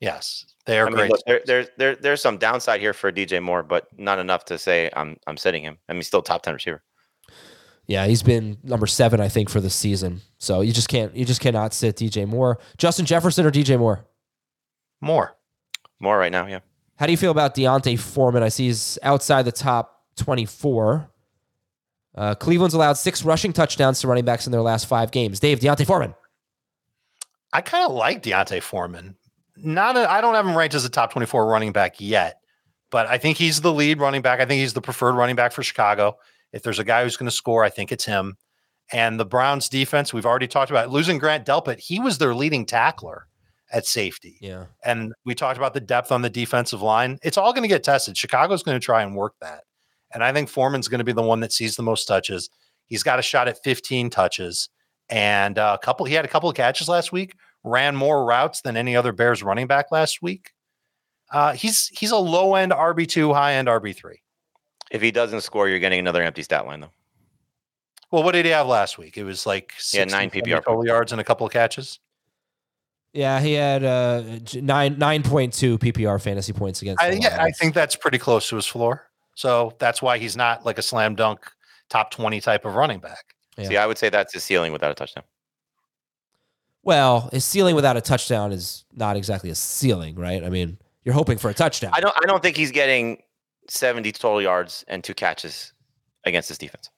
Yes, 0.00 0.44
they 0.66 0.78
are 0.78 0.86
I 0.86 0.90
mean, 0.90 0.96
great. 0.96 1.10
look, 1.10 1.20
there, 1.26 1.42
there, 1.46 1.68
there, 1.76 1.96
there's 1.96 2.22
some 2.22 2.38
downside 2.38 2.80
here 2.80 2.92
for 2.92 3.10
DJ 3.10 3.42
Moore, 3.42 3.62
but 3.62 3.86
not 3.98 4.18
enough 4.18 4.44
to 4.46 4.58
say 4.58 4.90
I'm, 4.94 5.16
I'm 5.26 5.36
sitting 5.36 5.62
him. 5.62 5.78
I 5.88 5.92
mean, 5.92 6.02
still 6.02 6.22
top 6.22 6.42
ten 6.42 6.54
receiver. 6.54 6.82
Yeah, 7.86 8.06
he's 8.06 8.22
been 8.22 8.58
number 8.62 8.86
seven, 8.86 9.20
I 9.20 9.28
think, 9.28 9.50
for 9.50 9.60
the 9.60 9.70
season. 9.70 10.20
So 10.38 10.60
you 10.60 10.72
just 10.72 10.88
can't 10.88 11.14
you 11.16 11.24
just 11.24 11.40
cannot 11.40 11.74
sit 11.74 11.96
DJ 11.96 12.26
Moore. 12.26 12.58
Justin 12.78 13.06
Jefferson 13.06 13.44
or 13.44 13.50
DJ 13.50 13.78
Moore? 13.78 14.06
More. 15.00 15.36
Moore 16.00 16.18
right 16.18 16.32
now, 16.32 16.46
yeah. 16.46 16.60
How 16.96 17.06
do 17.06 17.12
you 17.12 17.18
feel 17.18 17.32
about 17.32 17.54
D'Onta 17.54 17.98
Foreman? 17.98 18.42
I 18.42 18.48
see 18.48 18.66
he's 18.66 18.98
outside 19.02 19.44
the 19.44 19.52
top 19.52 20.04
24. 20.16 21.08
Uh, 22.14 22.34
Cleveland's 22.34 22.74
allowed 22.74 22.94
six 22.94 23.24
rushing 23.24 23.52
touchdowns 23.52 24.00
to 24.00 24.08
running 24.08 24.24
backs 24.24 24.46
in 24.46 24.52
their 24.52 24.62
last 24.62 24.86
five 24.86 25.10
games. 25.10 25.40
Dave, 25.40 25.60
D'Onta 25.60 25.84
Foreman. 25.84 26.14
I 27.52 27.60
kind 27.60 27.84
of 27.84 27.92
like 27.92 28.22
D'Onta 28.22 28.62
Foreman. 28.62 29.16
Not 29.62 29.96
a, 29.96 30.10
I 30.10 30.20
don't 30.20 30.34
have 30.34 30.46
him 30.46 30.56
ranked 30.56 30.74
as 30.74 30.84
a 30.84 30.90
top 30.90 31.12
24 31.12 31.46
running 31.46 31.72
back 31.72 32.00
yet, 32.00 32.40
but 32.90 33.06
I 33.06 33.18
think 33.18 33.38
he's 33.38 33.60
the 33.60 33.72
lead 33.72 34.00
running 34.00 34.22
back. 34.22 34.40
I 34.40 34.44
think 34.44 34.60
he's 34.60 34.74
the 34.74 34.80
preferred 34.80 35.14
running 35.14 35.36
back 35.36 35.52
for 35.52 35.62
Chicago. 35.62 36.18
If 36.52 36.62
there's 36.62 36.78
a 36.78 36.84
guy 36.84 37.02
who's 37.04 37.16
going 37.16 37.28
to 37.28 37.34
score, 37.34 37.64
I 37.64 37.70
think 37.70 37.92
it's 37.92 38.04
him. 38.04 38.36
And 38.92 39.18
the 39.18 39.24
Browns 39.24 39.68
defense, 39.68 40.12
we've 40.12 40.26
already 40.26 40.48
talked 40.48 40.70
about 40.70 40.90
losing 40.90 41.18
Grant 41.18 41.46
Delpit. 41.46 41.78
He 41.78 41.98
was 41.98 42.18
their 42.18 42.34
leading 42.34 42.66
tackler 42.66 43.26
at 43.72 43.86
safety. 43.86 44.36
Yeah. 44.40 44.66
And 44.84 45.14
we 45.24 45.34
talked 45.34 45.56
about 45.56 45.72
the 45.74 45.80
depth 45.80 46.12
on 46.12 46.22
the 46.22 46.28
defensive 46.28 46.82
line. 46.82 47.18
It's 47.22 47.38
all 47.38 47.52
going 47.52 47.62
to 47.62 47.68
get 47.68 47.82
tested. 47.82 48.18
Chicago's 48.18 48.62
going 48.62 48.78
to 48.78 48.84
try 48.84 49.02
and 49.02 49.16
work 49.16 49.34
that. 49.40 49.64
And 50.12 50.22
I 50.22 50.32
think 50.32 50.50
Foreman's 50.50 50.88
going 50.88 50.98
to 50.98 51.04
be 51.04 51.12
the 51.12 51.22
one 51.22 51.40
that 51.40 51.52
sees 51.52 51.76
the 51.76 51.82
most 51.82 52.04
touches. 52.04 52.50
He's 52.86 53.02
got 53.02 53.18
a 53.18 53.22
shot 53.22 53.48
at 53.48 53.62
15 53.64 54.10
touches 54.10 54.68
and 55.08 55.58
uh, 55.58 55.78
a 55.80 55.84
couple. 55.84 56.04
He 56.04 56.14
had 56.14 56.26
a 56.26 56.28
couple 56.28 56.50
of 56.50 56.56
catches 56.56 56.88
last 56.88 57.12
week. 57.12 57.34
Ran 57.64 57.94
more 57.94 58.24
routes 58.24 58.60
than 58.60 58.76
any 58.76 58.96
other 58.96 59.12
Bears 59.12 59.42
running 59.42 59.66
back 59.66 59.92
last 59.92 60.22
week. 60.22 60.50
Uh, 61.30 61.52
he's 61.52 61.88
he's 61.88 62.10
a 62.10 62.16
low 62.16 62.54
end 62.54 62.72
RB 62.72 63.08
two, 63.08 63.32
high 63.32 63.54
end 63.54 63.68
RB 63.68 63.94
three. 63.94 64.20
If 64.90 65.00
he 65.00 65.10
doesn't 65.10 65.40
score, 65.40 65.68
you're 65.68 65.78
getting 65.78 65.98
another 65.98 66.22
empty 66.22 66.42
stat 66.42 66.66
line 66.66 66.80
though. 66.80 66.90
Well, 68.10 68.22
what 68.22 68.32
did 68.32 68.44
he 68.44 68.50
have 68.50 68.66
last 68.66 68.98
week? 68.98 69.16
It 69.16 69.24
was 69.24 69.46
like 69.46 69.72
Yeah, 69.92 70.04
nine 70.04 70.28
PPR 70.28 70.64
total 70.64 70.84
yards 70.84 71.12
and 71.12 71.20
a 71.20 71.24
couple 71.24 71.46
of 71.46 71.52
catches. 71.52 71.98
Yeah, 73.14 73.40
he 73.40 73.54
had 73.54 73.84
uh, 73.84 74.22
nine 74.54 74.98
nine 74.98 75.22
point 75.22 75.54
two 75.54 75.78
PPR 75.78 76.20
fantasy 76.20 76.52
points 76.52 76.82
against. 76.82 77.02
I, 77.02 77.10
the 77.10 77.20
yeah, 77.20 77.42
I 77.42 77.50
think 77.50 77.74
that's 77.74 77.96
pretty 77.96 78.18
close 78.18 78.48
to 78.48 78.56
his 78.56 78.66
floor. 78.66 79.06
So 79.34 79.74
that's 79.78 80.02
why 80.02 80.18
he's 80.18 80.36
not 80.36 80.66
like 80.66 80.78
a 80.78 80.82
slam 80.82 81.14
dunk 81.14 81.40
top 81.88 82.10
20 82.10 82.40
type 82.40 82.64
of 82.64 82.74
running 82.74 83.00
back. 83.00 83.34
Yeah. 83.56 83.68
See, 83.68 83.76
I 83.76 83.86
would 83.86 83.98
say 83.98 84.08
that's 84.08 84.32
his 84.32 84.42
ceiling 84.42 84.72
without 84.72 84.90
a 84.90 84.94
touchdown. 84.94 85.24
Well, 86.84 87.28
his 87.32 87.44
ceiling 87.44 87.74
without 87.76 87.96
a 87.96 88.00
touchdown 88.00 88.52
is 88.52 88.84
not 88.94 89.16
exactly 89.16 89.50
a 89.50 89.54
ceiling, 89.54 90.16
right? 90.16 90.42
I 90.42 90.48
mean, 90.48 90.78
you're 91.04 91.14
hoping 91.14 91.38
for 91.38 91.48
a 91.50 91.54
touchdown. 91.54 91.92
I 91.94 92.00
don't. 92.00 92.14
I 92.22 92.26
don't 92.26 92.42
think 92.42 92.56
he's 92.56 92.70
getting 92.72 93.22
70 93.68 94.10
total 94.12 94.42
yards 94.42 94.84
and 94.88 95.02
two 95.04 95.14
catches 95.14 95.72
against 96.24 96.48
this 96.48 96.58
defense. 96.58 96.90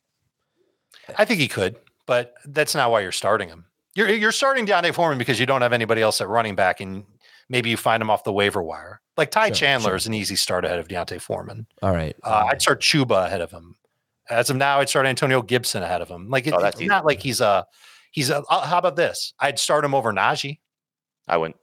I 1.19 1.25
think 1.27 1.41
he 1.41 1.49
could, 1.49 1.77
but 2.07 2.35
that's 2.47 2.75
not 2.75 2.91
why 2.91 3.01
you're 3.01 3.13
starting 3.13 3.49
him. 3.49 3.67
You're 3.95 4.09
you're 4.11 4.33
starting 4.33 4.65
D'Onta 4.65 4.93
Foreman 4.95 5.19
because 5.19 5.39
you 5.39 5.47
don't 5.47 5.61
have 5.63 5.73
anybody 5.73 6.01
else 6.01 6.21
at 6.21 6.29
running 6.29 6.55
back, 6.55 6.81
and 6.81 7.05
maybe 7.51 7.69
you 7.69 7.77
find 7.77 8.01
him 8.03 8.09
off 8.11 8.25
the 8.25 8.33
waiver 8.33 8.63
wire. 8.63 9.01
Like 9.19 9.31
Ty 9.31 9.49
Sure, 9.49 9.55
Chandler 9.55 9.91
sure. 9.91 9.97
is 9.97 10.07
an 10.07 10.15
easy 10.15 10.35
start 10.37 10.65
ahead 10.65 10.79
of 10.79 10.89
D'Onta 10.89 11.21
Foreman. 11.21 11.67
All 11.83 11.93
right. 11.93 12.17
Uh, 12.25 12.47
I'd 12.51 12.61
start 12.63 12.81
Chuba 12.81 13.27
ahead 13.27 13.41
of 13.43 13.51
him. 13.51 13.77
As 14.31 14.49
of 14.51 14.57
now, 14.57 14.81
I'd 14.81 14.89
start 14.89 15.05
Antonio 15.07 15.43
Gibson 15.43 15.83
ahead 15.83 16.01
of 16.01 16.09
him. 16.09 16.31
Like 16.31 16.47
it, 16.47 16.55
Oh, 16.55 16.61
that's 16.61 16.77
it's 16.77 16.81
easy. 16.83 16.89
not 16.89 17.05
like 17.05 17.21
he's 17.23 17.41
a 17.43 17.67
he's 18.15 18.31
a. 18.31 18.43
uh, 18.49 18.67
how 18.67 18.79
about 18.79 18.97
this? 18.97 19.35
I'd 19.41 19.59
start 19.59 19.85
him 19.85 19.95
over 19.95 20.13
Najee. 20.13 20.61
I 21.29 21.37
wouldn't. 21.37 21.57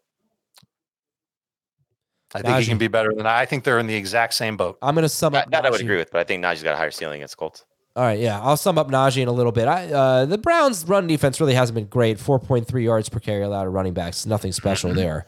I 2.33 2.41
think 2.41 2.57
he 2.59 2.65
can 2.65 2.77
be 2.77 2.87
better 2.87 3.13
than 3.15 3.25
I. 3.25 3.41
I 3.41 3.45
think 3.45 3.63
they're 3.63 3.79
in 3.79 3.87
the 3.87 3.95
exact 3.95 4.33
same 4.33 4.55
boat. 4.57 4.77
I'm 4.81 4.95
going 4.95 5.03
to 5.03 5.09
sum 5.09 5.33
up. 5.33 5.45
That, 5.45 5.51
that 5.51 5.65
I 5.65 5.69
would 5.69 5.79
Najee. 5.79 5.83
agree 5.83 5.97
with, 5.97 6.11
but 6.11 6.19
I 6.19 6.23
think 6.23 6.43
Najee's 6.43 6.63
got 6.63 6.73
a 6.73 6.77
higher 6.77 6.91
ceiling 6.91 7.17
against 7.17 7.37
Colts. 7.37 7.65
All 7.95 8.03
right, 8.03 8.19
yeah, 8.19 8.39
I'll 8.39 8.55
sum 8.55 8.77
up 8.77 8.89
Najee 8.89 9.21
in 9.21 9.27
a 9.27 9.33
little 9.33 9.51
bit. 9.51 9.67
I, 9.67 9.91
uh, 9.91 10.25
the 10.25 10.37
Browns' 10.37 10.85
run 10.85 11.07
defense 11.07 11.41
really 11.41 11.53
hasn't 11.55 11.75
been 11.75 11.87
great. 11.87 12.17
4.3 12.17 12.81
yards 12.83 13.09
per 13.09 13.19
carry 13.19 13.43
allowed 13.43 13.65
to 13.65 13.69
running 13.69 13.93
backs. 13.93 14.25
Nothing 14.25 14.53
special 14.53 14.93
there. 14.93 15.25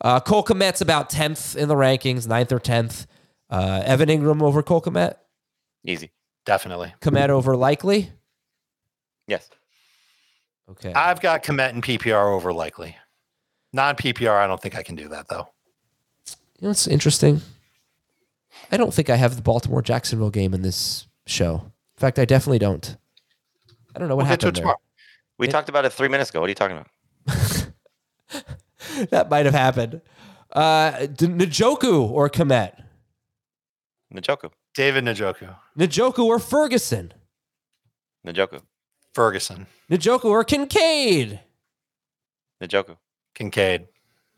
Uh, 0.00 0.18
Cole 0.20 0.42
Kmet's 0.42 0.80
about 0.80 1.10
10th 1.10 1.54
in 1.56 1.68
the 1.68 1.74
rankings, 1.74 2.26
9th 2.26 2.52
or 2.52 2.60
10th. 2.60 3.06
Uh, 3.50 3.82
Evan 3.84 4.08
Engram 4.08 4.42
over 4.42 4.62
Cole 4.62 4.80
Kmet. 4.80 5.16
Easy. 5.84 6.10
Definitely. 6.46 6.94
Kmet 7.02 7.28
over 7.28 7.56
likely. 7.56 8.10
Yes. 9.26 9.50
Okay. 10.70 10.92
I've 10.92 11.20
got 11.20 11.42
Kmet 11.42 11.70
and 11.70 11.82
PPR 11.82 12.34
over 12.34 12.52
likely. 12.52 12.96
Non 13.72 13.96
PPR, 13.96 14.36
I 14.36 14.46
don't 14.46 14.60
think 14.60 14.76
I 14.76 14.82
can 14.82 14.94
do 14.96 15.08
that 15.08 15.28
though. 15.28 15.48
You 16.58 16.62
know 16.62 16.68
what's 16.68 16.86
interesting? 16.86 17.40
I 18.72 18.76
don't 18.76 18.92
think 18.92 19.08
I 19.08 19.16
have 19.16 19.36
the 19.36 19.42
Baltimore 19.42 19.82
Jacksonville 19.82 20.30
game 20.30 20.52
in 20.52 20.62
this 20.62 21.06
show. 21.26 21.54
In 21.64 22.00
fact, 22.00 22.18
I 22.18 22.24
definitely 22.24 22.58
don't. 22.58 22.96
I 23.94 23.98
don't 23.98 24.08
know 24.08 24.16
what 24.16 24.24
We'll 24.26 24.32
get 24.32 24.40
to 24.40 24.46
happened 24.46 24.58
it 24.58 24.60
there. 24.60 24.62
tomorrow. 24.62 24.80
We 25.38 25.48
It- 25.48 25.50
talked 25.50 25.68
about 25.68 25.84
it 25.84 25.92
three 25.92 26.08
minutes 26.08 26.30
ago. 26.30 26.40
What 26.40 26.46
are 26.46 26.48
you 26.50 26.54
talking 26.54 26.76
about? 26.76 26.88
that 29.10 29.30
might 29.30 29.46
have 29.46 29.54
happened. 29.54 30.00
Uh, 30.52 30.92
Njoku 30.92 32.08
or 32.10 32.28
Kmet? 32.28 32.82
Njoku. 34.14 34.50
David 34.74 35.04
Njoku, 35.04 35.54
Njoku 35.78 36.24
or 36.24 36.38
Ferguson? 36.38 37.12
Njoku. 38.26 38.62
Ferguson, 39.18 39.66
Njoku 39.90 40.26
or 40.26 40.44
Kincaid? 40.44 41.40
Njoku. 42.62 42.96
Kincaid. 43.34 43.88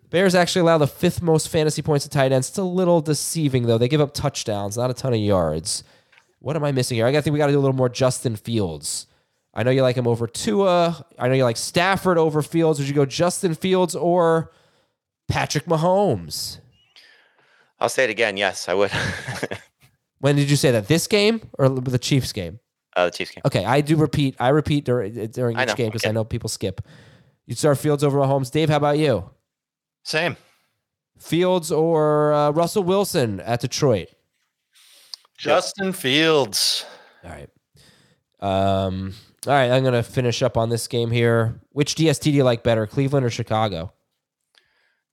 Bears 0.09 0.35
actually 0.35 0.63
allow 0.63 0.79
the 0.79 0.87
fifth 0.87 1.21
most 1.21 1.51
fantasy 1.51 1.83
points 1.83 2.07
to 2.07 2.11
tight 2.11 2.33
ends. 2.33 2.49
It's 2.49 2.57
a 2.57 2.63
little 2.63 3.03
deceiving 3.03 3.67
though. 3.67 3.77
They 3.77 3.89
give 3.89 4.01
up 4.01 4.15
touchdowns, 4.15 4.79
not 4.79 4.89
a 4.89 4.95
ton 4.95 5.13
of 5.13 5.21
yards. 5.21 5.85
What 6.39 6.57
am 6.57 6.65
I 6.65 6.73
missing 6.73 6.97
here? 6.97 7.05
I 7.05 7.13
gotta 7.13 7.21
think 7.21 7.35
we 7.35 7.39
got 7.39 7.49
to 7.49 7.53
do 7.53 7.59
a 7.59 7.61
little 7.61 7.77
more 7.77 7.91
Justin 7.91 8.37
Fields. 8.37 9.07
I 9.53 9.65
know 9.65 9.71
you 9.71 9.83
like 9.83 9.97
him 9.97 10.07
over 10.09 10.27
Tua. 10.27 11.05
I 11.19 11.29
know 11.29 11.35
you 11.35 11.45
like 11.45 11.59
Stafford 11.59 12.17
over 12.17 12.41
Fields. 12.41 12.79
Would 12.79 12.89
you 12.89 12.95
go 12.95 13.05
Justin 13.05 13.55
Fields 13.55 13.95
or 13.95 14.51
Patrick 15.29 15.67
Mahomes? 15.67 16.59
I'll 17.79 17.91
say 17.91 18.05
it 18.05 18.11
again. 18.11 18.39
Yes, 18.39 18.67
I 18.67 18.73
would. 18.73 18.91
When 20.21 20.37
did 20.37 20.51
you 20.51 20.57
say 20.57 20.71
that? 20.71 20.87
This 20.87 21.07
game 21.07 21.41
or 21.59 21.69
the 21.71 21.99
Chiefs 21.99 22.33
game? 22.33 22.61
Uh, 22.97 23.07
the 23.07 23.11
Chiefs 23.11 23.31
game. 23.33 23.43
Okay, 23.45 23.65
I 23.65 23.81
do 23.81 23.97
repeat. 23.97 24.37
I 24.39 24.49
repeat 24.49 24.85
during, 24.85 25.27
during 25.29 25.57
I 25.57 25.63
each 25.63 25.69
know, 25.69 25.75
game 25.75 25.89
because 25.89 26.03
okay. 26.03 26.11
I 26.11 26.13
know 26.13 26.25
people 26.25 26.49
skip. 26.49 26.81
You 27.47 27.55
start 27.55 27.79
Fields 27.79 28.05
over 28.05 28.19
Mahomes. 28.19 28.51
Dave, 28.51 28.69
how 28.69 28.77
about 28.77 28.99
you? 28.99 29.29
Same. 30.05 30.37
Fields 31.19 31.71
or 31.71 32.33
uh, 32.33 32.51
Russell 32.51 32.85
Wilson 32.85 33.41
at 33.41 33.61
Detroit? 33.61 34.09
Justin 35.37 35.93
Fields. 35.93 36.85
All 37.25 37.31
right. 37.31 37.51
Um, 38.41 39.15
all 39.47 39.53
right, 39.53 39.71
I'm 39.71 39.83
going 39.83 39.95
to 39.95 40.03
finish 40.03 40.43
up 40.43 40.57
on 40.57 40.69
this 40.69 40.87
game 40.87 41.11
here. 41.11 41.61
Which 41.73 41.95
DST 41.95 42.23
do 42.23 42.31
you 42.31 42.45
like 42.45 42.63
better, 42.63 42.87
Cleveland 42.87 43.25
or 43.25 43.31
Chicago? 43.31 43.93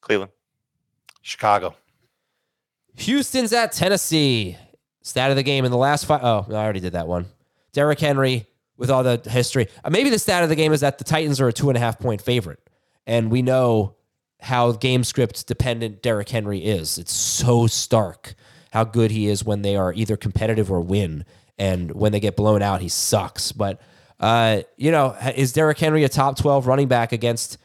Cleveland. 0.02 0.32
Chicago. 1.22 1.76
Houston's 2.95 3.54
at 3.54 3.72
Tennessee. 3.72 4.58
Stat 5.02 5.30
of 5.30 5.38
the 5.38 5.44
game 5.44 5.64
in 5.64 5.72
the 5.72 5.78
last 5.78 6.06
five 6.06 6.24
oh, 6.24 6.45
no, 6.49 6.56
I 6.56 6.64
already 6.64 6.82
did 6.82 6.94
that 6.94 7.08
one. 7.08 7.26
Derrick 7.78 7.99
Henry 7.99 8.48
with 8.76 8.90
all 8.90 9.04
the 9.04 9.22
history. 9.30 9.68
Uh, 9.84 9.91
maybe 9.91 10.10
the 10.10 10.18
stat 10.18 10.41
of 10.41 10.49
the 10.49 10.56
game 10.56 10.74
is 10.74 10.82
that 10.82 10.98
the 10.98 11.04
Titans 11.04 11.40
are 11.40 11.48
a 11.48 11.54
two 11.54 11.70
and 11.70 11.78
a 11.78 11.80
half 11.80 11.99
point 11.99 12.24
favorite. 12.24 12.60
And 13.06 13.30
we 13.30 13.44
know 13.44 13.98
how 14.40 14.72
game 14.72 15.04
script 15.04 15.45
dependent 15.45 16.02
Derrick 16.02 16.28
Henry 16.28 16.58
is. 16.66 16.98
It's 16.98 17.14
so 17.14 17.68
stark 17.68 18.34
how 18.72 18.84
good 18.84 19.12
he 19.12 19.28
is 19.28 19.45
when 19.45 19.62
they 19.62 19.76
are 19.76 19.94
either 19.94 20.18
competitive 20.18 20.72
or 20.72 20.82
win. 20.82 21.24
And 21.60 21.91
when 21.91 22.12
they 22.12 22.20
get 22.20 22.36
blown 22.36 22.64
out, 22.64 22.82
he 22.82 22.90
sucks. 22.90 23.52
But, 23.52 23.80
uh, 24.20 24.62
you 24.76 24.90
know, 24.90 25.16
is 25.36 25.54
Derrick 25.54 25.78
Henry 25.78 26.04
a 26.04 26.10
top 26.10 26.36
12 26.36 26.66
running 26.66 26.88
back 26.88 27.12
against, 27.12 27.60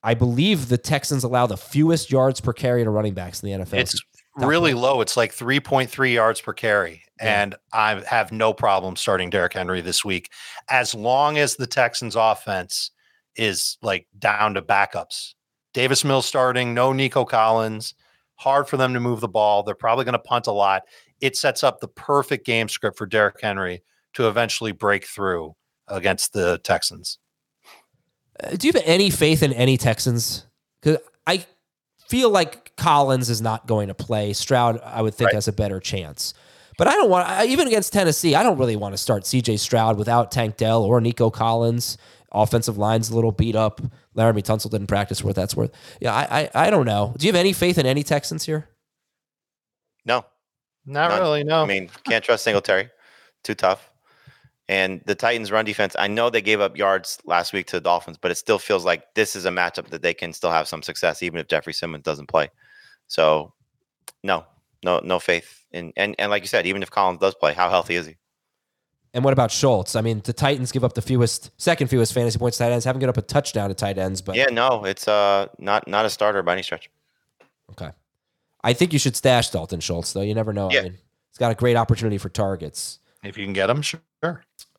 I 0.00 0.14
believe 0.14 0.68
the 0.68 0.78
Texans 0.78 1.24
allow 1.24 1.48
the 1.48 1.56
fewest 1.56 2.12
yards 2.12 2.40
per 2.40 2.52
carry 2.52 2.84
to 2.84 2.90
running 2.90 3.14
backs 3.14 3.42
in 3.42 3.50
the 3.50 3.64
NFL? 3.64 3.80
It's 3.80 4.00
really 4.36 4.74
low. 4.74 5.00
It's 5.00 5.16
like 5.16 5.34
3.3 5.34 6.14
yards 6.14 6.40
per 6.40 6.52
carry. 6.52 7.02
And 7.18 7.54
I 7.72 8.02
have 8.06 8.30
no 8.32 8.52
problem 8.52 8.94
starting 8.96 9.30
Derrick 9.30 9.54
Henry 9.54 9.80
this 9.80 10.04
week 10.04 10.30
as 10.68 10.94
long 10.94 11.38
as 11.38 11.56
the 11.56 11.66
Texans 11.66 12.14
offense 12.14 12.90
is 13.36 13.78
like 13.82 14.06
down 14.18 14.54
to 14.54 14.62
backups. 14.62 15.34
Davis 15.72 16.04
Mills 16.04 16.26
starting, 16.26 16.74
no 16.74 16.92
Nico 16.92 17.24
Collins. 17.24 17.94
Hard 18.36 18.68
for 18.68 18.76
them 18.76 18.92
to 18.92 19.00
move 19.00 19.20
the 19.20 19.28
ball. 19.28 19.62
They're 19.62 19.74
probably 19.74 20.04
going 20.04 20.12
to 20.12 20.18
punt 20.18 20.46
a 20.46 20.52
lot. 20.52 20.82
It 21.22 21.36
sets 21.36 21.64
up 21.64 21.80
the 21.80 21.88
perfect 21.88 22.44
game 22.44 22.68
script 22.68 22.98
for 22.98 23.06
Derrick 23.06 23.36
Henry 23.40 23.82
to 24.14 24.28
eventually 24.28 24.72
break 24.72 25.06
through 25.06 25.54
against 25.88 26.34
the 26.34 26.58
Texans. 26.64 27.18
Uh, 28.42 28.50
do 28.56 28.66
you 28.66 28.72
have 28.74 28.82
any 28.84 29.08
faith 29.08 29.42
in 29.42 29.52
any 29.54 29.78
Texans? 29.78 30.46
Because 30.82 30.98
I 31.26 31.46
feel 32.08 32.28
like 32.30 32.76
Collins 32.76 33.30
is 33.30 33.40
not 33.40 33.66
going 33.66 33.88
to 33.88 33.94
play. 33.94 34.32
Stroud, 34.34 34.80
I 34.84 35.00
would 35.00 35.14
think, 35.14 35.28
Right. 35.28 35.34
has 35.34 35.48
a 35.48 35.52
better 35.52 35.80
chance. 35.80 36.34
But 36.78 36.88
I 36.88 36.92
don't 36.92 37.08
want, 37.08 37.28
I, 37.28 37.46
even 37.46 37.66
against 37.66 37.92
Tennessee, 37.92 38.34
I 38.34 38.42
don't 38.42 38.58
really 38.58 38.76
want 38.76 38.92
to 38.92 38.98
start 38.98 39.24
CJ 39.24 39.58
Stroud 39.58 39.96
without 39.96 40.30
Tank 40.30 40.56
Dell 40.56 40.82
or 40.82 41.00
Nico 41.00 41.30
Collins. 41.30 41.96
Offensive 42.32 42.76
line's 42.76 43.08
a 43.08 43.14
little 43.14 43.32
beat 43.32 43.56
up. 43.56 43.80
Laremy 44.14 44.42
Tunsil 44.42 44.70
didn't 44.70 44.88
practice 44.88 45.20
for 45.20 45.28
what 45.28 45.36
that's 45.36 45.56
worth. 45.56 45.70
Yeah, 46.00 46.14
I, 46.14 46.50
I, 46.54 46.66
I 46.66 46.70
don't 46.70 46.84
know. 46.84 47.14
Do 47.16 47.26
you 47.26 47.32
have 47.32 47.38
any 47.38 47.54
faith 47.54 47.78
in 47.78 47.86
any 47.86 48.02
Texans 48.02 48.44
here? 48.44 48.68
No. 50.04 50.24
Not 50.84 51.10
None. 51.10 51.20
really, 51.20 51.44
no. 51.44 51.62
I 51.62 51.66
mean, 51.66 51.90
can't 52.04 52.22
trust 52.22 52.44
Singletary. 52.44 52.90
Too 53.42 53.54
tough. 53.54 53.90
And 54.68 55.00
the 55.06 55.14
Titans' 55.14 55.52
run 55.52 55.64
defense, 55.64 55.94
I 55.98 56.08
know 56.08 56.28
they 56.28 56.42
gave 56.42 56.60
up 56.60 56.76
yards 56.76 57.18
last 57.24 57.52
week 57.52 57.66
to 57.68 57.76
the 57.76 57.80
Dolphins, 57.80 58.18
but 58.20 58.30
it 58.30 58.36
still 58.36 58.58
feels 58.58 58.84
like 58.84 59.14
this 59.14 59.36
is 59.36 59.44
a 59.44 59.50
matchup 59.50 59.88
that 59.88 60.02
they 60.02 60.12
can 60.12 60.32
still 60.32 60.50
have 60.50 60.66
some 60.66 60.82
success, 60.82 61.22
even 61.22 61.38
if 61.38 61.46
Jeffrey 61.46 61.72
Simmons 61.72 62.02
doesn't 62.02 62.26
play. 62.26 62.50
So, 63.06 63.52
no, 64.24 64.44
no, 64.84 65.00
no 65.04 65.20
faith. 65.20 65.55
In 65.72 65.92
and 65.96 66.14
and 66.18 66.30
like 66.30 66.42
you 66.42 66.48
said, 66.48 66.66
even 66.66 66.82
if 66.82 66.90
Collins 66.90 67.20
does 67.20 67.34
play, 67.34 67.52
how 67.52 67.68
healthy 67.68 67.96
is 67.96 68.06
he? 68.06 68.16
And 69.14 69.24
what 69.24 69.32
about 69.32 69.50
Schultz? 69.50 69.96
I 69.96 70.02
mean, 70.02 70.20
the 70.24 70.32
Titans 70.32 70.72
give 70.72 70.84
up 70.84 70.92
the 70.92 71.00
fewest, 71.00 71.50
second 71.56 71.88
fewest 71.88 72.12
fantasy 72.12 72.38
points 72.38 72.58
to 72.58 72.64
tight 72.64 72.72
ends. 72.72 72.84
Haven't 72.84 73.00
given 73.00 73.10
up 73.10 73.16
a 73.16 73.22
touchdown 73.22 73.70
to 73.70 73.74
tight 73.74 73.96
ends, 73.96 74.20
but 74.20 74.36
yeah, 74.36 74.46
no, 74.46 74.84
it's 74.84 75.08
uh 75.08 75.46
not 75.58 75.88
not 75.88 76.04
a 76.04 76.10
starter 76.10 76.42
by 76.42 76.52
any 76.52 76.62
stretch. 76.62 76.90
Okay. 77.70 77.90
I 78.62 78.72
think 78.72 78.92
you 78.92 78.98
should 78.98 79.16
stash 79.16 79.50
Dalton 79.50 79.80
Schultz, 79.80 80.12
though. 80.12 80.22
You 80.22 80.34
never 80.34 80.52
know. 80.52 80.70
Yeah. 80.70 80.80
I 80.80 80.82
mean, 80.84 80.92
he's 80.92 81.38
got 81.38 81.52
a 81.52 81.54
great 81.54 81.76
opportunity 81.76 82.18
for 82.18 82.28
targets. 82.28 82.98
if 83.22 83.38
you 83.38 83.44
can 83.44 83.52
get 83.52 83.70
him, 83.70 83.80
sure. 83.80 84.00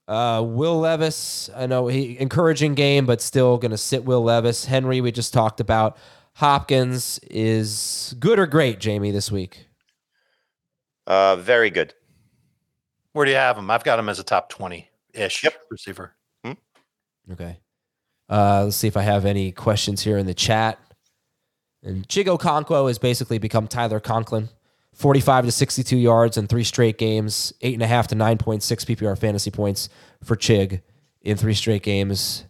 Uh, 0.07 0.41
Will 0.45 0.79
Levis, 0.79 1.49
I 1.55 1.67
know 1.67 1.87
he 1.87 2.17
encouraging 2.19 2.75
game, 2.75 3.05
but 3.05 3.21
still 3.21 3.57
going 3.57 3.71
to 3.71 3.77
sit 3.77 4.05
Will 4.05 4.23
Levis. 4.23 4.65
Henry, 4.65 5.01
we 5.01 5.11
just 5.11 5.33
talked 5.33 5.59
about. 5.59 5.97
Hopkins 6.33 7.19
is 7.29 8.15
good 8.19 8.39
or 8.39 8.45
great, 8.45 8.79
Jamey, 8.79 9.11
this 9.11 9.31
week. 9.31 9.66
Uh, 11.07 11.35
very 11.37 11.69
good. 11.71 11.93
Where 13.13 13.25
do 13.25 13.31
you 13.31 13.37
have 13.37 13.57
him? 13.57 13.71
I've 13.71 13.83
got 13.83 13.97
him 13.97 14.09
as 14.09 14.19
a 14.19 14.23
top 14.23 14.49
20 14.49 14.87
ish 15.13 15.43
Yep. 15.43 15.53
receiver. 15.71 16.13
Okay. 17.31 17.59
Uh, 18.29 18.63
let's 18.65 18.77
see 18.77 18.87
if 18.87 18.95
I 18.95 19.01
have 19.01 19.25
any 19.25 19.51
questions 19.51 20.01
here 20.03 20.17
in 20.17 20.25
the 20.25 20.33
chat. 20.33 20.79
And 21.83 22.07
Chig 22.07 22.25
Okonkwo 22.25 22.87
has 22.87 22.97
basically 22.99 23.37
become 23.37 23.67
Tyler 23.67 23.99
Conklin. 23.99 24.49
45 24.93 25.45
to 25.45 25.51
62 25.51 25.95
yards 25.97 26.37
in 26.37 26.47
three 26.47 26.63
straight 26.63 26.97
games, 26.97 27.53
eight 27.61 27.73
and 27.73 27.83
a 27.83 27.87
half 27.87 28.07
to 28.07 28.15
9.6 28.15 28.61
PPR 28.85 29.17
fantasy 29.17 29.51
points 29.51 29.89
for 30.23 30.35
Chig 30.35 30.81
in 31.21 31.35
three 31.37 31.53
straight 31.53 31.83
games. 31.83 32.45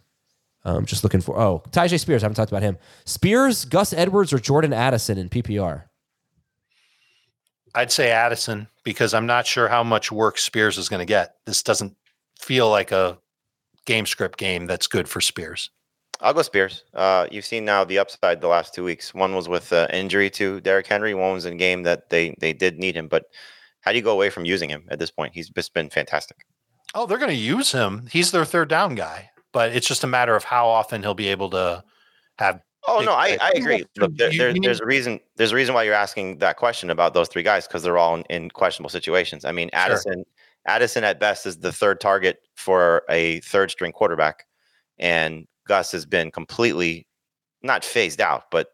Um, 0.64 0.84
just 0.86 1.02
looking 1.04 1.20
for 1.20 1.38
oh 1.38 1.62
Tyjae 1.70 1.98
Spears. 2.00 2.22
I 2.22 2.26
haven't 2.26 2.36
talked 2.36 2.50
about 2.52 2.62
him. 2.62 2.78
Spears, 3.04 3.64
Gus 3.64 3.92
Edwards, 3.92 4.32
or 4.32 4.38
Jordan 4.38 4.72
Addison 4.72 5.18
in 5.18 5.28
PPR. 5.28 5.87
I'd 7.74 7.92
say 7.92 8.10
Addison 8.10 8.68
because 8.84 9.14
I'm 9.14 9.26
not 9.26 9.46
sure 9.46 9.68
how 9.68 9.82
much 9.84 10.10
work 10.10 10.38
Spears 10.38 10.78
is 10.78 10.88
going 10.88 11.00
to 11.00 11.06
get. 11.06 11.36
This 11.46 11.62
doesn't 11.62 11.96
feel 12.40 12.68
like 12.70 12.92
a 12.92 13.18
game 13.86 14.06
script 14.06 14.38
game 14.38 14.66
that's 14.66 14.86
good 14.86 15.08
for 15.08 15.20
Spears. 15.20 15.70
I'll 16.20 16.34
go 16.34 16.42
Spears. 16.42 16.84
Uh, 16.94 17.26
you've 17.30 17.44
seen 17.44 17.64
now 17.64 17.84
the 17.84 17.98
upside 17.98 18.40
the 18.40 18.48
last 18.48 18.74
two 18.74 18.84
weeks. 18.84 19.14
One 19.14 19.34
was 19.34 19.48
with 19.48 19.72
uh, 19.72 19.86
injury 19.92 20.30
to 20.30 20.60
Derrick 20.60 20.86
Henry. 20.86 21.14
One 21.14 21.34
was 21.34 21.46
in 21.46 21.56
game 21.56 21.84
that 21.84 22.10
they 22.10 22.34
they 22.40 22.52
did 22.52 22.78
need 22.78 22.96
him. 22.96 23.08
But 23.08 23.26
how 23.82 23.92
do 23.92 23.98
you 23.98 24.02
go 24.02 24.12
away 24.12 24.30
from 24.30 24.44
using 24.44 24.68
him 24.68 24.84
at 24.90 24.98
this 24.98 25.10
point? 25.10 25.34
He's 25.34 25.48
just 25.48 25.74
been 25.74 25.90
fantastic. 25.90 26.38
Oh, 26.94 27.06
they're 27.06 27.18
going 27.18 27.30
to 27.30 27.36
use 27.36 27.72
him. 27.72 28.08
He's 28.10 28.32
their 28.32 28.44
third 28.44 28.68
down 28.68 28.94
guy, 28.94 29.30
but 29.52 29.74
it's 29.74 29.86
just 29.86 30.04
a 30.04 30.08
matter 30.08 30.34
of 30.34 30.44
how 30.44 30.68
often 30.68 31.02
he'll 31.02 31.14
be 31.14 31.28
able 31.28 31.50
to 31.50 31.84
have. 32.38 32.60
Oh 32.88 33.00
no, 33.00 33.12
I. 33.12 33.36
I 33.40 33.52
agree. 33.54 33.84
Look, 33.96 34.16
there, 34.16 34.30
there- 34.36 34.54
there's 34.54 34.80
a 34.80 34.86
reason. 34.86 35.20
There's 35.36 35.52
a 35.52 35.54
reason 35.56 35.74
why 35.74 35.82
you're 35.84 35.94
asking 35.94 36.38
that 36.38 36.56
question 36.56 36.90
about 36.90 37.14
those 37.14 37.28
three 37.28 37.42
guys 37.42 37.66
because 37.66 37.82
they're 37.82 37.98
all 37.98 38.14
in, 38.16 38.22
in 38.30 38.50
questionable 38.50 38.90
situations. 38.90 39.44
I 39.44 39.52
mean, 39.52 39.70
Addison, 39.72 40.24
Addison 40.66 41.04
at 41.04 41.20
best 41.20 41.46
is 41.46 41.58
the 41.58 41.72
third 41.72 42.00
target 42.00 42.40
for 42.56 43.02
a 43.08 43.40
third 43.40 43.70
string 43.70 43.92
quarterback, 43.92 44.46
and 44.98 45.46
Gus 45.66 45.92
has 45.92 46.06
been 46.06 46.30
completely 46.30 47.06
not 47.62 47.84
phased 47.84 48.20
out, 48.20 48.50
but 48.50 48.68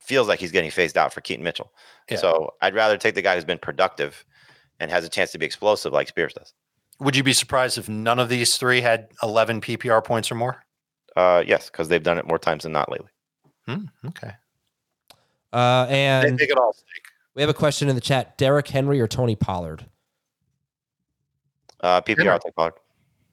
feels 0.00 0.28
like 0.28 0.38
he's 0.40 0.52
getting 0.52 0.70
phased 0.70 0.98
out 0.98 1.12
for 1.12 1.20
Keaton 1.20 1.44
Mitchell. 1.44 1.72
Yeah. 2.10 2.18
So 2.18 2.50
I'd 2.60 2.74
rather 2.74 2.98
take 2.98 3.14
the 3.14 3.22
guy 3.22 3.34
who's 3.36 3.44
been 3.44 3.58
productive 3.58 4.24
and 4.80 4.90
has 4.90 5.04
a 5.04 5.08
chance 5.08 5.32
to 5.32 5.38
be 5.38 5.46
explosive 5.46 5.92
like 5.92 6.08
Spears 6.08 6.34
does. 6.34 6.52
Would 7.00 7.16
you 7.16 7.22
be 7.22 7.32
surprised 7.32 7.78
if 7.78 7.88
none 7.88 8.18
of 8.18 8.28
these 8.28 8.56
three 8.58 8.80
had 8.80 9.08
11 9.22 9.60
PPR 9.62 10.04
points 10.04 10.30
or 10.30 10.34
more? 10.34 10.62
Uh, 11.16 11.42
yes, 11.46 11.70
because 11.70 11.88
they've 11.88 12.02
done 12.02 12.18
it 12.18 12.26
more 12.26 12.38
times 12.38 12.64
than 12.64 12.72
not 12.72 12.90
lately. 12.90 13.08
Hmm, 13.66 13.86
okay. 14.06 14.32
Uh, 15.52 15.86
and 15.88 16.36
make 16.36 16.50
it 16.50 16.58
all 16.58 16.72
stick. 16.72 17.04
we 17.34 17.42
have 17.42 17.48
a 17.48 17.54
question 17.54 17.88
in 17.88 17.94
the 17.94 18.00
chat: 18.00 18.36
Derrick 18.36 18.68
Henry 18.68 19.00
or 19.00 19.06
Tony 19.06 19.36
Pollard? 19.36 19.86
Uh, 21.80 22.00
PPR, 22.00 22.18
Henry. 22.18 22.32
I'll 22.32 22.38
take 22.40 22.54
Pollard. 22.54 22.74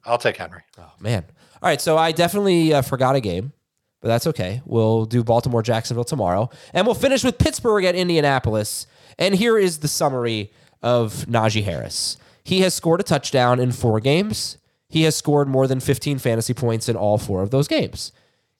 I'll 0.05 0.17
take 0.17 0.37
Henry. 0.37 0.61
Oh 0.77 0.91
man! 0.99 1.25
All 1.61 1.69
right, 1.69 1.81
so 1.81 1.97
I 1.97 2.11
definitely 2.11 2.73
uh, 2.73 2.81
forgot 2.81 3.15
a 3.15 3.21
game, 3.21 3.53
but 4.01 4.07
that's 4.07 4.27
okay. 4.27 4.61
We'll 4.65 5.05
do 5.05 5.23
Baltimore 5.23 5.61
Jacksonville 5.61 6.03
tomorrow, 6.03 6.49
and 6.73 6.85
we'll 6.85 6.95
finish 6.95 7.23
with 7.23 7.37
Pittsburgh 7.37 7.85
at 7.85 7.95
Indianapolis. 7.95 8.87
And 9.17 9.35
here 9.35 9.57
is 9.57 9.79
the 9.79 9.87
summary 9.87 10.51
of 10.81 11.25
Najee 11.27 11.63
Harris. 11.63 12.17
He 12.43 12.61
has 12.61 12.73
scored 12.73 12.99
a 12.99 13.03
touchdown 13.03 13.59
in 13.59 13.71
four 13.71 13.99
games. 13.99 14.57
He 14.89 15.03
has 15.03 15.15
scored 15.15 15.47
more 15.47 15.67
than 15.67 15.79
15 15.79 16.17
fantasy 16.17 16.53
points 16.53 16.89
in 16.89 16.95
all 16.95 17.17
four 17.17 17.43
of 17.43 17.51
those 17.51 17.67
games. 17.67 18.11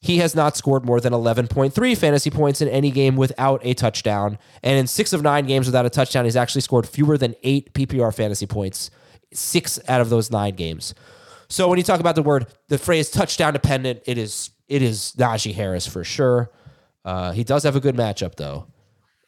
He 0.02 0.18
has 0.18 0.34
not 0.34 0.58
scored 0.58 0.84
more 0.84 1.00
than 1.00 1.14
11.3 1.14 1.98
fantasy 1.98 2.32
points 2.32 2.60
in 2.60 2.68
any 2.68 2.90
game 2.90 3.16
without 3.16 3.62
a 3.64 3.76
touchdown. 3.76 4.40
And 4.64 4.80
in 4.80 4.88
six 4.88 5.14
of 5.14 5.22
nine 5.22 5.46
games 5.46 5.68
without 5.68 5.86
a 5.86 5.92
touchdown, 5.92 6.26
he's 6.26 6.36
actually 6.36 6.62
scored 6.62 6.88
fewer 6.88 7.20
than 7.20 7.36
eight 7.44 7.74
PPR 7.74 8.14
fantasy 8.14 8.48
points, 8.48 8.90
six 9.32 9.80
out 9.88 10.02
of 10.02 10.10
those 10.10 10.32
nine 10.32 10.56
games. 10.56 10.96
So 11.50 11.68
when 11.68 11.78
you 11.78 11.84
talk 11.84 12.00
about 12.00 12.16
the 12.16 12.24
word, 12.24 12.48
the 12.68 12.80
phrase 12.80 13.12
touchdown 13.12 13.54
dependent, 13.54 14.02
it 14.06 14.18
is 14.18 14.50
it 14.68 14.82
is 14.82 15.14
Najee 15.18 15.54
Harris 15.54 15.86
for 15.86 16.04
sure. 16.04 16.50
Uh, 17.04 17.32
he 17.34 17.44
does 17.44 17.64
have 17.64 17.76
a 17.76 17.80
good 17.80 17.96
matchup 17.96 18.36
though. 18.36 18.68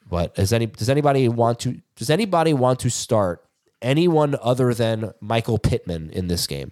But 0.09 0.37
any 0.53 0.65
does 0.67 0.89
anybody 0.89 1.27
want 1.27 1.59
to 1.59 1.81
does 1.95 2.09
anybody 2.09 2.53
want 2.53 2.79
to 2.79 2.89
start 2.89 3.45
anyone 3.81 4.35
other 4.41 4.73
than 4.73 5.11
Michael 5.21 5.59
Pittman 5.59 6.09
in 6.11 6.27
this 6.27 6.47
game? 6.47 6.71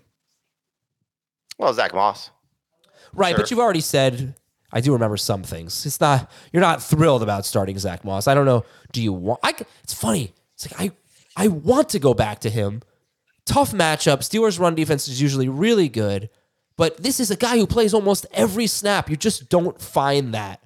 Well, 1.58 1.74
Zack 1.74 1.94
Moss. 1.94 2.32
Right, 3.14 3.36
but 3.36 3.52
you've 3.52 3.60
already 3.60 3.82
said 3.82 4.36
I 4.72 4.82
do 4.82 4.94
remember 4.94 5.18
some 5.18 5.44
things. 5.44 5.86
It's 5.86 6.00
not 6.00 6.32
you're 6.54 6.62
not 6.62 6.82
thrilled 6.82 7.24
about 7.24 7.46
starting 7.46 7.78
Zack 7.78 8.04
Moss. 8.06 8.28
I 8.28 8.34
don't 8.34 8.46
know. 8.46 8.66
Do 8.92 9.02
you 9.02 9.14
want? 9.14 9.40
I, 9.44 9.54
it's 9.84 9.94
funny. 9.94 10.34
It's 10.54 10.72
like 10.72 10.92
I 11.38 11.44
I 11.44 11.48
want 11.48 11.90
to 11.90 12.00
go 12.00 12.14
back 12.14 12.40
to 12.40 12.50
him. 12.50 12.82
Tough 13.46 13.72
matchup. 13.72 14.20
Steelers 14.20 14.60
run 14.60 14.76
defense 14.76 15.08
is 15.08 15.22
usually 15.22 15.50
really 15.50 15.90
good, 15.90 16.30
but 16.78 16.98
this 16.98 17.20
is 17.20 17.32
a 17.32 17.36
guy 17.36 17.58
who 17.58 17.68
plays 17.68 17.94
almost 17.94 18.26
every 18.34 18.68
snap. 18.68 19.10
You 19.10 19.18
just 19.18 19.50
don't 19.50 19.80
find 19.82 20.34
that. 20.34 20.64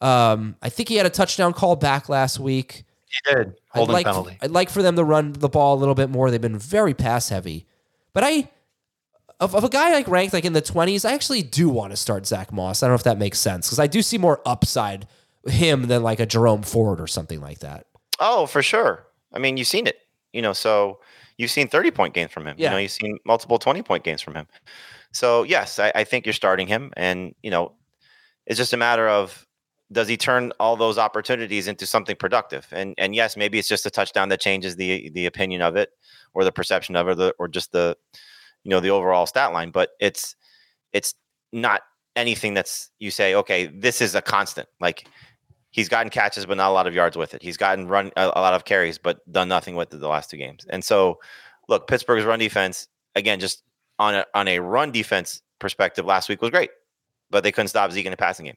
Um, 0.00 0.56
I 0.62 0.68
think 0.68 0.88
he 0.88 0.96
had 0.96 1.06
a 1.06 1.10
touchdown 1.10 1.52
call 1.52 1.76
back 1.76 2.08
last 2.08 2.40
week. 2.40 2.84
He 3.08 3.34
did. 3.34 3.48
I'd 3.72 3.78
Holding 3.78 3.92
like, 3.92 4.06
penalty. 4.06 4.38
I'd 4.40 4.50
like 4.50 4.70
for 4.70 4.82
them 4.82 4.96
to 4.96 5.04
run 5.04 5.32
the 5.32 5.48
ball 5.48 5.76
a 5.76 5.78
little 5.78 5.94
bit 5.94 6.10
more. 6.10 6.30
They've 6.30 6.40
been 6.40 6.58
very 6.58 6.94
pass 6.94 7.28
heavy. 7.28 7.66
But 8.12 8.24
I, 8.24 8.50
of, 9.42 9.54
of 9.54 9.64
a 9.64 9.68
guy 9.68 9.92
like 9.92 10.08
ranked 10.08 10.32
like 10.32 10.44
in 10.44 10.52
the 10.52 10.62
20s, 10.62 11.04
I 11.04 11.12
actually 11.12 11.42
do 11.42 11.68
want 11.68 11.92
to 11.92 11.96
start 11.96 12.26
Zack 12.26 12.52
Moss. 12.52 12.82
I 12.82 12.86
don't 12.86 12.92
know 12.92 12.96
if 12.96 13.02
that 13.04 13.18
makes 13.18 13.38
sense 13.38 13.66
because 13.66 13.78
I 13.78 13.86
do 13.86 14.00
see 14.02 14.18
more 14.18 14.40
upside 14.46 15.06
him 15.46 15.88
than 15.88 16.02
like 16.02 16.20
a 16.20 16.26
Jerome 16.26 16.62
Ford 16.62 17.00
or 17.00 17.06
something 17.06 17.40
like 17.40 17.58
that. 17.58 17.86
Oh, 18.20 18.46
for 18.46 18.62
sure. 18.62 19.06
I 19.32 19.38
mean, 19.38 19.56
you've 19.56 19.66
seen 19.66 19.86
it. 19.86 19.96
You 20.32 20.40
know, 20.42 20.52
so 20.52 21.00
you've 21.36 21.50
seen 21.50 21.68
30 21.68 21.90
point 21.90 22.14
games 22.14 22.30
from 22.30 22.46
him. 22.46 22.56
You 22.56 22.64
Yeah. 22.64 22.70
know, 22.70 22.78
you've 22.78 22.92
seen 22.92 23.18
multiple 23.26 23.58
20 23.58 23.82
point 23.82 24.04
games 24.04 24.22
from 24.22 24.34
him. 24.34 24.46
So 25.12 25.42
yes, 25.42 25.78
I, 25.78 25.92
I 25.94 26.04
think 26.04 26.24
you're 26.24 26.32
starting 26.32 26.68
him. 26.68 26.92
And, 26.96 27.34
you 27.42 27.50
know, 27.50 27.72
it's 28.46 28.56
just 28.58 28.72
a 28.72 28.76
matter 28.76 29.08
of 29.08 29.46
does 29.90 30.08
he 30.08 30.16
turn 30.16 30.52
all 30.58 30.74
those 30.76 30.96
opportunities 30.96 31.68
into 31.68 31.86
something 31.86 32.16
productive? 32.16 32.66
And 32.72 32.94
and 32.96 33.14
yes, 33.14 33.36
maybe 33.36 33.58
it's 33.58 33.68
just 33.68 33.84
a 33.84 33.90
touchdown 33.90 34.30
that 34.30 34.40
changes 34.40 34.76
the 34.76 35.10
the 35.10 35.26
opinion 35.26 35.60
of 35.60 35.76
it 35.76 35.90
or 36.32 36.44
the 36.44 36.52
perception 36.52 36.96
of 36.96 37.08
it 37.08 37.10
or, 37.10 37.14
the, 37.14 37.34
or 37.38 37.46
just 37.48 37.72
the 37.72 37.96
you 38.64 38.70
know 38.70 38.80
the 38.80 38.90
overall 38.90 39.26
stat 39.26 39.52
line. 39.52 39.70
But 39.70 39.90
it's 40.00 40.36
it's 40.92 41.14
not 41.52 41.82
anything 42.16 42.54
that's 42.54 42.90
you 42.98 43.10
say, 43.10 43.34
okay, 43.34 43.66
this 43.66 44.00
is 44.00 44.14
a 44.14 44.22
constant. 44.22 44.68
Like 44.80 45.06
he's 45.70 45.88
gotten 45.88 46.10
catches, 46.10 46.46
but 46.46 46.56
not 46.56 46.70
a 46.70 46.74
lot 46.74 46.86
of 46.86 46.94
yards 46.94 47.16
with 47.16 47.34
it. 47.34 47.42
He's 47.42 47.56
gotten 47.56 47.88
run 47.88 48.12
a, 48.16 48.26
a 48.26 48.40
lot 48.40 48.54
of 48.54 48.64
carries, 48.64 48.98
but 48.98 49.20
done 49.30 49.48
nothing 49.48 49.74
with 49.74 49.92
it 49.92 49.98
the 49.98 50.08
last 50.08 50.30
two 50.30 50.36
games. 50.36 50.66
And 50.68 50.84
so, 50.84 51.18
look, 51.68 51.88
Pittsburgh's 51.88 52.24
run 52.24 52.38
defense 52.38 52.88
again, 53.14 53.40
just 53.40 53.62
on 53.98 54.14
a 54.14 54.26
on 54.34 54.48
a 54.48 54.58
run 54.60 54.92
defense 54.92 55.42
perspective, 55.58 56.04
last 56.04 56.28
week 56.28 56.42
was 56.42 56.50
great, 56.50 56.70
but 57.30 57.42
they 57.42 57.52
couldn't 57.52 57.68
stop 57.68 57.90
Zeke 57.92 58.06
in 58.06 58.10
the 58.10 58.16
passing 58.16 58.46
game. 58.46 58.56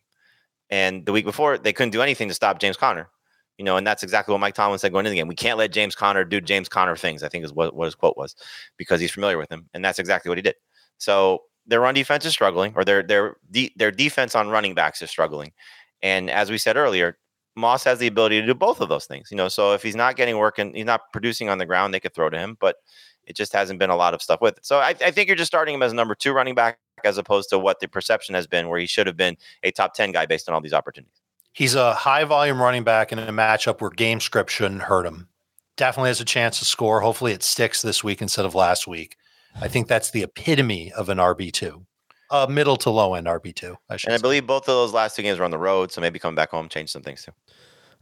And 0.69 1.06
the 1.06 1.11
week 1.11 1.26
before, 1.26 1.57
they 1.57 1.73
couldn't 1.73 1.91
do 1.91 2.02
anything 2.02 2.27
to 2.27 2.34
stop 2.34 2.60
James 2.60 2.77
Conner. 2.77 3.10
You 3.57 3.64
know, 3.64 3.77
and 3.77 3.88
that's 3.88 4.03
exactly 4.03 4.34
what 4.34 4.40
Mike 4.40 4.53
Tomlin 4.53 4.80
said 4.80 4.91
going 4.91 5.06
into 5.06 5.11
the 5.11 5.15
game. 5.15 5.27
We 5.27 5.36
can't 5.36 5.57
let 5.57 5.72
James 5.72 5.95
Conner 5.95 6.26
do 6.26 6.41
James 6.41 6.68
Conner 6.68 6.95
things. 6.95 7.23
I 7.23 7.30
think 7.30 7.45
is 7.45 7.53
what, 7.53 7.76
what 7.76 7.86
his 7.86 7.95
quote 7.95 8.18
was, 8.18 8.36
because 8.77 8.99
he's 8.99 9.11
familiar 9.11 9.38
with 9.38 9.49
him, 9.49 9.69
and 9.73 9.84
that's 9.84 9.99
exactly 9.99 10.30
what 10.30 10.38
he 10.38 10.41
did. 10.41 10.56
So 10.98 11.44
their 11.65 11.80
run 11.80 11.95
defense 11.95 12.26
is 12.26 12.34
struggling, 12.34 12.73
or 12.76 12.84
their 12.84 13.02
their 13.02 13.38
de- 13.52 13.73
their 13.77 13.91
defense 13.91 14.36
on 14.36 14.49
running 14.49 14.76
backs 14.76 15.02
is 15.02 15.10
struggling. 15.10 15.53
And 16.02 16.30
as 16.30 16.52
we 16.52 16.57
said 16.57 16.76
earlier, 16.76 17.18
Moss 17.56 17.84
has 17.86 17.99
the 17.99 18.07
ability 18.07 18.41
to 18.41 18.48
do 18.48 18.53
both 18.53 18.82
of 18.82 18.90
those 18.90 19.06
things. 19.06 19.32
You 19.32 19.38
know, 19.38 19.48
so 19.48 19.73
if 19.73 19.82
he's 19.82 19.95
not 19.95 20.18
getting 20.18 20.38
work 20.38 20.60
and 20.60 20.76
he's 20.76 20.86
not 20.86 21.11
producing 21.14 21.49
on 21.49 21.57
the 21.57 21.65
ground, 21.65 21.94
they 21.94 21.99
could 21.99 22.14
throw 22.14 22.30
to 22.30 22.38
him, 22.38 22.57
but 22.60 22.76
it 23.23 23.36
just 23.36 23.53
hasn't 23.53 23.80
been 23.80 23.90
a 23.90 23.95
lot 23.95 24.14
of 24.14 24.22
stuff 24.22 24.41
with 24.41 24.57
it. 24.57 24.65
So 24.65 24.80
I, 24.80 24.90
I 24.90 25.11
think 25.11 25.27
you're 25.27 25.36
just 25.36 25.49
starting 25.49 25.73
him 25.73 25.82
as 25.82 25.91
a 25.94 25.95
number 25.95 26.14
two 26.14 26.34
running 26.34 26.53
back 26.53 26.77
as 27.03 27.18
opposed 27.18 27.49
to 27.49 27.57
what 27.57 27.80
the 27.80 27.88
perception 27.88 28.36
has 28.36 28.45
been, 28.45 28.68
where 28.68 28.80
he 28.80 28.86
should 28.86 29.07
have 29.07 29.18
been 29.18 29.38
a 29.64 29.72
top 29.72 29.94
ten 29.94 30.11
guy 30.11 30.26
based 30.26 30.48
on 30.49 30.53
all 30.53 30.61
these 30.61 30.73
opportunities. 30.73 31.22
He's 31.56 31.73
a 31.73 31.94
high 31.94 32.26
volume 32.26 32.61
running 32.61 32.84
back 32.84 33.14
in 33.14 33.18
a 33.18 33.32
matchup 33.32 33.80
where 33.80 33.90
game 33.90 34.19
script 34.19 34.52
shouldn't 34.52 34.82
hurt 34.82 35.06
him. 35.06 35.30
Definitely 35.77 36.10
has 36.10 36.19
a 36.19 36.26
chance 36.26 36.60
to 36.60 36.65
score. 36.65 36.99
Hopefully 36.99 37.32
it 37.32 37.44
sticks 37.44 37.82
this 37.82 38.03
week 38.03 38.22
instead 38.22 38.44
of 38.45 38.53
last 38.56 38.88
week. 38.88 39.15
I 39.61 39.69
think 39.69 39.88
that's 39.88 40.11
the 40.11 40.23
epitome 40.23 40.91
of 40.91 41.07
an 41.07 41.18
RB2, 41.18 41.86
a 42.30 42.36
uh, 42.36 42.48
middle 42.48 42.76
to 42.76 42.90
low 42.90 43.14
end 43.14 43.27
RB2. 43.27 43.73
I 43.90 43.95
should 43.95 44.07
And 44.10 44.15
I 44.15 44.18
say. 44.18 44.22
believe 44.22 44.45
both 44.45 44.64
of 44.64 44.76
those 44.76 44.91
last 44.91 45.15
two 45.15 45.22
games 45.22 45.40
were 45.40 45.45
on 45.45 45.52
the 45.52 45.57
road, 45.57 45.94
so 45.94 46.02
maybe 46.02 46.19
coming 46.19 46.36
back 46.36 46.49
home 46.49 46.68
change 46.68 46.91
some 46.91 47.02
things 47.02 47.23
too. 47.23 47.32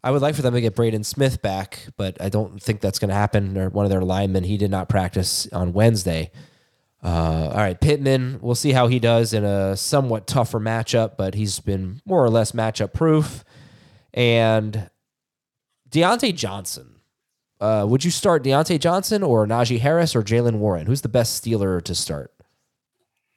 I 0.03 0.09
would 0.09 0.23
like 0.23 0.33
for 0.33 0.41
them 0.41 0.55
to 0.55 0.61
get 0.61 0.73
Braden 0.73 1.03
Smith 1.03 1.43
back, 1.43 1.85
but 1.95 2.19
I 2.19 2.29
don't 2.29 2.59
think 2.59 2.81
that's 2.81 2.97
going 2.97 3.09
to 3.09 3.15
happen. 3.15 3.55
Or 3.55 3.69
one 3.69 3.85
of 3.85 3.91
their 3.91 4.01
linemen, 4.01 4.45
he 4.45 4.57
did 4.57 4.71
not 4.71 4.89
practice 4.89 5.47
on 5.53 5.73
Wednesday. 5.73 6.31
Uh, 7.03 7.49
all 7.51 7.57
right, 7.57 7.79
Pittman, 7.81 8.39
we'll 8.41 8.55
see 8.55 8.71
how 8.71 8.87
he 8.87 8.97
does 8.97 9.33
in 9.33 9.43
a 9.43 9.75
somewhat 9.75 10.25
tougher 10.25 10.59
matchup, 10.59 11.17
but 11.17 11.33
he's 11.33 11.59
been 11.59 12.01
more 12.05 12.23
or 12.23 12.29
less 12.29 12.53
matchup 12.53 12.93
proof. 12.93 13.43
And 14.13 14.89
Diontae 15.89 16.33
Johnson, 16.33 17.01
uh, 17.59 17.85
would 17.89 18.05
you 18.05 18.11
start 18.11 18.43
Diontae 18.43 18.79
Johnson 18.79 19.21
or 19.21 19.45
Najee 19.45 19.79
Harris 19.79 20.15
or 20.15 20.23
Jaylen 20.23 20.59
Warren? 20.59 20.85
Who's 20.85 21.01
the 21.01 21.09
best 21.09 21.43
Steeler 21.43 21.81
to 21.83 21.93
start? 21.93 22.31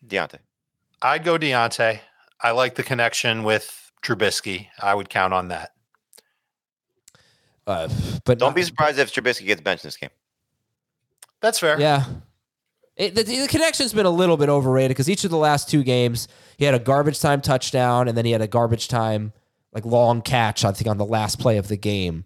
Diontae. 0.06 0.38
I'd 1.02 1.24
go 1.24 1.36
Diontae. 1.36 1.98
I 2.40 2.50
like 2.52 2.76
the 2.76 2.82
connection 2.84 3.42
with 3.42 3.90
Trubisky. 4.02 4.68
I 4.80 4.94
would 4.94 5.08
count 5.08 5.34
on 5.34 5.48
that. 5.48 5.72
Uh, 7.66 7.88
but 8.24 8.38
Don't 8.38 8.50
not- 8.50 8.54
be 8.54 8.62
surprised 8.62 8.98
if 9.00 9.12
Trubisky 9.12 9.44
gets 9.46 9.60
benched 9.60 9.84
in 9.84 9.88
this 9.88 9.96
game. 9.96 10.10
That's 11.40 11.58
fair. 11.58 11.80
Yeah. 11.80 12.04
It, 12.96 13.14
the, 13.14 13.22
the 13.24 13.46
connection's 13.48 13.92
been 13.92 14.06
a 14.06 14.10
little 14.10 14.38
bit 14.38 14.48
overrated 14.48 14.90
because 14.90 15.10
each 15.10 15.24
of 15.24 15.30
the 15.30 15.36
last 15.36 15.68
two 15.68 15.82
games, 15.82 16.28
he 16.56 16.64
had 16.64 16.74
a 16.74 16.78
garbage 16.78 17.20
time 17.20 17.42
touchdown 17.42 18.08
and 18.08 18.16
then 18.16 18.24
he 18.24 18.32
had 18.32 18.40
a 18.40 18.46
garbage 18.46 18.88
time, 18.88 19.34
like 19.72 19.84
long 19.84 20.22
catch, 20.22 20.64
I 20.64 20.72
think, 20.72 20.88
on 20.88 20.96
the 20.96 21.04
last 21.04 21.38
play 21.38 21.58
of 21.58 21.68
the 21.68 21.76
game. 21.76 22.24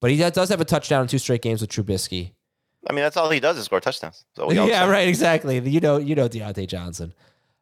But 0.00 0.10
he 0.10 0.18
does 0.18 0.50
have 0.50 0.60
a 0.60 0.66
touchdown 0.66 1.02
in 1.02 1.08
two 1.08 1.18
straight 1.18 1.40
games 1.40 1.62
with 1.62 1.70
Trubisky. 1.70 2.32
I 2.88 2.92
mean, 2.92 3.02
that's 3.02 3.16
all 3.16 3.30
he 3.30 3.40
does 3.40 3.56
is 3.56 3.64
score 3.64 3.80
touchdowns. 3.80 4.24
So 4.34 4.50
yeah, 4.52 4.84
say. 4.84 4.88
right. 4.88 5.08
Exactly. 5.08 5.58
You 5.60 5.80
know, 5.80 5.96
you 5.96 6.14
know 6.14 6.28
Diontae 6.28 6.66
Johnson, 6.66 7.14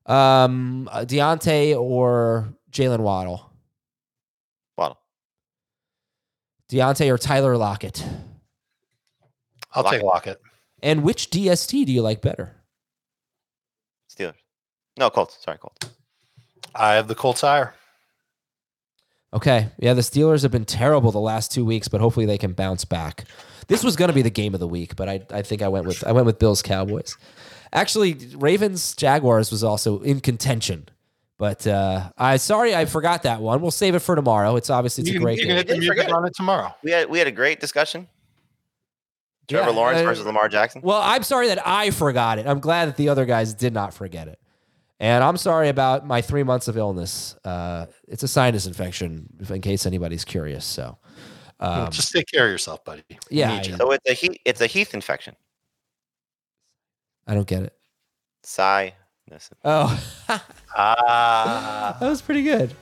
um, 0.06 0.88
uh, 0.90 1.00
Diontae 1.00 1.78
or 1.78 2.48
Jaylen 2.72 3.00
Waddle, 3.00 3.52
Waddle. 4.76 4.98
Diontae 6.70 7.12
or 7.12 7.18
Tyler 7.18 7.56
Lockett. 7.56 8.04
I'll 9.72 9.84
take 9.84 10.02
Lockett. 10.02 10.40
And 10.82 11.02
which 11.02 11.30
DST 11.30 11.86
do 11.86 11.92
you 11.92 12.02
like 12.02 12.20
better? 12.22 12.56
Steelers. 14.10 14.34
No, 14.98 15.10
Colts. 15.10 15.38
Sorry, 15.42 15.58
Colts. 15.58 15.78
I 16.74 16.94
have 16.94 17.08
the 17.08 17.14
Colts 17.14 17.40
higher. 17.42 17.74
Okay. 19.32 19.68
Yeah, 19.78 19.94
the 19.94 20.00
Steelers 20.00 20.42
have 20.42 20.50
been 20.50 20.64
terrible 20.64 21.12
the 21.12 21.20
last 21.20 21.52
two 21.52 21.64
weeks, 21.64 21.88
but 21.88 22.00
hopefully 22.00 22.26
they 22.26 22.38
can 22.38 22.52
bounce 22.52 22.84
back. 22.84 23.24
This 23.68 23.84
was 23.84 23.94
going 23.94 24.08
to 24.08 24.14
be 24.14 24.22
the 24.22 24.30
game 24.30 24.54
of 24.54 24.60
the 24.60 24.66
week, 24.66 24.96
but 24.96 25.08
I, 25.08 25.22
I 25.30 25.42
think 25.42 25.62
I 25.62 25.68
went 25.68 25.86
with 25.86 26.04
I 26.04 26.10
went 26.10 26.26
with 26.26 26.40
Bills 26.40 26.60
Cowboys. 26.62 27.16
Actually, 27.72 28.14
Ravens 28.36 28.96
Jaguars 28.96 29.52
was 29.52 29.62
also 29.62 30.00
in 30.00 30.18
contention, 30.20 30.88
but 31.38 31.64
uh, 31.68 32.10
I 32.18 32.36
sorry 32.38 32.74
I 32.74 32.84
forgot 32.86 33.22
that 33.22 33.40
one. 33.40 33.60
We'll 33.60 33.70
save 33.70 33.94
it 33.94 34.00
for 34.00 34.16
tomorrow. 34.16 34.56
It's 34.56 34.70
obviously 34.70 35.02
it's 35.02 35.10
You 35.10 35.14
a 35.14 35.18
can, 35.18 35.22
great 35.22 35.38
you 35.38 35.44
game. 35.44 35.50
can 35.50 35.56
hit 35.58 35.68
the 35.68 35.78
music 35.78 36.12
on 36.12 36.26
it 36.26 36.34
tomorrow. 36.34 36.74
We 36.82 36.90
had 36.90 37.08
we 37.08 37.18
had 37.20 37.28
a 37.28 37.32
great 37.32 37.60
discussion. 37.60 38.08
Trevor 39.50 39.70
Yeah, 39.70 39.76
Lawrence 39.76 40.00
uh, 40.00 40.04
versus 40.04 40.24
Lamar 40.24 40.48
Jackson. 40.48 40.80
Well, 40.82 41.00
I'm 41.02 41.22
sorry 41.22 41.48
that 41.48 41.66
I 41.66 41.90
forgot 41.90 42.38
it. 42.38 42.46
I'm 42.46 42.60
glad 42.60 42.88
that 42.88 42.96
the 42.96 43.08
other 43.08 43.26
guys 43.26 43.52
did 43.54 43.74
not 43.74 43.92
forget 43.92 44.28
it. 44.28 44.38
And 44.98 45.24
I'm 45.24 45.36
sorry 45.36 45.68
about 45.68 46.06
my 46.06 46.20
three 46.22 46.42
months 46.42 46.68
of 46.68 46.76
illness. 46.76 47.34
Uh, 47.44 47.86
it's 48.06 48.22
a 48.22 48.28
sinus 48.28 48.66
infection, 48.66 49.28
in 49.48 49.60
case 49.60 49.86
anybody's 49.86 50.24
curious. 50.24 50.64
So, 50.64 50.98
um, 51.58 51.90
Just 51.90 52.12
take 52.12 52.26
care 52.26 52.44
of 52.46 52.50
yourself, 52.50 52.84
buddy. 52.84 53.02
We 53.08 53.16
yeah, 53.30 53.62
you. 53.62 53.76
So 53.76 53.90
it's 53.92 54.08
a 54.08 54.12
heath. 54.12 54.36
It's 54.44 54.60
a 54.60 54.66
heath 54.66 54.92
infection. 54.94 55.36
I 57.26 57.34
don't 57.34 57.46
get 57.46 57.62
it. 57.62 57.74
Sigh. 58.42 58.94
Oh, 59.64 60.02
Ah. 60.76 61.96
that 62.00 62.08
was 62.08 62.20
pretty 62.20 62.42
good. 62.42 62.74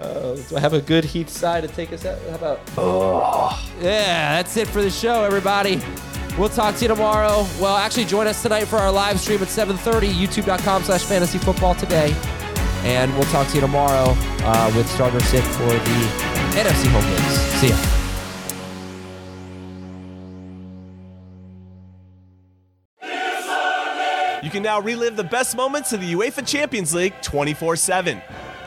Uh, 0.00 0.34
do 0.34 0.56
I 0.56 0.60
have 0.60 0.72
a 0.72 0.80
good 0.80 1.04
Heath 1.04 1.28
side 1.28 1.62
to 1.62 1.68
take 1.68 1.92
us 1.92 2.04
out? 2.04 2.18
How 2.28 2.34
about? 2.34 2.60
Oh. 2.76 3.72
Yeah, 3.80 4.36
that's 4.36 4.56
it 4.56 4.66
for 4.68 4.82
the 4.82 4.90
show, 4.90 5.22
everybody. 5.24 5.80
We'll 6.38 6.48
talk 6.48 6.76
to 6.76 6.82
you 6.82 6.88
tomorrow. 6.88 7.46
Well, 7.60 7.76
actually, 7.76 8.06
join 8.06 8.26
us 8.26 8.42
tonight 8.42 8.64
for 8.64 8.76
our 8.76 8.90
live 8.90 9.20
stream 9.20 9.42
at 9.42 9.48
7:30, 9.48 10.12
youtube.com 10.12 10.82
slash 10.84 11.04
fantasy 11.04 11.38
football 11.38 11.74
today. 11.74 12.14
And 12.84 13.12
we'll 13.14 13.24
talk 13.24 13.46
to 13.48 13.54
you 13.54 13.60
tomorrow 13.60 14.14
uh, 14.16 14.72
with 14.74 14.88
starter 14.88 15.20
sit 15.20 15.44
for 15.44 15.66
the 15.66 16.32
NFC 16.58 16.88
home 16.88 17.04
games. 17.04 17.38
See 17.60 17.68
ya. 17.68 17.98
You 24.42 24.50
can 24.50 24.64
now 24.64 24.80
relive 24.80 25.16
the 25.16 25.22
best 25.22 25.56
moments 25.56 25.92
of 25.92 26.00
the 26.00 26.14
UEFA 26.14 26.44
Champions 26.46 26.92
League 26.92 27.14
24 27.22 27.76
7. 27.76 28.20